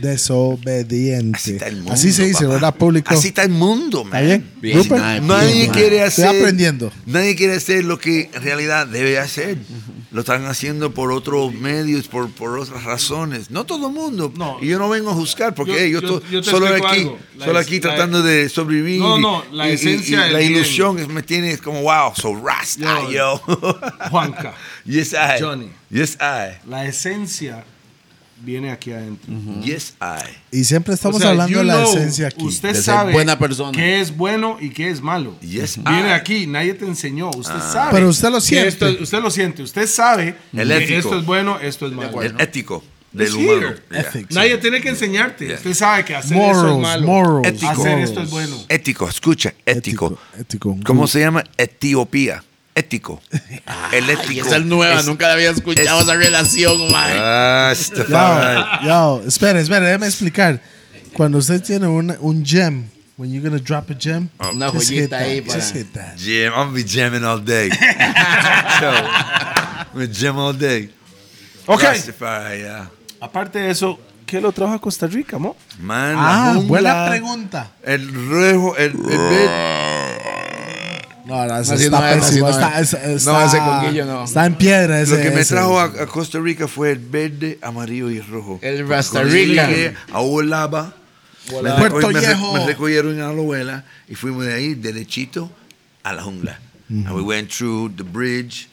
Desobediente. 0.01 1.37
Así 1.37 1.51
está 1.51 1.67
el 1.67 1.77
mundo. 1.77 1.93
Así 1.93 2.11
se 2.11 2.25
dice, 2.25 2.43
papá. 2.43 2.53
¿verdad, 2.55 2.75
público? 2.75 3.13
Así 3.13 3.29
está 3.29 3.43
el 3.43 3.49
mundo, 3.49 4.03
man. 4.03 4.13
¿Está 4.15 4.21
bien? 4.21 4.51
Bien, 4.61 5.27
Nadie 5.27 5.53
bien, 5.53 5.71
quiere 5.71 6.03
Estoy 6.05 6.25
hacer. 6.25 6.41
aprendiendo. 6.41 6.91
Nadie 7.05 7.35
quiere 7.35 7.55
hacer 7.55 7.83
lo 7.85 7.99
que 7.99 8.29
en 8.33 8.41
realidad 8.41 8.87
debe 8.87 9.17
hacer. 9.19 9.57
Lo 10.11 10.21
están 10.21 10.45
haciendo 10.45 10.91
por 10.91 11.11
otros 11.11 11.53
medios, 11.53 12.07
por, 12.07 12.31
por 12.31 12.57
otras 12.57 12.83
razones. 12.83 13.51
No 13.51 13.65
todo 13.65 13.87
el 13.89 13.93
mundo. 13.93 14.33
No. 14.35 14.57
Y 14.59 14.67
yo 14.67 14.79
no 14.79 14.89
vengo 14.89 15.11
a 15.11 15.13
juzgar 15.13 15.53
porque 15.53 15.71
Yo- 15.73 15.77
hey, 15.77 15.91
yo, 15.91 16.01
yo- 16.01 16.17
estoy 16.17 16.31
yo 16.31 16.43
solo 16.43 16.65
aquí, 16.67 17.07
solo 17.37 17.59
es- 17.59 17.67
aquí 17.67 17.75
la- 17.75 17.81
tratando 17.81 18.23
de 18.23 18.49
sobrevivir. 18.49 18.99
No, 18.99 19.19
y- 19.19 19.21
no, 19.21 19.43
la 19.51 19.67
y- 19.67 19.71
y- 19.71 19.75
esencia 19.75 20.17
y 20.17 20.23
del 20.23 20.33
la 20.33 20.39
bien. 20.39 20.51
ilusión 20.53 20.97
es- 20.97 21.07
me 21.07 21.21
tiene 21.21 21.55
como 21.59 21.83
wow, 21.83 22.11
so 22.15 22.35
rasta, 22.43 23.07
yo. 23.11 23.37
Juanca. 24.09 24.55
yes, 24.85 25.13
I. 25.13 25.39
Johnny. 25.41 25.69
Yes, 25.91 26.17
I. 26.19 26.57
La 26.67 26.85
esencia 26.85 27.63
viene 28.41 28.71
aquí 28.71 28.91
adentro. 28.91 29.33
Yes, 29.63 29.93
I. 30.01 30.57
Y 30.57 30.63
siempre 30.63 30.93
estamos 30.93 31.17
O 31.17 31.19
sea, 31.19 31.29
hablando 31.31 31.57
de 31.57 31.63
la 31.63 31.75
know, 31.81 31.95
esencia 31.95 32.27
aquí. 32.27 32.43
Usted 32.45 32.73
De 32.73 32.81
sabe 32.81 33.13
buena 33.13 33.37
persona. 33.37 33.71
qué 33.71 33.99
es 34.01 34.15
bueno 34.15 34.57
y 34.59 34.69
qué 34.69 34.89
es 34.89 35.01
malo. 35.01 35.35
Yes, 35.41 35.77
Viene 35.83 36.09
I. 36.09 36.11
aquí, 36.11 36.47
nadie 36.47 36.73
te 36.73 36.85
enseñó. 36.85 37.29
Usted 37.35 37.59
sabe. 37.59 37.91
Pero 37.91 38.09
usted 38.09 38.29
lo 38.29 38.35
que 38.35 38.41
siente. 38.41 38.67
esto- 38.69 39.03
usted 39.03 39.21
lo 39.21 39.31
siente. 39.31 39.63
Usted 39.63 39.87
sabe 39.87 40.35
El 40.53 40.67
que 40.69 40.77
ético. 40.77 40.99
esto 40.99 41.19
es 41.19 41.25
bueno, 41.25 41.59
esto 41.59 41.87
es 41.87 41.93
malo. 41.93 42.21
El 42.21 42.39
ético 42.39 42.83
del 43.11 43.33
humano. 43.33 43.75
Yeah. 43.91 44.11
Nadie 44.31 44.57
tiene 44.57 44.81
que 44.81 44.89
enseñarte. 44.89 45.53
Usted 45.55 45.73
sabe 45.73 46.05
que 46.05 46.15
hacer 46.15 46.37
eso 46.37 46.45
Morals, 46.53 46.75
es 46.75 46.81
malo. 46.81 47.07
morals, 47.07 47.47
Ético. 47.47 47.71
Hacer 47.71 47.85
morals. 47.91 48.09
esto 48.09 48.21
es 48.23 48.29
bueno. 48.29 48.55
Ético, 48.69 49.09
escucha, 49.09 49.53
ético. 49.65 50.17
Ético. 50.37 50.77
¿Cómo 50.85 51.07
se 51.07 51.19
llama? 51.19 51.43
Etiopía. 51.57 52.43
Ético. 52.79 53.21
El 53.91 54.05
Y 54.09 54.11
ético. 54.11 54.45
esa 54.47 54.57
es 54.57 54.65
nueva, 54.65 54.99
es- 54.99 55.05
nunca 55.05 55.27
la 55.27 55.33
había 55.33 55.49
escuchado 55.51 55.97
es- 55.99 56.03
esa 56.05 56.15
relación, 56.15 56.91
mae. 56.91 57.17
Ah, 57.19 57.73
Stefan. 57.75 58.65
Yo, 58.83 58.87
yo, 58.87 59.23
espere, 59.27 59.59
espere, 59.61 59.85
déjame 59.85 60.07
explicar. 60.07 60.61
Cuando 61.13 61.37
usted 61.39 61.61
tiene 61.61 61.87
un, 61.87 62.15
un 62.21 62.45
gem, 62.45 62.85
when 63.17 63.31
you're 63.33 63.47
gonna 63.49 63.61
drop 63.61 63.89
a 63.91 63.95
gem, 63.99 64.29
Una 64.53 64.69
just 64.69 64.87
joyita 64.89 65.17
ahí 65.17 65.41
para- 65.41 65.59
just 65.59 65.73
hit 65.75 65.91
that. 65.93 66.15
Jam, 66.17 66.53
I'm 66.53 66.67
gonna 66.67 66.71
be 66.71 66.83
jamming 66.85 67.23
all 67.25 67.43
day. 67.43 67.69
so, 67.69 68.89
I'm 68.89 69.87
gonna 69.93 70.07
jam 70.13 70.37
all 70.37 70.53
day. 70.57 70.89
Ok. 71.65 71.81
Rastafari, 71.83 72.59
yeah. 72.59 72.89
Aparte 73.21 73.59
de 73.59 73.71
eso, 73.71 73.99
¿qué 74.25 74.39
lo 74.39 74.51
trajo 74.51 74.73
a 74.73 74.79
Costa 74.79 75.05
Rica, 75.07 75.37
mo? 75.37 75.55
Man, 75.79 76.15
Ah, 76.17 76.59
buena 76.63 77.07
pregunta. 77.09 77.71
El 77.83 78.07
rejo, 78.29 78.77
el, 78.77 78.91
el. 78.93 79.88
No, 81.29 81.45
no, 81.45 81.57
ese 81.59 81.75
está 81.75 82.15
no 82.15 82.21
pésimo. 82.21 82.49
Está, 82.49 82.79
es. 82.79 82.93
es- 82.93 83.25
No, 83.25 83.41
está- 83.41 83.45
ese 83.45 83.57
conguillo 83.59 84.05
no. 84.05 84.23
Está 84.25 84.45
en 84.45 84.55
piedra 84.55 84.99
ese. 85.01 85.15
Lo 85.15 85.21
que 85.21 85.31
me 85.31 85.41
ese. 85.41 85.53
trajo 85.55 85.79
a, 85.79 85.83
a 85.85 86.05
Costa 86.07 86.39
Rica 86.39 86.67
fue 86.67 86.91
el 86.91 86.99
verde, 86.99 87.57
amarillo 87.61 88.09
y 88.09 88.19
rojo. 88.19 88.59
El 88.61 88.79
yo 88.85 89.23
Rica. 89.23 89.67
llegué 89.67 89.93
A 90.11 90.19
Olaba. 90.19 90.93
Me, 91.63 91.71
Puerto 91.73 92.11
me 92.11 92.19
Viejo. 92.19 92.53
me 92.53 92.65
recogieron 92.67 93.13
en 93.15 93.21
Alohuela 93.21 93.83
y 94.07 94.13
fuimos 94.15 94.45
de 94.45 94.53
ahí 94.53 94.75
derechito 94.75 95.49
a 96.03 96.13
la 96.13 96.21
jungla. 96.21 96.59
And 96.89 97.09
we 97.11 97.21
went 97.21 97.49
through 97.51 97.95
the 97.95 98.03
bridge. 98.03 98.67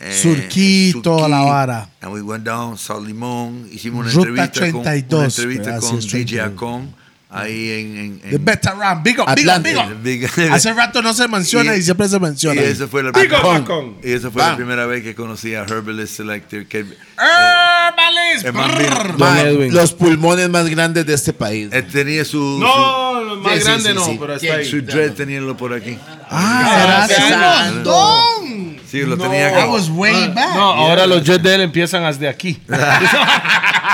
eh, 0.00 0.12
Surquí, 0.22 0.94
toda 1.02 1.28
la 1.28 1.40
vara. 1.40 1.88
And 2.02 2.12
we 2.12 2.20
went 2.22 2.44
down 2.44 2.76
Sal 2.78 3.04
Limón. 3.04 3.68
Hicimos 3.72 4.04
una 4.06 4.12
Ruta 4.14 4.44
entrevista 4.44 4.60
con, 4.72 4.82
32, 4.82 5.18
una 5.18 5.24
entrevista 5.26 5.64
pero 5.64 5.76
así 5.78 5.86
con 5.88 5.98
es 5.98 6.04
DJ 6.04 6.24
32. 6.42 6.52
Acon. 6.52 6.94
Ahí 7.28 7.70
en... 7.72 7.96
en, 7.98 8.20
The 8.20 8.36
en 8.36 8.44
veteran, 8.44 9.02
big 9.02 9.18
up, 9.18 9.26
big 9.34 9.48
up, 9.48 9.60
big 9.62 9.76
up. 9.76 10.02
Big- 10.02 10.50
Hace 10.52 10.72
rato 10.72 11.02
no 11.02 11.12
se 11.12 11.26
menciona 11.26 11.74
y, 11.74 11.80
Y- 11.80 11.82
siempre 11.82 12.08
se 12.08 12.16
y 12.16 12.20
menciona. 12.20 12.60
esa 12.62 12.86
fue 12.86 13.02
la 13.02 13.10
Big 13.10 13.32
up, 13.32 13.96
y 14.04 14.12
esa 14.12 14.30
fue 14.30 14.40
Bam. 14.42 14.50
la 14.52 14.56
primera 14.56 14.86
vez 14.86 15.02
que 15.02 15.14
conocí 15.16 15.52
a 15.54 15.62
Herbalist 15.62 16.16
Selector. 16.18 16.66
Que, 16.66 16.84
Herbalist, 17.18 18.52
man 18.52 18.70
Mae, 19.18 19.48
Edwin. 19.48 19.74
los 19.74 19.92
pulmones 19.92 20.48
más 20.50 20.68
grandes 20.68 21.04
de 21.04 21.14
este 21.14 21.32
país. 21.32 21.68
él 21.72 21.86
tenía 21.88 22.24
su... 22.24 22.58
No, 22.60 23.24
no, 23.24 23.36
más 23.36 23.54
Sí, 23.58 23.64
grande 23.64 23.88
sí, 23.90 23.94
no, 23.94 24.04
sí. 24.04 24.16
pero 24.20 24.34
está 24.34 24.46
Su, 24.46 24.52
ahí. 24.54 24.64
su 24.70 24.82
dread 24.82 25.12
teníanlo 25.12 25.56
por 25.56 25.72
aquí. 25.74 25.98
Ah, 26.30 27.06
Ah, 27.08 27.08
ese 27.10 27.74
montón. 27.74 28.65
Sí, 28.90 29.02
lo 29.02 29.16
tenía 29.16 29.50
That 29.50 29.58
acá. 29.62 29.70
was 29.70 29.88
way 29.90 30.28
back. 30.28 30.54
No, 30.54 30.72
ahora 30.72 31.06
los 31.06 31.22
jets 31.24 31.42
de 31.42 31.54
él 31.54 31.60
empiezan 31.62 32.04
desde 32.04 32.28
aquí. 32.28 32.60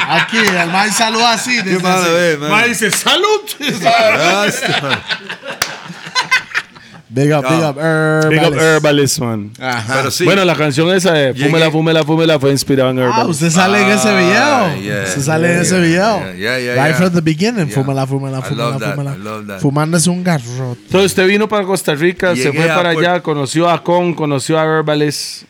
Aquí, 0.08 0.36
el 0.36 0.70
man 0.70 0.92
saluda 0.92 1.32
así. 1.32 1.56
Qué 1.62 1.70
desde 1.70 1.82
malo, 1.82 2.02
así. 2.02 2.36
man. 2.38 2.50
Ma 2.50 2.62
dice, 2.64 2.90
¡salud! 2.90 3.40
Big 7.14 7.30
up, 7.30 7.42
big 7.42 7.62
up, 7.62 7.76
Big 7.76 8.38
up 8.38 8.54
Herbalist. 8.54 8.60
Herbalist, 8.62 9.18
man. 9.20 9.50
Ajá. 9.60 9.94
Pero 9.96 10.10
sí. 10.10 10.24
Bueno, 10.24 10.44
la 10.46 10.54
canción 10.56 10.90
esa 10.94 11.12
de 11.12 11.34
Fúmela, 11.34 11.70
Fúmela, 11.70 12.04
Fúmela 12.04 12.40
fue 12.40 12.50
inspirada 12.52 12.90
en 12.90 13.00
Ah, 13.00 13.02
Herbalist. 13.02 13.30
usted 13.30 13.50
sale 13.50 13.82
en 13.82 13.88
ese 13.90 14.08
Ah, 14.08 14.16
video. 14.72 14.82
yeah, 14.82 15.04
usted 15.08 15.20
sale 15.22 15.46
en 15.48 15.52
yeah, 15.52 15.62
ese 15.62 15.74
yeah, 15.74 15.80
video. 15.82 16.18
yeah, 16.20 16.34
yeah, 16.34 16.58
yeah, 16.58 16.74
right 16.74 16.88
yeah. 16.88 16.94
from 16.94 17.10
the 17.12 17.20
beginning. 17.20 17.66
Yeah. 17.68 17.74
Fúmela, 17.74 18.06
fúmela, 18.06 18.38
I 18.38 18.42
fúmela, 18.42 18.68
love 18.70 18.80
that, 18.80 18.94
fúmela. 18.94 19.14
I 19.14 19.18
love 19.18 19.46
that. 19.46 19.60
Fumándose 19.60 20.08
un 20.08 20.24
garrote. 20.24 20.80
Entonces 20.86 21.12
usted 21.12 21.26
vino 21.26 21.46
para 21.48 21.64
Costa 21.64 21.94
Rica, 21.94 22.34
se 22.34 22.50
fue 22.52 22.66
para 22.66 22.90
allá, 22.90 23.20
conoció 23.20 23.68
a 23.68 23.82
Con, 23.84 24.14
conoció 24.14 24.58
a 24.58 24.64
Herbalist. 24.64 25.44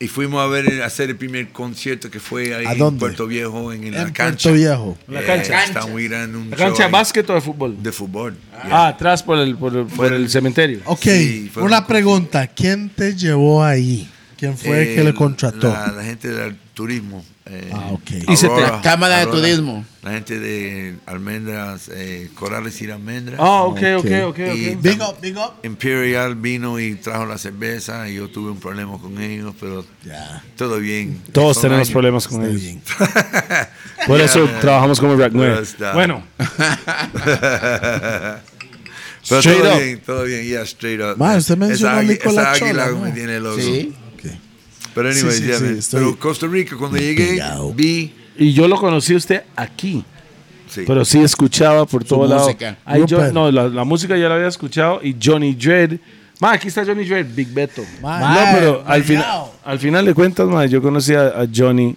Y 0.00 0.06
fuimos 0.06 0.40
a 0.40 0.46
ver, 0.46 0.80
a 0.82 0.86
hacer 0.86 1.10
el 1.10 1.16
primer 1.16 1.48
concierto 1.48 2.08
que 2.08 2.20
fue 2.20 2.54
ahí 2.54 2.66
¿A 2.66 2.72
en? 2.72 2.98
Puerto 2.98 3.26
Viejo, 3.26 3.72
en, 3.72 3.90
la 3.92 4.02
En 4.02 4.12
cancha. 4.12 4.48
Puerto 4.48 4.52
Viejo. 4.52 4.98
La 5.08 5.22
Eh, 5.22 5.24
cancha. 5.26 5.64
Está 5.64 5.86
muy 5.86 6.06
grande. 6.06 6.38
Un 6.38 6.50
¿La 6.50 6.56
cancha 6.56 6.84
de 6.84 6.90
básquet 6.92 7.28
o 7.28 7.34
de 7.34 7.40
fútbol? 7.40 7.82
De 7.82 7.90
fútbol. 7.90 8.36
Ah, 8.70 8.88
atrás 8.88 9.24
por 9.24 9.38
el, 9.38 9.56
por 9.56 9.76
el, 9.76 9.86
por 9.86 10.12
el 10.12 10.30
cementerio. 10.30 10.80
Ok, 10.84 11.00
Sí, 11.02 11.50
una 11.56 11.80
un- 11.80 11.86
pregunta. 11.86 12.46
¿Quién 12.46 12.90
te 12.90 13.16
llevó 13.16 13.64
ahí? 13.64 14.08
¿Quién 14.36 14.56
fue 14.56 14.82
el 14.90 14.94
que 14.94 15.02
le 15.02 15.10
Eh, 15.10 15.14
contrató? 15.14 15.68
La, 15.72 15.88
la 15.96 16.04
gente 16.04 16.28
del 16.28 16.56
turismo. 16.78 17.24
eh, 17.46 17.70
Ah, 17.74 17.88
ok. 17.90 18.10
Y 18.28 18.36
se 18.36 18.46
te- 18.46 18.52
Aurora, 18.54 18.80
Cámara 18.82 19.18
de 19.18 19.26
turismo. 19.26 19.84
La 20.02 20.12
gente 20.12 20.38
de 20.38 20.94
almendras, 21.06 21.90
eh, 21.92 22.30
corales 22.36 22.80
y 22.80 22.88
almendras. 22.88 23.40
Ah, 23.40 23.62
ok, 23.64 23.80
ok, 23.98 24.04
Ok. 24.04 24.10
ok, 24.28 24.38
Y- 24.54 24.68
ok. 24.74 24.80
Big 24.82 25.00
up, 25.02 25.16
big 25.20 25.36
up. 25.36 25.54
Imperial 25.64 26.36
vino 26.36 26.78
y 26.78 26.94
trajo 26.94 27.26
la 27.26 27.36
cerveza 27.36 28.08
y 28.08 28.14
yo 28.14 28.28
tuve 28.28 28.52
un 28.52 28.60
problema 28.60 28.96
con 28.98 29.20
ellos, 29.20 29.54
pero 29.58 29.84
Ya. 30.06 30.40
todo 30.56 30.78
bien. 30.78 31.20
Todos 31.32 31.56
Son 31.56 31.62
tenemos 31.62 31.88
años. 31.88 31.92
problemas 31.92 32.28
con 32.28 32.42
Está 32.42 32.48
ellos. 32.50 32.62
bien. 32.62 32.80
Por 34.06 34.20
eso 34.20 34.44
Yeah, 34.44 34.52
man. 34.52 34.60
trabajamos 34.60 35.00
como 35.00 35.16
Rack 35.16 35.32
9. 35.34 35.50
Pero 35.54 35.62
está- 35.64 35.92
Bueno, 35.94 36.22
Pero 39.28 39.40
Straight 39.40 39.62
todo 39.62 39.74
up. 39.74 39.80
bien, 39.82 40.00
todo 40.06 40.24
bien, 40.24 40.44
yeah, 40.46 40.62
straight 40.62 41.00
up. 41.02 41.16
Ma, 41.18 41.36
usted 41.36 41.56
mencionó 41.56 42.00
esa, 42.00 42.08
a 42.10 42.30
esa 42.30 42.52
águila 42.52 42.86
Chola, 42.86 43.00
me 43.00 43.10
tiene 43.12 43.40
loco. 43.40 43.60
Sí. 43.60 43.92
Pero 44.94 45.08
anyway, 45.10 45.32
Sí, 45.32 45.38
sí, 45.40 45.46
yeah, 45.46 45.58
sí, 45.82 45.88
Pero 45.92 46.18
Costa 46.18 46.46
Rica, 46.46 46.76
cuando 46.76 46.96
llegué, 46.98 47.32
pillado. 47.32 47.72
vi. 47.72 48.12
y 48.38 48.52
yo 48.52 48.66
lo 48.68 48.76
conocí 48.76 49.14
a 49.14 49.16
usted 49.16 49.42
aquí. 49.56 50.04
Sí. 50.68 50.82
Pero 50.86 51.04
sí 51.04 51.18
escuchaba 51.20 51.86
por 51.86 52.04
todo 52.04 52.26
lado. 52.26 52.46
música. 52.46 52.76
Ahí 52.84 53.00
yo- 53.06 53.16
Rupert. 53.16 53.32
no, 53.34 53.50
la, 53.50 53.68
la 53.68 53.84
música 53.84 54.16
ya 54.16 54.28
la 54.28 54.34
había 54.34 54.48
escuchado. 54.48 55.00
Y 55.02 55.16
Johnny 55.22 55.54
Dredd. 55.54 55.98
Ma, 56.40 56.52
aquí 56.52 56.68
está 56.68 56.84
Johnny 56.84 57.04
Dredd, 57.04 57.34
Big 57.34 57.48
Beto. 57.52 57.82
Ma, 58.02 58.20
no, 58.20 58.58
pero 58.58 58.84
al, 58.86 59.02
final 59.02 59.26
al 59.64 59.78
final 59.78 60.04
de 60.04 60.14
cuentas, 60.14 60.46
ma, 60.46 60.66
yo 60.66 60.80
conocí 60.82 61.14
a, 61.14 61.28
a 61.28 61.46
Johnny. 61.52 61.96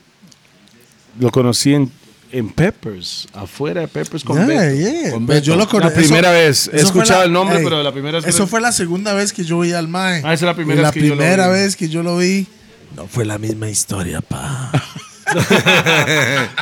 Lo 1.20 1.30
conocí 1.30 1.74
en, 1.74 1.92
en 2.32 2.50
Peppers, 2.50 3.28
afuera 3.34 3.82
de 3.82 3.88
Peppers 3.90 4.24
con 4.24 4.38
Yeah, 4.38 4.46
Beto. 4.48 4.76
yeah. 5.02 5.12
Con 5.12 5.26
Pues 5.26 5.42
yo 5.44 5.54
Beto. 5.54 5.66
lo 5.66 5.70
cono- 5.70 5.86
La 5.90 5.94
primera 5.94 6.32
vez. 6.32 6.70
He 6.72 6.78
eso 6.78 6.86
escuchado 6.88 7.24
el 7.24 7.34
nombre, 7.34 7.60
pero 7.64 7.84
la 7.84 7.92
primera 7.92 8.20
vez 8.20 8.28
Eso 8.34 8.48
fue 8.48 8.62
la 8.62 8.72
segunda 8.72 9.14
vez 9.14 9.34
que 9.34 9.44
yo 9.44 9.60
vi 9.60 9.74
al 9.74 9.88
Mae. 9.90 10.22
Ah, 10.24 10.34
esa 10.34 10.34
es 10.34 10.42
la 10.44 10.54
primera 10.56 10.82
vez 10.84 10.92
que 10.92 11.02
yo 11.02 11.10
lo 11.10 11.18
primera 11.18 11.48
vi. 11.48 11.54
vez 11.54 11.76
que 11.76 11.90
yo 11.90 12.02
lo 12.04 12.18
vi, 12.18 12.48
no 12.96 13.08
fue 13.08 13.26
la 13.26 13.38
misma 13.38 13.70
historia, 13.70 14.22
pa. 14.22 14.72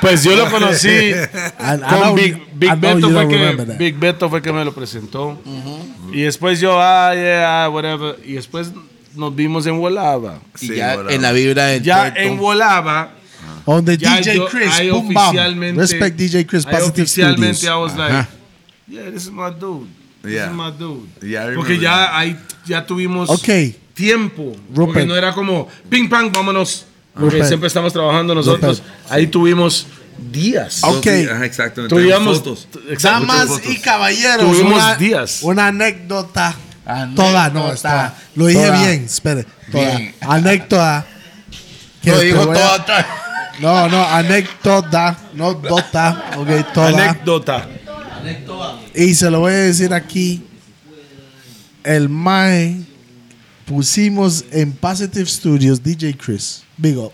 Pues 0.02 0.24
yo 0.24 0.36
lo 0.36 0.50
conocí 0.52 0.88
I- 0.90 1.14
I 1.14 1.80
con 1.90 2.00
know- 2.02 2.16
Big, 2.16 2.38
Big 2.54 2.72
I 2.72 2.76
Beto 2.76 3.10
fue 3.10 3.28
que. 3.28 3.76
Big 3.80 3.96
Beto 3.98 4.30
fue 4.30 4.42
que 4.42 4.52
me 4.54 4.64
lo 4.64 4.74
presentó. 4.74 5.42
Y 6.14 6.22
después 6.22 6.60
yo, 6.60 6.80
ah, 6.80 7.14
yeah, 7.16 7.70
whatever. 7.72 8.18
Y 8.24 8.34
después 8.34 8.72
nos 9.16 9.36
vimos 9.36 9.66
en 9.66 9.80
Volaba. 9.80 10.40
Y 10.62 10.68
Sí, 10.68 10.76
ya 10.76 10.96
bueno. 10.96 11.10
en 11.10 11.22
la 11.22 11.32
vibra 11.32 11.66
del 11.68 11.84
Ya 11.84 12.10
en 12.16 12.38
Volaba, 12.38 13.12
Donde 13.66 13.98
ya 13.98 14.18
DJ 14.18 14.36
yo- 14.36 14.48
Chris, 14.48 14.72
ahí 14.74 14.90
boom, 14.90 15.14
bam. 15.14 15.28
oficialmente, 15.30 15.82
Respect 15.82 16.16
DJ 16.18 16.46
Chris, 16.46 16.66
Positive 16.66 17.04
oficialmente 17.04 17.54
Studios. 17.56 17.76
I 17.76 17.82
was 17.82 17.96
like, 17.98 18.28
yeah, 18.88 19.12
this 19.12 19.24
is 19.24 19.32
my 19.32 19.50
dude. 19.60 19.88
This 20.22 20.34
Yeah. 20.34 20.48
is 20.48 20.54
my 20.56 20.72
dude. 20.78 21.08
Yeah, 21.22 21.44
I 21.44 21.48
remember 21.50 21.56
Porque 21.56 21.80
ya 21.80 22.18
ahí 22.18 22.36
ya 22.66 22.86
tuvimos 22.86 23.30
Ok, 23.30 23.48
tiempo. 24.00 24.56
Porque 24.74 24.92
Rupert. 24.92 25.08
no 25.08 25.16
era 25.18 25.34
como 25.34 25.68
ping 25.90 26.08
pang, 26.08 26.32
vámonos. 26.32 26.86
Porque 27.14 27.44
siempre 27.44 27.68
estamos 27.68 27.92
trabajando 27.92 28.34
nosotros. 28.34 28.82
Ahí 29.10 29.28
tuvimos 29.28 29.88
días. 30.32 30.82
Ok. 30.84 31.08
Ajá, 31.30 31.46
exacto. 31.46 31.88
Tuvimos 31.88 32.38
fotos. 32.38 32.68
exacto. 32.90 33.28
damas 33.28 33.48
fotos. 33.50 33.70
y 33.70 33.78
caballeros. 33.80 34.40
Tuvimos 34.40 34.74
una, 34.74 34.96
días. 34.96 35.40
Una 35.42 35.68
anécdota. 35.68 36.56
Anécdota. 36.86 37.30
Toda, 37.30 37.50
no, 37.50 37.74
está. 37.74 38.16
Lo 38.36 38.46
dije 38.46 38.66
Toda. 38.66 38.82
bien, 38.82 39.04
espere. 39.04 39.46
Toda. 39.70 39.98
Bien. 39.98 40.16
Anécdota. 40.22 41.06
Que 42.02 42.12
Lo 42.12 42.20
dijo 42.20 42.46
voy 42.46 42.58
a- 42.58 42.60
todo 42.62 42.72
atrás. 42.72 43.06
No, 43.60 43.90
no, 43.90 44.02
anécdota, 44.08 45.18
no 45.34 45.54
dota, 45.56 46.32
ok, 46.38 46.74
toda. 46.74 46.88
Anécdota. 46.88 47.68
Y 48.96 49.14
se 49.16 49.30
lo 49.30 49.42
voy 49.42 49.52
a 49.52 49.58
decir 49.58 49.94
aquí. 49.94 50.46
El 51.84 52.08
Mae 52.08 52.89
pusimos 53.70 54.46
en 54.52 54.72
Positive 54.72 55.28
Studios 55.28 55.82
DJ 55.82 56.18
Chris. 56.18 56.64
Big 56.76 56.98
up. 56.98 57.14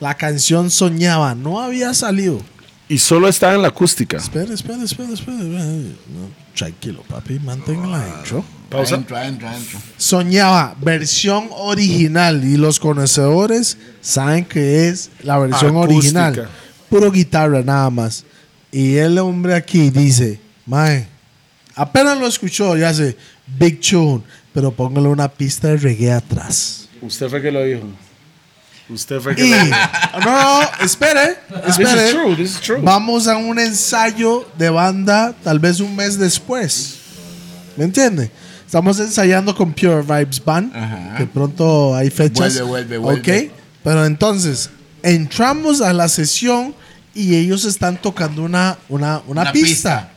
La 0.00 0.14
canción 0.14 0.70
Soñaba 0.70 1.34
no 1.34 1.60
había 1.60 1.92
salido. 1.92 2.40
Y 2.88 2.98
solo 2.98 3.26
estaba 3.26 3.54
en 3.54 3.62
la 3.62 3.68
acústica. 3.68 4.18
Espera, 4.18 4.54
espera, 4.54 4.84
espera, 4.84 5.12
espera. 5.12 5.38
espera. 5.38 5.64
No, 5.64 6.30
tranquilo, 6.54 7.02
papi, 7.08 7.40
mantenga 7.40 7.88
la 7.88 8.08
intro. 8.20 8.44
Pausa. 8.70 8.94
Entra, 8.94 9.26
entra, 9.26 9.56
entra. 9.56 9.80
Soñaba, 9.96 10.76
versión 10.80 11.48
original. 11.50 12.44
Y 12.44 12.56
los 12.56 12.78
conocedores 12.78 13.76
saben 14.00 14.44
que 14.44 14.88
es 14.88 15.10
la 15.24 15.38
versión 15.38 15.76
Acústica. 15.76 16.28
original. 16.28 16.48
Puro 16.88 17.10
guitarra 17.10 17.62
nada 17.62 17.90
más. 17.90 18.24
Y 18.70 18.94
el 18.96 19.18
hombre 19.18 19.54
aquí 19.54 19.90
dice, 19.90 20.38
Mae, 20.66 21.08
apenas 21.74 22.16
lo 22.18 22.26
escuchó, 22.26 22.76
ya 22.76 22.92
sé, 22.94 23.16
Big 23.58 23.80
Tune, 23.80 24.22
pero 24.54 24.70
póngale 24.72 25.08
una 25.08 25.28
pista 25.28 25.68
de 25.68 25.76
reggae 25.76 26.12
atrás. 26.12 26.88
Usted 27.02 27.28
fue 27.28 27.42
que 27.42 27.50
lo 27.52 27.62
dijo. 27.64 27.82
Usted 28.88 29.20
fue 29.20 29.34
que 29.34 29.46
Y, 29.46 29.50
lo- 29.50 29.56
no, 30.24 30.60
no, 30.60 30.60
espere, 30.82 31.38
This 31.66 31.78
espere. 31.78 32.06
is 32.06 32.10
true, 32.14 32.36
this 32.36 32.50
is 32.54 32.60
true. 32.60 32.80
Vamos 32.82 33.26
a 33.28 33.36
un 33.36 33.58
ensayo 33.58 34.46
de 34.58 34.70
banda 34.70 35.34
tal 35.42 35.58
vez 35.58 35.80
un 35.80 35.94
mes 35.96 36.18
después. 36.18 36.96
¿Me 37.76 37.84
entiende? 37.84 38.30
Estamos 38.64 38.98
ensayando 39.00 39.54
con 39.54 39.72
Pure 39.72 40.02
Vibes 40.02 40.42
Band, 40.44 41.16
que 41.16 41.26
pronto 41.26 41.94
hay 41.94 42.10
fechas. 42.10 42.54
Vuelve, 42.60 42.62
vuelve, 42.62 42.98
vuelve. 42.98 43.46
Ok, 43.46 43.52
pero 43.82 44.04
entonces 44.04 44.70
entramos 45.02 45.80
a 45.80 45.92
la 45.92 46.08
sesión 46.08 46.74
y 47.14 47.36
ellos 47.36 47.64
están 47.64 47.96
tocando 48.00 48.42
una, 48.42 48.76
una, 48.88 49.22
una, 49.26 49.42
Una 49.42 49.52
pista. 49.52 50.10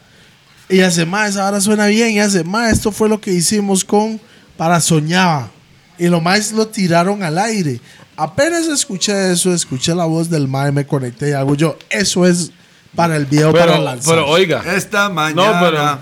Y 0.69 0.81
hace 0.81 1.05
más, 1.05 1.37
ahora 1.37 1.61
suena 1.61 1.87
bien. 1.87 2.11
Y 2.11 2.19
hace 2.19 2.43
más, 2.43 2.73
esto 2.73 2.91
fue 2.91 3.07
lo 3.09 3.19
que 3.21 3.31
hicimos 3.31 3.83
con 3.85 4.19
Para 4.57 4.79
Soñaba. 4.81 5.49
Y 5.97 6.07
lo 6.07 6.21
más 6.21 6.51
lo 6.51 6.67
tiraron 6.67 7.23
al 7.23 7.37
aire. 7.37 7.79
Apenas 8.15 8.65
escuché 8.67 9.31
eso, 9.31 9.53
escuché 9.53 9.93
la 9.95 10.05
voz 10.05 10.29
del 10.29 10.47
Mae, 10.47 10.71
me 10.71 10.85
conecté 10.85 11.29
y 11.29 11.33
hago 11.33 11.55
yo. 11.55 11.77
Eso 11.89 12.25
es 12.25 12.51
para 12.95 13.15
el 13.15 13.25
video 13.25 13.51
para 13.51 13.73
Pero, 13.73 13.83
lanzar. 13.83 14.15
pero 14.15 14.27
oiga. 14.27 14.63
Esta 14.75 15.07
No, 15.07 15.13
mañana. 15.15 15.59
pero, 15.61 15.99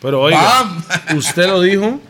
pero 0.00 0.20
oiga, 0.22 0.64
usted 1.16 1.46
lo 1.46 1.60
dijo, 1.60 2.00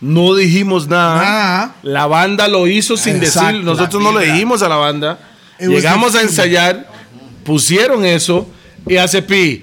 no 0.00 0.34
dijimos 0.34 0.86
nada. 0.88 1.16
Nada. 1.22 1.74
La 1.82 2.06
banda 2.06 2.46
lo 2.48 2.66
hizo 2.68 2.96
sin 2.96 3.16
Exacto. 3.16 3.48
decir, 3.48 3.64
nosotros 3.64 4.02
no 4.02 4.16
le 4.18 4.26
dijimos 4.26 4.62
a 4.62 4.68
la 4.68 4.76
banda. 4.76 5.18
Llegamos 5.58 6.14
a 6.14 6.22
ensayar, 6.22 6.88
pusieron 7.44 8.04
eso 8.04 8.46
y 8.86 8.96
hace 8.96 9.22
pi. 9.22 9.62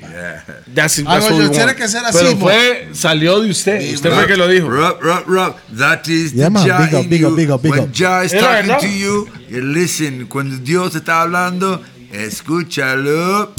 That's, 0.73 1.03
that's 1.03 1.29
we 1.31 1.37
yo- 1.37 1.51
tiene 1.51 1.75
que 1.75 1.87
ser 1.87 2.05
así, 2.05 2.17
Pero 2.19 2.37
fue, 2.37 2.89
salió 2.93 3.39
de 3.41 3.49
usted. 3.49 3.93
Usted 3.93 4.11
fue 4.13 4.27
que 4.27 4.37
lo 4.37 4.47
dijo. 4.47 4.69
Rob, 4.69 5.01
Rob, 5.01 5.23
Rob, 5.27 5.55
that 5.77 6.07
is 6.07 6.33
Yeah, 6.33 6.45
the 6.45 6.49
man. 6.51 6.67
Jah 6.67 6.77
Big 6.79 6.93
up, 6.95 7.09
big 7.09 7.23
up, 7.25 7.29
you. 7.31 7.35
big 7.35 7.51
up, 7.51 7.61
big 7.61 7.71
When 7.71 7.83
up. 7.85 7.91
Jah 7.91 8.23
is 8.23 8.31
talking 8.31 8.67
verdad. 8.67 8.79
to 8.79 8.87
you, 8.87 9.27
you 9.49 9.61
listen. 9.61 10.27
Cuando 10.27 10.57
Dios 10.57 10.95
está 10.95 11.21
hablando, 11.23 11.81
escúchalo. 12.11 13.53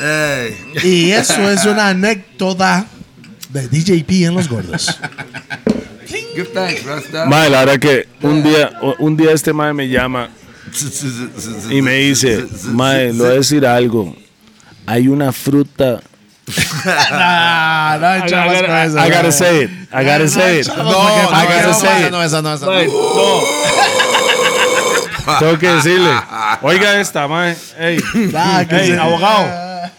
Ey. 0.00 0.56
Y 0.82 1.10
eso 1.10 1.50
es 1.50 1.64
una 1.66 1.88
anécdota 1.88 2.86
de 3.50 3.68
DJP 3.68 4.26
en 4.26 4.34
Los 4.34 4.48
Gordos. 4.48 4.98
Madre, 7.26 7.50
la 7.50 7.64
verdad 7.64 7.78
que 7.78 8.08
un 8.22 8.42
día, 8.42 8.70
un 8.98 9.16
día 9.16 9.32
este 9.32 9.52
madre 9.52 9.74
me 9.74 9.88
llama 9.88 10.30
y 11.70 11.82
me 11.82 11.94
dice, 11.96 12.44
madre, 12.72 13.12
le 13.12 13.18
voy 13.18 13.26
a 13.26 13.32
decir 13.32 13.66
algo. 13.66 14.16
Hay 14.90 15.06
una 15.06 15.30
fruta. 15.30 16.00
nah, 17.12 17.96
no 18.00 18.06
hay 18.08 18.22
I, 18.22 18.26
chavas 18.26 18.56
con 18.56 18.66
gotta, 18.66 18.84
eso, 18.84 18.98
I 18.98 19.10
gotta 19.10 19.30
say 19.30 19.62
it. 19.62 19.70
I 19.92 20.04
gotta 20.04 20.28
say 20.28 20.58
it. 20.58 20.66
No, 20.66 20.74
I 20.74 20.82
no, 20.82 21.48
gotta 21.48 21.66
no, 21.68 21.74
say 21.74 22.06
it. 22.06 22.10
No, 22.10 22.22
esa 22.24 22.42
no, 22.42 22.54
esa 22.54 22.66
no. 22.66 22.72
No. 25.26 25.38
Tengo 25.38 25.58
que 25.58 25.68
decirle. 25.68 26.10
Oiga 26.62 27.00
esta, 27.00 27.28
mae. 27.28 27.54
Ey, 27.78 28.00
que 28.68 28.76
ey, 28.76 28.92
abogado. 28.98 29.46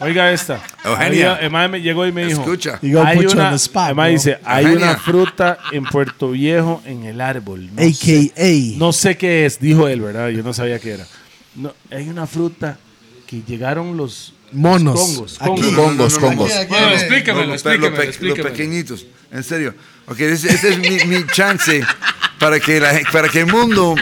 Oiga 0.02 0.30
esta. 0.34 0.60
Eugenia. 0.84 1.40
Mae 1.50 1.70
me 1.70 1.80
llegó 1.80 2.06
y 2.06 2.12
me 2.12 2.26
dijo. 2.26 2.42
Escucha. 2.42 2.78
Hay 2.82 3.26
una, 3.26 3.46
on 3.46 3.50
the 3.52 3.56
spot, 3.56 3.90
el 3.92 3.96
mae 3.96 4.10
bro. 4.10 4.20
dice, 4.20 4.40
hay 4.44 4.66
Eugenia. 4.66 4.88
una 4.90 4.98
fruta 4.98 5.58
en 5.72 5.86
Puerto 5.86 6.32
Viejo 6.32 6.82
en 6.86 7.06
el 7.06 7.22
árbol. 7.22 7.70
No, 7.74 7.82
sé, 7.94 8.34
AKA. 8.36 8.78
no 8.78 8.92
sé 8.92 9.16
qué 9.16 9.46
es, 9.46 9.58
dijo 9.58 9.88
él, 9.88 10.02
¿verdad? 10.02 10.28
Yo 10.28 10.44
no 10.44 10.54
sabía 10.54 10.80
qué 10.80 10.96
era. 10.96 11.08
No, 11.56 11.74
hay 11.90 12.10
una 12.10 12.28
fruta 12.28 12.78
que 13.26 13.42
llegaron 13.48 13.96
los 13.96 14.34
Monos. 14.52 15.00
Congos, 15.00 15.38
Aquí. 15.42 15.48
congos. 15.50 15.74
Congos, 15.76 16.20
congos. 16.20 16.52
Aquí, 16.52 16.60
aquí, 16.60 16.68
Bueno, 16.70 16.86
aquí. 16.88 16.96
explíquemelo, 16.96 17.46
Los, 17.48 17.64
pe- 17.64 18.44
pequeñitos, 18.44 19.06
en 19.32 19.44
serio. 19.44 19.74
Ok, 20.08 20.20
ese 20.20 20.50
es 20.70 20.78
mi, 20.80 20.90
mi 21.06 21.26
chance 21.28 21.82
para 22.40 22.60
que, 22.60 22.80
la, 22.80 23.00
para 23.12 23.30
que 23.30 23.40
el 23.42 23.46
mundo 23.48 23.96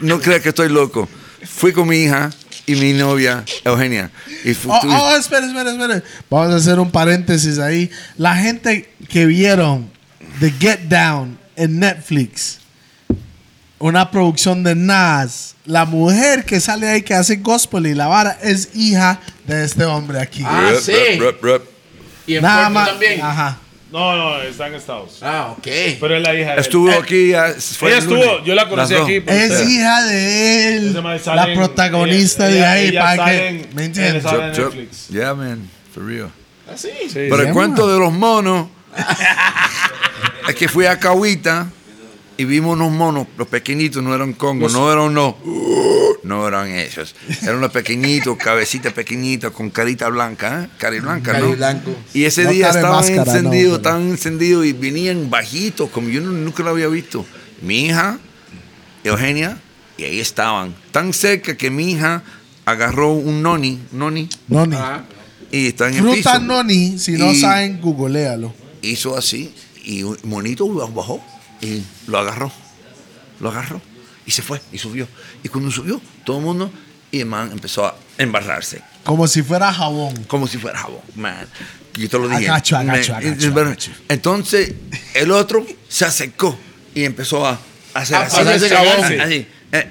no 0.00 0.20
crea 0.20 0.40
que 0.40 0.48
estoy 0.50 0.68
loco. 0.68 1.08
Fui 1.44 1.72
con 1.72 1.88
mi 1.88 1.98
hija 2.04 2.30
y 2.66 2.74
mi 2.76 2.92
novia, 2.92 3.44
Eugenia. 3.64 4.10
Y 4.44 4.52
Oh, 4.66 4.80
oh, 4.84 5.16
espera, 5.16 5.46
espera, 5.46 5.70
espera. 5.72 6.02
Vamos 6.30 6.52
a 6.54 6.56
hacer 6.56 6.78
un 6.80 6.90
paréntesis 6.90 7.58
ahí. 7.58 7.90
La 8.16 8.34
gente 8.36 8.92
que 9.08 9.26
vieron 9.26 9.90
The 10.40 10.52
Get 10.58 10.80
Down 10.88 11.38
en 11.56 11.78
Netflix, 11.80 12.58
una 13.82 14.10
producción 14.10 14.62
de 14.62 14.74
Nas, 14.76 15.54
la 15.64 15.84
mujer 15.84 16.44
que 16.44 16.60
sale 16.60 16.88
ahí 16.88 17.02
que 17.02 17.14
hace 17.14 17.36
gospel 17.36 17.86
y 17.86 17.94
la 17.94 18.06
vara 18.06 18.38
es 18.42 18.70
hija 18.74 19.20
de 19.46 19.64
este 19.64 19.84
hombre 19.84 20.20
aquí. 20.20 20.42
Ah, 20.46 20.68
Rup, 20.70 20.80
sí. 20.80 20.92
rup, 21.18 21.42
rup, 21.42 21.44
rup. 21.44 21.62
Y 22.26 22.36
en 22.36 22.42
Nada 22.42 22.56
Puerto 22.68 22.74
más. 22.74 22.88
también. 22.90 23.20
Ajá. 23.20 23.58
No, 23.90 24.16
no, 24.16 24.40
está 24.40 24.68
en 24.68 24.74
Estados. 24.76 25.18
Ah, 25.20 25.48
ok. 25.50 25.66
Pero 26.00 26.16
es 26.16 26.22
la 26.22 26.32
hija 26.34 26.46
de 26.50 26.54
él. 26.54 26.58
Estuvo 26.60 26.88
Eh, 26.90 26.94
aquí. 26.94 27.32
fue 27.76 27.88
Ella 27.90 27.98
el 27.98 28.02
estuvo, 28.04 28.24
lunes. 28.24 28.46
yo 28.46 28.54
la 28.54 28.68
conocí 28.68 28.94
aquí. 28.94 29.20
por 29.20 29.34
Es 29.34 29.50
usted. 29.50 29.68
hija 29.68 30.02
de 30.06 30.68
él, 30.76 30.94
la 30.94 31.54
protagonista 31.54 32.48
ella- 32.48 32.54
de 32.56 32.64
ahí. 32.66 32.88
ella 32.88 33.00
para 33.02 33.24
que, 33.26 33.48
en- 33.48 33.68
¿Me 33.74 33.84
entiendes? 33.86 34.24
Yeah, 35.10 35.34
man, 35.34 35.68
for 35.92 36.06
real. 36.06 36.30
Ah, 36.70 36.74
sí. 36.76 36.88
Sí, 37.08 37.10
Pero 37.14 37.36
sí. 37.38 37.42
el 37.48 37.52
cuento 37.52 37.92
de 37.92 37.98
los 37.98 38.12
monos 38.12 38.68
es 40.48 40.54
que 40.54 40.68
fui 40.68 40.86
a 40.86 40.98
Cahuita 40.98 41.66
y 42.38 42.44
vimos 42.44 42.74
unos 42.76 42.90
monos, 42.92 43.26
los 43.36 43.46
pequeñitos, 43.48 44.02
no 44.02 44.14
eran 44.14 44.32
congos, 44.32 44.72
no 44.72 44.90
eran 44.92 45.12
no, 45.14 45.36
no 46.24 46.48
eran 46.48 46.68
esos. 46.70 47.14
Eran 47.42 47.60
los 47.60 47.70
pequeñitos, 47.70 48.36
cabecita 48.36 48.90
pequeñita, 48.92 49.50
con 49.50 49.70
carita 49.70 50.08
blanca, 50.08 50.64
¿eh? 50.64 50.68
Cari 50.78 51.00
blanca, 51.00 51.32
Cari 51.32 51.44
¿no? 51.50 51.56
blanco. 51.56 51.90
Y 52.14 52.24
ese 52.24 52.44
No 52.44 52.50
día 52.50 52.68
estaban 52.70 53.14
no, 53.14 53.22
encendidos, 53.22 53.52
pero- 53.64 53.76
estaban 53.76 54.02
encendidos 54.10 54.66
y 54.66 54.72
venían 54.72 55.28
bajitos, 55.30 55.90
como 55.90 56.08
yo 56.08 56.20
no- 56.20 56.30
nunca 56.32 56.62
lo 56.62 56.70
había 56.70 56.88
visto. 56.88 57.24
Mi 57.60 57.86
hija, 57.86 58.18
Eugenia, 59.04 59.58
y 59.98 60.04
ahí 60.04 60.20
estaban, 60.20 60.74
tan 60.90 61.12
cerca 61.12 61.56
que 61.56 61.70
mi 61.70 61.92
hija 61.92 62.22
agarró 62.64 63.12
un 63.12 63.42
noni, 63.42 63.80
noni, 63.92 64.28
Noni. 64.48 64.76
y 65.50 65.66
está 65.66 65.88
en 65.88 65.94
el 65.96 66.00
piso. 66.04 66.14
Fruta 66.30 66.38
noni, 66.38 66.98
si 66.98 67.12
no 67.12 67.34
saben, 67.34 67.80
googlealo. 67.80 68.54
hizo 68.82 69.16
así 69.16 69.52
y 69.84 70.02
un 70.02 70.16
monito 70.24 70.66
bajó 70.88 71.22
y 71.62 71.82
lo 72.06 72.18
agarró. 72.18 72.52
Lo 73.40 73.48
agarró 73.48 73.80
y 74.26 74.30
se 74.30 74.42
fue 74.42 74.60
y 74.72 74.78
subió. 74.78 75.08
Y 75.42 75.48
cuando 75.48 75.70
subió, 75.70 76.00
todo 76.24 76.36
el 76.38 76.44
mundo 76.44 76.70
y 77.10 77.20
el 77.20 77.26
man 77.26 77.50
empezó 77.52 77.86
a 77.86 77.94
embarrarse 78.18 78.80
Como 79.04 79.26
si 79.26 79.42
fuera 79.42 79.72
jabón. 79.72 80.24
como 80.24 80.46
si 80.46 80.58
fuera 80.58 80.78
jabón. 80.78 81.00
Man. 81.16 81.46
Yo 81.94 82.08
te 82.08 82.18
lo 82.18 82.28
dije. 82.28 82.48
Man, 82.48 82.60
I 82.60 82.72
very- 83.50 83.64
got 83.70 83.78
you. 83.78 83.92
Entonces 84.08 84.72
el 85.14 85.30
otro 85.30 85.66
se 85.88 86.04
acercó 86.04 86.56
y 86.94 87.04
empezó 87.04 87.46
a 87.46 87.58
hacer 87.94 88.16
A 88.16 88.22
así. 88.22 88.40
así, 88.40 88.68
jabón. 88.68 89.04
así. 89.20 89.34
Eh, 89.34 89.46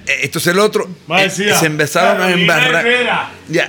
eh, 0.06 0.18
Entonces 0.22 0.52
el 0.52 0.58
otro 0.60 0.88
eh, 1.10 1.22
decía, 1.22 1.58
se 1.58 1.66
empezaron 1.66 2.22
a 2.22 2.30
embarrar. 2.32 2.84
Ya. 3.48 3.68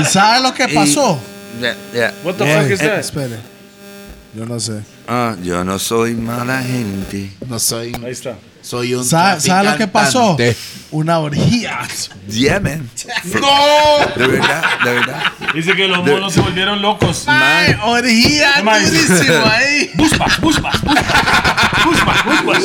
¿Y 0.00 0.04
sabe 0.04 0.42
lo 0.42 0.54
que 0.54 0.64
Y- 0.64 0.74
pasó? 0.74 1.20
Ya, 1.60 1.76
ya. 1.94 2.14
What 2.24 2.34
the 2.34 2.44
Ey, 2.44 2.62
fuck 2.62 2.70
is 2.72 2.78
that? 2.80 2.98
Espere. 2.98 3.53
Yo 4.34 4.44
no 4.46 4.58
sé. 4.58 4.82
Ah, 5.06 5.36
yo 5.42 5.62
no 5.62 5.78
soy 5.78 6.14
mala 6.14 6.60
gente. 6.62 7.30
No 7.46 7.58
soy. 7.60 7.94
Ahí 8.04 8.10
está. 8.10 8.36
Soy 8.62 8.94
un. 8.94 9.04
¿Sabe, 9.04 9.40
sabe 9.40 9.70
lo 9.70 9.76
que 9.76 9.86
pasó? 9.86 10.36
Una 10.90 11.18
orgía. 11.20 11.80
Yeah, 12.28 12.58
man. 12.58 12.90
¡No! 13.24 14.06
De 14.16 14.26
verdad, 14.26 14.64
de 14.84 14.92
verdad. 14.92 15.22
Dice 15.54 15.74
que 15.76 15.86
los 15.86 16.04
monos 16.04 16.32
se 16.32 16.40
volvieron 16.40 16.82
locos. 16.82 17.24
Ay, 17.28 17.76
orgía 17.84 18.62
Mae. 18.64 18.84
durísimo 18.84 19.44
ahí. 19.44 19.90
Buspas, 19.94 20.40
buspas. 20.40 20.80
Buspas, 21.84 22.24
buspas. 22.24 22.62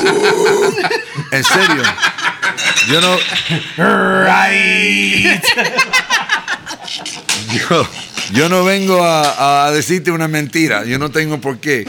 En 1.32 1.44
serio. 1.44 1.84
Yo 2.88 3.02
no. 3.02 3.16
Right. 3.78 5.44
Yo, 7.52 7.88
yo 8.34 8.50
no 8.50 8.64
vengo 8.64 9.04
a, 9.04 9.66
a 9.68 9.72
decirte 9.72 10.12
una 10.12 10.28
mentira. 10.28 10.86
Yo 10.86 11.00
no 11.00 11.10
tengo 11.12 11.40
por 11.42 11.60
qué. 11.60 11.88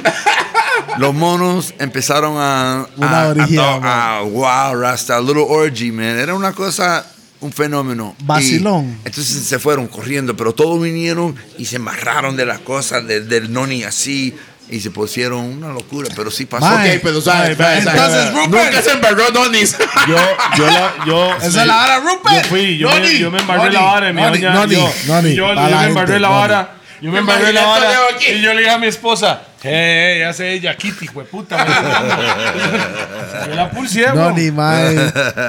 Los 0.99 1.15
monos 1.15 1.75
empezaron 1.79 2.35
a. 2.39 2.87
Una 2.97 3.23
a- 3.23 4.19
a 4.19 4.23
wow, 4.23 4.75
Rasta, 4.81 5.17
a 5.17 5.21
little 5.21 5.45
orgy, 5.49 5.93
man. 5.93 6.19
Era 6.19 6.35
una 6.35 6.53
cosa, 6.53 7.07
un 7.41 7.53
fenómeno. 7.53 8.15
Y 8.19 8.25
Vacilón. 8.25 8.99
entonces 9.05 9.45
se 9.45 9.59
fueron 9.59 9.87
corriendo, 9.87 10.37
pero 10.37 10.53
todos 10.53 10.83
vinieron 10.83 11.35
y 11.59 11.65
se 11.67 11.77
embarraron 11.77 12.37
de 12.37 12.47
las 12.47 12.59
cosas, 12.61 13.07
de- 13.07 13.21
del 13.21 13.53
noni 13.53 13.85
así. 13.85 14.35
Y 14.71 14.81
se 14.81 14.91
pusieron 14.91 15.41
una 15.41 15.69
locura, 15.69 16.09
pero 16.15 16.31
sí 16.31 16.47
pasó. 16.47 16.65
Mae. 16.65 16.97
Ok, 16.97 17.03
pero 17.03 17.21
sabes, 17.21 17.57
sabes, 17.57 17.79
Entonces, 17.79 18.13
sabes. 18.13 18.35
Rupert. 18.35 18.65
Nunca 18.65 18.83
se 18.83 18.93
embarró 18.93 19.31
Donis. 19.33 19.77
Yo, 20.07 20.17
yo, 20.57 20.67
la, 20.67 20.95
yo. 21.07 21.37
Esa 21.43 21.47
es 21.63 21.67
la 21.67 21.75
vara, 21.75 21.99
Rupert. 21.99 22.43
Yo 22.45 22.49
fui, 22.49 22.79
yo, 22.79 22.89
me, 22.89 23.19
yo 23.19 23.31
me 23.31 23.41
embarré 23.41 23.65
Noni, 23.65 23.75
la 23.75 23.81
vara. 23.83 24.13
Mi 24.13 24.23
Noni, 24.23 24.39
doña, 24.39 24.55
Noni, 24.55 24.75
yo, 24.75 24.93
Noni, 25.07 25.35
yo, 25.35 25.55
yo 25.55 25.77
me 25.77 25.87
embarré 25.87 26.21
la 26.21 26.29
vara. 26.29 26.75
Yo 27.01 27.11
me 27.11 27.19
embarré 27.21 27.53
la 27.53 27.65
vara. 27.65 27.91
Y 28.29 28.43
yo 28.43 28.53
le 28.53 28.61
dije 28.61 28.71
a 28.71 28.79
mi 28.79 28.87
esposa, 28.87 29.43
hey, 29.63 30.21
ya 30.21 30.33
sé 30.33 30.53
ella, 30.53 30.77
Kitty, 30.77 31.09
hueputa. 31.09 31.57
Yo 33.49 33.55
la 33.55 33.71
pulsé, 33.71 34.07
No, 34.15 34.31
ni 34.33 34.51
mae. 34.51 34.95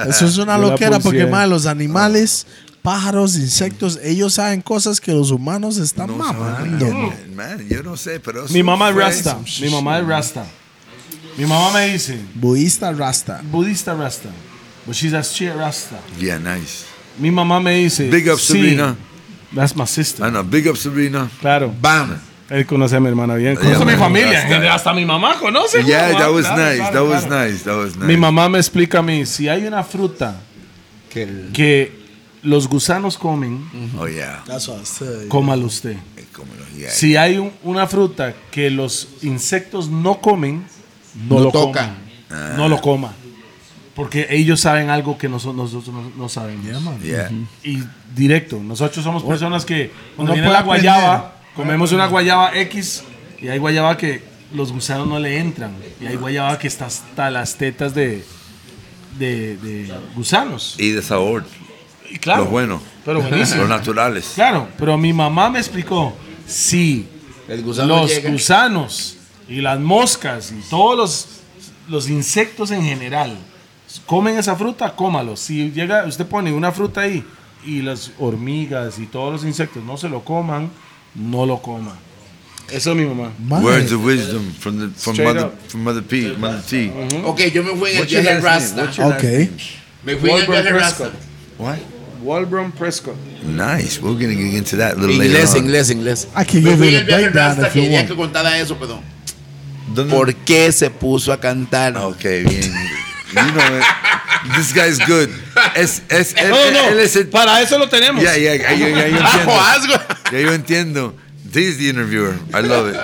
Eso 0.08 0.26
es 0.26 0.38
una 0.38 0.56
Yo 0.56 0.70
loquera 0.70 0.98
porque, 0.98 1.26
mae, 1.26 1.46
los 1.46 1.66
animales, 1.66 2.46
pájaros, 2.82 3.36
insectos, 3.36 3.98
ellos 4.02 4.34
saben 4.34 4.60
cosas 4.60 5.00
que 5.00 5.12
los 5.12 5.30
humanos 5.30 5.78
están 5.78 6.08
No 6.08 6.16
mamando. 6.16 6.86
saben, 6.86 7.34
man, 7.36 7.68
yo 7.68 7.82
no 7.82 7.96
sé, 7.96 8.20
pero. 8.20 8.44
Mi 8.50 8.62
mamá 8.62 8.90
es 8.90 8.96
Rasta. 8.96 9.38
Mi 9.60 9.70
mamá 9.70 9.98
es 10.00 10.06
Rasta. 10.06 10.44
Mi 11.38 11.46
mamá 11.46 11.70
me 11.72 11.92
dice, 11.92 12.18
Budista 12.34 12.92
Rasta. 12.92 13.40
budista 13.50 13.94
Rasta. 13.94 14.28
but 14.86 14.94
she's 14.94 15.14
a 15.14 15.22
straight 15.22 15.56
Rasta. 15.56 15.96
Yeah, 16.18 16.38
nice. 16.38 16.84
Mi 17.18 17.30
mamá 17.30 17.60
me 17.62 17.74
dice, 17.76 18.10
Big 18.10 18.28
up, 18.28 18.38
sí, 18.38 18.54
Sabrina. 18.54 18.96
That's 19.54 19.74
my 19.76 19.86
sister. 19.86 20.24
I 20.26 20.30
know. 20.30 20.42
Big 20.42 20.66
up, 20.66 20.76
Sabrina. 20.76 21.30
Claro. 21.40 21.72
Bam. 21.80 22.18
Él 22.50 22.66
conoce 22.66 22.96
a 22.96 23.00
mi 23.00 23.08
hermana 23.08 23.34
bien. 23.36 23.54
Yeah, 23.54 23.62
Conoce 23.62 23.82
a 23.82 23.84
mi 23.86 23.92
man, 23.92 23.98
familia. 24.00 24.44
nice. 24.48 24.68
Hasta 24.68 24.92
mi 24.92 25.04
mamá 25.06 25.38
conoce. 25.38 25.82
Yeah, 25.84 26.08
mamá. 26.12 26.18
that 26.18 26.32
was 26.32 26.46
Claro, 26.46 26.62
nice. 26.62 26.76
claro, 26.78 26.92
that 26.92 27.14
was 27.14 27.24
claro. 27.24 27.44
nice. 27.50 27.62
That 27.64 27.76
was 27.76 27.96
nice. 27.96 28.06
Mi 28.06 28.16
mamá 28.16 28.48
me 28.50 28.58
explica 28.58 28.98
a 28.98 29.02
mí, 29.02 29.24
si 29.24 29.48
hay 29.48 29.64
una 29.66 29.82
fruta 29.84 30.36
que 31.10 32.01
los 32.42 32.68
gusanos 32.68 33.16
comen, 33.18 33.64
Oh 33.98 34.06
yeah. 34.08 34.42
That's 34.46 34.68
what 34.68 34.80
I 34.80 34.84
said. 34.84 35.28
cómalo 35.28 35.66
usted. 35.66 35.96
Eh, 36.16 36.24
yeah. 36.76 36.90
Si 36.90 37.16
hay 37.16 37.38
un- 37.38 37.52
una 37.62 37.86
fruta 37.86 38.34
que 38.50 38.70
los 38.70 39.08
insectos 39.22 39.88
no 39.88 40.20
comen, 40.20 40.64
no, 41.28 41.36
No 41.36 41.44
lo 41.44 41.50
toca. 41.52 41.94
coman. 42.30 42.56
No 42.56 42.68
lo 42.68 42.80
coma. 42.80 43.12
Porque 43.94 44.26
ellos 44.30 44.58
saben 44.60 44.88
algo 44.88 45.18
que 45.18 45.28
nosotros, 45.28 45.70
nosotros 45.70 45.94
no, 45.94 46.10
no 46.16 46.28
sabemos. 46.30 46.64
Yeah. 47.02 47.30
Y 47.62 47.82
directo, 48.16 48.58
nosotros 48.58 49.04
somos 49.04 49.22
personas 49.22 49.64
que 49.66 49.90
cuando 50.16 50.32
viene 50.32 50.48
puede 50.48 50.58
la 50.58 50.64
guayaba, 50.64 51.36
comemos 51.54 51.92
una 51.92 52.06
guayaba 52.06 52.56
X 52.58 53.04
y 53.40 53.48
hay 53.48 53.58
guayaba 53.58 53.96
que 53.98 54.22
los 54.54 54.72
gusanos 54.72 55.06
no 55.06 55.18
le 55.18 55.38
entran. 55.38 55.74
Y 56.00 56.06
hay 56.06 56.16
guayaba 56.16 56.58
que 56.58 56.68
está 56.68 56.86
hasta 56.86 57.30
las 57.30 57.56
tetas 57.56 57.94
de, 57.94 58.24
de, 59.18 59.58
de 59.58 59.92
gusanos. 60.16 60.74
Y 60.78 60.90
de 60.92 61.02
sabor. 61.02 61.44
Claro, 62.18 62.44
Lo 62.44 62.50
bueno. 62.50 62.80
pero 63.04 63.20
buenísimo. 63.20 63.60
Los 63.62 63.68
naturales. 63.68 64.32
Claro, 64.34 64.68
pero 64.78 64.96
mi 64.98 65.12
mamá 65.12 65.50
me 65.50 65.58
explicó, 65.58 66.14
si 66.46 67.06
gusano 67.64 67.96
los 68.02 68.10
llega. 68.10 68.30
gusanos 68.30 69.16
y 69.48 69.60
las 69.60 69.78
moscas 69.80 70.52
y 70.52 70.60
todos 70.70 70.96
los, 70.96 71.26
los 71.88 72.08
insectos 72.08 72.70
en 72.70 72.82
general 72.82 73.36
comen 74.06 74.38
esa 74.38 74.56
fruta, 74.56 74.94
cómalo. 74.96 75.36
Si 75.36 75.70
llega, 75.72 76.04
usted 76.06 76.26
pone 76.26 76.52
una 76.52 76.72
fruta 76.72 77.02
ahí 77.02 77.24
y 77.64 77.82
las 77.82 78.12
hormigas 78.18 78.98
y 78.98 79.06
todos 79.06 79.32
los 79.32 79.44
insectos 79.44 79.82
no 79.84 79.96
se 79.96 80.08
lo 80.08 80.24
coman, 80.24 80.70
no 81.14 81.44
lo 81.46 81.60
coma. 81.60 81.96
Eso 82.70 82.92
es 82.92 82.96
mi 82.96 83.04
mamá. 83.04 83.32
Mae, 83.38 83.62
Words 83.62 83.92
of 83.92 84.02
wisdom 84.04 84.50
from 84.58 84.78
the 84.78 84.88
from 84.98 85.14
Straight 85.14 85.26
mother 85.34 85.46
up. 85.46 85.52
from 85.68 85.82
mother 85.84 86.02
P, 86.02 86.34
mother 86.38 86.62
T. 86.62 86.90
Ok, 87.24 87.40
yo 87.52 87.62
me 87.64 87.74
fui 87.76 87.90
en 87.90 87.98
el 87.98 88.06
viaje 88.06 88.40
Rasta. 88.40 88.84
Ok. 89.08 89.22
Me 90.04 90.16
fui 90.16 90.30
en 90.30 90.36
el 90.38 90.46
viaje 90.46 90.70
Rasta. 90.70 91.10
What? 91.58 91.76
Walbron 92.22 92.72
Prescott. 92.72 93.16
Nice. 93.44 94.00
We're 94.00 94.14
gonna 94.14 94.34
get 94.34 94.54
into 94.54 94.76
that 94.76 94.94
a 94.94 94.96
little 95.00 95.16
later 95.16 95.34
Inglés, 95.38 95.54
on. 95.54 95.64
inglés, 95.64 95.90
inglés. 95.90 96.26
I 96.36 96.44
can 96.44 96.62
give 96.62 96.78
you 96.78 96.98
the 96.98 97.04
breakdown 97.04 97.64
if 97.64 97.74
you 97.74 97.90
want. 97.90 98.08
que 98.08 98.14
contara 98.16 98.58
eso, 98.58 98.76
perdón. 98.76 99.00
¿Dónde- 99.94 100.10
¿Por 100.14 100.34
qué 100.44 100.70
se 100.72 100.90
puso 100.90 101.32
a 101.32 101.38
cantar? 101.40 101.96
Ok, 101.96 102.22
bien. 102.22 102.72
You 103.32 103.52
know 103.52 103.78
it. 103.78 103.84
This 104.56 104.72
guy's 104.72 104.98
good. 105.06 105.28
Es, 105.76 106.02
es, 106.08 106.34
él, 106.36 106.50
No, 106.50 106.70
no, 106.70 106.88
él 106.90 107.00
es 107.00 107.16
el- 107.16 107.28
para 107.28 107.60
eso 107.60 107.78
lo 107.78 107.88
tenemos. 107.88 108.22
Ya, 108.22 108.36
ya, 108.36 108.54
ya, 108.56 108.72
ya, 108.74 108.88
ya, 108.88 109.08
yo 109.08 109.16
entiendo. 109.18 110.00
Ya 110.32 110.38
yo 110.40 110.52
entiendo. 110.52 111.14
This 111.52 111.72
is 111.74 111.78
the 111.78 111.88
interviewer. 111.90 112.34
I 112.54 112.60
love 112.62 112.88
it. 112.88 112.96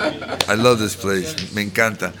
I 0.49 0.55
love 0.55 0.79
this 0.79 0.95
place. 0.95 1.35
Me 1.53 1.61
encanta. 1.61 2.11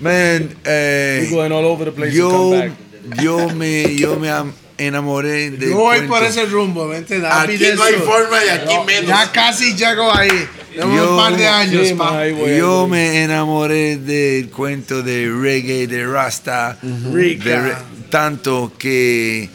Man, 0.00 0.56
eh, 0.64 1.28
going 1.30 1.52
all 1.52 1.64
over 1.64 1.84
the 1.86 1.92
place 1.92 2.12
to 2.12 2.18
yo, 2.18 2.30
come 2.30 2.68
back. 2.68 3.22
yo 3.22 3.48
me, 3.50 3.94
yo 3.96 4.16
me 4.16 4.28
am- 4.28 4.52
enamoré 4.78 5.50
de. 5.50 5.70
Yo 5.70 5.76
voy 5.76 6.00
por 6.06 6.22
ese 6.22 6.44
rumbo, 6.46 6.88
¿vente? 6.88 7.16
Aquí 7.26 7.58
no 7.74 7.82
hay 7.82 7.94
forma 7.94 8.44
y 8.44 8.48
aquí 8.48 8.74
menos. 8.86 9.08
Ya 9.08 9.30
casi 9.32 9.74
llego 9.74 10.14
ahí. 10.14 10.28
Yo- 10.76 10.86
un 11.12 11.16
par 11.16 11.34
de 11.36 11.46
años, 11.48 11.88
Sí, 11.88 11.94
pa. 11.94 12.10
voy, 12.10 12.56
Yo 12.58 12.80
voy. 12.82 12.90
me 12.90 13.22
enamoré 13.22 13.96
del 13.96 14.50
cuento 14.50 15.02
de 15.02 15.30
reggae, 15.30 15.86
de 15.86 16.06
Rasta, 16.06 16.76
de 16.82 17.36
re- 17.60 17.76
tanto 18.10 18.72
que 18.78 19.48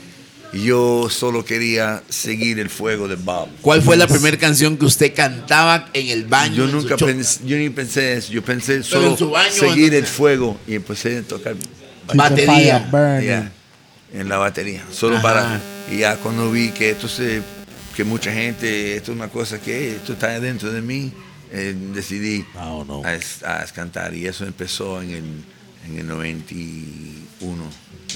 yo 0.54 1.08
solo 1.12 1.46
quería 1.46 2.02
seguir 2.10 2.60
el 2.60 2.70
fuego 2.72 3.08
de 3.08 3.16
Bob. 3.18 3.50
¿Cuál 3.62 3.84
fue 3.84 3.98
la 3.98 4.08
primera 4.08 4.36
canción 4.38 4.76
que 4.78 4.86
usted 4.86 5.14
cantaba 5.14 5.90
en 5.94 6.08
el 6.08 6.26
baño? 6.26 6.56
Yo 6.56 6.68
nunca 6.68 6.98
pensé, 6.98 7.42
yo 7.46 7.56
ni 7.56 7.70
pensé 7.70 8.14
eso, 8.16 8.34
yo 8.34 8.42
pensé 8.44 8.76
en 8.78 8.84
solo 8.84 9.16
seguir 9.52 9.94
el 9.94 10.08
fuego 10.08 10.58
y 10.68 10.74
empecé 10.74 11.20
a 11.20 11.22
tocar 11.22 11.56
Batería. 12.16 12.90
ya, 13.24 13.52
en 14.14 14.28
la 14.30 14.38
batería, 14.38 14.84
solo 14.92 15.18
Ajá. 15.18 15.24
para 15.24 15.62
y 15.92 16.00
ya 16.00 16.18
cuando 16.18 16.52
vi 16.52 16.70
que 16.72 16.90
esto 16.92 17.08
se 17.08 17.42
que 17.96 18.04
mucha 18.04 18.32
gente, 18.32 18.96
esto 18.96 19.12
es 19.12 19.18
una 19.18 19.28
cosa 19.30 19.60
que 19.60 19.96
esto 19.96 20.14
está 20.14 20.40
dentro 20.40 20.72
de 20.72 20.82
mí, 20.82 21.12
eh, 21.52 21.76
decidí 21.94 22.46
Oh, 22.56 22.86
no. 22.88 23.02
a, 23.06 23.62
a 23.62 23.66
cantar 23.68 24.14
y 24.14 24.26
eso 24.28 24.46
empezó 24.46 25.02
en 25.02 25.10
el 25.12 25.24
en 25.88 25.98
el 26.00 26.08
91. 26.08 27.64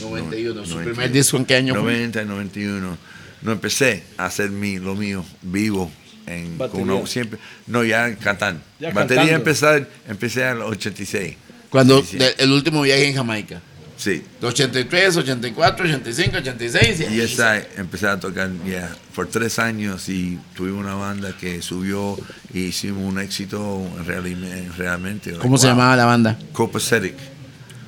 91. 0.02 0.66
¿Su 0.66 0.78
No- 0.78 0.84
primer 0.86 1.12
disco 1.12 1.38
en 1.38 1.46
qué 1.46 1.56
año 1.56 1.74
fue? 1.74 1.82
90, 1.84 2.24
91. 2.26 2.98
No 3.42 3.52
empecé 3.52 4.04
a 4.18 4.26
hacer 4.26 4.50
mi, 4.50 4.78
lo 4.80 4.96
mío 4.96 5.26
vivo. 5.42 5.92
En, 6.28 6.46
con 6.48 6.58
Batería. 6.58 6.94
una- 6.96 7.08
siempre, 7.08 7.40
no, 7.68 7.84
ya 7.84 8.16
cantando. 8.16 8.62
Ya 8.80 8.90
Batería 8.92 9.24
cantando. 9.24 9.36
empezar, 9.38 9.90
empecé 10.08 10.44
al 10.46 10.62
86. 10.62 11.36
Cuando 11.70 12.02
Sí, 12.02 12.08
sí. 12.12 12.18
de- 12.18 12.36
el 12.40 12.52
último 12.52 12.82
viaje 12.82 13.08
en 13.08 13.14
Jamaica. 13.16 13.62
Sí. 13.98 14.24
83, 14.42 15.18
84, 15.18 15.86
85, 15.86 16.38
86. 16.38 17.06
Y 17.12 17.22
esa, 17.22 17.58
empecé 17.78 18.08
a 18.08 18.20
tocar 18.20 18.50
ya 18.68 18.94
por 19.16 19.28
tres 19.28 19.58
años 19.58 20.10
y 20.10 20.38
tuvimos 20.56 20.82
una 20.84 20.96
banda 20.96 21.36
que 21.38 21.62
subió 21.62 22.18
y 22.54 22.60
hicimos 22.66 23.04
un 23.04 23.20
éxito 23.20 23.88
realmente. 24.06 25.34
¿Cómo 25.34 25.58
se 25.58 25.68
llamaba 25.68 25.96
la 25.96 26.06
banda? 26.06 26.38
Copacetic. 26.52 27.16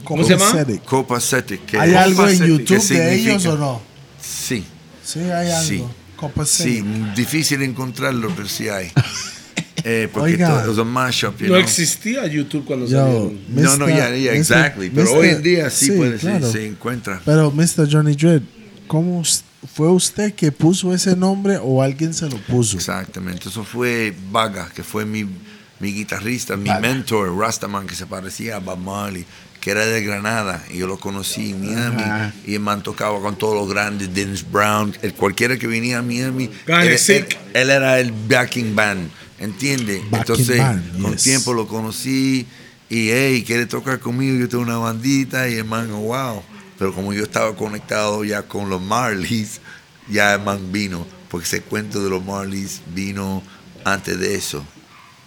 ¿Cómo 0.03 0.24
se 0.24 0.38
llama? 0.38 0.66
Copacetic. 0.86 1.66
que- 1.66 1.78
¿Hay 1.80 1.93
algo 1.93 2.28
en 2.28 2.38
Copacetic, 2.38 2.47
YouTube 2.68 2.88
de 2.97 3.16
ellos 3.16 3.45
o 3.45 3.58
no? 3.58 3.82
Sí. 4.22 4.64
Sí, 5.03 5.20
hay 5.20 5.51
algo. 5.51 5.68
Sí. 5.68 5.84
Copa 6.16 6.45
Sí, 6.45 6.84
difícil 7.16 7.62
encontrarlo, 7.62 8.32
pero 8.36 8.47
sí 8.47 8.70
hay. 8.70 8.91
Eh, 9.90 10.10
porque 10.12 10.34
Oiga. 10.34 10.64
todo 10.64 10.74
es 10.74 10.78
un 10.80 10.90
mashup, 10.90 11.38
you 11.40 11.48
No 11.48 11.54
know. 11.54 11.62
existía 11.62 12.28
YouTube 12.28 12.66
cuando 12.66 12.88
Yo, 12.88 12.98
salieron. 13.00 13.40
No, 13.48 13.78
no, 13.78 13.86
Mr. 13.88 13.96
ya, 13.96 14.10
ya, 14.18 14.32
Mr. 14.32 14.38
exactly. 14.38 14.90
Pero 14.90 15.12
Mr. 15.12 15.18
hoy 15.18 15.28
en 15.30 15.42
día 15.44 15.70
sí, 15.70 15.92
puede 15.92 16.20
ser, 16.20 16.40
claro. 16.40 16.52
se 16.52 16.66
encuentra. 16.68 17.22
Pero, 17.24 17.52
Mr. 17.52 17.88
Johnny 17.90 18.14
Dredd, 18.14 18.42
¿cómo 18.88 19.24
fue 19.74 19.90
usted 19.90 20.34
que 20.34 20.52
puso 20.52 20.94
ese 20.94 21.16
nombre 21.16 21.58
o 21.62 21.82
alguien 21.82 22.14
se 22.14 22.30
lo 22.30 22.36
puso? 22.38 22.76
Exactamente. 22.76 23.48
Eso 23.48 23.64
fue 23.64 24.14
Vaga, 24.30 24.70
que 24.76 24.84
fue 24.84 25.06
mi, 25.06 25.26
mi 25.80 25.94
guitarrista, 25.94 26.58
mi 26.58 26.70
mentor, 26.82 27.34
Rastaman, 27.38 27.88
que 27.88 27.96
se 27.96 28.06
parecía 28.06 28.58
a 28.58 28.60
Bob 28.60 28.80
Marley, 28.80 29.26
que 29.62 29.72
era 29.72 29.86
de 29.86 30.04
Granada. 30.04 30.66
Y 30.70 30.80
yo 30.80 30.88
lo 30.88 31.00
conocí 31.00 31.52
en 31.52 31.62
Miami. 31.66 32.04
Ajá. 32.04 32.34
Y 32.46 32.56
el 32.56 32.60
man 32.60 32.84
tocaba 32.84 33.22
con 33.22 33.38
todos 33.38 33.56
los 33.56 33.70
grandes, 33.70 34.14
Dennis 34.14 34.46
Brown, 34.52 34.94
el, 35.02 35.14
cualquiera 35.14 35.58
que 35.58 35.68
venía 35.68 36.00
a 36.00 36.02
Miami. 36.02 36.50
Él, 36.68 36.88
él, 36.90 37.00
Sick. 37.00 37.38
él 37.54 37.70
era 37.70 38.00
el 38.02 38.12
backing 38.12 38.76
band, 38.76 39.10
¿entiende? 39.40 40.04
Backing 40.10 40.18
Entonces, 40.20 40.62
con 41.02 41.12
yes. 41.14 41.24
tiempo 41.24 41.54
lo 41.54 41.68
conocí. 41.68 42.48
Y, 42.90 43.10
hey, 43.10 43.44
quiere 43.46 43.66
tocar 43.66 44.00
conmigo, 44.00 44.38
yo 44.38 44.48
tengo 44.48 44.64
una 44.64 44.78
bandita. 44.78 45.50
Y 45.50 45.56
el 45.56 45.66
man, 45.66 45.92
oh, 45.92 46.00
wow. 46.00 46.44
Pero 46.78 46.94
como 46.94 47.14
yo 47.14 47.24
estaba 47.24 47.56
conectado 47.56 48.24
ya 48.24 48.44
con 48.44 48.70
los 48.70 48.82
Marleys, 48.82 49.60
ya 50.10 50.36
el 50.36 50.44
man 50.44 50.72
vino. 50.72 51.06
Porque 51.30 51.46
ese 51.46 51.62
cuento 51.62 52.04
de 52.04 52.10
los 52.10 52.24
Marleys 52.24 52.82
vino 52.94 53.44
antes 53.84 54.20
de 54.20 54.36
eso. 54.36 54.66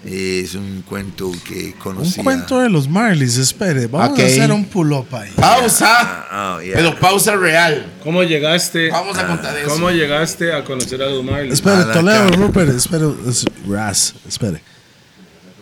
Es 0.04 0.54
un 0.54 0.82
cuento 0.88 1.30
que 1.46 1.66
Un 1.66 1.72
conocía. 1.72 2.22
cuento 2.24 2.58
de 2.60 2.70
los 2.70 2.88
Marleys, 2.88 3.36
espere, 3.36 3.86
vamos 3.86 4.10
Ok. 4.18 4.20
a 4.20 4.26
hacer 4.26 4.50
un 4.50 4.64
pull-up 4.64 5.14
ahí. 5.14 5.30
Pausa. 5.36 5.86
Ah, 6.30 6.54
oh, 6.56 6.62
yeah. 6.62 6.74
Pero 6.74 6.98
pausa 6.98 7.36
real. 7.36 7.86
¿Cómo 8.02 8.22
llegaste? 8.22 8.90
Vamos 8.90 9.18
a 9.18 9.26
contar 9.26 9.56
eso. 9.58 9.68
¿Cómo 9.68 9.90
llegaste 9.90 10.54
a 10.54 10.64
conocer 10.64 11.02
a 11.02 11.06
los 11.06 11.22
Marley? 11.22 11.52
Espere, 11.52 11.84
Toledo, 11.92 12.24
cara. 12.30 12.36
Rupert, 12.36 12.70
espere, 12.70 13.06
es- 13.28 13.44
Raz, 13.68 14.14
espere. 14.26 14.62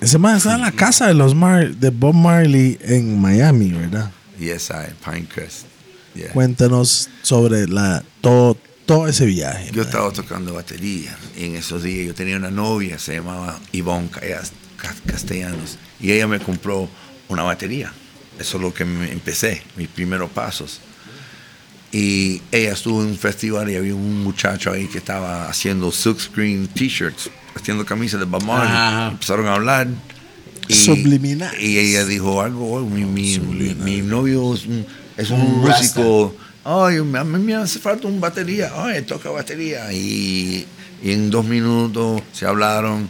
Ese 0.00 0.18
man 0.18 0.36
está 0.36 0.54
en 0.54 0.60
la 0.60 0.70
casa 0.70 1.08
de 1.08 1.14
los 1.14 1.34
Mar 1.34 1.74
de 1.74 1.90
Bob 1.90 2.14
Marley 2.14 2.78
en 2.82 3.20
Miami, 3.20 3.72
¿verdad? 3.72 4.12
Yes, 4.38 4.70
I, 4.70 4.92
Pinecrest. 5.04 5.62
Yeah. 6.14 6.30
Cuéntenos 6.30 7.08
sobre 7.22 7.66
la 7.66 8.04
todo, 8.20 8.56
todo 8.88 9.06
ese 9.06 9.26
viaje. 9.26 9.70
Yo 9.72 9.82
estaba 9.82 10.10
tocando 10.12 10.54
batería 10.54 11.14
en 11.36 11.54
esos 11.56 11.82
días 11.82 12.06
yo 12.06 12.14
tenía 12.14 12.38
una 12.38 12.50
novia, 12.50 12.98
se 12.98 13.14
llamaba 13.16 13.60
Ivonne 13.72 14.08
Ca- 14.08 14.94
Castellanos, 15.06 15.76
y 16.00 16.10
ella 16.12 16.26
me 16.26 16.40
compró 16.40 16.88
una 17.28 17.42
batería. 17.42 17.92
Eso 18.38 18.56
es 18.56 18.62
lo 18.62 18.72
que 18.72 18.86
me 18.86 19.12
empecé, 19.12 19.62
mis 19.76 19.88
primeros 19.88 20.30
pasos. 20.30 20.80
Y 21.92 22.40
ella 22.50 22.72
estuvo 22.72 23.02
en 23.02 23.08
un 23.08 23.18
festival 23.18 23.68
y 23.70 23.76
había 23.76 23.94
un 23.94 24.22
muchacho 24.24 24.72
ahí 24.72 24.86
que 24.86 24.98
estaba 24.98 25.48
haciendo 25.50 25.92
silkscreen 25.92 26.68
t-shirts, 26.68 27.28
haciendo 27.54 27.84
camisas 27.84 28.20
de 28.20 28.26
Bob. 28.26 28.42
Ajá. 28.50 29.08
Empezaron 29.10 29.46
a 29.48 29.54
hablar. 29.54 29.88
Y, 30.66 30.74
Subliminales. 30.74 31.60
Y 31.62 31.78
ella 31.78 32.04
dijo 32.06 32.40
algo, 32.42 32.72
"Oh, 32.74 32.80
mi, 32.86 33.04
mi- 33.04 33.38
mi- 33.38 34.00
novio 34.02 34.54
es 34.54 34.66
un, 34.66 34.86
es 35.16 35.30
un 35.30 35.60
músico 35.60 36.34
Ay, 36.70 36.98
a 36.98 37.24
mí 37.24 37.38
me 37.38 37.54
hace 37.54 37.78
falta 37.78 38.06
un 38.08 38.20
batería. 38.20 38.70
Ay, 38.76 39.00
toca 39.02 39.30
batería. 39.30 39.90
Y, 39.92 40.66
y 41.02 41.12
en 41.12 41.30
dos 41.30 41.46
minutos 41.46 42.20
se 42.32 42.44
hablaron. 42.44 43.08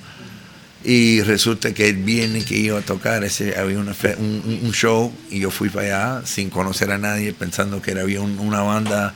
Y 0.84 1.22
resulta 1.22 1.74
que 1.74 1.88
el 1.88 1.96
viernes 1.96 2.44
que 2.44 2.56
iba 2.56 2.78
a 2.78 2.82
tocar, 2.82 3.24
ese, 3.24 3.58
había 3.58 3.78
una 3.80 3.94
fe- 3.94 4.14
un, 4.16 4.70
show 4.72 5.12
y 5.28 5.40
yo 5.40 5.50
fui 5.50 5.70
para 5.70 6.18
allá 6.18 6.26
sin 6.26 6.50
conocer 6.50 6.92
a 6.92 6.98
nadie, 6.98 7.32
pensando 7.32 7.82
que 7.82 7.90
era- 7.90 8.02
había 8.02 8.20
un- 8.20 8.38
una 8.38 8.60
banda 8.62 9.12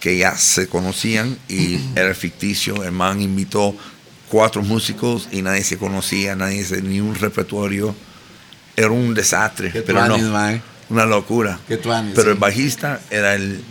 que 0.00 0.18
ya 0.18 0.36
se 0.36 0.66
conocían 0.66 1.38
y 1.48 1.78
era 1.94 2.12
ficticio. 2.14 2.82
El 2.82 2.90
man 2.92 3.22
invitó 3.22 3.76
cuatro 4.28 4.62
músicos 4.62 5.28
y 5.30 5.40
nadie 5.40 5.62
se 5.62 5.78
conocía, 5.78 6.34
nadie 6.34 6.64
se, 6.64 6.82
ni 6.82 6.98
un 7.00 7.14
repertorio. 7.14 7.94
Era 8.76 8.90
un 8.90 9.14
desastre, 9.14 9.70
pero 9.86 10.08
no, 10.08 10.18
mae. 10.18 10.60
una 10.90 11.06
locura. 11.06 11.60
Pero 12.16 12.24
sí. 12.24 12.28
el 12.30 12.34
bajista 12.40 13.00
era 13.08 13.36
el, 13.36 13.62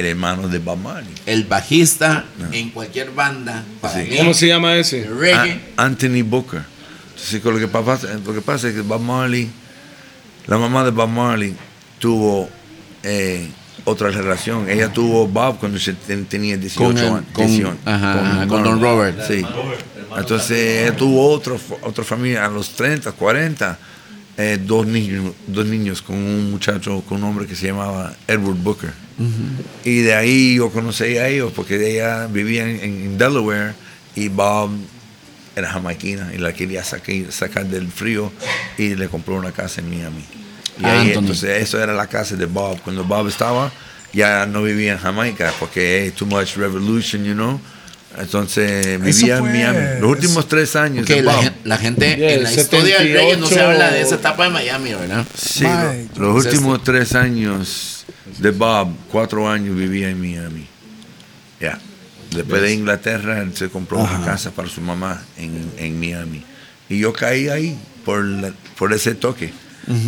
el 0.00 0.06
hermano 0.06 0.48
de 0.48 0.58
Bob 0.58 0.78
Marley. 0.78 1.12
El 1.26 1.44
bajista 1.44 2.24
en 2.52 2.70
cualquier 2.70 3.10
banda, 3.12 3.64
para 3.80 3.94
Sí. 4.02 4.10
mí, 4.10 4.16
¿Cómo 4.16 4.34
se 4.34 4.46
llama 4.48 4.76
ese? 4.76 5.04
reggae, 5.08 5.60
A- 5.76 5.84
Anthony 5.84 6.22
Booker. 6.24 6.62
Entonces, 7.10 7.40
con 7.40 7.54
lo, 7.54 7.60
que 7.60 7.68
pasa, 7.68 8.08
lo 8.24 8.34
que 8.34 8.40
pasa 8.40 8.68
es 8.68 8.74
que 8.74 8.80
Bob 8.80 9.00
Marley, 9.00 9.50
la 10.46 10.58
mamá 10.58 10.84
de 10.84 10.90
Bob 10.90 11.08
Marley 11.08 11.54
tuvo 11.98 12.48
eh, 13.02 13.48
otra 13.84 14.10
relación. 14.10 14.68
Ella 14.68 14.92
tuvo 14.92 15.26
Bob 15.26 15.58
cuando 15.58 15.78
se 15.78 15.94
ten- 15.94 16.26
tenía 16.26 16.56
18 16.56 16.84
Con 16.86 16.98
el- 16.98 17.04
años. 17.06 17.24
con- 17.32 17.46
18, 17.46 17.76
ajá, 17.86 18.32
ajá, 18.32 18.46
con 18.46 18.62
Don 18.62 18.80
Robert. 18.80 19.18
Sí. 19.26 19.42
Entonces, 20.16 20.82
ella 20.84 20.96
tuvo 20.96 21.30
otro, 21.30 21.58
otra 21.82 22.04
familia 22.04 22.44
a 22.44 22.48
los 22.48 22.70
30, 22.70 23.12
40. 23.12 23.78
Eh, 24.36 24.58
dos, 24.60 24.86
niños, 24.86 25.32
dos 25.46 25.66
niños 25.66 26.02
con 26.02 26.16
un 26.16 26.50
muchacho, 26.50 27.02
con 27.08 27.22
un 27.22 27.30
hombre 27.30 27.46
que 27.46 27.54
se 27.54 27.66
llamaba 27.66 28.14
Edward 28.26 28.56
Booker. 28.56 28.92
Y 29.84 29.98
de 29.98 30.14
ahí 30.14 30.54
yo 30.56 30.70
conocí 30.70 31.18
a 31.18 31.28
ellos 31.28 31.52
porque 31.54 31.76
ella 31.92 32.26
vivía 32.26 32.66
en, 32.66 32.80
en 32.80 33.18
Delaware 33.18 33.74
y 34.14 34.28
Bob 34.28 34.70
era 35.54 35.70
jamaiquina 35.70 36.32
y 36.34 36.38
la 36.38 36.52
quería 36.52 36.82
sacar, 36.84 37.14
sacar 37.30 37.66
del 37.66 37.88
frío 37.88 38.32
y 38.78 38.94
le 38.94 39.08
compró 39.08 39.34
una 39.34 39.52
casa 39.52 39.80
en 39.80 39.90
Miami. 39.90 40.24
Y 40.80 40.84
ahí, 40.84 41.08
Anthony. 41.08 41.18
entonces 41.20 41.62
eso 41.62 41.82
era 41.82 41.92
la 41.92 42.06
casa 42.06 42.36
de 42.36 42.46
Bob. 42.46 42.80
Cuando 42.82 43.04
Bob 43.04 43.28
estaba, 43.28 43.70
ya 44.12 44.46
no 44.46 44.62
vivía 44.62 44.92
en 44.92 44.98
Jamaica 44.98 45.52
porque 45.58 46.04
hey, 46.04 46.12
too 46.16 46.26
much 46.26 46.56
revolution, 46.56 47.24
you 47.24 47.34
know. 47.34 47.60
Entonces 48.18 49.00
vivía 49.00 49.38
en 49.38 49.44
Miami. 49.44 50.00
Los 50.00 50.10
últimos 50.10 50.48
tres 50.48 50.74
años 50.76 51.06
de 51.06 51.22
la, 51.22 51.34
gen- 51.42 51.54
la 51.64 51.76
gente 51.78 52.16
Yeah, 52.16 52.34
en 52.34 52.42
la 52.42 52.52
historia 52.52 52.98
del 52.98 53.12
reggae 53.12 53.36
no 53.36 53.46
se 53.46 53.54
78. 53.54 53.64
habla 53.70 53.90
de 53.92 54.00
esa 54.02 54.14
etapa 54.16 54.44
de 54.44 54.50
Miami, 54.50 54.94
¿verdad? 54.94 55.24
Sí, 55.34 55.64
lo- 56.16 56.32
los 56.34 56.44
últimos 56.44 56.82
tres 56.84 57.14
años 57.14 58.04
de 58.38 58.50
Bob, 58.50 58.88
cuatro 59.10 59.48
años 59.48 59.76
vivía 59.76 60.10
en 60.10 60.20
Miami. 60.20 60.66
Ya. 61.60 61.78
Después 62.34 62.62
de 62.62 62.72
Inglaterra, 62.74 63.40
él 63.40 63.56
se 63.56 63.68
compró 63.68 63.98
una 63.98 64.24
casa 64.24 64.50
para 64.50 64.68
su 64.68 64.80
mamá 64.80 65.22
en, 65.36 65.70
en 65.78 65.98
Miami. 65.98 66.44
Y 66.88 66.98
yo 66.98 67.12
caí 67.12 67.48
ahí 67.48 67.78
por, 68.04 68.24
la- 68.24 68.52
por 68.78 68.92
ese 68.92 69.14
toque. 69.14 69.52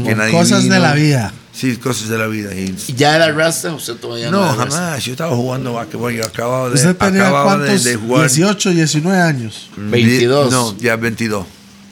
Que 0.05 0.15
nadie 0.15 0.33
Cosas 0.33 0.69
de 0.69 0.79
la 0.79 0.93
vida. 0.95 1.33
Sí, 1.53 1.77
cosas 1.77 2.09
de 2.09 2.17
la 2.19 2.27
vida. 2.29 2.55
Y- 2.55 2.75
¿Y 2.89 2.95
¿Ya 2.95 3.15
era 3.17 3.31
Rasta? 3.33 3.75
¿Usted 3.75 3.95
todavía 3.97 4.31
no, 4.31 4.41
no, 4.47 4.55
jamás. 4.57 5.05
Yo 5.05 5.13
estaba 5.13 5.37
jugando 5.37 5.75
basquetbol. 5.75 6.13
Yo 6.15 6.25
acababa 6.25 6.69
de, 6.71 6.75
¿Usted 6.77 6.97
tenía 6.97 7.23
acababa 7.23 7.59
de, 7.59 7.65
cuántos? 7.67 7.85
de 7.85 7.97
jugar. 7.97 8.21
18, 8.31 8.71
19 8.71 9.21
años. 9.21 9.69
22. 9.77 10.51
No, 10.51 10.77
ya 10.79 10.97
22. 10.97 11.45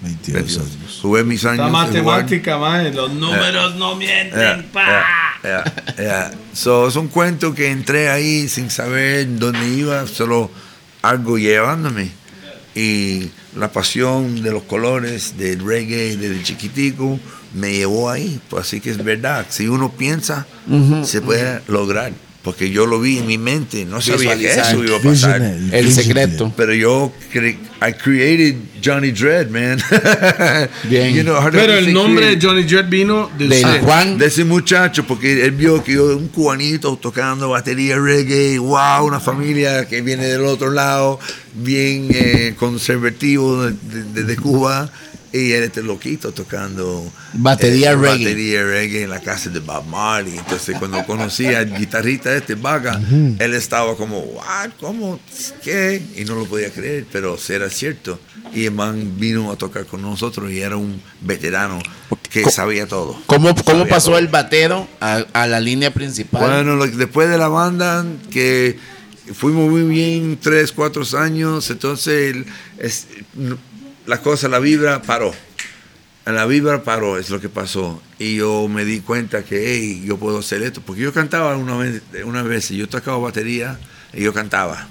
22 0.02 0.34
22. 0.42 0.62
años. 0.66 0.98
Jugué 1.02 1.24
mis 1.24 1.44
años. 1.44 1.58
La 1.58 1.66
de 1.66 1.70
matemática, 1.72 2.56
mae. 2.58 2.90
Los 2.92 3.12
números 3.12 3.76
no 3.76 3.96
mienten, 3.96 4.38
Yeah, 4.38 4.64
pa. 4.72 4.86
yeah, 5.42 5.64
yeah, 5.64 5.94
yeah. 5.98 6.30
So, 6.54 6.88
es 6.88 6.96
un 6.96 7.08
cuento 7.08 7.54
que 7.54 7.70
entré 7.70 8.08
ahí 8.08 8.48
sin 8.48 8.70
saber 8.70 9.28
dónde 9.38 9.68
iba, 9.68 10.06
solo 10.06 10.50
algo 11.02 11.36
llevándome. 11.36 12.10
Y 12.74 13.28
la 13.56 13.70
pasión 13.72 14.42
de 14.42 14.52
los 14.52 14.62
colores, 14.62 15.36
del 15.36 15.62
reggae 15.62 16.16
desde 16.16 16.42
chiquitico, 16.44 17.20
me 17.54 17.72
llevó 17.72 18.10
ahí. 18.10 18.40
Pues 18.48 18.66
así 18.66 18.80
que 18.80 18.90
es 18.90 19.02
verdad, 19.02 19.46
si 19.48 19.68
uno 19.68 19.90
piensa, 19.92 20.46
se 21.04 21.20
puede 21.20 21.60
lograr. 21.68 22.12
Porque 22.42 22.70
yo 22.70 22.86
lo 22.86 22.98
vi 23.00 23.18
en 23.18 23.26
mi 23.26 23.36
mente, 23.36 23.84
no 23.84 24.00
sabía 24.00 24.34
que 24.34 24.50
eso 24.50 24.82
iba 24.82 24.96
a 24.96 25.00
pasar. 25.02 25.38
Visionary, 25.42 25.68
El 25.72 25.92
secreto. 25.92 26.50
Pero 26.56 26.72
yo, 26.72 27.12
cre- 27.34 27.58
I 27.86 27.92
created 27.92 28.54
Johnny 28.82 29.10
Dread, 29.10 29.50
man. 29.50 29.78
Bien. 30.88 31.14
You 31.14 31.22
know, 31.22 31.38
Pero 31.52 31.74
el 31.74 31.92
nombre 31.92 32.34
de? 32.36 32.38
Johnny 32.40 32.64
Jet 32.66 32.88
vino 32.88 33.30
de 33.36 33.46
De 33.46 33.56
usted. 33.56 33.82
Juan. 33.82 34.16
de 34.16 34.24
ese 34.24 34.44
muchacho, 34.44 35.06
porque 35.06 35.44
él 35.44 35.50
vio 35.50 35.84
que 35.84 35.92
yo, 35.92 36.16
un 36.16 36.28
cubanito 36.28 36.96
tocando 36.96 37.50
batería 37.50 37.98
reggae, 37.98 38.58
wow, 38.58 39.04
una 39.04 39.20
familia 39.20 39.86
que 39.86 40.00
viene 40.00 40.24
del 40.24 40.46
otro 40.46 40.70
lado, 40.70 41.20
bien 41.54 42.08
eh, 42.10 42.54
conservativo 42.58 43.66
de, 43.66 43.74
de- 44.14 44.24
de 44.24 44.36
Cuba, 44.36 44.90
y 45.32 45.52
él 45.52 45.62
este 45.64 45.82
loquito 45.82 46.32
tocando 46.32 47.10
Batería 47.34 47.94
reggae. 47.94 48.24
batería 48.24 48.64
reggae 48.64 49.02
en 49.04 49.10
la 49.10 49.20
casa 49.20 49.48
de 49.50 49.60
Bob 49.60 49.86
Marley. 49.86 50.36
Entonces, 50.38 50.76
cuando 50.78 51.04
conocí 51.06 51.46
al 51.46 51.76
guitarrista 51.76 52.34
este, 52.36 52.54
Vaga, 52.56 53.00
él 53.38 53.54
estaba 53.54 53.96
como, 53.96 54.18
what, 54.20 54.70
¿cómo? 54.80 55.20
¿Qué? 55.62 56.02
Y 56.16 56.24
no 56.24 56.34
lo 56.34 56.46
podía 56.46 56.70
creer, 56.70 57.06
pero 57.12 57.38
era 57.48 57.70
cierto. 57.70 58.18
Y 58.52 58.64
el 58.64 58.72
man 58.72 59.14
vino 59.18 59.52
a 59.52 59.56
tocar 59.56 59.86
con 59.86 60.02
nosotros 60.02 60.50
y 60.50 60.60
era 60.60 60.76
un 60.76 61.00
veterano 61.20 61.78
que 62.30 62.42
Co- 62.42 62.50
sabía 62.50 62.86
todo. 62.86 63.16
¿Cómo, 63.26 63.54
cómo 63.64 63.86
pasó 63.86 64.10
todo. 64.10 64.18
el 64.18 64.26
batero 64.28 64.88
a, 65.00 65.24
a 65.32 65.46
la 65.46 65.60
línea 65.60 65.92
principal? 65.94 66.40
Bueno, 66.42 66.74
lo- 66.76 66.86
después 66.88 67.28
de 67.30 67.38
la 67.38 67.46
banda, 67.48 68.04
que 68.32 68.76
fuimos 69.32 69.70
muy 69.70 69.82
bien, 69.82 70.38
tres, 70.42 70.72
cuatro 70.72 71.04
años, 71.16 71.70
entonces 71.70 72.36
es- 72.78 73.06
la 74.10 74.20
cosa, 74.20 74.48
la 74.48 74.58
vibra 74.58 75.00
paró. 75.02 75.32
La 76.26 76.44
vibra 76.46 76.82
paró, 76.82 77.16
es 77.16 77.30
lo 77.30 77.40
que 77.40 77.48
pasó. 77.48 78.02
Y 78.18 78.36
yo 78.36 78.66
me 78.68 78.84
di 78.84 79.00
cuenta 79.00 79.42
que, 79.44 79.72
hey, 79.74 80.02
yo 80.04 80.16
puedo 80.18 80.38
hacer 80.40 80.62
esto. 80.62 80.80
Porque 80.80 81.00
yo 81.02 81.12
cantaba 81.12 81.56
una 81.56 81.76
vez, 81.76 82.02
una 82.24 82.42
vez 82.42 82.68
yo 82.70 82.88
tocaba 82.88 83.18
batería 83.18 83.78
y 84.12 84.22
yo 84.24 84.32
cantaba 84.34 84.88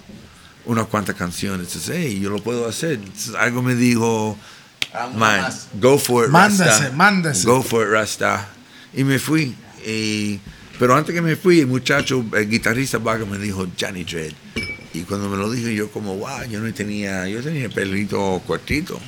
unas 0.66 0.88
cuantas 0.88 1.16
canciones. 1.16 1.68
Entonces, 1.68 1.96
hey, 1.98 2.20
yo 2.22 2.30
lo 2.30 2.42
puedo 2.42 2.68
hacer. 2.68 2.94
Entonces, 2.94 3.36
algo 3.36 3.62
me 3.62 3.76
dijo, 3.76 4.38
man, 5.16 5.52
go 5.80 5.98
for 5.98 6.26
it, 6.26 6.32
Mándese, 6.32 6.66
Rasta. 6.70 6.92
mándese. 6.92 7.46
Go 7.46 7.62
for 7.62 7.86
it, 7.86 7.92
Rasta. 7.92 8.48
Y 8.94 9.04
me 9.04 9.20
fui. 9.20 9.54
Y- 9.86 10.40
pero 10.80 10.96
antes 10.96 11.14
que 11.14 11.22
me 11.22 11.36
fui, 11.36 11.60
el 11.60 11.68
muchacho, 11.68 12.26
el 12.34 12.50
guitarrista 12.50 12.98
Vaga 13.00 13.26
me 13.26 13.38
dijo 13.38 13.68
Johnny 13.80 14.06
Dread. 14.06 14.32
Y 15.00 15.04
cuando 15.04 15.30
me 15.30 15.38
lo 15.38 15.50
dijo, 15.52 15.70
yo 15.70 15.90
como, 15.92 16.16
wow, 16.18 16.44
yo 16.50 16.60
no 16.60 16.74
tenía, 16.74 17.28
yo 17.28 17.42
tenía 17.42 17.66
el 17.66 17.72
pelito 17.72 18.42
cortito. 18.46 19.00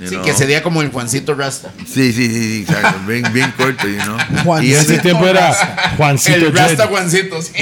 you 0.00 0.06
Sí, 0.08 0.14
know. 0.14 0.24
que 0.24 0.32
sería 0.32 0.62
como 0.62 0.82
el 0.82 0.90
Juancito 0.90 1.34
Rasta. 1.34 1.72
Sí, 1.86 2.12
sí, 2.12 2.26
sí, 2.28 2.42
sí, 2.42 2.60
exacto. 2.62 3.00
Bien, 3.06 3.24
bien 3.32 3.52
corto, 3.56 3.88
you 3.88 4.00
know. 4.02 4.16
Juan, 4.44 4.64
y, 4.64 4.72
ese 4.72 4.98
tiempo 4.98 5.26
era 5.26 5.52
Juancito 5.96 6.36
El 6.36 6.54
Rasta 6.54 6.82
Jet. 6.84 6.88
Juancito, 6.90 7.42
sí. 7.42 7.52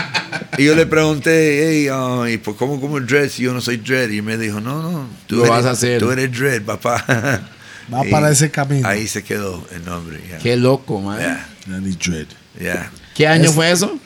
y 0.58 0.64
yo 0.64 0.74
le 0.74 0.86
pregunté, 0.86 1.68
hey, 1.68 1.88
ah, 1.92 2.24
¿y 2.30 2.38
por 2.38 2.56
cómo, 2.56 2.80
cómo 2.80 2.98
es 2.98 3.06
Dread 3.06 3.28
si 3.28 3.42
yo 3.42 3.52
no 3.52 3.60
soy 3.60 3.76
Dread? 3.78 4.10
Y 4.10 4.22
me 4.22 4.38
dijo, 4.38 4.60
no, 4.60 4.82
no, 4.82 5.06
tú, 5.26 5.36
Lo 5.36 5.42
eres, 5.42 5.50
vas 5.56 5.64
a 5.66 5.70
hacer. 5.72 6.00
tú 6.00 6.10
eres 6.10 6.32
Dread, 6.32 6.62
papá. 6.62 7.04
Va 7.92 8.06
Y 8.06 8.10
para 8.10 8.30
ese 8.30 8.50
camino. 8.50 8.88
Ahí 8.88 9.06
se 9.06 9.22
quedó 9.22 9.66
el 9.70 9.84
nombre. 9.84 10.18
ya. 10.30 10.38
Qué 10.38 10.56
loco, 10.56 11.00
man. 11.02 11.18
Yeah, 11.18 11.46
Dread. 11.66 12.26
yeah. 12.58 12.90
¿Qué 13.14 13.28
año 13.28 13.50
Es- 13.50 13.52
fue 13.52 13.70
eso? 13.70 13.98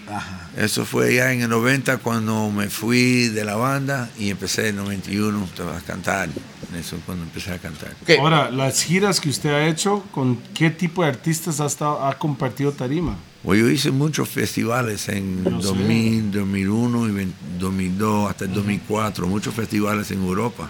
Eso 0.59 0.85
fue 0.85 1.15
ya 1.15 1.33
en 1.33 1.43
el 1.43 1.51
90 1.51 1.99
cuando 1.99 2.51
me 2.51 2.69
fui 2.69 3.29
de 3.29 3.45
la 3.45 3.55
banda 3.55 4.11
y 4.19 4.31
empecé 4.31 4.63
en 4.63 4.79
el 4.79 4.85
91 4.85 5.49
a 5.77 5.81
cantar. 5.83 6.29
Eso 6.77 6.97
es 6.97 7.03
cuando 7.07 7.23
empecé 7.23 7.53
a 7.53 7.59
cantar. 7.59 7.95
¿Qué? 8.05 8.19
Ahora, 8.19 8.51
las 8.51 8.83
giras 8.83 9.21
que 9.21 9.29
usted 9.29 9.51
ha 9.51 9.69
hecho, 9.69 10.03
¿con 10.11 10.37
qué 10.55 10.71
tipo 10.71 11.03
de 11.03 11.11
artistas 11.11 11.61
ha, 11.61 11.67
estado, 11.67 12.05
ha 12.05 12.19
compartido 12.19 12.73
tarima? 12.73 13.17
Bueno, 13.45 13.63
yo 13.63 13.71
hice 13.71 13.93
muchos 13.93 14.29
festivales 14.29 15.09
en 15.09 15.45
sé. 15.45 15.51
2000, 15.51 16.33
2001 16.33 17.09
y 17.09 17.13
20 17.13 17.37
2002 17.61 18.31
hasta 18.31 18.45
el 18.47 18.53
2004, 18.53 19.29
muchos 19.29 19.55
festivales 19.55 20.11
en 20.11 20.25
Europa. 20.25 20.69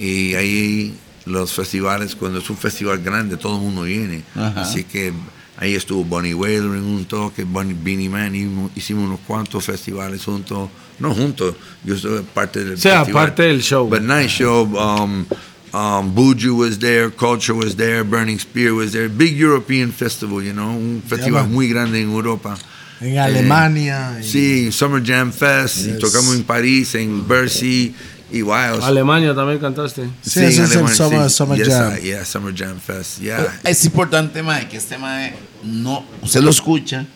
Y 0.00 0.34
ahí 0.34 0.98
los 1.24 1.52
festivales, 1.52 2.16
cuando 2.16 2.40
es 2.40 2.50
un 2.50 2.56
festival 2.56 2.98
grande, 2.98 3.36
todo 3.36 3.58
el 3.58 3.62
mundo 3.62 3.82
viene. 3.82 4.24
Ajá. 4.34 4.62
Así 4.62 4.82
que 4.82 5.12
ahí 5.58 5.74
estuvo 5.74 6.04
Bonnie 6.04 6.34
Whaler 6.34 6.62
en 6.62 6.84
un 6.84 7.04
toque, 7.04 7.44
Bonnie, 7.44 7.74
Beanie 7.74 8.08
Man, 8.08 8.34
hicimos, 8.74 9.04
unos 9.06 9.20
cuantos 9.26 9.64
festivales 9.64 10.24
juntos. 10.24 10.70
No 10.98 11.14
juntos, 11.14 11.54
yo 11.84 11.96
soy 11.96 12.22
parte 12.34 12.64
del 12.64 12.74
O 12.74 12.76
sea, 12.76 13.00
festival. 13.00 13.26
parte 13.26 13.42
del 13.44 13.60
show. 13.62 13.88
But 13.88 14.02
nice 14.02 14.28
show. 14.30 14.64
Um, 14.64 15.26
um, 15.72 16.14
Buju 16.14 16.56
was 16.56 16.78
there, 16.78 17.10
Culture 17.10 17.54
was 17.54 17.76
there, 17.76 18.02
Burning 18.02 18.38
Spear 18.38 18.72
was 18.72 18.92
there. 18.92 19.08
Big 19.08 19.36
European 19.38 19.92
festival, 19.92 20.42
you 20.42 20.52
know, 20.52 20.70
un 20.70 21.02
festival 21.06 21.46
muy 21.48 21.68
grande 21.68 22.00
en 22.00 22.10
Europa. 22.10 22.56
En 23.00 23.12
Eh, 23.14 23.18
Alemania. 23.20 24.16
en- 24.18 24.24
Sí, 24.24 24.72
Summer 24.72 25.00
Jam 25.04 25.32
Fest, 25.32 25.86
Yes. 25.86 25.98
tocamos 26.00 26.34
en 26.34 26.42
París, 26.42 26.96
en 26.96 27.28
Bercy 27.28 27.94
y 28.30 28.42
Wild. 28.42 28.82
Alemania 28.82 29.34
también 29.34 29.58
cantaste. 29.58 30.08
Sí, 30.22 30.40
ese 30.40 30.62
es 30.64 30.76
el 30.76 30.88
Summer- 30.88 31.30
Summer 31.30 31.64
Jam. 31.64 31.96
Yeah, 31.98 32.24
Summer 32.24 32.54
Jam 32.54 32.78
Fest, 32.78 33.20
yeah. 33.20 33.60
Es 33.64 33.84
importante, 33.84 34.42
mae, 34.42 34.68
que 34.68 34.76
este 34.76 34.98
mae 34.98 35.34
no, 35.62 36.04
usted 36.22 36.40
lo 36.42 36.50
escucha 36.50 37.06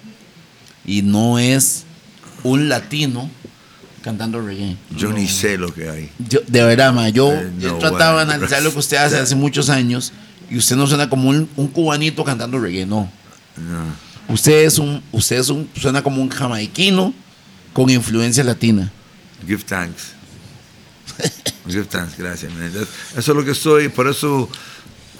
y 0.84 1.02
no 1.02 1.38
es 1.38 1.84
un 2.42 2.68
latino 2.68 3.30
cantando 4.02 4.40
reggae. 4.40 4.76
Yo 4.96 5.12
ni 5.12 5.28
sé 5.28 5.56
lo 5.58 5.72
que 5.72 5.88
hay. 5.88 6.10
Yo, 6.18 6.40
de 6.46 6.62
verdad, 6.64 6.92
ma, 6.92 7.08
yo, 7.08 7.32
Eh, 7.32 7.52
yo 7.60 7.72
no, 7.72 7.78
trataba 7.78 8.24
de 8.24 8.32
analizar 8.32 8.62
lo 8.62 8.72
que 8.72 8.78
usted 8.78 8.96
hace 8.96 9.18
hace 9.18 9.34
muchos 9.36 9.68
años 9.70 10.12
y 10.50 10.56
usted 10.56 10.76
no 10.76 10.86
suena 10.86 11.08
como 11.08 11.28
un, 11.28 11.48
un 11.56 11.68
cubanito 11.68 12.24
cantando 12.24 12.58
reggae, 12.58 12.84
no. 12.86 13.10
No. 13.56 13.84
Usted 14.34 14.64
es 14.64 14.78
un, 14.78 15.02
usted 15.12 15.36
es 15.36 15.50
un, 15.50 15.68
suena 15.78 16.02
como 16.02 16.22
un 16.22 16.30
jamaiquino 16.30 17.12
con 17.72 17.90
influencia 17.90 18.42
latina. 18.42 18.90
Give 19.46 19.62
thanks. 19.62 20.14
Gracias. 22.18 22.52
Eso 23.16 23.32
es 23.32 23.36
lo 23.36 23.44
que 23.44 23.54
soy, 23.54 23.88
por 23.88 24.08
eso 24.08 24.48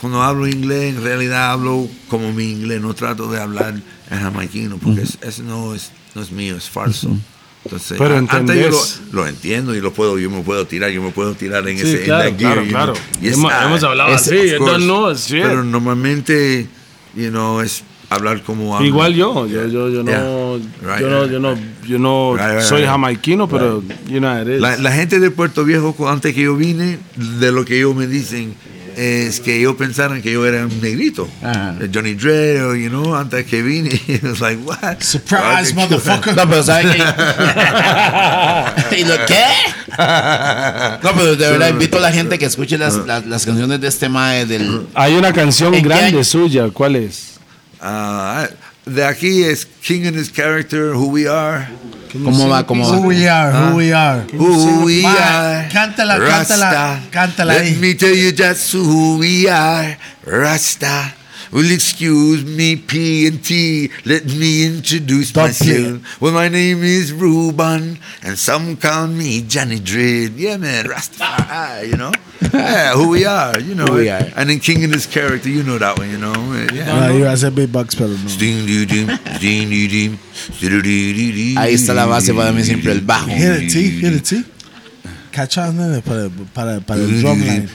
cuando 0.01 0.23
hablo 0.23 0.49
inglés, 0.49 0.97
en 0.97 1.03
realidad 1.05 1.53
hablo 1.53 1.89
como 2.09 2.33
mi 2.33 2.51
inglés, 2.51 2.81
no 2.81 2.93
trato 2.95 3.31
de 3.31 3.41
hablar 3.41 3.75
en 4.11 4.19
jamaiquino, 4.21 4.79
porque 4.79 5.03
es- 5.03 5.19
eso 5.23 5.43
no 5.45 5.75
es, 5.75 5.93
no 6.15 6.23
es 6.23 6.31
mío, 6.33 6.57
es 6.57 6.69
falso. 6.69 7.17
Entonces, 7.65 7.97
Pero 7.97 8.17
antes 8.17 8.57
yo 8.61 8.71
lo, 9.13 9.23
lo 9.23 9.29
entiendo 9.29 9.73
y 9.77 9.81
lo 9.81 9.93
puedo, 9.93 10.19
yo 10.19 10.29
me 10.31 10.43
puedo 10.43 10.67
tirar, 10.67 10.91
yo 10.91 11.01
me 11.01 11.13
puedo 11.13 11.35
tirar 11.35 11.69
en 11.69 11.77
Sí, 11.79 11.83
ese 11.85 11.99
en 12.01 12.05
claro, 12.07 12.25
gear, 12.37 12.37
claro, 12.37 12.65
claro. 12.67 12.93
know. 12.95 13.21
Yes, 13.23 13.35
Hemos- 13.35 13.53
I- 13.53 13.65
hemos 13.67 13.83
hablado 13.85 14.15
Ese, 14.17 14.35
así, 14.41 14.49
it's 15.13 15.29
shit. 15.29 15.43
Pero 15.45 15.63
normalmente, 15.63 16.67
you 17.15 17.29
know, 17.31 17.61
es 17.61 17.85
hablar 18.15 18.43
como 18.43 18.77
hablo. 18.77 18.87
Igual 18.87 19.15
yo, 19.15 19.47
yo, 19.47 19.67
yo, 19.67 19.89
yo 19.89 20.03
no, 20.03 20.59
yo 20.59 21.09
no, 21.09 21.27
yo 21.27 21.39
no, 21.39 21.57
yo 21.87 21.99
no 21.99 22.37
soy 22.63 22.85
jamaiquino, 22.85 23.49
pero 23.49 23.83
you 24.09 24.19
know 24.19 24.41
it 24.41 24.49
is. 24.49 24.61
La, 24.61 24.77
la 24.77 24.93
gente 24.93 25.21
de 25.21 25.31
Puerto 25.31 25.65
Viejo, 25.65 25.95
antes 26.09 26.35
que 26.35 26.43
yo 26.43 26.57
vine, 26.57 26.99
de 27.17 27.53
lo 27.53 27.65
que 27.65 27.79
ellos 27.79 27.95
me 27.95 28.07
dicen, 28.07 28.55
es 28.97 29.41
que 29.41 29.59
ellos 29.59 29.75
pensaron 29.77 30.23
que 30.23 30.33
yo 30.33 30.47
era 30.47 30.65
un 30.67 30.81
negrito. 30.81 31.29
Ajá. 31.43 31.75
Johnny 31.93 32.15
Dredd, 32.15 32.65
o, 32.65 32.75
you 32.75 32.89
know, 32.89 33.15
antes 33.15 33.45
que 33.47 33.63
vine. 33.63 33.89
It 34.09 34.23
was 34.23 34.41
like, 34.41 34.59
what? 34.65 35.01
Surprise, 35.01 35.75
motherfucker. 35.75 36.35
No, 36.43 36.49
pero 36.49 36.63
¿sabe 36.63 36.93
qué? 36.93 36.99
¿Y 38.99 39.05
lo 39.05 39.15
qué? 39.27 39.45
No, 41.03 41.11
pero 41.15 41.37
de 41.37 41.51
verdad 41.51 41.69
invito 41.69 41.99
a 41.99 42.01
la 42.01 42.13
gente 42.13 42.39
que 42.39 42.47
escuche 42.47 42.79
las, 42.79 42.97
las, 43.07 43.27
las 43.27 43.45
canciones 43.45 43.81
de 43.81 43.89
este 43.89 44.09
mae 44.09 44.47
del... 44.47 44.87
Hay 44.95 45.15
una 45.15 45.33
canción 45.33 45.75
¿En 45.75 45.83
qué 45.83 45.89
grande 45.89 46.25
suya, 46.25 46.71
¿cuál 46.73 46.97
es? 46.97 47.32
Ah, 47.85 48.49
de 48.87 49.05
aquí 49.05 49.43
es 49.43 49.67
King 49.83 50.07
and 50.07 50.17
His 50.17 50.31
Character, 50.31 50.95
Who 50.95 51.09
We 51.09 51.29
Are. 51.29 51.67
¿Cómo 52.13 52.49
va? 52.49 52.65
¿Cómo 52.67 52.85
Who 52.85 53.09
we 53.09 53.27
are, 53.27 53.51
who 53.53 53.77
we 53.77 53.93
are. 53.93 54.23
Who 54.35 54.85
we 54.85 55.03
Ma, 55.03 55.15
are. 55.15 55.69
cántala, 55.73 56.19
Rasta. 56.19 56.55
cántala, 56.55 57.01
cántala 57.11 57.55
Let 57.55 57.77
me 57.79 57.95
tell 57.95 58.15
you 58.15 58.33
just 58.33 58.73
who 58.75 59.17
we 59.19 59.49
are. 59.49 59.97
Rasta. 60.27 61.15
Well, 61.53 61.71
excuse 61.71 62.45
me, 62.45 62.77
P 62.77 63.27
and 63.27 63.45
T. 63.45 63.91
Let 64.07 64.25
me 64.25 64.65
introduce 64.65 65.29
Stop 65.29 65.49
myself. 65.49 66.21
Well, 66.21 66.33
my 66.33 66.49
name 66.49 66.83
is 66.83 67.13
Ruben, 67.13 67.99
and 68.23 68.39
some 68.39 68.77
call 68.79 69.07
me 69.07 69.43
Johnny 69.43 69.79
Dread. 69.79 70.33
Yeah, 70.33 70.57
man, 70.57 70.89
Rasta. 70.89 71.85
You 71.85 71.97
know, 71.99 72.13
yeah, 72.55 72.95
who 72.95 73.11
we 73.11 73.27
are. 73.27 73.61
You 73.61 73.75
know, 73.75 73.85
Who 73.85 73.97
we 74.01 74.09
it. 74.09 74.33
are. 74.33 74.33
and 74.41 74.49
then 74.49 74.61
King 74.61 74.83
and 74.85 74.95
His 74.95 75.07
Character. 75.07 75.51
You 75.51 75.63
know 75.63 75.77
that 75.77 75.99
one. 75.99 76.09
You 76.09 76.17
know, 76.17 76.33
yeah. 76.73 76.89
Ah, 76.89 77.13
iba 77.13 77.47
a 77.47 77.51
big 77.51 77.71
bucks, 77.71 77.95
pero 77.95 78.09
no. 78.09 78.17
Ding, 78.39 78.65
ding, 78.65 78.87
ding, 78.89 79.07
ding, 79.39 79.69
ding, 79.69 79.89
ding. 79.89 80.19
Ding, 80.61 81.59
Ahí 81.59 81.75
está 81.75 81.95
la 81.95 82.07
base 82.07 82.33
para 82.35 82.53
mí 82.53 82.65
siempre, 82.65 82.93
el 82.93 83.01
bajo. 83.03 83.29
Hit 83.29 83.63
it, 83.63 83.73
T, 83.73 83.81
hit 84.01 84.13
it, 84.15 84.25
T. 84.25 84.45
Catch 85.33 85.57
on, 85.57 85.77
para, 86.03 86.29
para, 86.53 86.81
para 86.83 87.01
el 87.01 87.21
drum 87.23 87.41
line. 87.41 87.67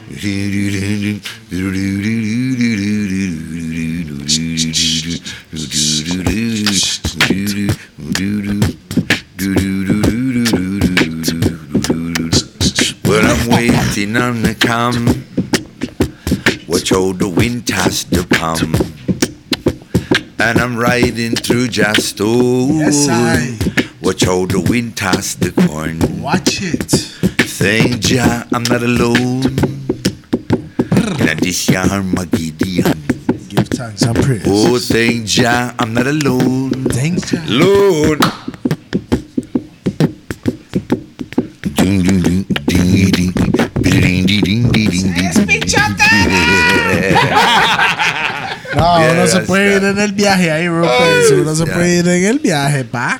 Well, 13.03 13.25
I'm 13.25 13.47
waiting 13.49 14.17
on 14.17 14.43
the 14.43 14.55
come. 14.59 15.07
Watch 16.67 16.91
all 16.91 17.13
the 17.13 17.27
wind 17.27 17.67
has 17.69 18.03
to 18.03 18.23
come. 18.25 18.75
And 20.37 20.59
I'm 20.59 20.77
riding 20.77 21.35
through 21.35 21.69
just 21.69 22.19
oh. 22.21 22.67
Yes, 22.77 23.07
I. 23.09 23.57
Watch 24.03 24.27
all 24.27 24.45
the 24.45 24.59
wind 24.59 24.99
has 24.99 25.33
to 25.35 25.51
corn. 25.51 26.21
Watch 26.21 26.59
it. 26.61 27.36
Thank 27.57 28.01
Jah, 28.01 28.45
I'm 28.53 28.61
not 28.69 28.83
alone. 28.83 29.41
Gracias, 31.17 31.69
Armageddon. 31.91 32.93
Give 33.49 33.67
thanks 33.67 34.03
and 34.03 34.15
praise. 34.15 34.43
Oh, 34.45 34.77
thank 34.77 35.25
Jah, 35.25 35.73
I'm 35.79 35.91
not 35.91 36.05
alone. 36.05 36.69
Thank 36.93 37.25
Jah. 37.25 37.43
Lord. 37.47 38.21
No, 48.75 48.99
yes, 48.99 49.13
uno 49.13 49.27
se 49.27 49.39
puede 49.47 49.65
yeah. 49.65 49.77
ir 49.77 49.83
en 49.83 49.97
el 49.97 50.11
viaje 50.11 50.51
ahí, 50.51 50.67
bro. 50.67 50.87
Uno 51.41 51.55
se 51.55 51.65
yeah. 51.65 51.73
puede 51.73 51.97
ir 51.97 52.07
en 52.07 52.23
el 52.25 52.37
viaje, 52.37 52.83
pa. 52.83 53.19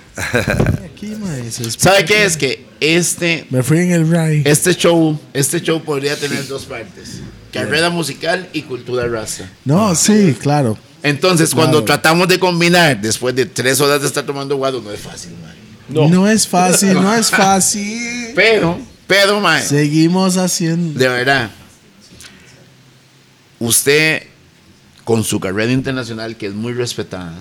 Aquí, 0.86 1.16
man, 1.16 1.42
¿Sabe 1.52 2.06
qué 2.06 2.26
es 2.26 2.38
que 2.38 2.67
este, 2.80 3.46
Me 3.50 3.64
fui 3.64 3.80
en 3.80 3.92
el 3.92 4.10
ride. 4.10 4.50
este 4.50 4.74
show, 4.76 5.20
este 5.34 5.62
show 5.62 5.82
podría 5.84 6.16
tener 6.16 6.48
dos 6.48 6.66
partes. 6.66 7.22
Carrera 7.52 7.90
musical 7.90 8.48
y 8.54 8.62
cultura 8.64 9.08
rasta. 9.08 9.50
No, 9.66 9.96
sí, 9.96 10.36
claro. 10.40 10.78
Entonces, 11.04 11.54
cuando 11.56 11.84
tratamos 11.84 12.28
de 12.28 12.38
combinar, 12.40 13.00
después 13.00 13.34
de 13.36 13.46
tres 13.46 13.80
horas 13.80 14.02
de 14.02 14.08
estar 14.08 14.26
tomando 14.26 14.56
guado, 14.58 14.82
no 14.82 14.92
es 14.92 15.00
fácil, 15.00 15.32
man. 15.42 16.12
No, 16.12 16.28
es 16.28 16.48
fácil, 16.48 16.94
no 16.96 17.14
es 17.16 17.30
fácil. 17.32 18.32
Pero, 18.36 18.78
pero, 19.08 19.40
man, 19.40 19.62
Seguimos 19.64 20.36
haciendo. 20.36 21.00
de 21.00 21.08
verdad, 21.08 21.50
usted, 23.60 24.24
con 25.06 25.24
su 25.24 25.40
carrera 25.40 25.72
internacional, 25.72 26.36
que 26.36 26.48
es 26.48 26.54
muy 26.54 26.74
respetada, 26.74 27.34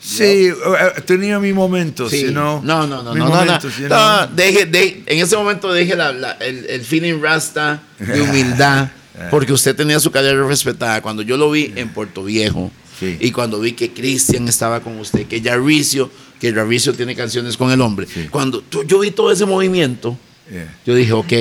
Sí, 0.00 0.22
eh, 0.46 0.52
eh, 0.96 1.00
tenía 1.04 1.38
mis 1.40 1.54
momentos, 1.54 2.10
Sí. 2.10 2.26
know. 2.28 2.60
No, 2.62 2.86
no, 2.86 3.02
no, 3.02 3.02
no, 3.02 3.14
no, 3.14 3.24
no. 3.24 3.34
momentos, 3.34 3.76
you 3.78 3.88
No, 3.88 4.26
know. 4.26 4.36
deje, 4.36 4.66
de- 4.66 5.02
en 5.06 5.18
ese 5.18 5.36
momento 5.36 5.72
deje 5.72 5.96
la- 5.96 6.12
la- 6.12 6.32
el, 6.40 6.66
el 6.66 6.80
feeling 6.82 7.20
rasta 7.20 7.82
de 7.98 8.20
humildad, 8.20 8.90
porque 9.30 9.52
usted 9.52 9.74
tenía 9.74 9.98
su 9.98 10.10
carrera 10.10 10.46
respetada. 10.46 11.02
Cuando 11.02 11.22
yo 11.22 11.36
lo 11.36 11.50
vi 11.50 11.72
en 11.74 11.88
Puerto 11.88 12.22
Viejo 12.24 12.70
Sí. 13.00 13.16
y 13.20 13.32
cuando 13.32 13.58
vi 13.60 13.72
que 13.72 13.92
Cristian 13.92 14.46
estaba 14.48 14.80
con 14.80 14.98
usted, 14.98 15.26
que 15.26 15.40
Yarricio, 15.40 16.10
que 16.40 16.52
Yarricio 16.52 16.94
tiene 16.94 17.14
canciones 17.16 17.56
con 17.56 17.70
el 17.72 17.80
hombre, 17.80 18.06
cuando 18.30 18.60
tú- 18.60 18.84
yo 18.84 19.00
vi 19.00 19.10
todo 19.10 19.32
ese 19.32 19.46
movimiento, 19.46 20.16
Yeah. 20.50 20.74
yo 20.86 20.94
dije, 20.94 21.12
ok, 21.12 21.32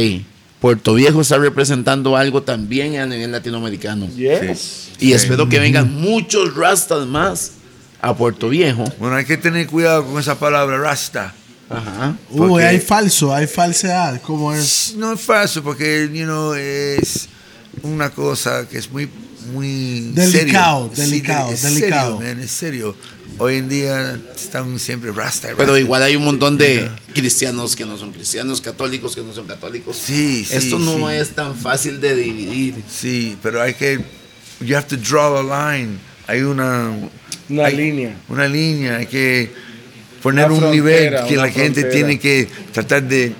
Puerto 0.59 0.95
Viejo 0.95 1.21
está 1.21 1.37
representando 1.37 2.17
algo 2.17 2.41
también 2.41 2.97
a 2.97 3.05
nivel 3.05 3.31
latinoamericano. 3.31 4.07
Yes. 4.15 4.89
Y 4.99 5.13
espero 5.13 5.47
que 5.47 5.59
vengan 5.59 5.93
muchos 5.93 6.55
rastas 6.55 7.05
más 7.05 7.51
a 8.01 8.15
Puerto 8.15 8.49
Viejo. 8.49 8.83
Bueno, 8.99 9.15
hay 9.15 9.25
que 9.25 9.37
tener 9.37 9.67
cuidado 9.67 10.05
con 10.05 10.19
esa 10.19 10.37
palabra 10.39 10.77
rasta. 10.77 11.33
Ajá. 11.69 12.15
Uy, 12.29 12.63
hay 12.63 12.79
falso, 12.79 13.33
hay 13.33 13.47
falsedad. 13.47 14.21
¿Cómo 14.21 14.53
es? 14.53 14.93
No 14.97 15.13
es 15.13 15.21
falso 15.21 15.61
porque, 15.63 16.09
you 16.13 16.23
know, 16.23 16.53
es 16.53 17.27
una 17.83 18.09
cosa 18.09 18.67
que 18.69 18.77
es 18.77 18.89
muy, 18.89 19.09
muy 19.51 20.11
Delicado, 20.13 20.89
serio. 20.93 21.09
delicado, 21.11 21.47
Sí, 21.49 21.53
es 21.55 21.63
delicado. 21.63 22.17
Serio, 22.19 22.35
man, 22.35 22.43
es 22.43 22.51
serio. 22.51 22.95
Hoy 23.39 23.55
en 23.57 23.67
día 23.69 24.17
están 24.35 24.79
siempre 24.79 25.11
rasta. 25.11 25.49
Pero 25.57 25.77
igual 25.77 26.01
hay 26.03 26.15
un 26.15 26.23
montón 26.23 26.57
de 26.57 26.89
cristianos 27.13 27.75
que 27.75 27.85
no 27.85 27.97
son 27.97 28.13
cristianos, 28.13 28.61
católicos 28.61 29.13
que 29.15 29.21
no 29.21 29.33
son 29.33 29.45
católicos. 29.45 29.97
Sí, 29.97 30.45
sí, 30.45 30.55
Esto 30.55 30.79
no 30.79 31.09
sí. 31.09 31.15
es 31.15 31.31
tan 31.35 31.53
fácil 31.55 31.99
de 31.99 32.15
dividir. 32.15 32.75
Sí, 32.89 33.37
pero 33.43 33.61
hay 33.61 33.73
que, 33.73 33.99
you 34.61 34.75
have 34.75 34.87
to 34.87 34.95
draw 34.97 35.37
a 35.37 35.43
line. 35.73 35.99
Hay 36.27 36.41
una, 36.41 36.91
Una 37.49 37.65
hay 37.65 37.75
línea. 37.75 38.15
Una 38.29 38.47
línea, 38.47 38.97
hay 38.97 39.07
que 39.07 39.51
poner 40.21 40.51
un 40.51 40.69
nivel 40.71 41.15
que 41.27 41.35
la 41.35 41.49
gente 41.49 41.81
frontera. 41.81 41.89
tiene 41.89 42.19
que 42.19 42.47
tratar 42.71 43.03
de 43.03 43.33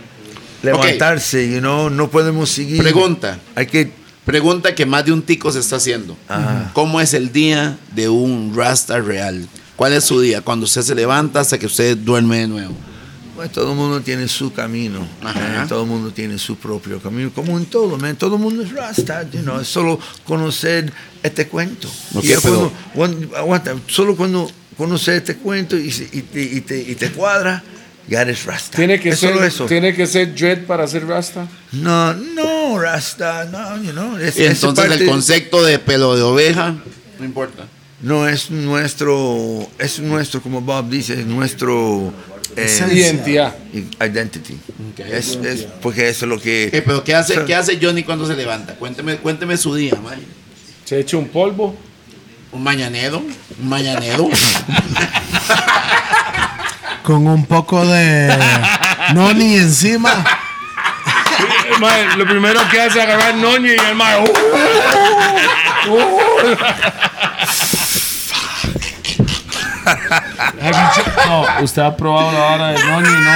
levantarse, 0.63 1.49
you 1.49 1.59
know, 1.59 1.89
no 1.89 2.09
podemos 2.09 2.49
seguir. 2.49 2.81
Pregunta. 2.81 3.39
Hay 3.55 3.67
que 3.67 3.91
Pregunta 4.27 4.75
que 4.75 4.85
más 4.85 5.05
de 5.05 5.13
un 5.13 5.21
tico 5.21 5.49
se 5.53 5.59
está 5.59 5.77
haciendo. 5.77 6.17
Ajá. 6.27 6.71
¿Cómo 6.73 6.99
es 6.99 7.13
el 7.13 7.31
día 7.31 7.77
de 7.95 8.09
un 8.09 8.51
rasta 8.53 8.99
real? 8.99 9.47
¿Cuál 9.77 9.93
es 9.93 10.03
su 10.03 10.19
día? 10.19 10.41
Cuando 10.41 10.65
usted 10.65 10.81
se 10.81 10.93
levanta 10.95 11.39
hasta 11.39 11.57
que 11.57 11.65
usted 11.65 11.95
duerme 11.95 12.39
de 12.39 12.47
nuevo. 12.49 12.75
Pues 13.37 13.51
todo 13.51 13.69
el 13.71 13.77
mundo 13.77 14.01
tiene 14.01 14.27
su 14.27 14.51
camino, 14.51 15.07
eh, 15.23 15.65
todo 15.69 15.83
el 15.83 15.87
mundo 15.87 16.09
tiene 16.11 16.39
su 16.39 16.55
propio 16.55 16.99
camino, 16.99 17.31
como 17.35 17.55
en 17.59 17.67
todo, 17.67 17.95
man. 17.95 18.15
todo 18.15 18.35
el 18.35 18.41
mundo 18.41 18.63
es 18.63 18.71
rasta, 18.73 19.29
you 19.29 19.41
know, 19.41 19.59
es 19.61 19.67
solo 19.67 19.99
conocer 20.23 20.91
este 21.21 21.47
cuento. 21.47 21.87
Ok, 22.15 22.23
Y 22.23 22.27
ya 22.29 22.39
pero- 22.41 22.71
cuando- 22.95 23.19
cuando- 23.21 23.37
aguanta, 23.37 23.75
solo 23.85 24.15
cuando 24.17 24.49
conoces 24.75 25.17
este 25.17 25.35
cuento 25.35 25.77
y, 25.77 25.87
y 26.13 26.21
te, 26.23 26.41
y 26.41 26.61
te- 26.61 26.81
y 26.81 26.95
te 26.95 27.11
cuadra, 27.11 27.63
ya 28.07 28.21
eres 28.23 28.43
rasta. 28.45 28.75
Tiene 28.75 28.99
que 28.99 29.09
es 29.09 29.19
ser, 29.19 29.33
solo 29.35 29.45
eso. 29.45 29.65
tiene 29.67 29.93
que 29.93 30.07
ser 30.07 30.33
dread 30.33 30.65
para 30.65 30.87
ser 30.87 31.05
rasta. 31.05 31.47
No, 31.73 32.15
no, 32.15 32.79
rasta, 32.79 33.45
no, 33.45 33.83
you 33.83 33.91
know, 33.91 34.17
es- 34.17 34.35
entonces 34.39 34.83
parte 34.87 35.03
el 35.03 35.07
concepto 35.09 35.63
de 35.63 35.77
pelo 35.77 36.15
de 36.15 36.23
oveja, 36.23 36.75
no 37.19 37.23
importa. 37.25 37.67
no 38.01 38.27
es 38.27 38.49
nuestro, 38.49 39.67
es 39.77 39.99
nuestro, 39.99 40.41
como 40.41 40.61
Bob 40.61 40.89
dice, 40.89 41.19
es 41.19 41.25
nuestro 41.27 42.11
Eh, 42.57 42.87
Identidad. 42.91 43.55
identity. 44.01 44.57
Es, 44.97 45.35
es 45.35 45.67
porque 45.79 46.09
eso 46.09 46.25
es 46.25 46.29
lo 46.29 46.41
que... 46.41 46.71
Ok, 46.73 46.83
pero 46.85 47.03
¿qué 47.03 47.13
hace, 47.13 47.45
¿qué 47.45 47.53
hace 47.53 47.77
Johnny 47.79 48.03
cuando 48.03 48.25
se 48.25 48.35
levanta? 48.35 48.73
Cuénteme, 48.73 49.17
cuénteme 49.17 49.57
su 49.57 49.75
día, 49.75 49.93
mae. 50.03 50.17
Se 50.83 50.99
echa 50.99 51.17
un 51.17 51.27
polvo. 51.27 51.77
Un 52.51 52.63
mañanero, 52.63 53.19
un 53.19 53.69
mañanero. 53.69 54.27
Con 57.03 57.27
un 57.27 57.45
poco 57.45 57.85
de 57.85 58.35
noni 59.13 59.57
encima. 59.57 60.25
Lo 62.17 62.25
primero 62.25 62.59
que 62.71 62.81
hace 62.81 62.97
es 62.99 63.03
agarrar 63.05 63.35
noño 63.35 63.67
y 63.71 63.77
el 63.77 63.95
mae. 63.95 64.23
No, 71.27 71.45
usted 71.63 71.81
ha 71.81 71.95
probado 71.95 72.31
la 72.31 72.45
hora 72.53 72.67
de 72.69 72.83
noño, 72.83 73.09
¿no? 73.09 73.31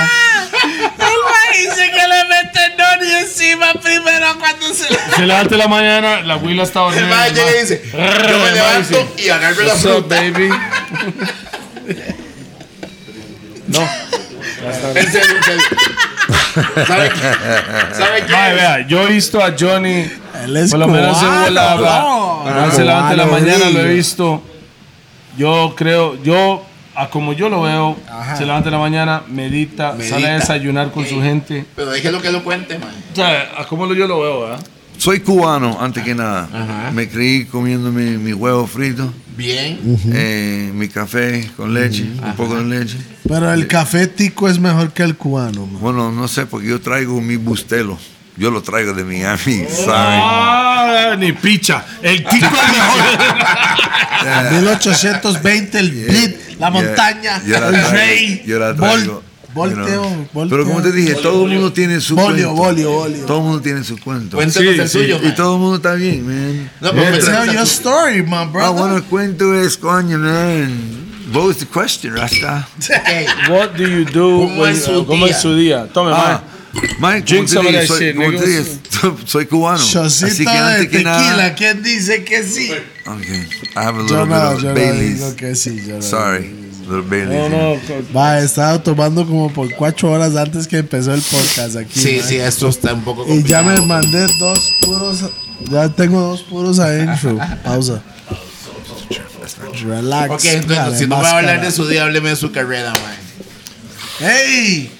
dice 1.54 1.92
que 1.92 2.08
le 2.08 2.24
mete 2.30 2.76
noni 2.78 3.12
encima 3.22 3.74
primero 3.74 4.28
cuando 4.40 4.74
se 4.74 4.86
Se 5.16 5.26
levanta 5.26 5.56
en 5.56 5.60
la 5.60 5.68
mañana, 5.68 6.22
la 6.22 6.38
huila 6.38 6.64
está 6.64 6.88
El 6.88 6.96
dormida. 6.96 7.16
mae 7.18 7.32
llega 7.34 7.52
y 7.52 7.60
dice, 7.62 7.84
yo 7.92 8.00
me 8.40 8.52
levanto 8.52 9.14
y 9.18 9.30
agarro 9.30 9.64
la 9.64 9.76
fruta. 9.76 10.16
baby? 10.16 10.50
No. 13.68 13.82
En 14.96 15.12
serio, 15.12 15.38
en 15.38 15.44
serio. 15.44 15.64
¿Sabe 16.88 17.10
qué? 17.10 17.96
¿Sabe 17.96 18.26
qué? 18.26 18.32
Mae, 18.34 18.54
vea, 18.56 18.88
yo 18.88 19.04
he 19.04 19.12
visto 19.14 19.44
a 19.44 19.54
Johnny. 19.58 20.10
Él 20.44 20.58
es 20.58 20.72
Por 20.72 20.80
lo 20.80 20.88
menos 20.88 21.18
en 21.22 21.28
cubano, 21.28 21.44
Bolava. 21.46 22.00
no. 22.02 22.40
Cuando 22.44 22.64
él 22.66 22.72
se 22.72 22.84
levanta 22.84 23.12
en 23.12 23.18
la 23.18 23.26
mañana, 23.26 23.70
lo 23.70 23.80
he 23.82 23.88
visto. 23.94 24.44
Yo 25.38 25.74
creo, 25.78 26.22
yo, 26.24 26.66
a 27.02 27.10
como 27.10 27.34
yo 27.34 27.50
lo 27.50 27.64
veo, 27.64 27.98
se 28.38 28.46
levanta 28.46 28.70
en 28.70 28.74
la 28.74 28.80
mañana, 28.80 29.24
medita, 29.28 29.94
Medita. 29.94 30.16
sale 30.16 30.28
a 30.28 30.34
desayunar 30.36 30.92
con 30.92 31.06
su 31.06 31.20
gente. 31.22 31.66
Pero 31.76 31.92
déjelo 31.92 32.22
que 32.22 32.32
lo 32.32 32.44
cuente, 32.44 32.78
man. 32.78 32.90
O 33.12 33.16
sea, 33.16 33.52
a 33.58 33.66
como 33.66 33.92
yo 33.94 34.08
lo 34.08 34.20
veo, 34.22 34.42
¿verdad? 34.42 34.60
Soy 34.98 35.20
cubano, 35.22 35.80
antes 35.82 36.04
que 36.04 36.14
nada. 36.14 36.92
Me 36.94 37.10
creí 37.10 37.46
comiéndome 37.46 38.18
mi 38.20 38.34
huevo 38.34 38.68
frito, 38.68 39.12
Bien. 39.36 39.80
eh, 40.14 40.72
mi 40.76 40.88
café 40.90 41.50
con 41.58 41.74
leche, 41.74 42.04
un 42.24 42.34
poco 42.36 42.56
de 42.56 42.66
leche. 42.66 42.98
Pero 43.28 43.52
el 43.52 43.66
café 43.68 44.06
tico 44.08 44.48
es 44.48 44.60
mejor 44.60 44.92
que 44.92 45.02
el 45.04 45.16
cubano, 45.16 45.66
man. 45.66 45.82
Bueno, 45.82 46.12
no 46.12 46.28
sé, 46.28 46.46
porque 46.46 46.68
yo 46.68 46.80
traigo 46.82 47.20
mi 47.20 47.36
bustelo. 47.38 47.98
Yo 48.38 48.50
lo 48.50 48.62
traigo 48.62 48.94
de 48.94 49.04
Miami, 49.04 49.66
¿saben? 49.70 50.22
Ah, 50.24 51.16
ni 51.18 51.32
picha. 51.34 51.84
El 52.02 52.24
tipo 52.24 52.46
es 52.46 52.52
mejor. 52.52 54.52
1820, 54.62 55.80
el 55.80 55.92
beat, 55.92 56.36
la 56.62 56.70
montaña, 56.72 57.42
yo 57.46 57.60
la 57.60 57.68
el 57.68 57.74
traigo, 57.74 57.92
rey. 57.92 58.44
yo 58.46 58.60
la 58.60 58.72
Vol- 58.74 58.78
traigo, 58.78 59.24
volteo, 59.54 59.80
you 59.80 59.86
know. 59.86 60.28
volteo. 60.32 60.58
Pero 60.58 60.66
como 60.70 60.82
te 60.82 60.92
dije, 60.94 61.16
todo 61.16 61.46
el 61.46 61.52
mundo 61.52 61.74
tiene 61.74 62.00
su 62.00 62.16
Bolio, 62.16 62.54
cuento. 62.56 63.26
Todo 63.28 63.38
el 63.40 63.44
mundo 63.44 63.62
tiene 63.62 63.84
su 63.84 63.98
cuento. 64.00 64.38
Cuéntanos 64.38 64.74
Sí, 64.74 64.80
el 64.80 64.88
sí. 64.90 64.98
suyo, 65.00 65.18
Y 65.22 65.26
man. 65.26 65.36
todo 65.36 65.56
el 65.56 65.60
mundo 65.62 65.76
está 65.78 65.94
bien, 65.96 66.26
man. 66.26 66.72
No, 66.80 66.92
pero 66.94 67.18
Tell 67.20 67.52
your 67.54 67.64
story, 67.64 68.24
my 68.24 68.34
Ah, 68.36 68.46
brother. 68.46 68.80
bueno, 68.80 68.96
el 68.98 69.04
cuento 69.04 69.54
es, 69.54 69.76
coño, 69.78 70.18
man. 70.18 71.00
What 71.34 71.46
was 71.48 71.58
the 71.58 71.66
question, 71.66 72.16
Rasta? 72.16 72.68
What 73.50 73.72
do 73.78 73.84
you 73.88 74.04
do? 74.06 74.48
¿Cómo 74.48 74.64
when- 74.64 74.72
es 74.74 74.84
su 74.84 75.06
¿Cómo 75.06 75.26
día? 75.26 75.36
es 75.36 75.42
su 75.42 75.56
día? 75.56 75.88
Tome, 75.94 76.12
Ah, 76.14 76.42
Mike, 77.00 77.26
como 77.36 77.48
te 77.48 77.72
that 77.74 77.86
soy, 77.88 78.14
como 78.16 78.32
te 78.32 78.48
niggas. 78.48 78.68
soy 79.26 79.46
cubano. 79.46 79.84
Así 79.84 80.46
que 80.46 80.52
de 80.52 80.58
antes 80.58 80.82
que 80.88 80.98
tequila, 80.98 81.04
nada. 81.04 81.56
¿quién 81.56 81.84
dice 81.84 82.24
que 82.24 82.44
sí? 82.44 82.72
Okay, 83.06 83.48
I 83.76 83.80
have 83.80 84.00
a 84.00 84.08
Yo 84.08 84.26
little 84.26 84.26
no, 84.28 84.36
bit 84.36 84.56
of 84.56 84.62
yo 84.62 84.70
no 84.70 84.76
Bailey's. 84.76 85.16
digo 85.20 85.36
que 85.36 85.56
sí. 85.56 85.84
Yo 85.86 85.96
no 85.96 86.02
Sorry, 86.02 86.44
digo 86.44 86.96
little 86.96 87.02
Bailey's. 87.02 87.50
No, 87.52 87.76
yeah. 87.76 88.00
no. 88.12 88.14
Va, 88.20 88.40
estaba 88.40 88.82
tomando 88.82 89.26
como 89.28 89.52
por 89.52 89.70
cuatro 89.76 90.12
horas 90.12 90.36
antes 90.36 90.68
que 90.68 90.78
empezó 90.78 91.14
el 91.14 91.22
podcast 91.22 91.76
aquí. 91.76 92.00
Sí, 92.00 92.18
man. 92.20 92.28
sí, 92.30 92.36
esto 92.38 92.70
está 92.70 92.94
un 92.94 93.04
poco 93.04 93.24
Y 93.28 93.44
ya 93.44 93.64
complicado. 93.64 93.82
me 93.82 93.86
mandé 93.88 94.28
dos 94.40 94.72
puros. 94.82 95.30
Ya 95.70 95.90
tengo 95.90 96.22
dos 96.22 96.42
puros 96.44 96.80
adentro. 96.80 97.38
Pausa. 97.66 98.02
Relax. 99.84 100.32
Ok, 100.32 100.46
entonces, 100.46 101.00
si 101.00 101.08
no 101.08 101.18
me 101.18 101.24
va 101.24 101.30
a 101.32 101.38
hablar 101.40 101.62
de 101.62 101.72
su 101.72 101.88
día, 101.88 102.04
hábleme 102.04 102.30
de 102.30 102.36
su 102.36 102.52
carrera, 102.52 102.92
man. 102.94 104.30
¡Ey! 104.32 104.92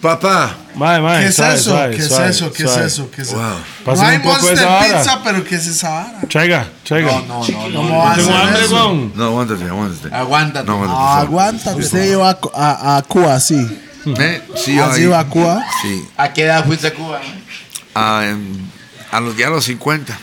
Papá, 0.00 0.56
Mae, 0.76 0.98
mae, 1.00 1.20
¿Qué 1.24 1.26
es 1.28 1.34
suave, 1.36 1.54
eso? 1.56 1.70
suave, 1.70 1.96
¿Qué 1.96 2.02
es 2.02 2.08
suave, 2.08 2.30
eso? 2.30 2.52
¿Qué 2.52 2.62
es 2.62 2.70
suave. 2.70 2.86
eso? 2.86 3.10
¿Qué 3.10 3.20
es 3.22 3.28
eso? 3.28 3.36
wow. 3.36 3.94
No 3.96 4.02
hay 4.02 4.16
un 4.16 4.22
poco 4.22 4.36
de 4.36 4.42
Monster 4.42 4.54
esa 4.58 4.66
vara. 4.66 4.98
Pizza, 5.02 5.20
pero 5.22 5.44
¿qué 5.44 5.54
es 5.56 5.66
esa 5.66 5.90
vara? 5.90 6.20
Traiga, 6.28 6.68
traiga. 6.84 7.12
No, 7.12 7.46
no, 7.46 7.46
no, 7.48 7.68
no. 7.68 7.74
¿Cómo 7.80 7.98
va 7.98 8.12
a 8.12 8.14
Tengo 8.16 8.30
hacer 8.30 8.46
hambre, 8.46 8.64
eso? 8.64 8.74
weón. 8.76 9.12
No, 9.14 9.24
aguántate, 9.26 9.64
aguántate. 9.64 10.14
Aguántate. 10.14 10.66
No, 10.66 10.84
aguántate. 10.84 11.70
Ah, 11.70 11.76
usted 11.84 12.06
lleva 12.08 12.30
a, 12.30 12.38
a, 12.54 12.96
a 12.96 13.02
Cuba, 13.02 13.38
sí. 13.40 13.78
Eh, 14.06 14.42
sí, 14.56 14.78
¿Así 14.78 15.02
ahí- 15.02 15.06
va 15.06 15.18
a 15.18 15.26
Cuba? 15.28 15.62
Sí, 15.82 16.02
¿A 16.16 16.32
qué 16.32 16.44
edad 16.44 16.64
fuiste 16.64 16.86
a 16.86 16.94
Cuba? 16.94 17.18
man? 17.20 17.44
a, 17.94 18.26
em, 18.26 18.56
a 19.12 19.20
los, 19.20 19.36
ya 19.36 19.48
a 19.48 19.50
los 19.50 19.64
50. 19.64 20.18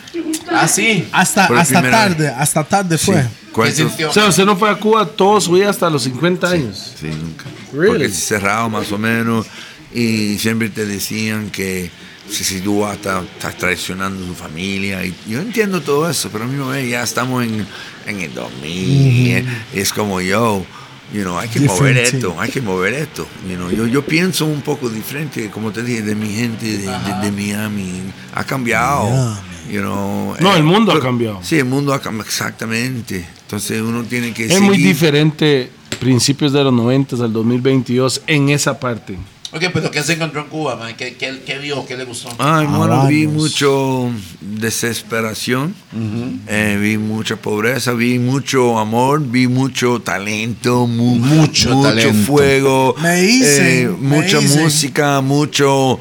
Ah, 0.49 0.67
sí. 0.67 1.07
Hasta, 1.11 1.45
hasta 1.45 1.81
primera 1.81 2.05
vez. 2.07 2.17
tarde, 2.17 2.27
hasta 2.29 2.63
tarde 2.63 2.97
fue. 2.97 3.15
¿Qué 3.15 3.51
Cuentos. 3.51 3.77
sintió? 3.77 4.09
O 4.09 4.13
sea, 4.13 4.25
usted 4.27 4.45
no 4.45 4.55
fue 4.55 4.69
a 4.69 4.75
Cuba 4.75 5.05
todo 5.05 5.41
su 5.41 5.51
vida 5.53 5.69
hasta 5.69 5.89
los 5.89 6.03
50 6.03 6.49
años. 6.49 6.93
Sí, 6.99 7.07
nunca. 7.07 7.45
Really? 7.73 7.87
Porque 7.89 8.09
se 8.09 8.21
cerraba 8.21 8.69
más 8.69 8.91
o 8.91 8.97
menos 8.97 9.47
y 9.93 10.37
siempre 10.37 10.69
te 10.69 10.85
decían 10.85 11.49
que 11.49 11.89
si, 12.29 12.43
si 12.43 12.61
tú 12.61 12.85
estás, 12.87 13.23
estás 13.23 13.57
traicionando 13.57 14.23
a 14.23 14.27
tu 14.27 14.33
familia. 14.35 15.03
Y 15.03 15.15
yo 15.27 15.39
entiendo 15.39 15.81
todo 15.81 16.09
eso, 16.09 16.29
pero 16.31 16.43
a 16.43 16.47
mi 16.47 16.57
vez 16.71 16.89
ya 16.89 17.03
estamos 17.03 17.43
en, 17.43 17.65
en 18.05 18.21
el 18.21 18.33
2000. 18.33 19.47
Es 19.73 19.91
como 19.93 20.21
yo. 20.21 20.65
You 21.13 21.21
know, 21.21 21.37
hay 21.39 21.47
que 21.47 21.61
mover 21.61 21.97
esto, 21.97 22.35
hay 22.37 22.49
que 22.51 22.61
mover 22.61 22.93
esto. 22.93 23.25
You 23.49 23.55
know, 23.55 23.71
yo, 23.71 23.87
yo 23.87 24.05
pienso 24.05 24.45
un 24.45 24.61
poco 24.61 24.89
diferente, 24.89 25.49
como 25.49 25.71
te 25.71 25.81
dije, 25.81 26.01
de 26.01 26.15
mi 26.15 26.29
gente 26.35 26.65
de, 26.65 26.77
de- 26.79 27.21
de 27.23 27.31
Miami. 27.31 28.01
Ha 28.35 28.43
cambiado. 28.43 29.07
You 29.71 29.79
know, 29.81 30.35
No, 30.39 30.53
eh, 30.53 30.57
el 30.57 30.63
mundo 30.63 30.91
ha 30.91 30.95
pero- 30.95 31.05
cambiado. 31.05 31.39
Sí, 31.43 31.57
el 31.59 31.65
mundo 31.65 31.93
ha 31.93 32.01
cambiado, 32.01 32.27
exactamente. 32.27 33.25
Entonces 33.43 33.81
uno 33.81 34.03
tiene 34.03 34.33
que 34.33 34.45
Es 34.47 34.59
muy 34.59 34.75
seguir. 34.75 34.87
diferente 34.87 35.71
principios 35.99 36.51
de 36.53 36.63
los 36.63 36.73
90 36.73 37.15
al 37.23 37.31
2022 37.33 38.21
en 38.27 38.49
esa 38.49 38.77
parte. 38.79 39.17
Ok, 39.57 39.71
pero 39.73 39.91
¿qué 39.91 40.03
se 40.03 40.13
encontró 40.13 40.41
en 40.41 40.47
Cuba, 40.47 40.75
man? 40.75 40.95
¿Qué, 40.95 41.15
qué, 41.15 41.41
qué 41.45 41.57
vio? 41.57 41.85
¿Qué 41.85 41.97
le 41.97 42.05
gustó? 42.05 42.29
Ay, 42.37 42.65
bueno, 42.67 43.07
vi 43.07 43.23
Habanos. 43.23 43.41
mucho 43.43 44.11
desesperación, 44.41 45.73
eh, 46.47 46.77
vi 46.79 46.97
mucha 46.97 47.35
pobreza, 47.37 47.93
vi 47.93 48.19
mucho 48.19 48.77
amor, 48.77 49.21
vi 49.21 49.47
mucho 49.47 49.99
talento, 50.01 50.85
mu- 50.87 51.15
Mucho 51.17 51.81
talento. 51.81 52.13
fuego, 52.25 52.95
Me 52.99 53.15
dicen, 53.21 53.65
eh, 53.65 53.87
me 53.99 54.17
mucha 54.21 54.39
música, 54.41 55.21
mucho, 55.21 55.99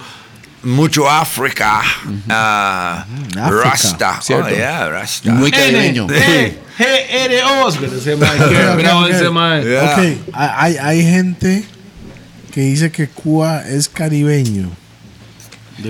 mucho 0.63 1.09
África, 1.09 1.81
ah, 2.29 3.07
África, 3.41 3.51
Rasta, 3.71 4.21
¿cierto? 4.23 4.47
oh 4.53 4.57
yeah, 4.57 4.89
Rasta. 4.89 5.33
Muy 5.33 5.51
caribeño. 5.51 6.07
G, 6.09 6.53
R, 6.79 7.43
O. 7.45 7.69
Ese 7.71 8.17
mae, 8.17 8.39
Ok, 8.39 8.77
bravo 8.77 9.01
ok. 9.05 9.11
ese 9.11 9.31
mae. 9.31 9.63
Yeah. 9.65 9.83
Ok, 9.97 10.19
hay, 10.35 10.77
hay 10.77 11.03
gente 11.03 11.65
que 12.57 12.63
dice 12.63 12.91
que 12.91 13.07
Cuba 13.07 13.69
es 13.69 13.87
caribeño. 13.87 14.71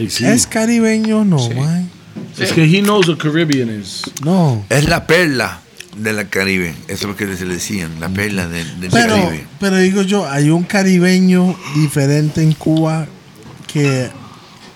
Sí. 0.09 0.27
¿Es 0.27 0.49
caribeño? 0.49 1.25
No, 1.25 1.49
man. 1.51 1.89
Es 2.37 2.51
que 2.53 2.65
he 2.65 2.83
knows 2.83 3.07
what 3.09 3.19
Caribbean 3.19 3.71
is. 3.81 4.03
No. 4.25 4.65
Es 4.69 4.89
la 4.89 5.07
perla 5.07 5.61
de 5.97 6.13
la 6.13 6.29
Caribe, 6.29 6.75
eso 6.89 6.93
es 6.95 7.03
lo 7.05 7.15
que 7.15 7.37
se 7.37 7.45
le 7.45 7.55
decían, 7.55 8.01
la 8.01 8.09
perla 8.09 8.49
de- 8.49 8.65
del 8.65 8.91
Pero, 8.91 9.15
Caribe. 9.15 9.47
pero 9.61 9.77
digo 9.79 10.03
yo, 10.03 10.29
hay 10.29 10.51
un 10.51 10.65
caribeño 10.65 11.57
diferente 11.77 12.43
en 12.43 12.53
Cuba 12.55 13.07
que 13.73 14.11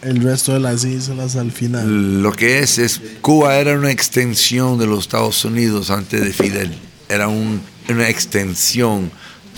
el 0.02 0.22
resto 0.22 0.52
de 0.54 0.60
las 0.60 0.84
islas 0.84 1.34
al 1.34 1.50
final. 1.50 2.22
Lo 2.22 2.30
que 2.30 2.60
es, 2.60 2.78
es 2.78 3.00
Cuba 3.20 3.56
era 3.56 3.76
una 3.76 3.90
extensión 3.90 4.78
de 4.78 4.86
los 4.86 5.00
Estados 5.00 5.44
Unidos 5.44 5.90
antes 5.90 6.20
de 6.22 6.32
Fidel. 6.32 6.72
Era 7.08 7.26
un- 7.26 7.60
una 7.88 8.08
extensión. 8.08 9.10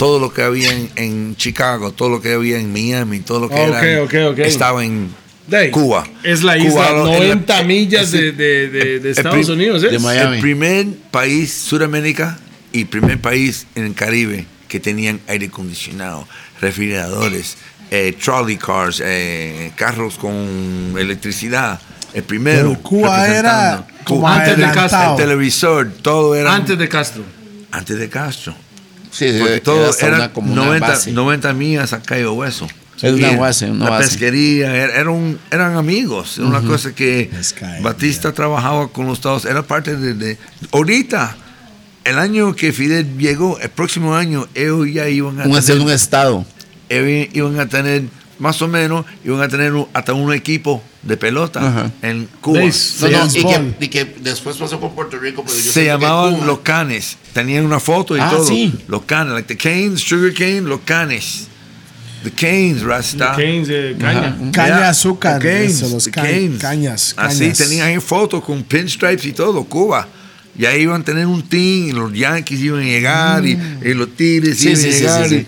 Todo 0.02 0.18
lo 0.18 0.32
que 0.32 0.42
había 0.42 0.70
en, 0.72 0.90
en 0.96 1.36
Chicago, 1.36 1.92
todo 1.92 2.08
lo 2.08 2.20
que 2.20 2.32
había 2.32 2.58
en 2.58 2.72
Miami, 2.72 3.20
todo 3.20 3.40
lo 3.40 3.48
que 3.48 3.54
era 3.56 3.80
estaba 4.44 4.84
en 4.84 5.10
Cuba. 5.70 6.04
Es 6.24 6.42
la 6.42 6.54
Cuba, 6.58 6.66
isla 6.66 6.90
lo- 6.92 7.06
en 7.08 7.12
la- 7.12 7.18
90 7.34 7.62
millas 7.64 8.02
es 8.04 8.12
de, 8.12 8.18
el- 8.28 8.36
de, 8.36 8.68
de, 8.68 8.84
de 8.84 8.96
el 8.96 9.06
Estados 9.06 9.46
prim- 9.46 9.56
Unidos. 9.56 9.84
¿eh? 9.84 9.88
de 9.88 9.98
Miami. 9.98 10.36
El 10.36 10.40
primer 10.42 10.86
país 11.10 11.52
Sudamérica 11.52 12.38
y 12.72 12.84
primer 12.86 13.20
país 13.20 13.66
en 13.74 13.84
el 13.84 13.94
Caribe 13.94 14.46
que 14.68 14.80
tenían 14.80 15.20
aire 15.28 15.46
acondicionado, 15.46 16.26
refrigeradores, 16.60 17.56
eh, 17.90 18.16
trolley 18.22 18.56
cars, 18.56 19.02
eh, 19.04 19.72
carros 19.76 20.16
con 20.16 20.94
electricidad. 20.98 21.80
El 22.14 22.22
primero. 22.24 22.68
Pero 22.70 22.82
Cuba 22.82 23.28
era 23.28 23.86
Cuba- 24.04 24.34
Antes 24.36 24.56
de 24.56 24.62
el 24.64 24.68
adelantado. 24.70 25.16
televisor, 25.16 25.90
todo 26.02 26.34
era 26.34 26.54
Antes 26.54 26.78
de 26.78 26.88
Castro. 26.88 27.22
antes 27.70 27.98
de 27.98 28.08
Castro. 28.08 28.54
Sí, 29.12 29.26
Porque 29.38 29.52
era 29.54 29.62
todo 29.62 29.94
era 30.00 30.32
como 30.32 30.52
una 30.52 30.64
90, 30.64 30.86
base. 30.88 31.12
90 31.12 31.52
millas 31.52 31.92
a 31.92 32.02
Cayo 32.02 32.32
Hueso. 32.32 32.66
Es 33.00 33.12
una 33.12 33.36
base, 33.36 33.70
una 33.70 33.84
la 33.86 33.90
base. 33.90 34.08
pesquería, 34.10 34.74
era, 34.76 34.94
era 35.00 35.10
un- 35.10 35.38
eran 35.50 35.76
amigos. 35.76 36.38
Era 36.38 36.46
una 36.46 36.60
cosa 36.62 36.94
que 36.94 37.30
Batista 37.82 38.32
trabajaba 38.32 38.88
con 38.92 39.06
los 39.06 39.18
Estados 39.18 39.44
Era 39.44 39.62
parte 39.62 39.96
de, 39.96 40.14
de- 40.14 40.38
Ahorita, 40.70 41.36
el 42.04 42.18
año 42.18 42.54
que 42.54 42.72
Fidel 42.72 43.18
llegó, 43.18 43.58
el 43.60 43.70
próximo 43.70 44.14
año, 44.14 44.46
ellos 44.54 44.86
ya 44.92 45.08
iban 45.08 45.40
a 45.40 45.44
Un, 45.46 45.60
tener 45.60 45.80
un 45.82 45.90
estado. 45.90 46.44
iban 46.88 47.28
iban 47.32 47.60
a 47.60 47.68
tener, 47.68 48.04
más 48.42 48.60
o 48.60 48.66
menos, 48.66 49.06
iban 49.24 49.40
a 49.40 49.46
tener 49.48 49.72
un- 49.72 49.86
hasta 49.94 50.12
un 50.14 50.32
equipo 50.32 50.82
de 51.02 51.16
pelota 51.16 51.60
Ajá. 51.66 51.90
en 52.02 52.28
Cuba. 52.40 52.60
Base. 52.64 53.08
No, 53.08 53.24
no, 53.24 53.30
y, 53.32 53.44
que, 53.44 53.84
y 53.84 53.88
que 53.88 54.04
después 54.20 54.56
pasó 54.56 54.80
por 54.80 54.90
Puerto 54.92 55.16
Rico. 55.16 55.44
Pero 55.46 55.56
yo 55.56 55.70
Se 55.72 55.84
llamaban 55.84 56.34
Cuba- 56.34 56.46
los 56.46 56.58
canes. 56.60 57.16
Tenían 57.32 57.64
una 57.64 57.78
foto 57.78 58.16
y 58.16 58.20
Ah, 58.20 58.30
todo. 58.30 58.44
sí. 58.44 58.74
Los 58.88 59.02
canes, 59.02 59.32
like 59.34 59.46
the 59.54 59.56
canes, 59.56 60.00
sugar 60.00 60.34
cane, 60.34 60.62
los 60.62 60.80
canes. 60.80 61.46
The 62.24 62.30
canes, 62.32 62.82
Rasta. 62.82 63.34
Keynes 63.36 63.68
de 63.68 63.96
caña. 63.98 64.36
Caña 64.52 64.78
Yeah, 64.78 64.88
azúcar. 64.90 65.40
the 65.40 65.48
canes, 65.48 65.74
eso, 65.82 65.88
los 65.88 66.04
the 66.04 66.10
ca- 66.10 66.22
canes. 66.22 66.60
cañas, 66.60 67.14
Así 67.16 67.38
cañas. 67.40 67.58
tenían 67.58 67.86
ahí 67.88 68.00
fotos 68.00 68.42
con 68.44 68.62
pinstripes 68.64 69.24
y 69.24 69.32
todo, 69.32 69.62
Cuba. 69.64 70.08
Y 70.58 70.64
ahí 70.66 70.82
iban 70.82 71.00
a 71.00 71.04
tener 71.04 71.26
un 71.26 71.42
team, 71.48 71.88
y 71.88 71.92
los 71.92 72.12
Yankees 72.12 72.60
iban 72.60 72.80
a 72.80 72.84
llegar, 72.84 73.46
y, 73.46 73.58
y 73.84 73.94
los 73.94 74.14
Tigres 74.16 74.58
Sí, 74.58 74.68
iban 74.68 74.80
sí, 74.82 74.88
a 74.88 74.92
sí, 74.92 74.98
llegar. 75.00 75.28
sí, 75.28 75.46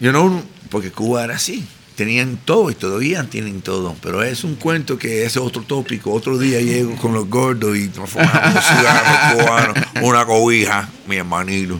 y- 0.00 0.04
you 0.04 0.10
know, 0.10 0.42
porque 0.68 0.90
Cuba 0.90 1.24
era 1.24 1.36
así. 1.36 1.64
Tenían 1.96 2.38
todo 2.44 2.70
y 2.70 2.74
todavía 2.74 3.24
tienen 3.24 3.60
todo. 3.60 3.94
Pero 4.02 4.22
es 4.22 4.44
un 4.44 4.54
cuento 4.54 4.98
que 4.98 5.24
es 5.24 5.36
otro 5.36 5.62
tópico. 5.62 6.12
Otro 6.12 6.38
día 6.38 6.60
llego 6.60 6.96
con 6.96 7.12
los 7.12 7.28
gordos 7.28 7.76
y 7.76 7.90
nos 7.96 8.10
fumamos 8.10 8.54
un 8.54 8.62
cigarro 8.62 9.36
cubano, 9.44 9.74
una 10.02 10.24
cobija, 10.24 10.88
mi 11.06 11.16
hermanito. 11.16 11.78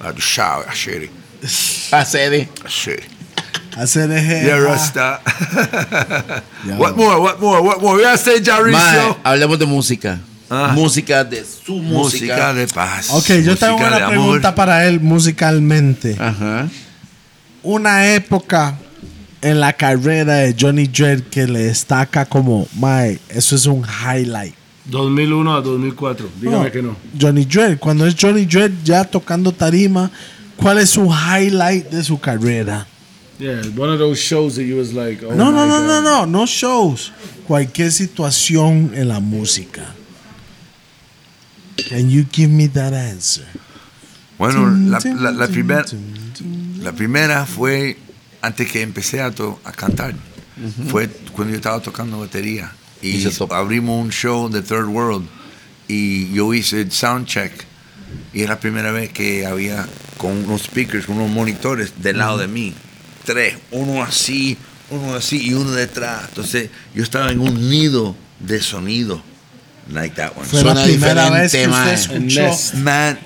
Ah, 0.00 0.12
tú 0.12 0.20
sabes, 0.20 0.68
así, 0.68 1.10
A 1.90 2.04
sede. 2.04 2.48
así. 2.64 2.92
Hacer 3.76 4.10
eje. 4.12 4.44
Yeah, 4.44 4.56
ah, 4.56 4.60
Rasta. 4.60 5.20
What 6.78 6.96
more, 6.96 7.18
what 7.18 7.38
more, 7.40 7.60
what 7.60 7.80
more? 7.80 8.00
Ya 8.00 8.16
sé, 8.16 8.42
Jaricio. 8.44 9.18
hablemos 9.24 9.58
de 9.58 9.66
música. 9.66 10.20
Ah. 10.48 10.72
Música 10.74 11.24
de 11.24 11.44
su 11.44 11.76
música. 11.76 12.34
Música 12.34 12.54
de 12.54 12.68
paz. 12.68 13.10
Ok, 13.10 13.26
yo 13.44 13.56
tengo 13.56 13.76
una 13.76 13.96
amor. 13.96 14.08
pregunta 14.10 14.54
para 14.54 14.86
él 14.86 15.00
musicalmente. 15.00 16.16
Ajá. 16.20 16.68
Una 17.62 18.06
época 18.14 18.78
en 19.44 19.60
la 19.60 19.72
carrera 19.74 20.36
de 20.38 20.56
Johnny 20.58 20.86
Dredd 20.88 21.22
que 21.30 21.46
le 21.46 21.64
destaca 21.64 22.24
como, 22.24 22.66
mae, 22.76 23.18
eso 23.28 23.54
es 23.56 23.66
un 23.66 23.84
highlight. 23.84 24.54
2001 24.86 25.54
a 25.54 25.60
2004. 25.60 26.28
Dígame 26.40 26.70
que 26.70 26.82
no. 26.82 26.96
Johnny 27.18 27.44
Dredd, 27.44 27.78
cuando 27.78 28.06
es 28.06 28.14
Johnny 28.20 28.44
Dredd 28.46 28.72
ya 28.84 29.04
tocando 29.04 29.52
tarima, 29.52 30.10
¿cuál 30.56 30.78
es 30.78 30.90
su 30.90 31.06
highlight 31.10 31.90
de 31.90 32.02
su 32.02 32.18
carrera? 32.18 32.86
Yeah, 33.38 33.60
one 33.76 33.90
of 33.92 33.98
those 33.98 34.18
shows 34.20 34.54
that 34.56 34.62
you 34.64 34.76
was 34.76 34.92
like, 34.92 35.22
oh 35.24 35.34
No, 35.34 35.50
no, 35.50 35.66
my 35.66 35.68
no, 35.68 35.78
God. 35.80 35.86
no, 35.88 36.00
no, 36.02 36.26
no 36.26 36.46
shows. 36.46 37.12
Cualquier 37.48 37.90
situación 37.92 38.92
en 38.94 39.08
la 39.08 39.20
música. 39.20 39.94
Can 41.88 42.08
you 42.08 42.24
give 42.30 42.50
me 42.50 42.68
that 42.68 42.92
answer? 42.94 43.44
Bueno, 44.38 44.66
la, 44.88 44.98
la, 45.20 45.30
la 45.32 45.46
primer- 45.48 45.84
la 46.80 46.92
primera 46.92 47.44
fue 47.46 47.96
antes 48.44 48.70
que 48.70 48.82
empecé 48.82 49.20
a, 49.20 49.30
to- 49.30 49.60
a 49.64 49.72
cantar. 49.72 50.14
Fue 50.88 51.08
cuando 51.32 51.52
yo 51.52 51.56
estaba 51.56 51.80
tocando 51.80 52.20
batería. 52.20 52.72
Y, 53.02 53.26
abrimos 53.50 54.02
un 54.02 54.10
show 54.10 54.48
de 54.48 54.62
Third 54.62 54.86
World. 54.86 55.26
Y 55.88 56.32
yo 56.32 56.54
hice 56.54 56.82
el 56.82 56.92
sound 56.92 57.26
check. 57.26 57.52
Y 58.32 58.42
era 58.42 58.54
la 58.54 58.60
primera 58.60 58.92
vez 58.92 59.10
que 59.12 59.46
había 59.46 59.86
con 60.16 60.44
unos 60.44 60.62
speakers, 60.62 61.06
con 61.06 61.16
unos 61.16 61.30
monitores 61.30 61.94
del 62.02 62.18
lado 62.18 62.38
de 62.38 62.46
mí. 62.48 62.72
Tres. 63.24 63.56
Uno 63.70 64.02
así, 64.02 64.56
uno 64.90 65.14
así 65.14 65.48
y 65.48 65.54
uno 65.54 65.72
detrás. 65.72 66.26
Entonces 66.28 66.70
yo 66.94 67.02
estaba 67.02 67.32
en 67.32 67.40
un 67.40 67.68
nido 67.68 68.14
de 68.40 68.60
sonido. 68.60 69.22
Like 69.92 70.16
that 70.16 70.32
one. 70.36 70.46
Fue 70.46 70.60
Suena 70.60 70.80
la 70.80 70.86
primera 70.86 71.30
vez 71.30 71.52
que 71.52 71.68
usted 71.68 71.92
escuchó. 71.92 72.78
Man, 72.78 73.18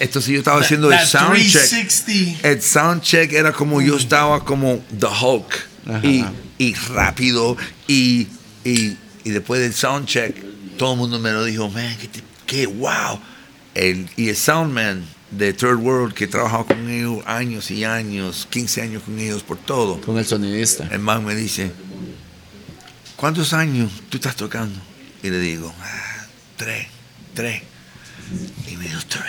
entonces 0.00 0.32
yo 0.32 0.38
estaba 0.38 0.60
haciendo 0.60 0.90
el 0.90 0.98
That 0.98 1.06
sound 1.06 1.36
check. 1.36 1.52
360. 1.68 2.48
El 2.48 2.60
sound 2.62 3.02
check 3.02 3.32
era 3.32 3.52
como 3.52 3.80
yo 3.80 3.96
estaba 3.96 4.44
como 4.44 4.82
The 4.98 5.06
Hulk. 5.06 5.68
Ajá. 5.86 6.00
Y, 6.06 6.24
y 6.58 6.74
rápido. 6.74 7.56
Y, 7.86 8.26
y, 8.64 8.96
y 9.24 9.30
después 9.30 9.60
del 9.60 9.72
sound 9.74 10.06
check, 10.06 10.34
todo 10.76 10.92
el 10.94 10.98
mundo 10.98 11.18
me 11.18 11.30
lo 11.30 11.44
dijo, 11.44 11.68
man, 11.70 11.96
qué, 12.00 12.08
te- 12.08 12.22
qué 12.46 12.66
wow. 12.66 13.20
El, 13.74 14.08
y 14.16 14.28
el 14.30 14.36
soundman 14.36 15.04
de 15.30 15.52
Third 15.52 15.76
World, 15.78 16.12
que 16.14 16.24
he 16.24 16.28
trabajado 16.28 16.66
con 16.66 16.88
ellos 16.90 17.22
años 17.26 17.70
y 17.70 17.84
años, 17.84 18.48
15 18.50 18.82
años 18.82 19.02
con 19.04 19.16
ellos 19.18 19.42
por 19.44 19.58
todo. 19.58 20.00
Con 20.00 20.18
el 20.18 20.24
sonidista. 20.26 20.88
El 20.90 20.98
man 20.98 21.24
me 21.24 21.34
dice, 21.36 21.70
¿cuántos 23.16 23.52
años 23.52 23.90
tú 24.08 24.16
estás 24.16 24.34
tocando? 24.36 24.78
Y 25.22 25.30
le 25.30 25.38
digo, 25.38 25.72
"Ah, 25.82 26.26
tres, 26.56 26.86
tres. 27.34 27.62
Y 28.70 28.76
me 28.76 28.84
dijo, 28.84 29.00
tres. 29.08 29.24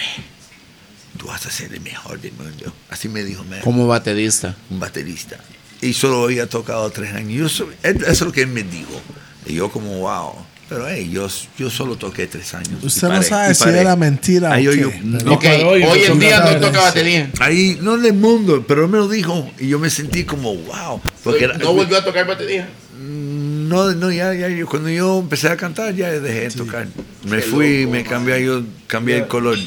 Tú 1.18 1.28
vas 1.28 1.46
a 1.46 1.52
ser 1.52 1.74
el 1.74 1.82
mejor 1.82 2.20
del 2.22 2.34
mundo. 2.34 2.74
Así 2.90 3.10
me 3.10 3.24
dijo, 3.24 3.44
man, 3.44 3.60
Como 3.62 3.86
baterista. 3.88 4.56
un 4.70 4.80
baterista. 4.80 5.38
Y 5.82 5.94
solo 5.94 6.24
había 6.24 6.48
tocado 6.48 6.90
tres 6.92 7.14
años. 7.14 7.32
Yo 7.34 7.46
eso 7.48 7.68
es 7.84 8.22
lo 8.22 8.32
que 8.32 8.42
él 8.42 8.48
me 8.48 8.64
dijo. 8.64 9.02
Y 9.46 9.56
yo 9.56 9.70
como, 9.72 10.00
wow. 10.00 10.34
Pero 10.70 10.88
hey, 10.88 11.10
yo, 11.12 11.28
yo 11.58 11.70
solo 11.70 11.98
toqué 11.98 12.28
tres 12.28 12.54
años. 12.54 12.82
Usted 12.82 13.10
no 13.10 13.16
paré, 13.16 13.26
sabe 13.28 13.52
y 13.52 13.56
si 13.56 13.70
era 13.70 13.96
mentira 13.98 14.54
Ahí 14.54 14.68
o 14.70 14.74
yo- 14.74 14.90
qué. 14.90 15.02
yo- 15.04 15.18
Pero- 15.18 15.34
Ok, 15.34 15.42
pero 15.42 15.70
hoy 15.72 15.84
hoy 15.84 16.04
en 16.04 16.20
día 16.20 16.40
no 16.40 16.60
toca 16.66 16.80
batería. 16.82 17.30
Ahí, 17.42 17.78
no 17.82 17.96
en 17.96 18.06
el 18.06 18.14
mundo, 18.14 18.64
pero 18.66 18.86
él 18.86 18.90
me 18.90 18.98
lo 19.00 19.10
dijo. 19.10 19.52
Y 19.60 19.68
yo 19.68 19.80
me 19.80 19.90
sentí 19.90 20.24
como, 20.24 20.56
wow. 20.56 21.02
Porque 21.26 21.44
era- 21.44 21.58
no 21.58 21.74
volvió 21.74 21.98
a 21.98 22.04
tocar 22.06 22.26
batería. 22.26 22.70
No, 22.98 23.92
no, 23.96 24.12
ya, 24.12 24.34
ya, 24.34 24.48
yo- 24.48 24.66
cuando 24.68 24.90
yo 24.90 25.20
empecé 25.20 25.50
a 25.50 25.58
cantar, 25.58 25.94
ya 25.94 26.10
dejé 26.12 26.42
de 26.42 26.52
tocar. 26.52 26.88
Me 27.26 27.38
Qué 27.38 27.42
fui, 27.44 27.80
loco, 27.82 27.92
me 27.92 28.00
man. 28.04 28.10
cambié, 28.10 28.46
yo 28.46 28.64
cambié 28.88 29.18
el 29.18 29.28
color. 29.28 29.58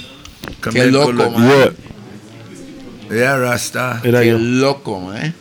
Cambié 0.61 0.85
Qué 0.85 0.91
loco, 0.91 1.31
man. 1.31 1.75
Ya, 3.11 3.37
Rasta. 3.37 4.01
Era 4.05 4.21
Qué 4.23 4.29
yo. 4.31 4.39
loco, 4.39 5.13
¿eh? 5.15 5.33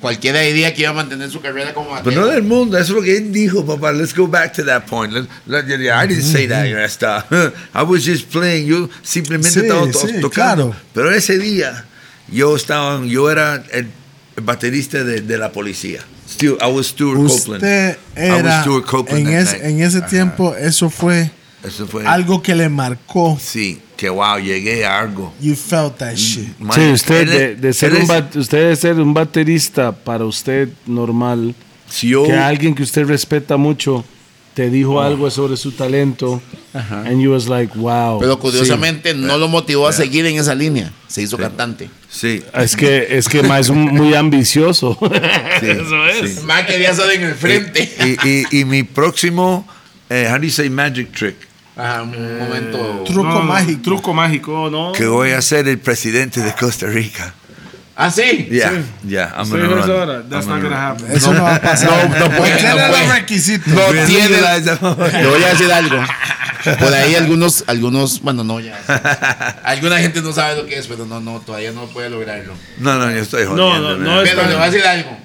Cualquiera 0.00 0.40
diría 0.40 0.72
que 0.72 0.80
iba 0.82 0.90
a 0.90 0.94
mantener 0.94 1.30
su 1.30 1.42
carrera 1.42 1.74
como 1.74 1.88
Pero 1.88 1.98
baterista. 1.98 2.20
no 2.22 2.26
del 2.28 2.42
mundo, 2.42 2.78
eso 2.78 2.92
es 2.92 2.96
lo 2.96 3.02
que 3.02 3.18
él 3.18 3.32
dijo, 3.32 3.66
papá. 3.66 3.92
Let's 3.92 4.14
go 4.16 4.26
back 4.26 4.54
to 4.54 4.64
that 4.64 4.86
point. 4.86 5.12
Let- 5.12 5.26
let- 5.46 5.66
I 5.68 6.06
didn't 6.08 6.22
say 6.24 6.46
that, 6.48 6.66
Rasta. 6.72 7.26
I 7.74 7.82
was 7.82 8.04
just 8.06 8.30
playing. 8.32 8.66
Yo 8.66 8.88
simplemente 9.02 9.50
Sí, 9.50 9.60
estaba 9.60 9.82
to- 9.90 9.98
sí, 9.98 10.20
tocando. 10.20 10.30
claro. 10.30 10.76
Pero 10.94 11.10
ese 11.12 11.38
día, 11.38 11.84
yo 12.32 12.56
estaba, 12.56 13.04
yo 13.04 13.30
era 13.30 13.62
el, 13.72 13.88
baterista 14.42 15.04
de, 15.04 15.20
de 15.20 15.36
la 15.38 15.52
policía. 15.52 16.00
Still, 16.26 16.56
I 16.62 16.70
was 16.72 16.86
Stuart 16.86 17.16
Copeland. 17.18 17.62
Usted 17.62 17.96
I 18.16 18.30
was 18.30 18.38
era, 18.40 18.60
Stuart 18.62 18.86
Copeland 18.86 19.28
en, 19.28 19.34
that 19.34 19.42
ese, 19.42 19.58
night. 19.58 19.64
en 19.70 19.80
ese 19.82 20.00
tiempo, 20.02 20.54
eso 20.56 20.88
fue 20.88 21.30
Eso 21.62 21.86
fue. 21.86 22.06
algo 22.06 22.42
que 22.42 22.54
le 22.54 22.68
marcó. 22.68 23.38
Sí, 23.40 23.80
que 23.96 24.08
wow, 24.08 24.38
llegué 24.38 24.84
a 24.86 25.00
algo. 25.00 25.32
You 25.40 25.54
felt 25.54 25.98
that 25.98 26.14
shit. 26.14 26.58
Man, 26.58 26.72
Sí, 26.74 26.90
usted 26.92 27.28
de, 27.28 27.56
de 27.56 27.72
ser 27.72 27.92
un 27.94 28.06
bat- 28.06 28.34
usted 28.36 28.70
de 28.70 28.76
ser 28.76 28.94
un 28.98 29.12
baterista 29.12 29.92
para 29.92 30.24
usted 30.24 30.68
normal, 30.86 31.54
si 31.88 32.08
yo, 32.08 32.24
que 32.24 32.32
alguien 32.32 32.74
que 32.74 32.82
usted 32.82 33.04
respeta 33.06 33.56
mucho 33.58 34.04
te 34.54 34.68
dijo 34.68 35.00
algo 35.00 35.30
sobre 35.30 35.56
su 35.56 35.72
talento, 35.72 36.42
and 36.74 37.20
you 37.20 37.30
was 37.30 37.46
like, 37.46 37.72
wow. 37.78 38.18
Pero 38.18 38.38
curiosamente 38.38 39.14
no 39.14 39.38
lo 39.38 39.48
motivó 39.48 39.86
a 39.86 39.92
seguir 39.92 40.26
en 40.26 40.36
esa 40.36 40.54
línea. 40.54 40.92
Se 41.08 41.22
hizo 41.22 41.36
cantante. 41.38 41.88
sí, 42.10 42.42
Es 42.54 42.74
que 42.74 43.06
es 43.16 43.28
que 43.28 43.42
más 43.42 43.70
muy 43.70 44.14
ambicioso. 44.14 44.98
sí, 45.60 45.66
Eso 45.66 46.06
es. 46.06 46.34
sí. 46.36 46.40
Más 46.46 46.64
quería 46.66 46.90
estar 46.90 47.10
en 47.12 47.22
el 47.22 47.34
frente. 47.34 47.90
Y, 48.22 48.28
y, 48.56 48.60
y 48.60 48.64
mi 48.64 48.82
próximo, 48.82 49.66
eh, 50.10 50.26
how 50.30 50.36
do 50.38 50.44
you 50.44 50.50
say 50.50 50.68
magic 50.68 51.12
trick? 51.12 51.36
Ajá, 51.80 52.02
un 52.02 52.38
momento. 52.38 53.04
Truco 53.06 53.28
No, 53.28 53.34
no, 53.38 53.42
mágico. 53.42 53.80
Truco 53.82 54.14
mágico, 54.14 54.68
¿no? 54.70 54.92
Que 54.92 55.06
voy 55.06 55.30
a 55.32 55.40
ser 55.42 55.66
el 55.68 55.78
presidente 55.78 56.40
de 56.40 56.52
Costa 56.54 56.86
Rica. 56.86 57.32
Ah, 57.96 58.10
sí. 58.10 58.48
Yeah, 58.50 58.82
yeah, 59.06 59.34
I'm 59.36 59.44
Sí, 59.44 59.50
gonna 59.52 59.66
run. 59.68 60.30
That's 60.30 60.46
I'm 60.46 60.52
not 60.54 60.62
gonna 60.62 60.62
gonna 60.62 60.68
run. 60.68 60.96
happen. 61.02 61.12
Eso 61.16 61.34
no 61.34 61.42
va 61.42 61.54
a 61.56 61.60
pasar. 61.60 62.08
No, 62.08 62.18
no 62.18 62.26
puede, 62.36 62.38
¿Cuáles 62.58 62.64
no 62.64 62.88
los 62.88 63.08
requisitos? 63.14 63.68
No 63.74 63.92
Really 63.92 64.06
tiene. 64.06 64.36
Le 64.40 65.26
voy 65.28 65.42
a 65.44 65.48
decir 65.50 65.72
algo. 65.72 65.96
Por 66.78 66.92
ahí 66.94 67.14
algunos, 67.14 67.64
algunos, 67.66 68.20
bueno, 68.22 68.42
no, 68.44 68.58
ya. 68.60 68.78
Alguna 69.64 69.98
gente 69.98 70.20
no 70.22 70.32
sabe 70.32 70.56
lo 70.56 70.66
que 70.66 70.78
es, 70.78 70.86
pero 70.86 71.04
no, 71.06 71.20
no, 71.20 71.40
todavía 71.40 71.72
no 71.72 71.86
puede 71.86 72.08
lograrlo. 72.10 72.54
No, 72.78 72.94
no, 72.98 73.10
yo 73.10 73.18
estoy 73.18 73.44
No, 73.44 73.50
jodiendo. 73.50 73.96
no, 73.98 74.04
no 74.04 74.22
es- 74.22 74.30
Pero 74.30 74.46
le 74.48 74.54
voy 74.54 74.62
a 74.62 74.70
decir 74.70 74.86
algo. 74.86 75.16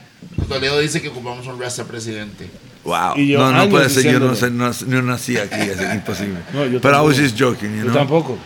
Toledo 0.50 0.80
dice 0.80 1.02
que 1.02 1.10
ocupamos 1.10 1.46
un 1.48 1.60
rasta 1.60 1.86
presidente. 1.86 2.50
Wow. 2.86 3.18
Y 3.18 3.30
yo 3.30 3.40
no, 3.40 3.52
no 3.52 3.70
puede 3.70 3.90
ser. 3.90 4.04
Yo 4.14 4.20
no, 4.20 4.34
no, 4.52 4.72
no 4.88 5.02
nací 5.02 5.38
aquí, 5.38 5.60
es 5.60 5.82
imposible. 5.94 6.38
No, 6.54 6.66
yo 6.66 6.80
But 6.80 6.94
I 6.94 7.02
was 7.02 7.16
tampoco. 7.18 7.22
just 7.24 7.38
joking, 7.40 7.72
you 7.72 7.78
Yo 7.86 7.92
know. 7.92 7.94
tampoco. 7.96 8.38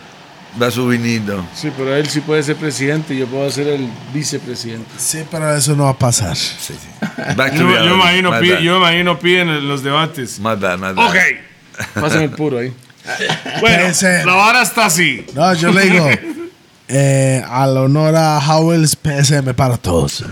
That's 0.58 0.76
what 0.76 0.88
we 0.88 0.98
need, 0.98 1.26
though. 1.26 1.44
Sí, 1.54 1.70
pero 1.76 1.94
él 1.94 2.08
sí 2.08 2.20
puede 2.22 2.42
ser 2.42 2.56
presidente 2.56 3.14
y 3.14 3.18
yo 3.18 3.26
puedo 3.26 3.48
ser 3.52 3.68
el 3.68 3.88
vicepresidente. 4.12 4.90
Sí, 4.98 5.20
pero 5.30 5.54
eso 5.54 5.76
no 5.76 5.84
va 5.84 5.90
a 5.90 5.98
pasar. 5.98 6.34
Sí, 6.36 6.56
sí. 6.74 6.74
Back 7.36 7.52
to 7.52 7.58
Yo, 7.58 7.66
reality. 7.68 7.88
yo 7.88 7.94
imagino, 7.94 8.40
yo 8.60 8.76
imagino 8.78 9.18
piden 9.20 9.48
en 9.48 9.68
los 9.68 9.82
debates. 9.84 10.40
My 10.40 10.56
bad, 10.56 10.78
my 10.78 10.92
bad. 10.92 11.06
Ok. 11.08 11.16
Pásenme 12.00 12.24
el 12.24 12.30
puro 12.30 12.58
ahí. 12.58 12.72
Bueno, 13.60 13.82
Ese- 13.84 14.24
la 14.24 14.34
vara 14.34 14.62
está 14.62 14.86
así. 14.86 15.24
No, 15.34 15.54
yo 15.54 15.70
le 15.70 15.82
digo, 15.88 16.08
eh, 16.88 17.44
al 17.48 17.76
honor 17.76 18.16
a 18.16 18.38
Howells, 18.38 18.96
PSM 18.96 19.54
para 19.54 19.76
todos. 19.76 20.22
Ok. 20.22 20.30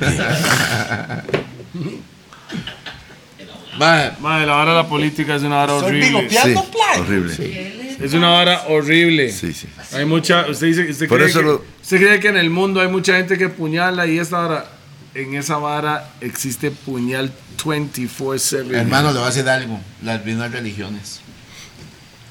Mae, 3.78 4.12
Madre, 4.20 4.46
la 4.46 4.52
vara 4.54 4.70
de 4.72 4.76
la 4.82 4.88
política 4.88 5.36
es 5.36 5.42
una 5.42 5.56
vara 5.56 5.74
horrible. 5.74 6.28
Sí, 6.30 6.54
horrible. 6.98 7.96
Es 8.00 8.12
una 8.14 8.28
vara 8.30 8.62
horrible. 8.68 9.32
Sí, 9.32 9.52
sí. 9.52 9.68
Hay 9.92 10.04
mucha. 10.04 10.46
Usted 10.48 10.66
dice. 10.68 10.90
Usted 10.90 11.08
Por 11.08 11.18
cree, 11.18 11.30
eso 11.30 11.40
que, 11.40 11.44
lo- 11.46 11.64
usted 11.82 11.96
cree 11.98 12.20
que 12.20 12.28
en 12.28 12.36
el 12.36 12.50
mundo 12.50 12.80
hay 12.80 12.88
mucha 12.88 13.16
gente 13.16 13.36
que 13.38 13.48
puñala 13.48 14.06
y 14.06 14.18
esta 14.18 14.38
vara. 14.38 14.70
en 15.14 15.34
esa 15.34 15.56
vara 15.56 16.10
existe 16.20 16.70
puñal 16.70 17.32
24-7. 17.64 18.72
Hermano, 18.74 19.08
le 19.08 19.14
voy 19.18 19.24
a 19.24 19.26
decir 19.30 19.48
algo. 19.48 19.80
Las 20.02 20.24
mismas 20.24 20.52
religiones. 20.52 21.20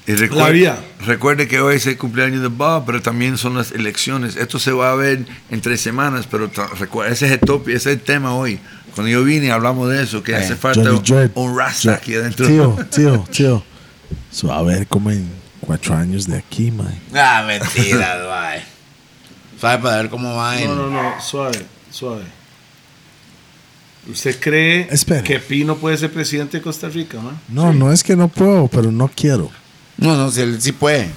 Y 0.06 0.12
recuer- 0.12 0.36
La 0.38 0.48
vida. 0.48 0.78
Recuerde 1.04 1.48
que 1.48 1.60
hoy 1.60 1.76
es 1.76 1.86
el 1.86 1.98
cumpleaños 1.98 2.40
de 2.40 2.48
Bob, 2.48 2.84
pero 2.86 3.02
también 3.02 3.36
son 3.36 3.54
las 3.56 3.72
elecciones. 3.72 4.36
Esto 4.36 4.58
se 4.58 4.72
va 4.72 4.90
a 4.92 4.94
ver 4.94 5.26
en 5.50 5.60
tres 5.60 5.82
semanas, 5.82 6.26
pero 6.30 6.50
recuerda, 6.78 7.12
ese 7.12 7.26
es 7.26 7.32
el 7.32 7.40
topic, 7.40 7.74
ese 7.74 7.90
es 7.90 7.96
el 7.98 8.02
tema 8.02 8.34
hoy. 8.34 8.58
Cuando 8.94 9.10
yo 9.10 9.22
vine 9.24 9.50
hablamos 9.50 9.88
de 9.90 10.02
eso, 10.02 10.22
que 10.22 10.34
hace 10.34 10.56
falta 10.56 10.82
Johnny 10.82 11.00
Dread. 11.00 11.30
un 11.34 11.56
rasta 11.56 11.94
aquí 11.94 12.14
adentro. 12.14 12.46
Tío, 12.46 12.76
tío, 12.94 13.24
tío. 13.30 13.62
So, 14.30 14.52
a 14.52 14.62
ver 14.62 14.86
como 14.86 15.10
en 15.10 15.28
cuatro 15.60 15.94
años 15.94 16.26
de 16.26 16.38
aquí, 16.38 16.70
man. 16.70 16.98
Ah, 17.14 17.44
mentira, 17.46 18.24
mae. 18.28 18.62
¿Sabe 19.60 19.82
para 19.82 19.96
ver 19.96 20.08
cómo 20.08 20.34
va 20.34 20.56
No, 20.60 20.74
no, 20.74 20.90
no, 20.90 21.20
suave, 21.20 21.58
suave. 21.90 22.22
¿Usted 24.08 24.38
cree 24.40 24.86
Espere. 24.90 25.22
que 25.22 25.38
Pino 25.38 25.76
puede 25.76 25.96
ser 25.98 26.10
presidente 26.12 26.56
de 26.58 26.62
Costa 26.62 26.88
Rica, 26.88 27.20
man? 27.20 27.38
No, 27.48 27.72
no 27.74 27.92
es 27.92 28.02
que 28.02 28.16
no 28.16 28.28
puedo, 28.28 28.68
pero 28.68 28.90
no 28.90 29.10
quiero. 29.14 29.50
No, 29.98 30.16
no, 30.16 30.30
si 30.30 30.40
él 30.40 30.60
sí 30.62 30.72
puede. 30.72 31.10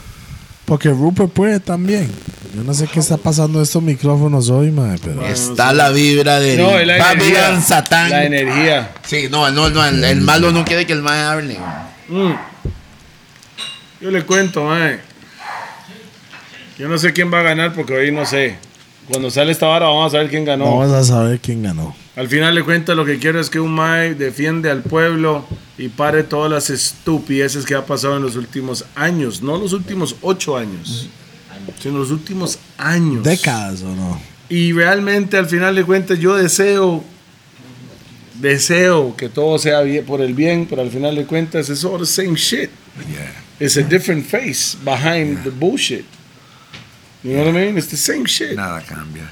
Porque 0.72 0.88
Rupert 0.88 1.30
puede 1.34 1.60
también. 1.60 2.10
Yo 2.56 2.64
no 2.64 2.74
sé 2.74 2.88
qué 2.88 3.02
está 3.02 3.18
pasando 3.18 3.60
en 3.60 3.64
estos 3.64 3.84
micrófonos 3.84 4.50
hoy, 4.50 4.72
man, 4.72 4.98
pero... 5.04 5.22
Está 5.26 5.74
la 5.74 5.90
vibra 5.90 6.40
del 6.40 6.60
No, 6.60 6.72
la 6.80 6.96
energía. 6.96 7.42
Babylon 7.42 7.62
Satán. 7.62 8.10
La 8.10 8.24
energía. 8.24 8.92
Sí, 9.06 9.28
no, 9.30 9.52
no, 9.52 9.70
no, 9.70 9.86
el, 9.86 10.02
el 10.02 10.22
malo 10.22 10.50
no 10.54 10.64
quiere 10.64 10.88
que 10.88 10.94
el 10.94 11.02
mae 11.02 11.24
hable. 11.24 11.58
Mm. 12.08 12.32
Yo 14.00 14.12
le 14.12 14.24
cuento, 14.26 14.64
mae. 14.64 15.02
Yo 16.78 16.88
no 16.88 16.98
sé 16.98 17.12
quién 17.12 17.34
va 17.34 17.42
a 17.42 17.44
ganar 17.44 17.74
porque 17.74 17.94
hoy 17.94 18.14
no 18.14 18.26
sé. 18.26 18.56
Cuando 19.10 19.30
sale 19.30 19.52
esta 19.52 19.66
vara 19.66 19.88
vamos 19.88 20.08
a 20.08 20.16
saber 20.16 20.30
quién 20.30 20.46
ganó. 20.46 20.78
Vamos 20.78 20.94
a 20.94 21.04
saber 21.04 21.42
quién 21.42 21.64
ganó. 21.64 21.94
Al 22.16 22.28
final 22.28 22.56
de 22.56 22.64
cuentas 22.64 22.96
lo 22.96 23.06
que 23.06 23.20
quiero 23.20 23.40
es 23.40 23.50
que 23.50 23.60
un 23.60 23.72
mae 23.74 24.16
defiende 24.16 24.70
al 24.70 24.82
pueblo 24.82 25.46
y 25.78 25.88
pare 25.88 26.24
todas 26.24 26.52
las 26.52 26.70
estupideces 26.70 27.66
que 27.66 27.74
ha 27.74 27.86
pasado 27.86 28.18
en 28.18 28.24
los 28.24 28.36
últimos 28.36 28.86
años. 28.96 29.42
No 29.42 29.58
los 29.58 29.72
últimos 29.72 30.18
ocho 30.22 30.58
años, 30.58 31.10
sino 31.80 32.00
los 32.00 32.12
últimos 32.12 32.60
años. 32.78 33.24
¿Décadas 33.24 33.82
o 33.84 33.96
no? 33.96 34.22
Y 34.50 34.74
realmente 34.74 35.38
al 35.38 35.48
final 35.48 35.74
de 35.74 35.86
cuentas 35.86 36.20
yo 36.20 36.36
deseo, 36.36 37.02
deseo 38.42 39.16
que 39.16 39.30
todo 39.30 39.58
sea 39.58 39.80
bien, 39.82 40.06
por 40.06 40.20
el 40.20 40.34
bien, 40.34 40.68
pero 40.70 40.82
al 40.82 40.92
final 40.92 41.16
de 41.16 41.26
cuentas 41.26 41.70
es 41.70 41.86
all 41.86 42.00
the 42.00 42.06
same 42.06 42.36
shit. 42.36 42.70
Yeah. 43.10 43.32
It's 43.62 43.78
a 43.78 43.84
different 43.84 44.26
face 44.26 44.76
behind 44.84 45.44
the 45.44 45.52
bullshit. 45.52 46.06
You 47.24 47.36
know 47.36 47.46
what 47.46 47.56
I 47.56 47.66
mean? 47.68 47.78
It's 47.78 47.88
the 47.88 47.96
same 47.96 48.26
shit. 48.26 48.56
Nada 48.56 48.82
cambia. 48.82 49.32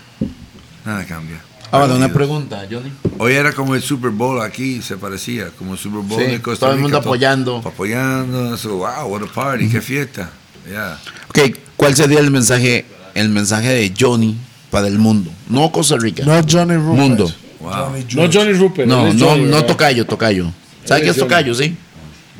Nada 0.85 1.03
cambia. 1.05 1.41
Ahora, 1.71 1.93
una 1.93 2.11
pregunta, 2.11 2.65
Johnny. 2.69 2.91
Hoy 3.17 3.33
era 3.33 3.51
como 3.53 3.75
el 3.75 3.81
Super 3.81 4.09
Bowl 4.11 4.41
aquí, 4.41 4.81
se 4.81 4.97
parecía, 4.97 5.49
como 5.57 5.73
el 5.73 5.79
Super 5.79 6.01
Bowl 6.01 6.19
Sí, 6.23 6.31
de 6.31 6.41
Costa 6.41 6.65
todo 6.65 6.71
el 6.71 6.77
Rica. 6.77 6.83
mundo 6.83 6.97
apoyando. 6.97 7.57
Apoyando, 7.65 8.57
so, 8.57 8.77
wow, 8.77 9.05
what 9.07 9.21
a 9.23 9.27
party, 9.31 9.69
qué 9.69 9.81
fiesta. 9.81 10.29
Yeah. 10.67 10.99
Ok, 11.29 11.55
¿cuál 11.75 11.95
sería 11.95 12.19
el 12.19 12.31
mensaje, 12.31 12.85
el 13.13 13.29
mensaje 13.29 13.69
de 13.69 13.93
Johnny 13.97 14.35
para 14.71 14.87
el 14.87 14.97
mundo? 14.99 15.31
No 15.47 15.71
Costa 15.71 15.97
Rica. 15.97 16.23
No 16.25 16.41
Johnny 16.49 16.75
Rupert. 16.75 16.97
Mundo. 16.99 17.31
Wow. 17.59 17.71
Johnny 17.71 18.05
No. 18.15 18.29
Johnny 18.31 18.53
Rupert. 18.53 18.87
No, 18.87 19.13
no, 19.13 19.25
Johnny, 19.27 19.43
no 19.45 19.63
tocayo, 19.65 20.05
tocayo. 20.05 20.51
¿Sabe 20.85 21.03
qué 21.03 21.09
es 21.09 21.17
tocayo, 21.17 21.53
sí? 21.53 21.75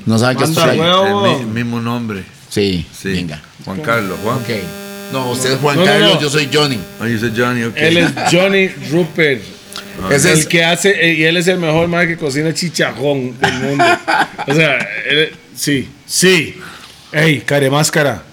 ¿No 0.06 0.18
sabe 0.18 0.38
qué 0.38 0.44
es 0.46 0.54
tocayo? 0.54 1.26
El 1.40 1.46
mi- 1.46 1.54
mismo 1.64 1.80
nombre. 1.82 2.24
Sí, 2.50 2.86
Sí. 2.98 3.10
venga. 3.10 3.42
Juan 3.66 3.80
Carlos, 3.82 4.18
Juan. 4.24 4.38
Ok. 4.38 4.50
No, 5.12 5.32
usted 5.32 5.54
es 5.54 5.60
Juan 5.60 5.76
No, 5.78 5.82
no, 5.86 5.88
Carlos, 5.92 6.14
no. 6.16 6.22
yo 6.22 6.30
soy 6.30 6.50
Johnny. 6.54 6.80
Oh, 7.02 7.06
you 7.08 7.18
said 7.18 7.34
Johnny, 7.36 7.64
ok. 7.64 7.74
Él 7.78 7.98
es 7.98 8.12
Johnny 8.32 8.68
Rupert. 8.92 9.42
Ese 10.12 10.32
el 10.32 10.40
es, 10.40 10.46
que 10.48 10.64
hace, 10.64 10.92
eh, 10.92 11.14
y 11.16 11.24
él 11.24 11.36
es 11.38 11.48
el 11.48 11.58
mejor 11.60 11.88
más 11.90 12.06
que 12.08 12.16
cocina 12.18 12.54
chicharrón 12.54 13.38
del 13.40 13.54
mundo. 13.56 13.84
O 14.48 14.54
sea, 14.54 14.78
él- 15.10 15.34
sí, 15.56 15.90
sí. 16.06 16.56
Ey, 17.12 17.42
care 17.42 17.70
máscara. 17.70 18.24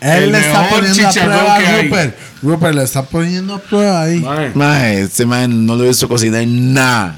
Él 0.00 0.24
El 0.24 0.32
le 0.32 0.38
está 0.38 0.62
mejor 0.62 0.80
poniendo 0.80 1.08
a 1.08 1.12
prueba 1.12 1.54
a 1.54 1.56
hay. 1.56 1.82
Rupert. 1.88 2.14
Rupert 2.42 2.74
le 2.74 2.82
está 2.82 3.02
poniendo 3.04 3.54
a 3.54 3.58
prueba 3.58 4.02
ahí. 4.02 4.18
Mae. 4.20 4.50
Mae, 4.54 5.00
este 5.02 5.26
man 5.26 5.66
no 5.66 5.76
lo 5.76 5.84
he 5.84 5.88
visto 5.88 6.08
cocinar 6.08 6.46
nada. 6.46 7.16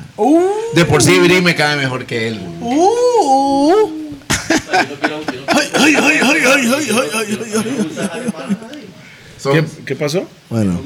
De 0.75 0.85
por 0.85 1.03
sí, 1.03 1.19
Bri 1.19 1.41
me 1.43 1.55
cae 1.55 1.77
mejor 1.77 2.05
que 2.07 2.29
él. 2.29 2.41
Son, 9.39 9.53
¿Qué, 9.55 9.65
qué 9.85 9.97
pasó? 9.97 10.28
Bueno, 10.49 10.81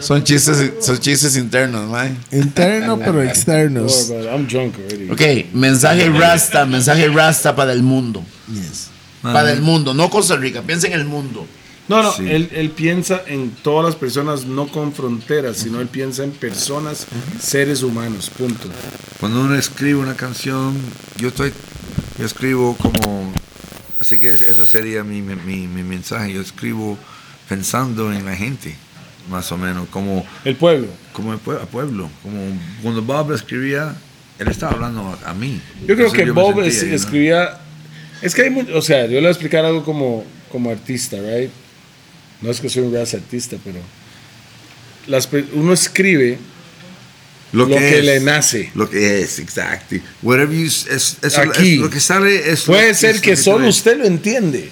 son 0.00 0.24
chistes, 0.24 0.72
son 0.80 0.98
chistes 0.98 1.36
internos, 1.36 1.90
mae. 1.90 2.14
interno 2.32 2.98
pero 2.98 3.22
externos. 3.22 4.10
I'm 4.10 4.46
drunk 4.46 4.74
already. 4.78 5.10
Ok, 5.10 5.52
mensaje 5.54 6.08
rasta, 6.08 6.64
mensaje 6.64 7.08
rasta 7.08 7.54
para 7.54 7.72
el 7.72 7.82
mundo. 7.82 8.22
Yes. 8.48 8.88
Para 9.20 9.52
el 9.52 9.60
mundo, 9.60 9.92
no 9.92 10.08
Costa 10.08 10.36
Rica, 10.36 10.62
piensa 10.62 10.86
en 10.86 10.94
el 10.94 11.04
mundo. 11.04 11.46
No, 11.86 12.02
no, 12.02 12.12
Sí. 12.12 12.26
él, 12.30 12.48
él 12.54 12.70
piensa 12.70 13.22
en 13.26 13.50
todas 13.62 13.84
las 13.84 13.94
personas, 13.94 14.46
no 14.46 14.68
con 14.68 14.94
fronteras, 14.94 15.58
sino 15.58 15.82
él 15.82 15.88
piensa 15.88 16.24
en 16.24 16.30
personas, 16.30 17.06
seres 17.38 17.82
humanos, 17.82 18.30
punto. 18.30 18.68
Cuando 19.20 19.42
uno 19.42 19.54
escribe 19.54 19.96
una 19.98 20.14
canción, 20.14 20.74
yo 21.18 21.28
estoy, 21.28 21.52
yo 22.18 22.26
escribo 22.26 22.76
como, 22.76 23.32
así 24.00 24.18
que 24.18 24.30
eso 24.30 24.66
sería 24.66 25.02
mi, 25.04 25.22
mi, 25.22 25.66
mi- 25.66 25.82
mensaje. 25.82 26.32
Yo 26.32 26.40
escribo 26.40 26.98
pensando 27.48 28.12
en 28.12 28.24
la 28.24 28.34
gente, 28.36 28.74
más 29.30 29.50
o 29.52 29.58
menos, 29.58 29.88
como, 29.88 30.24
El 30.44 30.56
pueblo. 30.56 30.88
como 31.12 31.32
el 31.32 31.40
pue- 31.40 31.64
pueblo. 31.66 32.10
Como 32.22 32.38
cuando 32.82 33.02
Bob 33.02 33.32
escribía, 33.32 33.94
él 34.38 34.48
estaba 34.48 34.72
hablando 34.72 35.18
a, 35.24 35.34
mí. 35.34 35.60
Yo 35.86 35.94
creo 35.96 36.10
que 36.12 36.24
me 36.26 36.30
Bob 36.32 36.54
sentía, 36.54 36.68
es- 36.68 36.80
know. 36.84 36.94
escribía. 36.94 37.60
Es 38.22 38.34
que 38.34 38.42
hay 38.42 38.50
mucho. 38.50 38.76
O 38.76 38.82
sea, 38.82 39.02
yo 39.06 39.12
le 39.14 39.20
voy 39.20 39.26
a 39.26 39.30
explicar 39.30 39.64
algo 39.64 39.84
como, 39.84 40.24
como 40.50 40.70
artista, 40.70 41.16
¿right? 41.20 41.50
No 42.40 42.50
es 42.50 42.60
que 42.60 42.68
soy 42.68 42.82
un 42.84 42.92
gran 42.92 43.06
artista, 43.12 43.56
pero. 43.64 43.78
Las, 45.06 45.28
uno 45.52 45.72
escribe 45.74 46.38
lo 47.54 47.68
que 47.68 48.02
le 48.02 48.20
nace. 48.20 48.70
Lo 48.74 48.88
que 48.90 49.20
es, 49.22 49.38
exacto. 49.38 49.96
Whatever 50.22 50.56
you, 50.56 50.66
es, 50.66 50.86
eso- 51.22 51.40
Aquí. 51.40 51.74
es- 51.74 51.80
lo 51.80 51.90
que 51.90 52.00
sale 52.00 52.50
es. 52.50 52.62
Puede 52.62 52.88
lo- 52.88 52.94
ser 52.94 53.14
es 53.16 53.20
que 53.20 53.30
lo 53.30 53.36
tú 53.36 53.42
solo 53.42 53.68
usted 53.68 53.96
lo 53.98 54.04
entiende, 54.04 54.70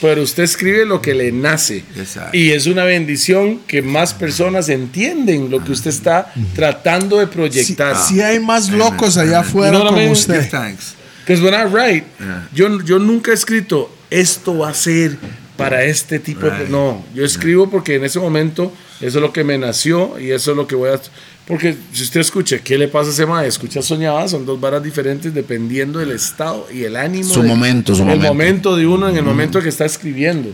pero 0.00 0.22
usted 0.22 0.42
escribe 0.42 0.84
lo 0.84 1.00
que 1.02 1.14
le 1.14 1.30
nace. 1.32 1.84
Exacto. 1.96 2.36
Y 2.36 2.50
es 2.52 2.66
una 2.66 2.84
bendición 2.84 3.60
que 3.66 3.82
más 3.82 4.14
personas 4.14 4.68
entienden 4.68 5.50
lo 5.50 5.62
que 5.64 5.72
usted 5.72 5.90
está 5.90 6.32
tratando 6.54 7.18
de 7.18 7.26
Si, 7.26 7.32
proyectar. 7.32 7.96
si 8.08 8.20
hay 8.20 8.40
más 8.40 8.68
locos 8.70 9.16
allá 9.16 9.40
afuera 9.40 9.78
I 9.78 9.82
como 9.86 10.10
usted. 10.10 10.48
thanks. 10.50 10.94
Because 11.26 11.42
when 11.42 11.54
I 11.54 11.64
write, 11.64 12.04
Yeah. 12.18 12.48
yo, 12.52 12.80
yo 12.82 12.98
nunca 12.98 13.30
he 13.30 13.34
escrito 13.34 13.94
esto 14.10 14.58
va 14.58 14.70
a 14.70 14.74
ser 14.74 15.16
para 15.56 15.84
este 15.84 16.18
tipo 16.18 16.46
de... 16.46 16.58
Right. 16.58 16.68
No, 16.68 17.04
yo 17.14 17.24
escribo 17.24 17.70
porque 17.70 17.94
en 17.94 18.04
ese 18.04 18.18
momento 18.18 18.74
eso 19.02 19.18
es 19.18 19.22
lo 19.22 19.32
que 19.32 19.44
me 19.44 19.58
nació 19.58 20.18
y 20.18 20.30
eso 20.30 20.52
es 20.52 20.56
lo 20.56 20.66
que 20.66 20.74
voy 20.74 20.90
a... 20.90 21.00
Porque 21.46 21.76
si 21.92 22.04
usted 22.04 22.20
escucha, 22.20 22.58
¿qué 22.60 22.78
le 22.78 22.86
pasa 22.88 23.10
a 23.10 23.12
ese 23.12 23.26
mae? 23.26 23.48
Escucha 23.48 23.82
soñaba, 23.82 24.26
son 24.28 24.46
dos 24.46 24.60
varas 24.60 24.82
diferentes 24.82 25.34
dependiendo 25.34 25.98
del 25.98 26.12
estado 26.12 26.66
y 26.72 26.84
el 26.84 26.94
ánimo. 26.96 27.28
Su 27.28 27.42
de- 27.42 27.48
momento, 27.48 27.94
su 27.94 28.02
el 28.02 28.08
momento. 28.08 28.28
momento 28.28 28.76
de 28.76 28.86
uno 28.86 29.08
en 29.08 29.16
el 29.16 29.24
momento 29.24 29.60
que 29.60 29.68
está 29.68 29.84
escribiendo. 29.84 30.50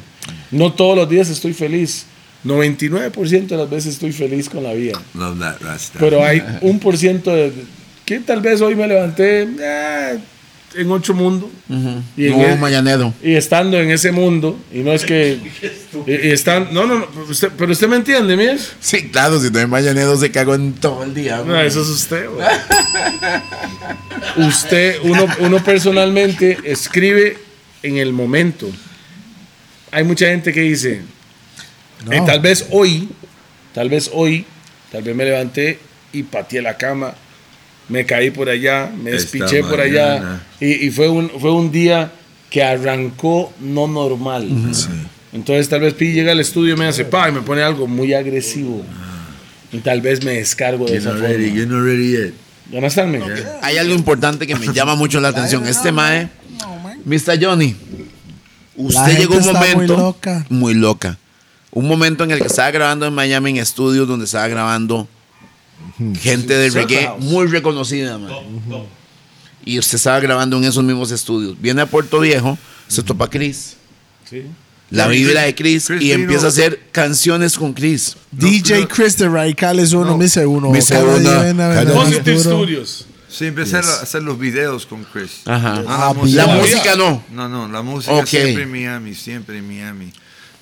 No 0.51 0.73
todos 0.73 0.97
los 0.97 1.09
días 1.09 1.29
estoy 1.29 1.53
feliz. 1.53 2.07
99% 2.45 3.47
de 3.49 3.57
las 3.57 3.69
veces 3.69 3.95
estoy 3.95 4.12
feliz 4.12 4.49
con 4.49 4.62
la 4.62 4.73
vida. 4.73 5.01
Love 5.15 5.39
that. 5.41 5.57
Pero 5.99 6.25
hay 6.25 6.43
un 6.62 6.79
por 6.79 6.97
ciento 6.97 7.31
de 7.35 7.53
que 8.05 8.20
tal 8.20 8.41
vez 8.41 8.61
hoy 8.61 8.75
me 8.75 8.87
levanté 8.87 9.43
eh, 9.61 10.19
en 10.74 10.90
otro 10.90 11.15
mundo. 11.15 11.51
y, 12.16 12.27
en 12.27 12.39
No, 12.39 12.47
el- 12.47 12.59
Mañanedo. 12.59 13.12
y 13.23 13.35
estando 13.35 13.78
en 13.81 13.90
ese 13.90 14.12
mundo, 14.12 14.59
y 14.73 14.78
no 14.81 14.93
es 14.93 15.05
que. 15.05 15.39
y, 16.07 16.12
y 16.12 16.31
están, 16.31 16.69
no, 16.73 16.86
no, 16.86 16.99
no, 17.01 17.07
pero 17.11 17.27
usted, 17.27 17.51
pero 17.57 17.73
usted 17.73 17.89
me 17.89 17.97
entiende, 17.97 18.36
Mies. 18.36 18.73
Sí, 18.81 19.09
claro, 19.11 19.40
si 19.40 19.51
no 19.51 19.59
hay 19.59 19.66
Mañanedo 19.66 20.16
se 20.16 20.31
cagó 20.31 20.55
en 20.55 20.73
todo 20.74 21.03
el 21.05 21.15
día. 21.15 21.43
No, 21.47 21.59
eso 21.61 21.82
es 21.82 21.89
usted. 21.89 22.27
Usted, 24.36 24.99
uno, 25.03 25.27
uno 25.40 25.62
personalmente 25.65 26.59
escribe 26.65 27.36
en 27.82 27.97
el 27.97 28.12
momento. 28.12 28.69
Hay 29.90 30.05
mucha 30.05 30.27
gente 30.27 30.53
que 30.53 30.61
dice, 30.61 31.01
No. 32.05 32.12
eh, 32.12 32.23
tal 32.27 32.40
vez 32.40 32.66
hoy, 32.70 33.09
tal 33.74 33.89
vez 33.89 34.11
hoy, 34.12 34.45
tal 34.93 35.03
vez 35.03 35.16
me 35.16 35.24
levanté 35.24 35.78
y 36.12 36.23
pateé 36.24 36.62
la 36.62 36.77
cama, 36.77 37.15
me 37.89 38.05
caí 38.06 38.31
por 38.31 38.48
allá, 38.48 38.90
me 39.02 39.12
despiché 39.12 39.62
por 39.62 39.81
allá, 39.81 40.40
y, 40.60 40.86
y 40.86 40.90
fue, 40.90 41.09
un, 41.09 41.31
fue 41.40 41.52
un 41.52 41.70
día 41.73 42.10
que 42.51 42.62
arrancó 42.62 43.52
no 43.60 43.86
normal. 43.86 44.48
Entonces 45.32 45.69
tal 45.69 45.81
vez 45.81 45.94
Pi 45.94 46.12
llega 46.12 46.32
al 46.32 46.40
estudio 46.40 46.74
y 46.74 46.77
me 46.77 46.86
hace 46.86 47.05
pa 47.05 47.28
y 47.28 47.32
me 47.32 47.43
pone 47.43 47.62
algo 47.62 47.86
muy 47.86 48.15
agresivo. 48.15 48.82
Y 49.70 49.78
tal 49.78 50.01
vez 50.01 50.24
me 50.24 50.32
descargo 50.32 50.86
de 50.86 50.93
You're 50.93 51.01
esa 51.01 51.10
forma. 51.10 51.28
ready, 51.28 51.52
you're 51.52 51.66
not 51.66 51.85
ready 51.85 52.12
yet. 52.12 52.32
¿Ya 52.73 52.81
no 52.81 52.86
están, 52.86 53.10
men? 53.10 53.23
Hay 53.62 53.77
algo 53.77 53.94
importante 53.94 54.47
que 54.47 54.55
me 54.56 54.66
llama 54.73 54.94
mucho 54.94 55.20
la 55.20 55.28
atención. 55.28 55.66
Este 55.66 55.93
mae, 55.93 56.28
Mr. 57.05 57.39
Johnny, 57.43 57.77
usted 58.77 59.19
llegó 59.19 59.35
un 59.35 59.40
está 59.40 59.52
muy 59.52 59.69
momento 59.69 59.97
loca. 59.98 60.47
muy 60.48 60.74
loca. 60.74 61.19
un 61.70 61.86
momento 61.86 62.24
en 62.24 62.31
el 62.31 62.40
que 62.40 62.47
estaba 62.47 62.70
grabando 62.70 63.06
en 63.06 63.12
Miami 63.15 63.51
en 63.51 63.56
estudios 63.59 64.09
donde 64.09 64.24
estaba 64.24 64.48
grabando 64.48 65.06
gente 66.20 66.55
de 66.57 66.70
reggae 66.70 67.05
House. 67.07 67.25
muy 67.25 67.47
reconocida, 67.47 68.19
man. 68.19 68.33
Y 69.65 69.79
usted 69.79 69.97
estaba 69.97 70.20
grabando 70.20 70.57
en 70.57 70.65
esos 70.65 70.83
mismos 70.85 71.11
estudios. 71.11 71.61
Viene 71.61 71.83
a 71.83 71.87
Puerto 71.87 72.20
Viejo, 72.20 72.57
se 72.87 73.03
topa 73.03 73.29
Chris. 73.29 73.77
Sí. 74.29 74.45
La 74.91 75.07
Biblia 75.09 75.43
Chris- 75.43 75.45
de 75.45 75.55
Chris, 75.55 75.87
Chris 75.89 76.03
y 76.03 76.12
empieza 76.12 76.47
a 76.47 76.49
hacer 76.49 76.81
canciones 76.93 77.59
con 77.59 77.75
Chris. 77.75 78.16
DJ 78.31 78.81
no. 78.83 78.89
Chris 78.89 79.19
de 79.19 79.29
Radical 79.29 79.79
es 79.81 79.93
uno, 79.93 80.12
No. 80.12 80.16
mi 80.19 80.25
C1. 80.29 80.70
Mi 80.73 80.81
Cada 80.81 81.03
C1, 81.03 81.19
día 81.19 81.43
viene 81.43 81.62
a 81.62 81.69
cada 81.69 81.75
ver 81.75 81.87
día. 81.87 81.95
más 81.95 82.05
Positive. 82.07 82.39
Studios. 82.41 83.07
Sí, 83.29 83.45
empecé 83.45 83.77
a 83.77 83.81
hacer 83.81 84.23
los 84.23 84.39
videos 84.39 84.87
con 84.87 85.05
Chris. 85.05 85.43
Ajá. 85.45 85.83
No, 85.83 85.85
Ah, 85.91 86.15
música- 86.15 86.47
La 86.47 86.55
Ya. 86.55 86.61
música 86.62 86.97
no. 86.97 87.23
No, 87.31 87.49
no, 87.51 87.69
la 87.69 87.83
música 87.83 88.15
Ok. 88.15 88.27
siempre 88.27 88.62
en 88.62 88.70
Miami, 88.70 89.15
siempre 89.15 89.59
en 89.59 89.69
Miami. 89.69 90.11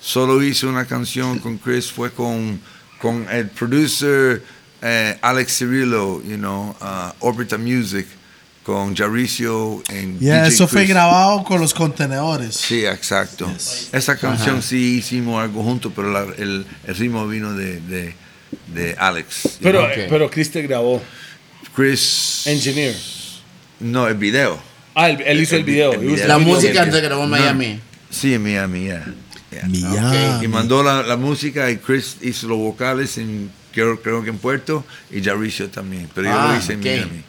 Solo 0.01 0.43
hice 0.43 0.65
una 0.65 0.83
canción 0.85 1.39
con 1.39 1.57
Chris, 1.57 1.89
fue 1.89 2.11
con, 2.11 2.59
con 3.01 3.25
el 3.31 3.47
producer 3.49 4.43
eh, 4.81 5.17
Alex 5.21 5.57
Cirillo, 5.57 6.21
you 6.23 6.37
know, 6.37 6.75
uh, 6.81 7.11
Orbita 7.25 7.57
Music, 7.57 8.05
con 8.63 8.95
Jaricio 8.95 9.81
en 9.89 10.19
Ya, 10.19 10.43
DJ 10.43 10.47
eso 10.49 10.67
fue 10.67 10.81
Chris. 10.81 10.89
grabado 10.89 11.43
con 11.43 11.61
los 11.61 11.73
contenedores. 11.73 12.55
Sí, 12.55 12.85
exacto. 12.85 13.49
Esa 13.93 14.17
canción 14.17 14.61
sí 14.61 14.97
hicimos 14.97 15.41
algo 15.41 15.63
juntos, 15.63 15.91
pero 15.95 16.11
la- 16.11 16.33
el, 16.37 16.65
el 16.85 16.95
ritmo 16.95 17.25
vino 17.27 17.53
de, 17.53 17.79
de, 17.81 18.13
de 18.73 18.95
Alex. 18.99 19.57
Pero, 19.61 19.79
know. 19.79 20.05
pero 20.09 20.29
Chris 20.29 20.51
te 20.51 20.61
grabó. 20.63 21.01
Chris. 21.75 22.43
Engineer. 22.45 22.95
No, 23.79 24.07
el 24.07 24.15
video. 24.15 24.59
Ah, 24.95 25.09
él, 25.09 25.21
él 25.25 25.41
hizo 25.41 25.55
el, 25.55 25.61
El 25.61 25.65
vi- 25.65 25.71
video. 25.73 25.93
el 25.93 25.99
video. 25.99 26.15
the 26.17 26.27
La 26.27 26.37
música 26.39 26.91
se 26.91 27.01
grabó 27.01 27.23
en 27.23 27.29
Miami. 27.29 27.79
Sí, 28.09 28.33
en 28.33 28.43
Miami, 28.43 28.85
yeah. 28.85 29.05
Yeah. 29.51 29.63
Miami. 29.67 30.45
Y 30.45 30.47
mandó 30.47 30.81
la, 30.83 31.03
la 31.03 31.15
música 31.17 31.69
y 31.71 31.77
Chris 31.77 32.17
hizo 32.21 32.47
los 32.47 32.57
vocales 32.57 33.17
en, 33.17 33.49
creo, 33.81 34.01
creo 34.01 34.23
que 34.23 34.29
en 34.31 34.37
Puerto 34.39 34.83
y 35.11 35.23
Jaricio 35.23 35.69
también, 35.69 36.09
pero 36.15 36.29
yo 36.29 36.39
Ah, 36.39 36.47
lo 36.53 36.57
hice 36.57 36.73
en. 36.73 36.79
Miami. 36.79 37.23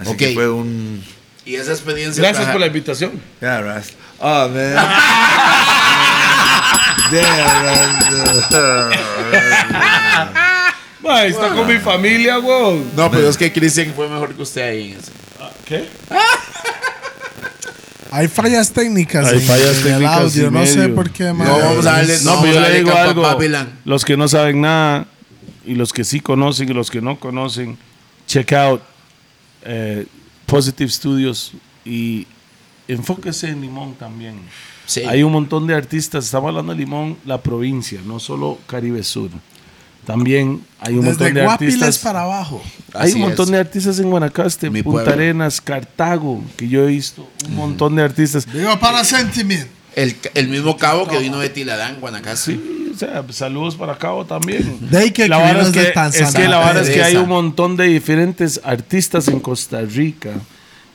Así 0.00 0.10
Ok. 0.10 0.16
que 0.16 0.32
fue 0.32 0.48
un... 0.50 1.04
Y 1.44 1.56
esa 1.56 1.72
experiencia. 1.72 2.22
Gracias 2.22 2.48
tra- 2.48 2.52
por 2.52 2.60
la 2.60 2.68
invitación. 2.68 3.20
Yeah, 3.40 3.60
Ras. 3.60 3.88
Oh, 4.18 4.48
man. 4.48 4.74
Ma, 11.02 11.24
está 11.24 11.48
con 11.48 11.66
mi 11.66 11.78
familia, 11.78 12.38
weón. 12.38 12.84
No, 12.96 13.10
pero 13.10 13.28
es 13.28 13.36
que 13.36 13.52
Christian 13.52 13.92
fue 13.94 14.08
mejor 14.08 14.34
que 14.34 14.42
usted 14.42 14.62
ahí. 14.62 14.96
¿Qué? 15.66 15.88
Hay 18.12 18.28
fallas 18.28 18.70
técnicas. 18.72 19.26
Hay 19.26 19.40
fallas 19.40 19.70
en 19.70 19.76
el 19.78 19.82
técnicas 19.84 20.16
audio. 20.18 20.46
y 20.46 20.50
No 20.50 20.66
sé 20.66 20.76
medio. 20.76 20.94
por 20.94 21.10
qué, 21.10 21.24
No, 21.24 21.34
man. 21.34 21.48
vamos 21.48 21.86
a 21.86 21.92
darle. 21.92 22.14
No, 22.22 22.30
vamos 22.30 22.42
pero 22.46 22.54
yo 22.54 22.60
le 22.68 22.74
digo 22.78 22.94
algo. 22.96 23.22
Babylon. 23.22 23.68
Los 23.84 24.04
que 24.04 24.16
no 24.18 24.28
saben 24.28 24.60
nada 24.60 25.06
y 25.66 25.74
los 25.74 25.92
que 25.92 26.04
sí 26.04 26.20
conocen 26.20 26.68
y 26.68 26.72
los 26.72 26.90
que 26.90 27.00
no 27.00 27.18
conocen, 27.18 27.76
check 28.26 28.52
out 28.52 28.82
eh, 29.64 30.06
Positive 30.46 30.90
Studios 30.90 31.52
y 31.84 32.26
enfóquese 32.88 33.48
en 33.48 33.60
Limón 33.60 33.94
también. 33.94 34.34
Sí. 34.86 35.02
Hay 35.02 35.22
un 35.22 35.32
montón 35.32 35.66
de 35.66 35.74
artistas, 35.74 36.24
estamos 36.24 36.48
hablando 36.48 36.72
de 36.72 36.78
Limón, 36.80 37.16
la 37.24 37.40
provincia, 37.40 38.00
no 38.04 38.18
solo 38.18 38.58
Caribe 38.66 39.02
Sur. 39.02 39.30
También 40.04 40.60
hay 40.80 40.94
un 40.94 41.04
montón 41.04 41.28
Desde 41.28 41.40
de 41.40 41.44
Guapiles 41.46 41.74
artistas. 41.74 41.98
para 42.02 42.22
abajo. 42.22 42.60
Hay 42.92 43.10
Así 43.10 43.14
un 43.14 43.20
montón 43.20 43.46
es. 43.46 43.52
de 43.52 43.58
artistas 43.58 43.98
en 44.00 44.10
Guanacaste, 44.10 44.68
Mi 44.68 44.82
Punta 44.82 45.04
pueblo. 45.04 45.12
Arenas, 45.12 45.60
Cartago, 45.60 46.42
que 46.56 46.68
yo 46.68 46.82
he 46.82 46.88
visto. 46.88 47.28
Un 47.48 47.54
montón 47.54 47.94
de 47.94 48.02
artistas. 48.02 48.52
Digo, 48.52 48.76
para 48.80 49.04
Sentiment. 49.04 49.68
El, 49.94 50.16
el 50.34 50.48
mismo 50.48 50.76
cabo 50.76 51.06
que 51.06 51.18
vino 51.18 51.38
de 51.38 51.48
Tiladán, 51.50 52.00
Guanacaste. 52.00 52.52
Sí, 52.52 52.90
o 52.94 52.98
sea, 52.98 53.24
saludos 53.30 53.76
para 53.76 53.96
Cabo 53.96 54.24
también. 54.24 54.78
De 54.90 54.98
ahí 54.98 55.10
que 55.10 55.28
la 55.28 55.38
vara 55.38 55.62
es 55.62 55.70
que, 55.70 55.80
de 55.80 55.88
es 55.88 55.94
Tanzania. 55.94 56.32
que 56.32 56.48
la 56.48 56.58
vara 56.58 56.80
es 56.80 56.90
que 56.90 57.02
hay 57.02 57.16
un 57.16 57.28
montón 57.28 57.76
de 57.76 57.86
diferentes 57.86 58.60
artistas 58.64 59.28
en 59.28 59.40
Costa 59.40 59.80
Rica 59.82 60.32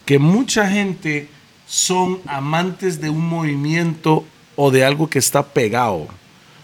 que 0.05 0.19
mucha 0.19 0.69
gente 0.69 1.29
son 1.67 2.19
amantes 2.27 3.01
de 3.01 3.09
un 3.09 3.27
movimiento 3.27 4.23
o 4.55 4.71
de 4.71 4.85
algo 4.85 5.09
que 5.09 5.19
está 5.19 5.43
pegado. 5.43 6.07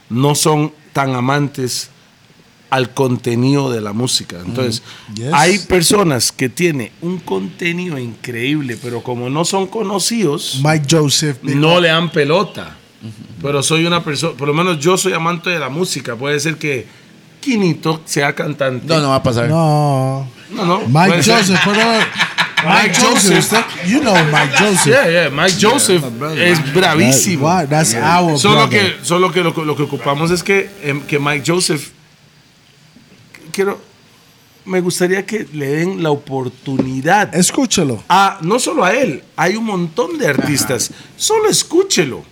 No 0.10 0.34
son 0.34 0.72
tan 0.94 1.14
amantes 1.14 1.90
al 2.74 2.90
contenido 2.94 3.72
de 3.72 3.82
la 3.82 3.94
música. 3.94 4.38
Entonces, 4.44 4.82
Yes. 5.14 5.28
hay 5.32 5.60
personas 5.60 6.32
que 6.32 6.50
tienen 6.50 6.92
un 7.02 7.20
contenido 7.20 8.00
increíble, 8.00 8.78
pero 8.82 9.04
como 9.04 9.30
no 9.30 9.46
son 9.46 9.68
conocidos, 9.68 10.60
Mike 10.64 10.88
Joseph. 10.90 11.38
no 11.44 11.80
le 11.80 11.90
dan 11.90 12.12
pelota. 12.12 12.78
Pero 13.42 13.62
soy 13.62 13.86
una 13.86 14.04
persona, 14.04 14.34
por 14.36 14.48
lo 14.48 14.54
menos 14.56 14.80
yo 14.80 14.98
soy 14.98 15.14
amante 15.14 15.50
de 15.52 15.60
la 15.60 15.70
música. 15.70 16.16
Puede 16.16 16.40
ser 16.40 16.56
que 16.56 16.88
Quinito 17.42 18.02
sea 18.06 18.34
cantante. 18.34 18.88
No, 18.88 19.00
no 19.02 19.10
va 19.10 19.16
a 19.18 19.24
pasar. 19.24 19.50
No. 19.50 20.28
no. 20.50 20.66
no. 20.66 20.82
Mike 20.88 21.18
Joseph. 21.24 21.60
pero- 21.66 21.80
Mike 22.66 22.96
Joseph. 23.00 23.40
usted- 23.40 23.66
You 23.88 24.00
know 24.00 24.16
Mike 24.32 24.56
Joseph. 24.58 24.86
Yeah, 24.88 25.10
yeah. 25.10 25.30
Mike 25.30 25.58
Joseph 25.62 26.02
es 26.38 26.74
bravísimo. 26.74 27.46
That- 27.48 27.68
That's 27.70 27.94
our 27.94 28.40
Solo 28.40 28.68
brother. 28.68 28.96
que, 28.98 29.06
solo 29.06 29.32
que 29.32 29.42
lo, 29.44 29.54
que 29.54 29.62
lo 29.66 29.76
que 29.76 29.84
ocupamos 29.84 30.32
es 30.32 30.42
que, 30.42 30.70
em, 30.82 31.02
que 31.02 31.20
Mike 31.20 31.44
Joseph, 31.46 31.90
quiero, 33.54 33.80
me 34.66 34.82
gustaría 34.82 35.26
que 35.26 35.48
le 35.54 35.68
den 35.68 36.04
la 36.04 36.10
oportunidad 36.12 37.34
Escúchalo. 37.36 38.04
a, 38.10 38.40
no 38.42 38.60
solo 38.60 38.84
a 38.84 38.94
él, 38.94 39.24
hay 39.36 39.56
un 39.56 39.66
montón 39.66 40.18
de 40.18 40.28
artistas. 40.28 40.92
Solo 41.16 41.48
escúchelo. 41.50 42.24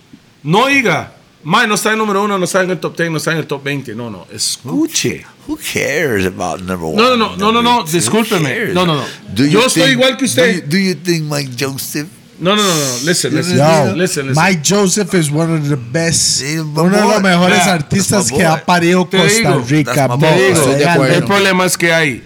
No 0.42 0.66
diga, 0.66 1.14
"Mae, 1.44 1.66
no 1.66 1.74
está 1.74 1.92
en 1.92 1.98
número 1.98 2.22
uno, 2.24 2.38
no 2.38 2.44
está 2.44 2.62
en 2.62 2.70
el 2.70 2.78
top 2.80 2.96
10, 2.96 3.10
no 3.10 3.16
está 3.18 3.32
en 3.32 3.38
el 3.38 3.46
top 3.46 3.62
20. 3.62 3.94
No, 3.94 4.10
no, 4.10 4.26
escuche. 4.32 5.24
Who 5.46 5.56
cares 5.72 6.26
about 6.26 6.60
number 6.60 6.84
one? 6.84 6.96
No, 6.96 7.16
no, 7.16 7.36
no, 7.36 7.36
no, 7.36 7.52
no, 7.52 7.62
no, 7.62 7.84
discúlpeme. 7.84 8.72
No, 8.72 8.86
no, 8.86 8.94
no. 8.96 9.04
Yo 9.34 9.66
estoy 9.66 9.82
think- 9.82 9.92
igual 9.92 10.16
que 10.16 10.24
usted. 10.24 10.64
Do 10.64 10.76
you, 10.76 10.94
do 10.94 10.94
you 10.94 10.94
think 10.94 11.24
Mike 11.30 11.52
Joseph? 11.58 12.08
No, 12.42 12.56
no, 12.56 12.62
no, 12.62 12.68
no. 12.68 13.06
Listen, 13.06 13.34
listen, 13.36 13.56
Yo, 13.56 13.94
listen, 13.94 14.26
listen. 14.26 14.34
Mike 14.34 14.62
Joseph 14.68 15.14
is 15.14 15.30
one 15.30 15.58
of 15.58 15.68
the 15.68 15.76
best, 15.76 16.40
Sí, 16.40 16.58
uno 16.58 16.90
de 16.90 17.00
los 17.00 17.22
mejores 17.22 17.64
Yeah, 17.64 17.74
artistas 17.74 18.32
que 18.32 18.44
ha 18.44 18.64
parido 18.64 19.06
Te 19.06 19.18
Costa 19.18 19.38
digo, 19.38 19.64
Rica. 19.68 20.18
Te 20.18 20.48
digo, 20.48 20.66
de 20.74 20.88
acuerdo. 20.88 21.14
el 21.14 21.24
problema 21.24 21.64
es 21.64 21.78
que 21.78 21.92
hay 21.92 22.24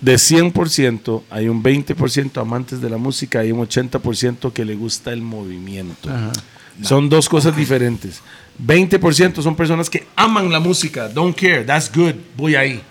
de 0.00 0.14
100%, 0.14 1.22
hay 1.30 1.48
un 1.48 1.62
20% 1.62 2.40
amantes 2.40 2.80
de 2.80 2.90
la 2.90 2.96
música 2.96 3.44
y 3.44 3.52
un 3.52 3.60
80% 3.60 4.52
que 4.52 4.64
le 4.64 4.74
gusta 4.74 5.12
el 5.12 5.22
movimiento. 5.22 6.08
Son 6.82 7.08
dos 7.08 7.28
cosas 7.28 7.56
diferentes. 7.56 8.20
20% 8.64 9.42
son 9.42 9.54
personas 9.54 9.88
que 9.88 10.06
aman 10.16 10.50
la 10.50 10.58
música, 10.58 11.08
don't 11.08 11.36
care, 11.38 11.62
that's 11.64 11.88
good, 11.94 12.14
voy 12.36 12.56
ahí. 12.56 12.82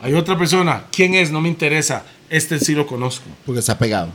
Hay 0.00 0.14
otra 0.14 0.36
persona, 0.36 0.86
¿quién 0.90 1.14
es? 1.14 1.30
No 1.30 1.40
me 1.40 1.48
interesa, 1.48 2.04
este 2.28 2.58
sí 2.58 2.74
lo 2.74 2.84
conozco. 2.86 3.26
Porque 3.46 3.60
está 3.60 3.78
pegado. 3.78 4.12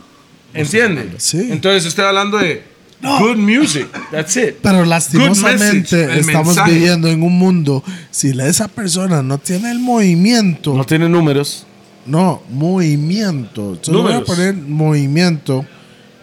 ¿Entiende? 0.53 1.11
Sí. 1.17 1.49
Entonces 1.51 1.85
estoy 1.85 2.05
hablando 2.05 2.37
de 2.37 2.63
good 3.01 3.37
music, 3.37 3.87
that's 4.11 4.35
it. 4.37 4.55
Pero 4.61 4.83
lastimosamente 4.85 6.19
estamos 6.19 6.47
mensaje. 6.55 6.71
viviendo 6.71 7.07
en 7.09 7.21
un 7.21 7.37
mundo, 7.37 7.83
si 8.11 8.29
esa 8.29 8.67
persona 8.67 9.21
no 9.21 9.37
tiene 9.37 9.71
el 9.71 9.79
movimiento, 9.79 10.73
No 10.75 10.83
tiene 10.83 11.07
números. 11.09 11.65
no, 12.05 12.41
movimiento, 12.49 13.77
solo 13.81 14.01
voy 14.03 14.11
a 14.13 14.15
Números. 14.15 14.35
poner 14.35 14.55
movimiento, 14.55 15.65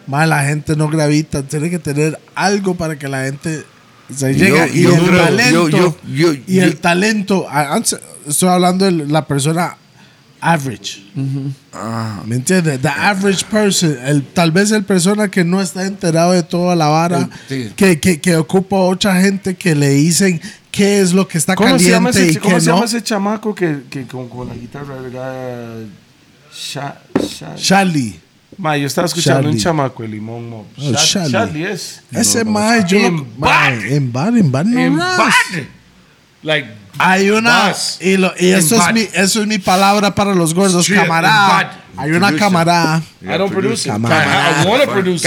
más 0.07 0.27
la 0.27 0.43
gente 0.45 0.75
no 0.75 0.89
gravita, 0.89 1.43
tiene 1.43 1.69
que 1.69 1.79
tener 1.79 2.19
algo 2.35 2.75
para 2.75 2.97
que 2.99 3.07
la 3.07 3.23
gente 3.25 3.63
se 4.13 4.33
llegue. 4.33 4.69
y 4.73 4.81
yo 4.83 4.93
el 4.95 5.01
creo- 5.01 5.23
talento, 5.23 5.69
yo- 5.69 5.97
yo- 6.03 6.33
yo- 6.33 6.39
y 6.47 6.59
el 6.59 6.73
yo- 6.73 6.77
talento, 6.79 7.47
estoy 8.27 8.49
hablando 8.49 8.85
de 8.85 8.91
la 8.91 9.25
persona 9.27 9.77
average. 10.53 11.01
¿Me 12.25 12.35
entiendes? 12.35 12.81
The 12.81 12.87
average 12.89 13.45
person, 13.45 13.97
el, 14.05 14.23
tal 14.23 14.51
vez 14.51 14.71
el 14.71 14.83
persona 14.83 15.27
que 15.29 15.43
no 15.43 15.61
está 15.61 15.85
enterado 15.85 16.31
de 16.33 16.43
toda 16.43 16.75
la 16.75 16.87
vara, 16.87 17.29
Sí. 17.49 17.71
que, 17.75 17.99
que, 17.99 18.19
que 18.21 18.35
ocupa 18.37 18.75
otra 18.77 19.19
gente 19.21 19.55
que 19.55 19.75
le 19.75 19.89
dicen 19.89 20.39
qué 20.71 20.99
es 21.01 21.13
lo 21.13 21.27
que 21.27 21.37
está 21.37 21.55
¿Cómo 21.55 21.77
se 21.79 21.89
llama 21.89 22.11
caliente 22.11 22.29
ese, 22.31 22.39
y 22.39 22.41
cómo 22.41 22.55
qué 22.55 22.61
se 22.61 22.67
no. 22.69 22.75
llama 22.75 22.85
ese 22.85 23.01
chamaco 23.03 23.55
que, 23.55 23.83
que 23.89 24.05
con, 24.05 24.27
con 24.29 24.47
la 24.47 24.55
guitarra 24.55 24.95
¿verdad? 24.95 25.75
Sha- 26.53 26.97
Sha- 27.21 27.55
Charlie. 27.55 28.19
Ma, 28.57 28.77
yo 28.77 28.87
estaba 28.87 29.05
escuchando 29.07 29.41
Charlie. 29.41 29.57
un 29.57 29.61
chamaco 29.61 30.03
de 30.03 30.09
limón. 30.09 30.49
mo. 30.49 30.65
Oh, 30.77 30.91
es. 30.91 32.01
Ese 32.11 32.45
mae, 32.45 32.85
yo. 32.87 32.97
En. 32.97 33.05
En 33.89 34.11
bar, 34.11 34.37
en 34.37 34.51
bar, 34.51 34.65
no 34.65 34.79
En 34.79 34.97
ras. 34.97 35.35
Like, 36.45 36.67
Hay 36.99 37.29
una. 37.31 37.49
Bas. 37.49 37.97
Y, 37.99 38.17
lo- 38.17 38.33
y 38.39 38.49
eso, 38.49 38.75
es 38.75 38.93
mi, 38.93 39.01
eso 39.13 39.41
es 39.41 39.47
mi 39.47 39.57
palabra 39.57 40.13
para 40.13 40.33
los 40.35 40.53
gordos, 40.53 40.87
camarada. 40.87 41.81
Hay 41.97 42.11
una 42.11 42.35
camarada. 42.35 43.01
I 43.21 43.37
don't 43.37 43.51
produce 43.51 43.87
it. 43.87 43.91
Camada. 43.91 44.63
I, 44.63 44.67
want 44.67 44.83
to 44.83 44.91
produce 44.91 45.21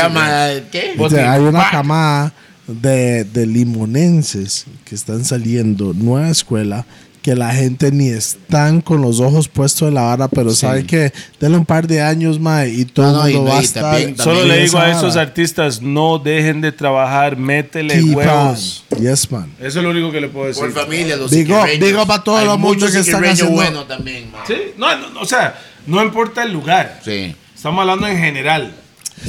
they 1.10 1.24
hay 1.24 1.40
una 1.40 1.58
bad. 1.58 1.70
camada 1.70 2.32
de, 2.66 3.24
de 3.24 3.46
limonenses 3.46 4.66
que 4.84 4.94
están 4.94 5.24
saliendo, 5.24 5.92
nueva 5.92 6.28
escuela, 6.28 6.84
que 7.28 7.34
la 7.34 7.52
gente 7.52 7.92
ni 7.92 8.08
están 8.08 8.80
con 8.80 9.02
los 9.02 9.20
ojos 9.20 9.48
puestos 9.48 9.88
en 9.88 9.94
la 9.94 10.00
vara, 10.02 10.28
pero 10.28 10.50
sabe 10.54 10.84
que 10.86 11.12
denle 11.38 11.58
un 11.58 11.66
par 11.66 11.86
de 11.86 12.00
años, 12.00 12.40
mae, 12.40 12.70
y 12.70 12.86
todo 12.86 13.04
No, 13.12 13.12
no, 13.18 13.26
el 13.26 13.34
mundo 13.34 13.50
y- 13.50 13.52
va 13.52 13.58
a 13.58 13.60
y 13.60 13.64
estar. 13.66 13.82
también- 13.82 14.16
Solo 14.16 14.44
le 14.46 14.62
digo 14.62 14.78
a 14.78 14.90
esos 14.90 15.14
vara. 15.14 15.20
artistas, 15.28 15.82
no 15.82 16.18
dejen 16.18 16.62
de 16.62 16.72
trabajar, 16.72 17.36
métele 17.36 18.00
Keep 18.00 18.16
huevos. 18.16 18.84
on. 18.92 18.98
Yes, 19.02 19.30
man. 19.30 19.52
Eso 19.60 19.78
es 19.80 19.84
lo 19.84 19.90
único 19.90 20.10
que 20.10 20.22
le 20.22 20.28
puedo 20.28 20.46
decir. 20.46 20.62
Por 20.62 20.72
familia, 20.72 21.16
los 21.16 21.30
Big 21.30 21.50
up, 21.50 21.56
siquirreños. 21.66 21.86
big 21.86 21.96
up 21.98 22.12
a 22.12 22.24
todo 22.24 22.36
Hay 22.38 22.44
el 22.44 22.48
mundo 22.52 22.68
muchos 22.68 22.92
que 22.92 23.00
están 23.00 23.22
haciendo- 23.26 23.52
buenos 23.54 23.86
también, 23.86 24.32
man. 24.32 24.40
Sí, 24.46 24.56
no, 24.78 24.96
no, 24.96 25.10
no, 25.10 25.20
o 25.20 25.26
sea, 25.26 25.54
no 25.86 26.02
importa 26.02 26.42
el 26.44 26.52
lugar. 26.52 27.02
Sí. 27.04 27.36
Estamos 27.54 27.80
hablando 27.82 28.06
en 28.06 28.16
general. 28.16 28.72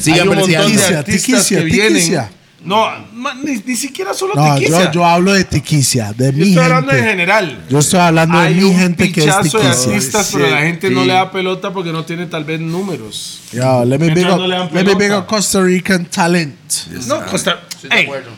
Hay 0.05 0.19
un 0.21 0.27
montón 0.27 0.47
de. 0.47 0.55
Tiquicia, 0.57 0.99
artistas 0.99 1.05
tiquicia, 1.45 1.57
que 1.59 1.63
vienen. 1.65 2.29
Tiquicia. 2.59 2.67
No, 2.67 3.05
ma- 3.13 3.33
ni, 3.35 3.57
ni 3.65 3.75
siquiera 3.75 4.13
solo 4.13 4.33
No, 4.35 4.55
tiquicia. 4.55 4.85
yo, 4.85 4.91
yo 4.91 5.05
hablo 5.05 5.33
de 5.33 5.43
tiquicia, 5.45 6.13
de 6.13 6.31
Yo 6.31 6.37
mi 6.37 6.49
estoy 6.49 6.63
hablando 6.63 6.91
en 6.91 6.97
gente. 6.97 7.09
general. 7.11 7.65
Yo 7.69 7.79
estoy 7.79 7.99
hablando 7.99 8.37
de 8.39 8.47
Hay 8.47 8.55
mi 8.55 8.63
un 8.63 8.75
gente 8.77 9.11
que 9.11 9.19
es 9.21 9.25
pichazo 9.25 9.57
de 9.59 9.63
tiquicia. 9.69 9.91
artistas, 9.93 10.27
Sí, 10.27 10.33
pero 10.37 10.49
la 10.51 10.61
gente 10.61 10.89
no 10.89 11.01
sí. 11.01 11.07
le 11.07 11.13
da 11.13 11.31
pelota 11.31 11.71
porque 11.73 11.91
no 11.91 12.03
tiene 12.05 12.25
tal 12.25 12.43
vez 12.43 12.59
números. 12.59 13.41
Yo, 13.53 13.85
let 13.85 13.97
me 13.99 14.09
big 14.13 14.25
up, 14.25 14.37
no 14.37 14.47
le 14.47 14.57
let 14.59 14.83
me 14.85 14.95
big 14.95 15.11
up 15.13 15.25
Costa 15.25 15.61
Rican 15.61 16.05
talent. 16.05 16.55
No, 17.07 17.25
Costa 17.25 17.59
Estoy 17.69 17.89
de 17.89 17.95
Ey, 17.97 18.03
acuerdo. 18.05 18.29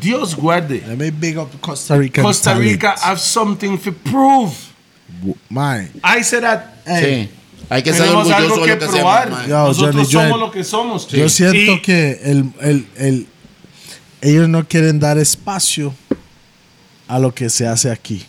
Dios 0.00 0.34
guarde. 0.34 0.82
Let 0.86 0.96
me 0.96 1.10
big 1.10 1.38
up 1.38 1.48
Costa 1.60 1.96
Rican 1.96 2.24
Costa 2.24 2.52
talent. 2.52 2.70
Rica 2.72 2.94
have 3.02 3.18
something 3.18 3.76
to 3.78 3.92
prove. 3.92 4.52
My. 5.48 5.88
I 6.04 6.22
said 6.22 6.42
that. 6.42 6.64
Hey, 6.86 7.28
Sí. 7.30 7.36
Hay 7.72 7.82
que 7.84 7.92
ser 7.92 8.02
Tenemos 8.02 8.26
orgulloso 8.26 8.36
algo 8.54 8.66
de 8.66 8.78
que 8.78 8.84
lo 8.86 8.92
que 8.92 8.98
probar. 8.98 9.46
Yo, 9.48 9.66
Nosotros 9.68 9.94
Johnny 9.94 10.04
somos 10.10 10.28
Joel. 10.28 10.40
lo 10.40 10.50
que 10.50 10.64
somos. 10.64 11.08
Yo 11.08 11.28
siento 11.28 11.72
Y- 11.72 11.82
que 11.82 12.20
el, 12.24 12.50
el, 12.60 12.86
el, 12.96 13.26
ellos 14.22 14.48
no 14.48 14.66
quieren 14.66 15.00
dar 15.00 15.18
espacio 15.18 15.94
a 17.08 17.18
lo 17.18 17.34
que 17.34 17.50
se 17.50 17.66
hace 17.66 17.90
aquí. 17.90 18.24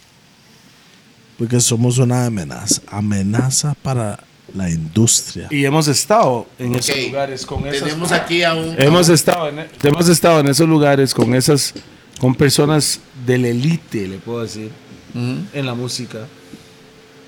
Porque 1.37 1.59
somos 1.59 1.97
una 1.97 2.25
amenaza. 2.25 2.81
Amenaza 2.87 3.73
para 3.81 4.19
la 4.53 4.69
industria. 4.69 5.47
Y 5.49 5.65
hemos 5.65 5.87
estado 5.87 6.47
en 6.59 6.75
esos 6.75 6.95
Ok. 6.95 7.01
lugares 7.07 7.45
con 7.45 7.65
esas 7.67 7.83
Tenemos 7.87 8.11
aquí 8.11 8.43
a 8.43 8.53
un. 8.53 8.75
Hemos 8.79 9.09
estado, 9.09 9.49
en, 9.49 9.67
hemos 9.83 10.07
estado 10.09 10.39
en 10.41 10.47
esos 10.49 10.67
lugares 10.67 11.13
con 11.13 11.33
esas, 11.33 11.73
con 12.19 12.35
personas 12.35 12.99
de 13.25 13.37
la 13.37 13.47
elite, 13.47 14.07
le 14.07 14.17
puedo 14.17 14.41
decir, 14.43 14.71
en 15.15 15.65
la 15.65 15.73
música. 15.73 16.27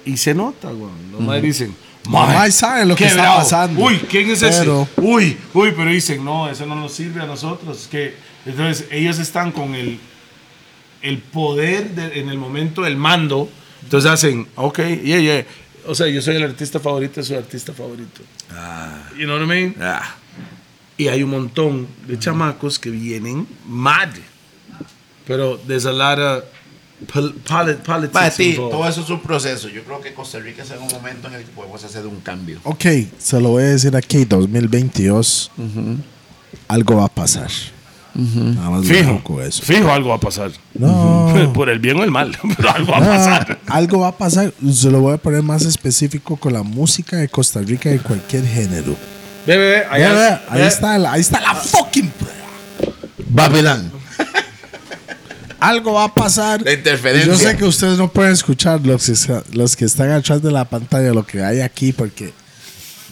Y 0.06 0.18
se 0.18 0.34
nota, 0.34 0.69
güey. 0.69 0.91
Los 1.11 1.22
maes 1.22 1.41
dicen, 1.41 1.76
Mae, 2.10 2.35
mae 2.35 2.52
saben 2.52 2.90
lo 2.90 2.95
que 2.95 3.06
qué 3.06 3.10
está 3.11 3.22
bravo. 3.22 3.38
pasando. 3.40 3.81
Uy, 3.81 3.98
¿quién 4.10 4.30
es 4.30 4.41
Pero- 4.41 4.81
ese? 4.94 5.02
Uy, 5.02 5.38
uy, 5.53 5.73
pero 5.76 5.90
dicen, 5.90 6.23
no, 6.26 6.49
eso 6.49 6.65
no 6.65 6.76
nos 6.76 6.94
sirve 6.94 7.22
a 7.22 7.26
nosotros. 7.26 7.88
Que, 7.90 8.14
entonces, 8.45 8.87
ellos 8.91 9.19
están 9.19 9.51
con 9.51 9.75
el, 9.75 9.99
el 11.01 11.17
poder 11.19 11.91
de- 11.95 12.19
en 12.19 12.29
el 12.29 12.37
momento 12.37 12.81
del 12.83 12.95
mando. 12.97 13.49
Entonces 13.83 14.09
hacen, 14.09 14.47
ok, 14.55 14.79
yeah, 15.03 15.19
yeah. 15.19 15.45
O 15.85 15.93
sea, 15.95 16.07
yo 16.07 16.21
soy 16.21 16.37
el 16.37 16.43
artista 16.43 16.79
favorito 16.79 17.15
de 17.19 17.23
su 17.27 17.35
artista 17.35 17.73
favorito. 17.73 18.21
You 19.17 19.25
know 19.25 19.35
what 19.37 19.43
I 19.43 19.47
mean? 19.47 19.75
Ah, 19.81 20.15
Y 20.97 21.07
hay 21.09 21.23
un 21.23 21.31
montón 21.31 21.87
de 22.07 22.17
chamacos 22.19 22.79
que 22.79 22.89
vienen 22.89 23.47
mad. 23.67 24.09
Pero 25.27 25.57
there's 25.67 25.85
a 25.85 25.91
lot 25.91 26.19
of 26.19 26.43
pol- 27.11 27.33
poli- 27.45 27.75
politics 27.83 28.11
Para 28.13 28.29
ti, 28.29 28.51
involved. 28.51 28.71
todo 28.77 28.87
eso 28.87 29.01
es 29.01 29.09
un 29.09 29.21
proceso. 29.21 29.67
Yo 29.69 29.83
creo 29.83 29.99
que 30.01 30.13
Costa 30.13 30.39
Rica 30.39 30.63
es 30.63 30.71
un 30.71 30.87
momento 30.87 31.27
en 31.27 31.33
el 31.35 31.43
que 31.43 31.51
podemos 31.51 31.83
hacer 31.83 32.05
un 32.05 32.19
cambio. 32.21 32.59
Ok, 32.63 32.85
se 33.17 33.41
lo 33.41 33.49
voy 33.49 33.63
a 33.63 33.67
decir 33.67 33.95
aquí, 33.95 34.23
2022. 34.25 35.51
Algo 36.67 36.95
va 36.97 37.05
a 37.05 37.09
pasar. 37.09 37.49
Nada 38.15 38.69
más 38.69 38.85
lo 38.85 38.94
Fijo, 38.94 39.41
eso. 39.41 39.64
fijo 39.64 39.91
algo 39.91 40.10
va 40.10 40.15
a 40.15 40.19
pasar. 40.19 40.52
No. 40.76 41.52
Por 41.53 41.69
el 41.69 41.80
bien 41.80 41.98
o 41.99 42.03
el 42.03 42.11
mal, 42.11 42.38
pero 42.57 42.69
algo 42.72 42.91
va 42.91 42.98
a 42.98 43.02
No, 43.02 43.06
pasar. 43.07 43.60
algo 43.68 43.99
va 44.02 44.07
a 44.10 44.18
pasar. 44.18 44.53
Se 44.72 44.91
lo 44.91 45.02
voy 45.02 45.14
a 45.15 45.18
poner 45.18 45.41
más 45.41 45.64
específico 45.65 46.38
con 46.38 46.53
la 46.53 46.61
música 46.64 47.18
de 47.18 47.27
Costa 47.30 47.60
Rica 47.61 47.90
de 47.90 47.99
cualquier 47.99 48.45
género. 48.45 48.95
Ve, 49.48 49.57
ve, 49.57 49.65
ve, 49.69 49.84
ahí, 49.90 50.02
ve. 50.53 50.68
está, 50.68 50.98
la- 50.98 51.11
ahí 51.14 51.22
está 51.22 51.41
la 51.41 51.56
fucking 51.56 52.10
prueba. 52.10 52.95
Babylon. 53.30 53.91
Algo 55.60 55.94
va 55.94 56.06
a 56.06 56.14
pasar. 56.14 56.61
La 56.61 56.73
interferencia. 56.73 57.31
Yo 57.34 57.38
sé 57.40 57.56
que 57.56 57.64
ustedes 57.65 57.98
no 57.98 58.10
pueden 58.11 58.34
escuchar 58.34 58.81
los, 58.85 59.06
que 59.06 59.41
los 59.57 59.76
que 59.76 59.85
están 59.85 60.11
atrás 60.11 60.41
de 60.41 60.52
la 60.52 60.65
pantalla 60.65 61.14
lo 61.14 61.26
que 61.26 61.41
hay 61.44 61.61
aquí 61.61 61.94
porque 61.94 62.34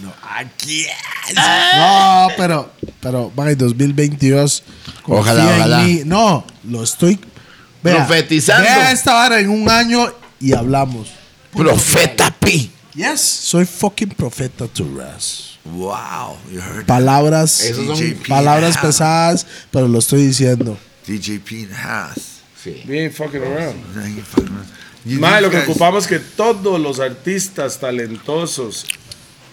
no 0.01 0.13
aquí 0.37 0.83
es. 0.85 1.35
no 1.35 2.27
pero 2.37 2.71
pero 2.99 3.31
va 3.37 3.53
2022 3.53 4.63
confía 5.03 5.19
Ojalá, 5.33 5.43
en 5.55 5.59
ojalá. 5.59 5.79
mí. 5.83 6.01
no 6.05 6.45
lo 6.63 6.83
estoy 6.83 7.19
vea, 7.83 8.05
Profetizando. 8.05 8.63
vea 8.63 8.91
esta 8.91 9.13
vara 9.13 9.39
en 9.39 9.49
un 9.49 9.69
año 9.69 10.11
y 10.39 10.53
hablamos 10.53 11.09
Profeta 11.55 12.31
Pi. 12.39 12.71
yes 12.93 13.21
soy 13.21 13.65
fucking 13.65 14.09
profeta 14.09 14.67
to 14.67 14.85
Raz 14.97 15.57
wow, 15.65 16.37
you 16.51 16.59
heard 16.59 16.77
that? 16.79 16.85
palabras 16.87 17.61
Esos 17.61 17.97
son 17.97 18.15
palabras 18.27 18.77
pesadas 18.77 19.45
pero 19.71 19.87
lo 19.87 19.99
estoy 19.99 20.25
diciendo 20.27 20.77
DJP 21.07 21.51
in 21.51 21.67
the 21.69 21.75
house. 21.75 22.41
Sí. 22.63 22.83
We 22.87 22.99
ain't 23.05 23.13
fucking 23.15 23.41
around. 23.41 23.75
You 25.03 25.19
Mae, 25.19 25.41
lo 25.41 25.49
que 25.49 25.57
guys- 25.57 25.63
ocupamos 25.67 26.03
es 26.03 26.07
que 26.09 26.19
todos 26.19 26.79
los 26.79 26.99
artistas 26.99 27.79
talentosos 27.79 28.85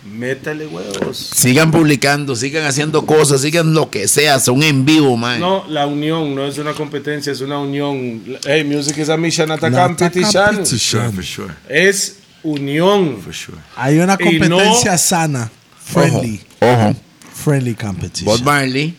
métale 0.04 0.66
huevos. 0.66 1.16
Sigan 1.34 1.70
publicando, 1.70 2.34
sigan 2.36 2.64
haciendo 2.66 3.04
cosas, 3.04 3.40
sigan 3.42 3.74
lo 3.74 3.90
que 3.90 4.08
sea, 4.08 4.38
son 4.40 4.62
en 4.62 4.84
vivo, 4.84 5.16
man. 5.16 5.40
No, 5.40 5.64
la 5.68 5.86
unión 5.86 6.34
no 6.34 6.46
es 6.46 6.58
una 6.58 6.72
competencia, 6.72 7.32
es 7.32 7.40
una 7.40 7.58
unión. 7.58 8.22
Hey, 8.46 8.64
music 8.64 8.98
is 8.98 9.08
a 9.08 9.16
mission, 9.16 9.48
not 9.48 9.62
a 9.62 9.70
competition. 9.70 10.44
competition. 10.46 11.12
For 11.12 11.24
sure, 11.24 11.54
Es 11.68 12.16
unión. 12.42 13.20
for 13.22 13.34
sure. 13.34 13.58
hay 13.76 13.98
una 13.98 14.16
no- 14.16 14.18
competencia 14.24 14.96
sana 14.96 15.50
friendly 15.84 16.40
Ojo. 16.60 16.94
friendly 17.34 17.74
competition 17.74 18.26
Bob 18.26 18.42
Marley 18.44 18.94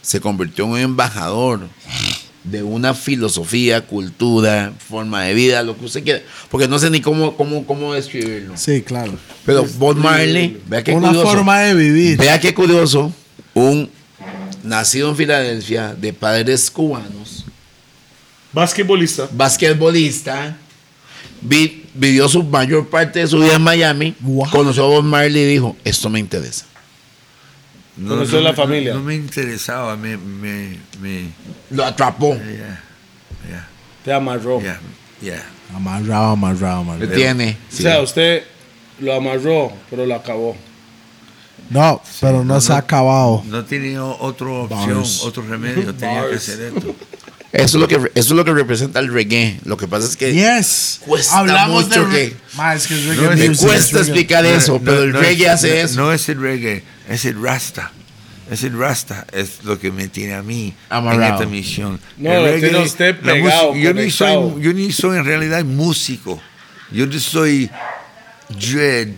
se 0.00 0.20
convirtió 0.20 0.64
en 0.64 0.70
un 0.70 0.78
embajador 0.78 1.68
de 2.50 2.62
una 2.62 2.94
filosofía, 2.94 3.82
cultura, 3.86 4.72
forma 4.88 5.22
de 5.24 5.34
vida, 5.34 5.62
lo 5.62 5.76
que 5.78 5.84
usted 5.86 6.02
quiera. 6.04 6.22
Porque 6.50 6.66
no 6.68 6.78
sé 6.78 6.90
ni 6.90 7.00
cómo, 7.00 7.36
cómo, 7.36 7.66
cómo 7.66 7.94
describirlo. 7.94 8.56
sí 8.56 8.82
claro 8.82 9.12
Pero 9.46 9.64
Bob 9.78 9.96
Marley, 9.96 10.60
vea 10.66 10.82
qué 10.84 10.92
una 10.92 11.08
curioso. 11.08 11.28
forma 11.30 11.60
de 11.60 11.74
vivir. 11.74 12.16
Vea 12.18 12.38
qué 12.40 12.54
curioso. 12.54 13.12
Un 13.54 13.90
nacido 14.62 15.08
en 15.10 15.16
Filadelfia, 15.16 15.94
de 15.94 16.12
padres 16.12 16.70
cubanos, 16.70 17.44
Basquetbolista. 18.52 19.28
basquetbolista, 19.32 20.56
vi- 21.42 21.84
vivió 21.94 22.28
su 22.28 22.42
mayor 22.42 22.88
parte 22.88 23.20
de 23.20 23.26
su 23.26 23.38
vida 23.38 23.54
en 23.56 23.62
Miami, 23.62 24.14
Wow. 24.20 24.50
conoció 24.50 24.84
a 24.84 24.88
Bob 24.88 25.04
Marley 25.04 25.42
y 25.42 25.46
dijo, 25.46 25.76
esto 25.84 26.08
me 26.08 26.18
interesa. 26.18 26.64
No, 27.98 28.10
Conoció 28.10 28.40
la 28.40 28.54
familia. 28.54 28.94
No, 28.94 29.00
me 29.02 29.14
interesaba, 29.16 29.96
me, 29.96 30.16
me, 30.16 30.78
me, 31.00 31.30
Lo 31.70 31.84
atrapó. 31.84 32.34
yeah, 32.36 32.80
yeah, 33.48 33.68
Te 34.04 34.12
amarró. 34.12 34.60
yeah, 34.60 34.78
yeah. 35.20 35.44
Amarrado, 35.74 36.30
amarrado, 36.32 36.84
Le 36.84 36.90
amarrado. 36.92 37.12
tiene. 37.14 37.56
O 37.72 37.74
sea, 37.76 38.00
usted 38.00 38.44
lo 39.00 39.14
amarró, 39.14 39.72
pero 39.90 40.06
lo 40.06 40.14
acabó. 40.14 40.56
No, 41.70 42.00
pero 42.20 42.38
no, 42.38 42.54
no, 42.54 42.60
se 42.60 42.72
ha 42.72 42.78
acabado. 42.78 43.42
No 43.46 43.64
tenía 43.64 44.02
otra 44.04 44.46
opción, 44.48 44.96
Bars. 44.98 45.22
otro 45.24 45.42
remedio, 45.42 45.92
tenía 45.94 46.28
que 46.30 46.36
hacer 46.36 46.72
esto. 46.74 46.94
Eso 47.52 47.78
es 47.78 47.80
lo 47.80 47.88
que 47.88 47.94
eso 47.96 48.10
es 48.14 48.30
lo 48.30 48.44
que 48.44 48.52
representa 48.52 49.00
el 49.00 49.12
reggae. 49.12 49.58
Lo 49.64 49.76
que 49.78 49.88
pasa 49.88 50.06
es 50.06 50.16
que 50.16 50.32
Yes. 50.34 51.00
cuesta 51.06 51.42
mucho 51.68 52.04
re- 52.06 52.30
que- 52.30 52.36
Ma, 52.54 52.74
es 52.74 52.86
que 52.86 52.94
es 52.94 53.04
No, 53.06 53.12
reggae 53.30 53.48
me 53.48 53.56
cuesta 53.56 53.74
es 53.76 53.90
reggae. 53.92 54.00
explicar 54.02 54.44
eso, 54.46 54.80
pero 54.84 55.02
el 55.02 55.12
reggae 55.14 55.48
hace 55.48 55.68
no- 55.70 55.74
eso. 55.74 56.00
No 56.00 56.12
es 56.12 56.28
el 56.28 56.40
reggae, 56.40 56.82
es 57.08 57.24
el 57.24 57.40
rasta. 57.42 57.92
Es 58.50 58.62
el 58.64 58.78
rasta, 58.78 59.26
es 59.32 59.62
lo 59.64 59.78
que 59.78 59.90
me 59.92 60.08
tiene 60.08 60.32
a 60.34 60.42
mí 60.42 60.74
Amarrado. 60.88 61.22
en 61.26 61.32
esta 61.34 61.46
misión. 61.46 62.00
No, 62.16 62.32
El 62.32 62.44
reggae, 62.44 62.68
tiene 62.70 62.84
usted 62.84 63.18
pegado, 63.20 63.74
yo, 63.76 63.92
ni 63.94 64.10
soy, 64.10 64.62
yo 64.62 64.72
ni 64.72 64.90
soy 64.92 65.18
en 65.18 65.24
realidad 65.26 65.64
músico. 65.64 66.40
Yo 66.90 67.06
no 67.06 67.18
soy 67.18 67.70
dread 68.48 69.08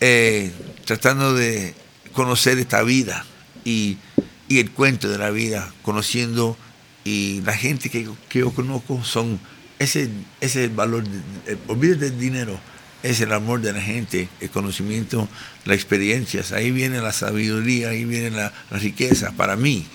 eh, 0.00 0.52
tratando 0.84 1.34
de 1.34 1.74
conocer 2.12 2.58
esta 2.58 2.82
vida 2.82 3.24
y, 3.64 3.98
y 4.48 4.60
el 4.60 4.70
cuento 4.70 5.08
de 5.08 5.18
la 5.18 5.30
vida, 5.30 5.72
conociendo 5.82 6.56
y 7.08 7.40
la 7.44 7.54
gente 7.54 7.88
que, 7.90 8.06
que 8.28 8.38
yo 8.40 8.50
conozco 8.52 9.02
son 9.04 9.38
ese, 9.78 10.02
ese 10.02 10.10
es 10.40 10.56
el 10.56 10.70
valor, 10.70 11.04
olvídate 11.68 12.10
del 12.10 12.18
dinero, 12.18 12.58
es 13.02 13.20
el 13.20 13.32
amor 13.32 13.60
de 13.60 13.72
la 13.72 13.80
gente, 13.80 14.28
el 14.40 14.50
conocimiento, 14.50 15.28
las 15.64 15.76
experiencias, 15.76 16.52
ahí 16.52 16.70
viene 16.72 17.00
la 17.00 17.12
sabiduría, 17.12 17.90
ahí 17.90 18.04
viene 18.04 18.30
la, 18.30 18.52
la 18.70 18.78
riqueza 18.78 19.32
para 19.36 19.54
mí. 19.54 19.86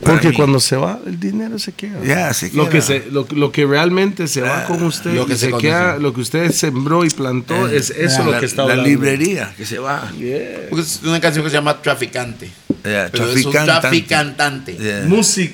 para 0.00 0.12
Porque 0.14 0.30
mí. 0.30 0.34
cuando 0.34 0.58
se 0.58 0.74
va, 0.74 0.98
el 1.06 1.20
dinero 1.20 1.56
se 1.60 1.70
queda. 1.72 2.02
Ya, 2.04 2.34
se 2.34 2.50
Lo 2.50 2.64
queda. 2.64 2.72
que, 2.72 2.82
se, 2.82 3.04
lo, 3.12 3.26
lo 3.30 3.52
que 3.52 3.64
realmente 3.64 4.26
se 4.26 4.40
va 4.42 4.62
Ah, 4.62 4.66
con 4.66 4.82
usted, 4.82 5.14
lo 5.14 5.24
que 5.26 5.36
se 5.36 5.50
se 5.52 5.56
queda, 5.56 5.98
lo 5.98 6.12
que 6.12 6.20
usted 6.20 6.50
sembró 6.50 7.04
y 7.04 7.10
plantó, 7.10 7.68
Eh, 7.68 7.76
es 7.76 7.90
eso 7.90 8.24
la, 8.24 8.32
lo 8.32 8.40
que 8.40 8.46
está 8.46 8.62
la 8.64 8.72
hablando. 8.72 8.88
librería 8.90 9.54
que 9.56 9.64
se 9.64 9.78
va. 9.78 10.10
Yeah. 10.18 10.66
Porque 10.68 10.82
es 10.84 11.00
una 11.04 11.20
canción 11.20 11.44
que 11.44 11.50
se 11.50 11.56
llama 11.56 11.80
Traficante. 11.80 12.50
Yeah, 12.84 13.08
Pero 13.12 13.30
es 13.30 13.44
un 13.46 13.52
traficante. 13.52 13.80
traficantante. 13.80 14.76
Yeah. 14.76 15.04
Music, 15.06 15.52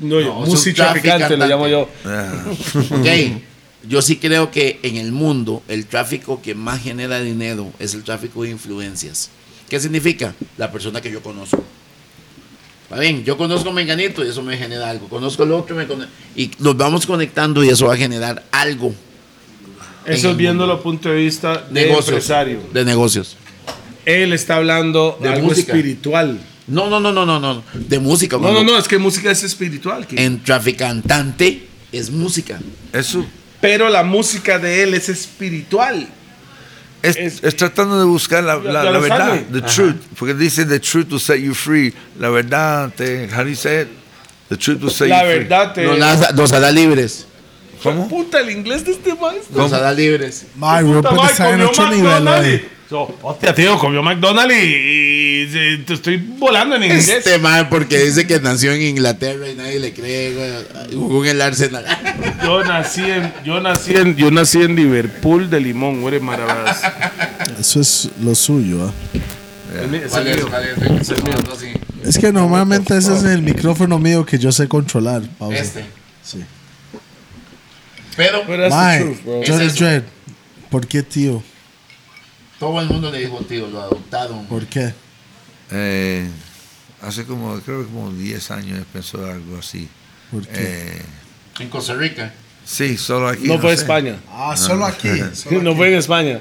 no, 0.00 0.20
No, 0.20 0.20
es 0.20 0.48
un 0.48 0.54
music 0.54 0.76
traficante, 0.76 1.36
lo 1.36 1.46
llamo 1.46 1.68
yo. 1.68 1.88
Yeah. 2.04 2.44
Ok. 2.98 3.40
yo 3.88 4.02
sí 4.02 4.16
creo 4.16 4.50
que 4.50 4.78
en 4.82 4.96
el 4.96 5.12
mundo 5.12 5.62
el 5.68 5.86
tráfico 5.86 6.40
que 6.42 6.54
más 6.54 6.82
genera 6.82 7.20
dinero 7.20 7.72
es 7.78 7.94
el 7.94 8.02
tráfico 8.04 8.42
de 8.42 8.50
influencias. 8.50 9.30
¿Qué 9.68 9.80
significa? 9.80 10.34
La 10.58 10.70
persona 10.70 11.00
que 11.00 11.10
yo 11.10 11.22
conozco. 11.22 11.62
Bien, 12.98 13.24
yo 13.24 13.36
conozco 13.36 13.70
a 13.70 13.72
Menganito 13.72 14.24
y 14.24 14.28
eso 14.28 14.42
me 14.42 14.56
genera 14.56 14.88
algo. 14.88 15.08
Conozco 15.08 15.42
al 15.42 15.50
otro 15.52 15.74
me 15.74 15.86
cone- 15.88 16.06
y 16.36 16.50
nos 16.60 16.76
vamos 16.76 17.04
conectando 17.04 17.64
y 17.64 17.68
eso 17.68 17.86
va 17.86 17.94
a 17.94 17.96
generar 17.96 18.44
algo. 18.52 18.94
Eso 20.04 20.30
es 20.30 20.36
viéndolo 20.36 20.74
a 20.74 20.80
punto 20.82 21.08
de 21.08 21.16
vista 21.16 21.62
de 21.68 21.82
Negocios. 21.86 22.08
empresario. 22.10 22.60
De 22.72 22.84
negocios. 22.84 23.36
Él 24.04 24.32
está 24.32 24.54
hablando 24.56 25.18
de 25.20 25.28
De 25.28 25.34
algo 25.34 25.48
música. 25.48 25.72
espiritual. 25.72 26.38
No, 26.68 26.90
no, 26.90 26.98
no, 27.00 27.12
no, 27.12 27.24
no, 27.24 27.38
no. 27.38 27.62
De 27.74 27.98
música. 28.00 28.38
No, 28.38 28.52
no, 28.52 28.64
no, 28.64 28.76
es 28.76 28.88
que 28.88 28.98
música 28.98 29.30
es 29.30 29.42
espiritual. 29.44 30.06
King. 30.06 30.16
En 30.18 30.42
traficantante 30.42 31.66
es 31.92 32.10
música. 32.10 32.58
Eso 32.92 33.24
Pero 33.60 33.88
la 33.88 34.02
música 34.02 34.58
de 34.58 34.82
él 34.82 34.94
es 34.94 35.08
espiritual. 35.08 36.08
es, 37.02 37.16
Es- 37.16 37.44
es 37.44 37.56
tratando 37.56 37.98
de 38.00 38.04
buscar 38.04 38.42
la, 38.42 38.56
la- 38.56 38.82
la 38.84 38.90
lo 38.90 39.00
verdad, 39.00 39.40
the 39.52 39.58
Ajá. 39.58 39.66
truth. 39.74 39.96
Porque 40.18 40.34
dice 40.34 40.64
the 40.64 40.80
truth 40.80 41.10
will 41.12 41.20
set 41.20 41.38
you 41.40 41.54
free. 41.54 41.94
La 42.18 42.30
verdad 42.30 42.92
te, 42.96 43.28
how 43.32 43.42
do 43.44 43.48
you 43.50 43.54
say 43.54 43.82
it? 43.82 43.88
The 44.48 44.56
truth 44.56 44.82
will 44.82 44.90
set 44.90 45.08
La 45.08 45.22
you 45.22 45.26
free. 45.30 45.38
verdad 45.44 45.72
te. 45.72 45.84
Nos, 46.34 46.52
hará 46.52 46.72
libres. 46.72 47.26
¿Cómo? 47.82 48.08
Puta, 48.08 48.40
el 48.40 48.50
inglés 48.50 48.84
de 48.84 48.92
este 48.92 49.14
maestro. 49.14 49.56
Nos 49.56 49.72
hará 49.72 49.92
libres. 49.92 50.46
Mae, 50.56 50.82
Puta, 50.82 51.10
Rupert 51.10 52.64
So, 52.88 53.12
hostia, 53.22 53.52
tío, 53.52 53.76
comió 53.78 54.00
McDonald's 54.02 54.54
y, 54.54 54.66
y- 54.66 55.72
y 55.74 55.78
te 55.78 55.94
estoy 55.94 56.18
volando 56.18 56.76
en 56.76 56.84
inglés. 56.84 57.08
Este 57.08 57.38
man, 57.38 57.68
porque 57.68 57.98
dice 57.98 58.26
que 58.28 58.38
nació 58.40 58.72
en 58.72 58.82
Inglaterra 58.82 59.48
y 59.48 59.54
nadie 59.56 59.80
le 59.80 59.92
cree, 59.92 60.32
güey. 60.34 60.94
Jugó 60.94 61.24
en 61.24 61.30
el 61.32 61.42
Arsenal. 61.42 61.84
Yo 62.44 62.62
nací 62.64 63.02
en, 63.02 63.32
yo 63.44 63.60
nací 63.60 63.96
en, 63.96 64.14
yo 64.16 64.30
nací 64.30 64.62
en 64.62 64.76
Liverpool 64.76 65.50
de 65.50 65.60
Limón, 65.60 66.00
güey, 66.00 66.20
maravillas. 66.20 66.80
Eso 67.58 67.80
es 67.80 68.08
lo 68.22 68.34
suyo. 68.36 68.84
¿ah? 68.86 68.92
Es 69.74 69.82
el 69.82 69.88
mío. 69.90 70.48
Es 71.00 71.08
el 71.10 71.22
mío. 71.24 71.34
Es 72.04 72.18
que 72.18 72.32
normalmente 72.32 72.96
ese 72.96 73.14
es 73.16 73.24
el 73.24 73.42
micrófono 73.42 73.98
mío 73.98 74.24
que 74.24 74.38
yo 74.38 74.52
sé 74.52 74.68
controlar. 74.68 75.22
Pausa. 75.38 75.56
Este. 75.58 75.84
Sí. 76.22 76.44
Pero 78.16 78.42
truth, 78.42 79.24
bro. 79.24 79.40
Johnny. 79.46 79.68
Dredd, 79.68 80.02
¿por 80.70 80.86
qué 80.86 81.02
tío? 81.02 81.42
Todo 82.58 82.80
el 82.80 82.88
mundo 82.88 83.10
le 83.10 83.20
dijo, 83.20 83.38
tío, 83.48 83.66
lo 83.68 83.80
adoptaron. 83.82 84.46
¿Por 84.46 84.66
qué? 84.66 84.92
Eh, 85.70 86.28
hace 87.02 87.24
como, 87.24 87.58
creo 87.60 87.80
que 87.80 87.86
como 87.92 88.12
10 88.12 88.50
años 88.52 88.84
pensó 88.92 89.24
algo 89.24 89.58
así. 89.58 89.88
¿Por 90.30 90.46
qué? 90.46 90.52
Eh, 90.54 91.02
En 91.60 91.68
Costa 91.68 91.94
Rica. 91.94 92.32
sí, 92.64 92.96
solo 92.96 93.28
aquí. 93.28 93.46
No 93.48 93.58
fue 93.58 93.74
sé. 93.76 93.82
España. 93.82 94.16
Ah, 94.30 94.54
solo 94.56 94.84
aquí. 94.86 95.08
solo 95.34 95.62
No 95.62 95.70
aquí. 95.70 95.76
fue 95.78 95.88
en 95.88 95.94
España. 95.98 96.40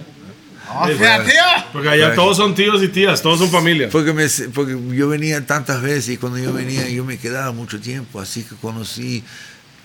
Ah, 0.68 0.88
fíjate, 0.88 1.32
tío. 1.32 1.42
Porque 1.72 1.90
allá 1.90 2.16
todos 2.16 2.38
son 2.38 2.56
tíos 2.56 2.82
y 2.82 2.88
tías, 2.88 3.22
todos 3.22 3.38
son 3.40 3.50
familia. 3.50 3.88
Porque, 3.92 4.14
me, 4.14 4.28
porque 4.54 4.76
yo 4.96 5.08
venía 5.08 5.46
tantas 5.46 5.82
veces 5.82 6.10
y 6.10 6.18
cuando 6.18 6.40
yo 6.40 6.52
venía 6.54 6.90
yo 6.90 7.06
me 7.06 7.18
quedaba 7.20 7.52
mucho 7.52 7.80
tiempo, 7.80 8.20
así 8.20 8.44
que 8.44 8.56
conocí 8.56 9.24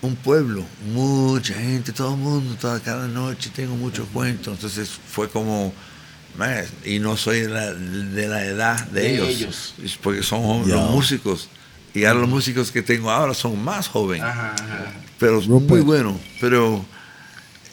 un 0.01 0.15
pueblo, 0.15 0.65
mucha 0.91 1.53
gente, 1.53 1.91
todo 1.91 2.15
el 2.15 2.19
mundo, 2.19 2.55
toda 2.59 2.79
cada 2.79 3.07
noche, 3.07 3.51
tengo 3.55 3.75
muchos 3.75 4.07
cuentos, 4.11 4.55
entonces 4.55 4.89
fue 4.89 5.29
como, 5.29 5.71
y 6.85 6.99
no 6.99 7.17
soy 7.17 7.41
de 7.41 7.49
la, 7.49 7.73
de 7.73 8.27
la 8.27 8.45
edad 8.45 8.87
de, 8.87 9.01
De 9.01 9.29
ellos, 9.29 9.75
porque 10.01 10.23
son 10.23 10.65
Ya. 10.67 10.75
los 10.75 10.89
músicos, 10.91 11.49
y 11.93 12.05
ahora 12.05 12.21
los 12.21 12.29
músicos 12.29 12.71
que 12.71 12.81
tengo 12.81 13.11
ahora 13.11 13.33
son 13.33 13.61
más 13.63 13.87
jóvenes, 13.87 14.23
Ajá, 14.25 14.55
ajá. 14.55 14.93
pero 15.19 15.41
Rupert. 15.41 15.69
muy 15.69 15.81
buenos, 15.81 16.15
pero 16.39 16.83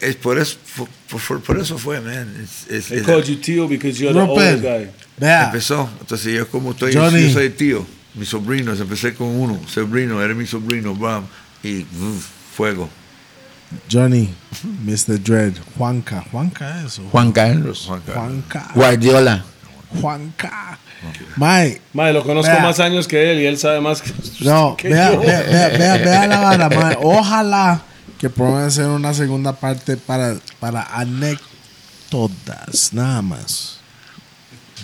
es 0.01 0.17
por 0.17 0.39
eso, 0.39 0.57
por, 0.77 1.21
por- 1.21 1.41
por 1.43 1.59
eso 1.59 1.79
fue, 1.79 2.01
man, 2.01 2.29
es- 2.43 2.71
es- 2.71 2.87
They 2.89 2.99
es- 2.99 3.05
called 3.07 3.25
you 3.25 3.37
tío 3.37 3.69
because 3.69 3.99
you're 3.99 4.13
the 4.13 4.21
older 4.21 4.55
Rupert, 4.57 4.63
guy. 4.87 4.91
vea, 5.19 5.45
Empezó. 5.47 5.89
Entonces 6.01 6.35
yo 6.35 6.49
como 6.49 6.73
estoy, 6.73 6.93
Johnny. 6.95 7.29
yo 7.29 7.33
soy 7.33 7.51
tío, 7.51 7.87
mis 8.15 8.29
sobrinos, 8.29 8.81
empecé 8.81 9.15
con 9.15 9.29
uno, 9.29 9.61
sobrino, 9.69 10.23
era 10.23 10.35
mi 10.35 10.47
sobrino, 10.47 10.95
bam, 10.95 11.25
y 11.63 11.83
uf, 11.83 12.27
fuego. 12.57 12.89
Johnny, 13.91 14.35
Mr. 14.85 15.23
Dredd, 15.23 15.57
Juanca, 15.77 16.25
Juanca 16.33 16.83
eso. 16.85 17.03
Juan 17.11 17.33
Carlos. 17.33 17.85
Juan 17.87 18.01
Carlos. 18.01 18.17
Juanca, 18.17 18.71
Guardiola. 18.75 19.45
Juanca. 20.01 20.79
Mae, 21.37 21.81
Mae, 21.93 22.13
lo 22.13 22.25
conozco 22.25 22.51
Vea. 22.51 22.63
más 22.63 22.81
años 22.81 23.07
que 23.07 23.31
él 23.31 23.41
y 23.41 23.47
él 23.47 23.57
sabe 23.57 23.81
más 23.81 24.03
que, 24.03 24.13
no, 24.41 24.77
que 24.77 24.89
vea, 24.89 25.13
yo. 25.13 25.21
vea, 25.21 25.43
vea, 25.43 25.69
vea, 25.69 25.97
vea 25.99 26.27
la 26.27 26.41
vara, 26.41 26.69
mae. 26.69 26.97
Ojalá 27.01 27.83
que 28.19 28.29
puedan 28.29 28.65
hacer 28.65 28.87
una 28.87 29.15
segunda 29.15 29.53
parte 29.53 29.97
para, 29.97 30.35
para 30.59 30.83
anécdotas, 30.83 32.93
nada 32.93 33.23
más. 33.23 33.78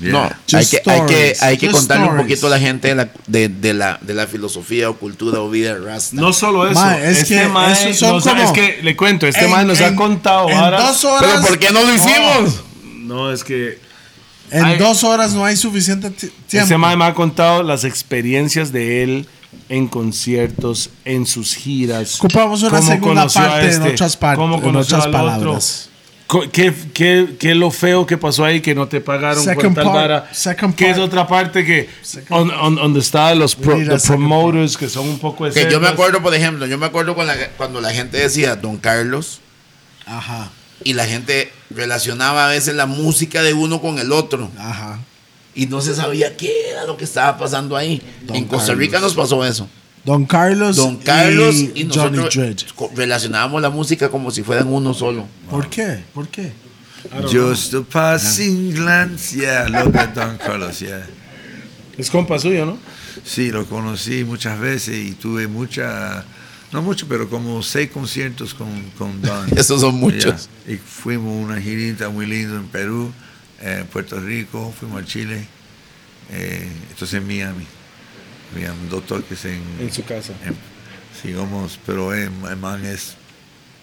Yeah. 0.00 0.10
No, 0.12 0.22
hay 0.58 0.66
que, 0.66 0.82
hay 0.86 1.00
que, 1.06 1.36
hay 1.40 1.56
que 1.58 1.70
contarle 1.70 2.04
un 2.04 2.10
stories. 2.10 2.22
poquito 2.40 2.46
a 2.48 2.50
la 2.50 2.58
gente 2.58 2.88
de 2.88 2.94
la, 2.96 3.08
de, 3.26 3.48
de 3.48 3.74
la, 3.74 3.98
de 4.02 4.14
la 4.14 4.26
filosofía 4.26 4.90
o 4.90 4.96
cultura 4.96 5.40
o 5.40 5.48
vida 5.50 5.74
de 5.74 5.80
Rasta. 5.80 6.16
No 6.16 6.32
solo 6.32 6.68
eso, 6.68 6.80
Mae, 6.80 7.10
es 7.10 7.18
este 7.22 7.34
que 7.36 7.94
son 7.94 8.10
nos 8.16 8.26
ha- 8.26 8.30
como- 8.30 8.42
es 8.42 8.50
que 8.52 8.80
le 8.82 8.96
cuento, 8.96 9.26
este 9.26 9.44
En- 9.44 9.50
mae 9.50 9.64
nos 9.64 9.80
en- 9.80 9.92
ha 9.92 9.96
contado 9.96 10.48
en 10.50 10.60
varas- 10.60 10.82
dos 10.82 11.04
horas. 11.04 11.30
Pero 11.30 11.46
¿por 11.46 11.58
qué 11.58 11.70
no 11.70 11.82
lo 11.82 11.94
hicimos? 11.94 12.62
No, 12.82 13.32
es 13.32 13.44
que 13.44 13.78
En 14.50 14.64
Ay. 14.64 14.78
dos 14.78 15.02
horas 15.04 15.32
no 15.32 15.44
hay 15.44 15.56
suficiente 15.56 16.10
ti- 16.10 16.30
tiempo. 16.48 16.64
Este 16.64 16.76
mae 16.78 16.96
me 16.96 17.04
ha 17.06 17.14
contado 17.14 17.62
las 17.62 17.84
experiencias 17.84 18.72
de 18.72 19.02
él 19.02 19.26
en 19.68 19.88
conciertos, 19.88 20.90
en 21.04 21.26
sus 21.26 21.54
giras. 21.54 22.16
Ocupamos 22.18 22.62
una 22.62 22.82
segunda 22.82 23.26
parte 23.28 23.64
en 23.66 23.70
este, 23.70 23.88
otras 23.90 24.16
par- 24.16 24.36
cómo 24.36 24.56
en 24.56 24.60
conoció 24.60 24.96
otras 24.96 25.06
al 25.06 25.14
otro. 25.14 25.20
palabras. 25.40 25.88
Co- 25.88 25.93
¿Qué, 26.52 26.72
qué, 26.92 27.36
qué 27.38 27.50
es 27.52 27.56
lo 27.56 27.70
feo 27.70 28.06
que 28.06 28.16
pasó 28.18 28.44
ahí 28.44 28.60
que 28.60 28.74
no 28.74 28.88
te 28.88 29.00
pagaron 29.00 29.44
por 29.44 29.54
Second 29.54 29.74
tal 29.74 29.84
part, 29.84 29.96
vara? 29.96 30.28
second 30.32 30.74
¿Qué 30.74 30.86
es 30.90 30.96
part. 30.96 31.06
otra 31.08 31.26
parte 31.26 31.64
que 31.64 31.88
on- 32.30 32.50
on- 32.50 32.74
donde 32.76 33.00
están 33.00 33.38
los 33.38 33.54
pro- 33.54 33.76
the 33.78 33.98
promoters 34.06 34.76
que 34.76 34.88
son 34.88 35.08
un 35.08 35.18
poco 35.18 35.48
Que 35.50 35.70
yo 35.70 35.80
me 35.80 35.88
acuerdo, 35.88 36.22
por 36.22 36.34
ejemplo, 36.34 36.66
yo 36.66 36.78
me 36.78 36.86
acuerdo 36.86 37.14
con 37.14 37.26
la- 37.26 37.48
cuando 37.56 37.80
la 37.80 37.90
gente 37.92 38.16
decía 38.18 38.56
Don 38.56 38.76
Carlos 38.78 39.40
Ajá, 40.06 40.50
y 40.82 40.92
la 40.94 41.06
gente 41.06 41.52
relacionaba 41.70 42.46
a 42.46 42.50
veces 42.50 42.74
la 42.74 42.86
música 42.86 43.42
de 43.42 43.54
uno 43.54 43.80
con 43.80 43.98
el 43.98 44.12
otro 44.12 44.50
ajá. 44.58 44.98
y 45.54 45.66
no 45.66 45.80
se 45.80 45.94
sabía 45.94 46.36
qué 46.36 46.52
era 46.70 46.84
lo 46.84 46.96
que 46.96 47.04
estaba 47.04 47.38
pasando 47.38 47.76
ahí. 47.76 48.02
Don 48.22 48.36
en 48.36 48.44
Costa 48.44 48.66
Carlos. 48.68 48.78
Rica 48.80 48.98
nos 49.00 49.14
pasó 49.14 49.44
eso. 49.44 49.68
Don 50.04 50.26
Carlos, 50.26 50.76
Don 50.76 50.96
Carlos 50.96 51.56
y, 51.56 51.72
y, 51.74 51.88
Johnny 51.90 52.18
Dredd. 52.18 52.60
relacionábamos 52.94 53.62
la 53.62 53.70
música 53.70 54.10
como 54.10 54.30
si 54.30 54.42
fueran 54.42 54.68
uno 54.68 54.92
solo. 54.92 55.26
¿Por 55.48 55.70
qué? 55.70 56.04
¿Por 56.12 56.28
qué? 56.28 56.52
Just 57.30 57.74
a 57.74 57.82
passing 57.82 58.72
glance, 58.72 59.34
yeah, 59.34 59.66
look 59.68 59.96
at 59.96 60.14
Don 60.14 60.36
Carlos, 60.38 60.80
yeah. 60.80 61.06
Es 61.96 62.10
compa 62.10 62.38
suyo, 62.38 62.66
¿no? 62.66 62.78
Sí, 63.24 63.50
lo 63.50 63.66
conocí 63.66 64.24
muchas 64.24 64.58
veces 64.58 64.96
y 64.96 65.12
tuve 65.12 65.46
mucha, 65.46 66.24
no 66.72 66.82
mucho, 66.82 67.06
pero 67.08 67.28
como 67.28 67.62
seis 67.62 67.90
conciertos 67.90 68.52
con, 68.54 68.68
con 68.98 69.22
Don. 69.22 69.46
Esos 69.58 69.80
son 69.80 69.94
muchos. 69.96 70.48
Yeah. 70.66 70.74
Y 70.74 70.78
fuimos 70.78 71.32
una 71.32 71.60
girita 71.60 72.08
muy 72.08 72.26
linda 72.26 72.56
en 72.56 72.66
Perú, 72.68 73.12
eh, 73.60 73.84
Puerto 73.92 74.18
Rico, 74.18 74.72
fuimos 74.78 75.02
a 75.02 75.06
Chile, 75.06 75.46
eh, 76.30 76.68
entonces 76.90 77.20
en 77.20 77.26
Miami. 77.26 77.66
Habían 78.54 78.88
dos 78.88 79.04
toques 79.06 79.44
en, 79.46 79.62
En 79.80 79.92
su 79.92 80.04
casa. 80.04 80.32
en- 80.44 80.56
sigamos, 81.20 81.78
pero 81.86 82.14
eh, 82.14 82.24
el 82.50 82.56
man 82.56 82.84
es 82.84 83.14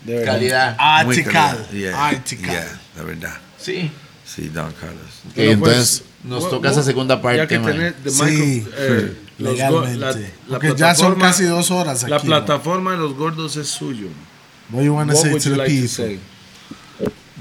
De 0.05 0.15
verdad. 0.15 0.33
Calidad. 0.33 0.77
muy 1.05 1.17
Artical. 1.17 1.33
calidad. 1.65 1.71
Yeah, 1.71 2.07
Artical. 2.07 2.49
yeah, 2.51 2.79
la 2.97 3.03
verdad. 3.03 3.37
Sí. 3.59 3.91
Sí, 4.25 4.47
Don 4.49 4.71
Carlos. 4.73 5.01
Ok, 5.29 5.35
Bueno, 5.35 5.59
pues, 5.59 5.73
entonces 5.73 6.03
nos 6.23 6.49
toca 6.49 6.71
esa 6.71 6.83
segunda 6.83 7.21
parte. 7.21 7.37
Ya 7.37 7.47
que 7.47 7.59
man. 7.59 7.71
tener 7.71 7.93
the 7.95 8.09
Sí, 8.11 8.65
eh, 8.77 9.13
legalmente. 9.39 9.97
la- 9.97 10.11
la 10.11 10.59
Porque 10.59 10.73
ya 10.77 10.95
son 10.95 11.15
plataforma- 11.15 11.21
casi 11.27 11.43
dos 11.43 11.69
horas 11.71 12.03
La 12.07 12.15
aquí, 12.17 12.27
plataforma 12.27 12.91
de 12.91 12.97
los 12.97 13.13
gordos 13.15 13.57
es 13.57 13.67
suyo. 13.67 14.07
What 14.71 14.83
you 14.83 14.93
want 14.95 15.11
to 15.11 15.17
say 15.17 15.31
to 15.37 15.49
the 15.49 15.57
like 15.57 15.69
to 15.69 15.81
people? 15.81 15.87
say? 15.89 16.19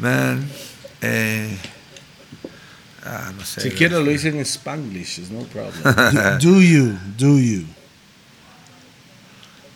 Man, 0.01 0.49
eh, 1.03 1.57
ah, 3.05 3.33
no 3.37 3.45
sé. 3.45 3.71
Lo 3.89 4.11
hice 4.11 4.29
en 4.29 4.41
Spanglish, 4.41 5.19
is 5.19 5.31
no 5.31 5.45
problem. 5.45 6.39
Do 6.41 6.61
you, 6.61 6.99
do 7.17 7.39
you. 7.39 7.67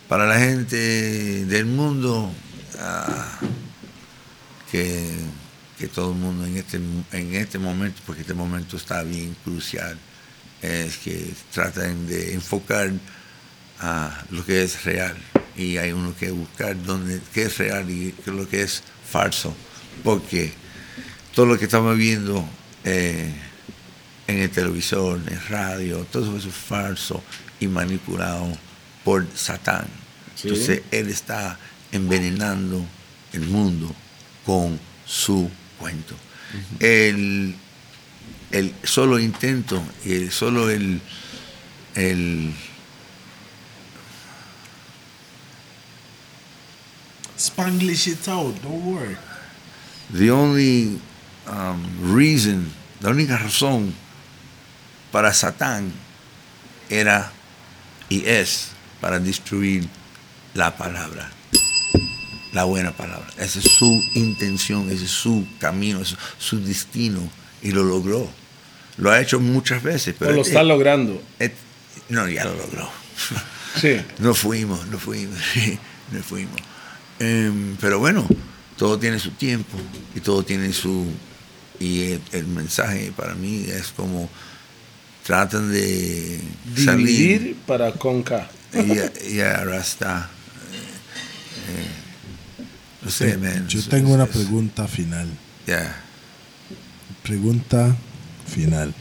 Para 0.09 0.27
la 0.27 0.39
gente 0.39 1.45
del 1.47 1.67
mundo, 1.67 2.31
ah, 2.79 3.39
que, 4.71 5.11
que 5.79 5.89
todo 5.89 6.13
el 6.13 6.19
mundo 6.19 6.45
en 6.45 6.57
este, 6.57 6.77
en 6.77 7.35
este 7.35 7.59
momento, 7.59 8.01
porque 8.07 8.21
este 8.21 8.35
momento 8.35 8.77
está 8.77 9.03
bien 9.03 9.35
crucial, 9.45 9.99
es 10.63 10.99
que 10.99 11.33
traten 11.53 12.07
de 12.07 12.35
enfocar 12.35 12.91
a 13.81 14.25
lo 14.31 14.45
que 14.45 14.63
es 14.63 14.85
real 14.85 15.17
y 15.57 15.77
hay 15.77 15.93
uno 15.93 16.15
que 16.17 16.31
buscar 16.31 16.81
dónde, 16.85 17.21
qué 17.33 17.45
es 17.45 17.59
real 17.59 17.91
y 17.91 18.13
qué 18.13 18.31
es 18.31 18.37
lo 18.37 18.49
que 18.49 18.63
es 18.63 18.83
falso, 19.11 19.55
porque 20.03 20.53
todo 21.35 21.47
lo 21.47 21.59
que 21.59 21.65
estamos 21.65 21.97
viendo 21.97 22.49
eh, 22.85 23.33
en 24.27 24.39
el 24.39 24.51
televisor, 24.51 25.21
en 25.27 25.41
radio, 25.49 26.07
todo 26.11 26.37
eso 26.37 26.49
es 26.49 26.55
falso 26.55 27.23
y 27.61 27.67
manipulado 27.67 28.47
por 29.05 29.27
Satán. 29.35 29.87
Sí. 30.35 30.49
Entonces 30.49 30.83
él 30.91 31.09
está 31.09 31.59
envenenando 31.93 32.85
el 33.33 33.43
mundo 33.43 33.95
con 34.45 34.79
su 35.07 35.51
cuento. 35.79 36.15
el, 36.81 37.55
el 38.51 38.75
solo 38.85 39.19
intento, 39.19 39.83
el, 40.05 40.31
solo 40.31 40.71
el, 40.71 41.01
el 41.95 42.55
Spanglish 47.37 48.07
it 48.09 48.29
out, 48.29 48.55
don't 48.63 48.85
worry. 48.85 49.17
the 50.11 50.31
only 50.31 51.01
um, 51.47 52.17
reason, 52.17 52.67
la 53.01 53.11
única 53.11 53.37
razón 53.39 53.95
para 55.13 55.33
Satán 55.33 55.93
era 56.89 57.33
y 58.09 58.25
es 58.27 58.69
para 59.01 59.19
destruir 59.19 59.89
la 60.55 60.77
palabra, 60.77 61.31
la 62.53 62.65
buena 62.65 62.93
palabra. 62.93 63.27
Esa 63.39 63.59
es 63.59 63.65
su 63.65 64.03
intención, 64.15 64.91
ese 64.91 65.05
es 65.05 65.11
su 65.11 65.47
camino, 65.59 66.01
ese 66.01 66.15
es 66.15 66.21
su 66.39 66.61
destino 66.65 67.21
y 67.63 67.73
lo 67.73 67.83
logró. 67.83 68.29
Lo 68.97 69.11
ha 69.11 69.21
hecho 69.21 69.41
muchas 69.41 69.83
veces, 69.83 70.15
O 70.15 70.19
pero 70.19 70.33
lo 70.33 70.43
está 70.43 70.63
logrando. 70.63 71.21
eh, 71.41 71.53
no, 72.09 72.29
ya 72.29 72.45
lo 72.45 72.55
logró. 72.57 72.89
Sí. 73.81 74.01
No 74.21 74.35
fuimos, 74.35 74.87
no 74.87 75.01
fuimos, 75.01 75.37
no 76.13 76.23
fuimos. 76.23 76.61
Em, 77.19 77.77
pero 77.81 77.99
bueno, 77.99 78.25
todo 78.77 79.01
tiene 79.01 79.19
su 79.19 79.33
tiempo 79.33 79.77
y 80.15 80.21
todo 80.21 80.45
tiene 80.45 80.73
su... 80.73 81.07
Y 81.81 82.13
el, 82.13 82.21
el 82.33 82.47
mensaje 82.47 83.13
para 83.17 83.35
mí 83.35 83.67
es 83.69 83.89
como 83.89 84.29
tratan 85.27 85.73
de 85.73 86.41
salir 86.77 87.07
Dividir 87.07 87.57
para 87.67 87.93
conca. 87.93 88.49
y, 88.73 89.35
y 89.35 89.41
ahora 89.41 89.79
está... 89.81 90.29
eh, 90.73 91.73
eh, 91.73 91.89
no 93.03 93.11
sé, 93.11 93.37
man. 93.39 93.67
Yo 93.69 93.79
es- 93.81 93.89
tengo 93.89 94.13
una 94.15 94.27
pregunta 94.27 94.87
final. 94.87 95.29
ya. 95.67 96.01
Pregunta 97.23 97.97
final. 98.47 98.93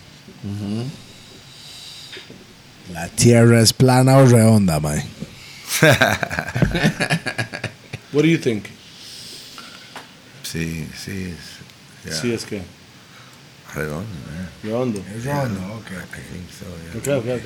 ¿La 2.93 3.07
Tierra 3.09 3.61
es 3.61 3.73
plana 3.73 4.17
o 4.17 4.25
redonda, 4.25 4.79
mae? 4.79 5.03
What 8.13 8.21
do 8.23 8.27
you 8.27 8.37
think? 8.37 8.65
Sí, 10.43 10.87
sí. 11.03 11.33
Ya. 12.05 12.13
Sí, 12.13 12.33
es 12.33 12.45
que. 12.45 12.61
Redondo, 13.75 14.05
man. 14.27 14.49
Redondo. 14.63 14.99
Es 15.15 15.23
redonda, 15.25 15.67
ok. 15.73 15.91
I 15.91 16.21
think 16.31 16.49
so, 16.51 16.65
yeah. 16.83 16.97
Ok, 16.99 17.07
ok, 17.19 17.27
ok. 17.39 17.45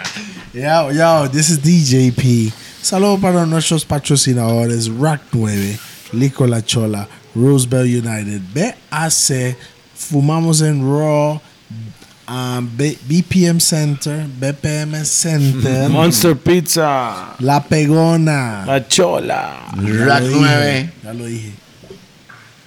Yo, 0.52 0.90
yo, 0.90 1.28
this 1.28 1.48
is 1.48 1.60
DJP. 1.60 2.52
Saludo 2.82 3.20
para 3.20 3.46
nuestros 3.46 3.84
patrocinadores 3.84 4.88
Rack 4.88 5.22
9, 5.32 5.78
Lico 6.12 6.44
La 6.44 6.60
Chola, 6.60 7.06
Roosevelt 7.36 7.88
United, 8.04 8.40
BAC, 8.52 9.56
Fumamos 9.94 10.60
en 10.62 10.82
Raw, 10.82 11.40
um, 12.30 12.66
B- 12.76 12.96
BPM 13.08 13.60
Center, 13.60 14.26
BPM 14.40 15.04
Center, 15.04 15.88
Monster 15.90 16.34
Pizza. 16.36 17.34
La 17.40 17.60
Pegona. 17.60 18.64
La 18.66 18.86
Chola. 18.86 19.72
Rack 19.76 20.22
lo 20.22 20.28
dije, 20.28 20.38
9. 20.40 20.90
Ya 21.04 21.12
lo 21.12 21.24
dije. 21.26 21.52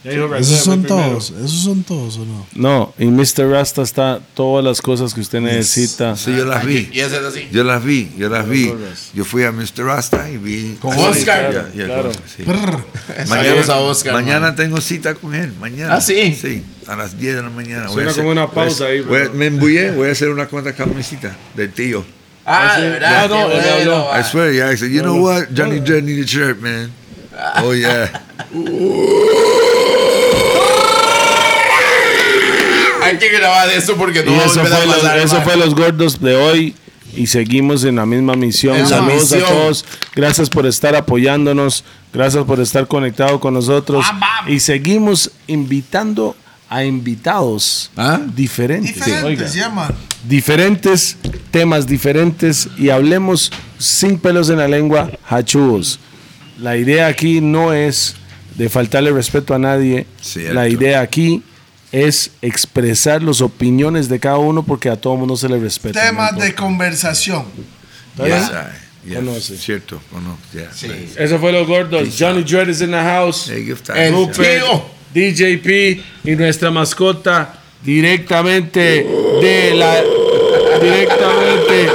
Esos 0.04 0.60
son 0.60 0.84
todos, 0.84 1.30
esos 1.32 1.64
son 1.64 1.82
todos 1.84 2.18
o 2.18 2.26
no? 2.26 2.46
No, 2.56 2.94
en 3.00 3.16
Mr. 3.16 3.50
Rasta 3.50 3.82
está 3.84 4.20
todas 4.34 4.64
las 4.66 4.82
cosas 4.82 5.14
que 5.14 5.22
usted 5.22 5.40
necesita. 5.40 6.18
Sí, 6.18 6.36
yo 6.36 6.44
las 6.46 6.66
vi. 6.66 6.90
Y 6.92 7.00
es 7.00 7.14
así. 7.14 7.48
Yo 7.54 7.64
las 7.64 7.82
vi, 7.84 8.12
yo 8.18 8.28
las 8.30 8.48
vi. 8.50 8.74
Yo 9.14 9.24
fui 9.24 9.44
a 9.44 9.52
Mr. 9.54 9.86
Rasta 9.86 10.30
y 10.30 10.38
vi. 10.38 10.78
Con 10.82 10.98
Oscar. 10.98 11.54
ya, 11.54 11.70
ya, 11.74 11.86
Claro. 11.86 12.12
sí. 12.36 12.44
Saludos 13.26 13.70
a 13.70 13.78
Oscar, 13.78 14.14
mañana 14.14 14.48
man. 14.48 14.56
tengo 14.58 14.82
cita 14.82 15.16
con 15.16 15.34
él. 15.36 15.54
Mañana. 15.60 15.96
¿Ah, 15.96 16.02
sí? 16.02 16.36
Sí, 16.40 16.64
a 16.88 16.96
las 16.98 17.18
10 17.18 17.36
de 17.38 17.42
la 17.44 17.50
mañana. 17.50 17.88
Suena 17.88 17.94
Voy 17.94 18.04
a 18.04 18.10
hacer- 18.10 18.24
como 18.24 18.32
una 18.32 18.52
pausa 18.52 18.86
ahí, 18.88 19.00
voy 19.02 19.30
me 19.34 19.46
embullé, 19.48 19.92
voy 19.92 20.10
a 20.10 20.12
hacer 20.12 20.30
una 20.30 20.48
cuanta 20.48 20.74
camisita 20.74 21.34
del 21.56 21.72
tío. 21.72 22.04
Ah, 22.46 22.74
sí. 22.76 22.82
de 22.82 22.90
verdad. 22.90 23.24
Ah, 23.24 23.28
no, 23.30 23.36
habló. 23.40 24.06
va. 24.08 24.20
I 24.20 24.24
swear, 24.26 24.52
yeah. 24.52 24.70
I 24.70 24.76
said, 24.76 24.90
you 24.92 25.00
know 25.02 25.16
what? 25.16 25.46
Johnny 25.56 25.80
Dread 25.80 26.04
need 26.04 26.22
a 26.22 26.28
shirt, 26.28 26.60
man. 26.60 26.92
Oh, 27.64 27.74
yeah. 27.74 28.22
Hay 33.14 33.20
que 33.20 33.30
grabar 33.38 33.70
eso 33.70 33.96
porque 33.96 34.24
no 34.24 34.32
Y 34.32 34.36
va 34.36 34.44
a 34.44 34.46
eso, 34.46 34.60
volver 34.62 34.74
a 34.74 34.78
fue 34.78 34.86
los, 34.88 34.96
pasar. 34.98 35.18
eso 35.20 35.42
fue 35.42 35.58
los 35.58 35.76
gordos 35.76 36.22
de 36.22 36.36
hoy. 36.36 36.76
Y 37.16 37.28
seguimos 37.28 37.84
en 37.84 37.98
la 37.98 38.06
misma 38.08 38.34
misión. 38.36 38.78
La 38.80 38.88
Saludos 38.88 39.22
misión. 39.32 39.44
a 39.44 39.48
todos. 39.48 39.86
Gracias 40.16 40.50
por 40.50 40.66
estar 40.66 40.96
apoyándonos. 40.96 41.84
Gracias 42.12 42.44
por 42.44 42.60
estar 42.60 42.88
conectado 42.88 43.40
con 43.40 43.54
nosotros. 43.54 44.06
Y 44.48 44.60
seguimos 44.60 45.32
invitando 45.48 46.36
a 46.70 46.84
invitados 46.84 47.92
¿Ah? 47.96 48.20
diferentes. 48.36 48.96
Diferentes, 48.96 49.56
diferentes 50.28 51.18
temas 51.52 51.86
diferentes 51.86 52.68
y 52.80 52.90
hablemos 52.90 53.52
sin 53.78 54.18
pelos 54.18 54.50
en 54.50 54.58
la 54.58 54.68
lengua, 54.68 55.12
hachúos. 55.30 56.00
La 56.60 56.78
idea 56.78 57.06
aquí 57.08 57.42
no 57.42 57.74
es 57.74 58.16
de 58.56 58.70
faltarle 58.70 59.12
respeto 59.12 59.54
a 59.54 59.60
nadie. 59.60 60.08
Cierto. 60.20 60.54
La 60.56 60.68
idea 60.68 61.02
aquí 61.02 61.44
es 61.94 62.32
expresar 62.42 63.22
las 63.22 63.40
opiniones 63.40 64.10
de 64.10 64.20
cada 64.20 64.40
uno 64.40 64.64
porque 64.64 64.90
a 64.90 64.96
todo 65.00 65.16
mundo 65.16 65.38
se 65.38 65.48
le 65.48 65.60
respeta. 65.60 66.04
Temas 66.08 66.34
¿no? 66.34 66.40
de 66.40 66.54
conversación. 66.56 67.46
¿Está 68.12 68.26
bien? 68.26 68.40
Yes, 68.40 68.50
I- 68.50 69.10
yes. 69.10 69.16
Conoce. 69.20 69.58
Cierto, 69.58 70.02
conozco. 70.12 70.40
Yeah. 70.54 70.70
Eso 71.24 71.38
fue 71.40 71.52
los 71.52 71.68
gordos. 71.68 72.10
Johnny 72.18 72.44
Dread 72.44 72.68
is 72.70 72.82
in 72.82 72.90
the 72.90 72.98
house. 72.98 73.48
El 73.48 74.12
Rupert, 74.12 74.64
tío. 74.64 74.84
DJP 75.14 76.02
y 76.24 76.32
nuestra 76.36 76.72
mascota 76.72 77.60
directamente 77.84 79.06
de 79.42 79.74
la 79.76 80.02
directamente 80.82 81.90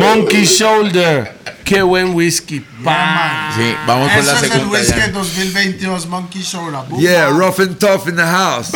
Monkey 0.00 0.44
Shoulder. 0.44 1.41
Qué 1.64 1.82
buen 1.82 2.14
whisky. 2.14 2.60
pa. 2.84 3.52
Sí, 3.56 3.74
vamos 3.86 4.10
por 4.10 4.24
la 4.24 4.32
Eso 4.32 4.44
es 4.46 4.52
el 4.52 4.66
whisky 4.66 4.98
ya. 4.98 5.08
2022 5.08 6.06
Monkey 6.06 6.42
Soda. 6.42 6.82
Boom, 6.82 7.00
Yeah, 7.00 7.28
rough 7.30 7.60
and 7.60 7.78
tough 7.78 8.08
in 8.08 8.16
the 8.16 8.22
house. 8.26 8.72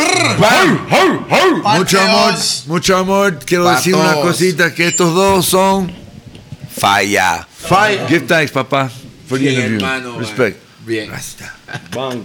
Mucho 1.77 1.99
amor, 1.99 2.33
mucho 2.67 2.97
amor. 2.97 3.39
Quiero 3.45 3.69
decir 3.69 3.95
una 3.95 4.13
cosita, 4.15 4.73
que 4.73 4.87
estos 4.87 5.13
dos 5.13 5.45
son 5.45 5.91
falla. 6.75 7.45
Falla. 7.49 8.07
Give 8.07 8.25
thanks, 8.25 8.51
papá, 8.51 8.89
for 9.27 9.37
the 9.37 9.49
interview. 9.49 9.75
hermano, 9.77 10.11
man. 10.11 10.19
Respect. 10.19 10.57
Bien. 10.85 11.09
Rasta. 11.11 11.53
Bang. 11.93 12.23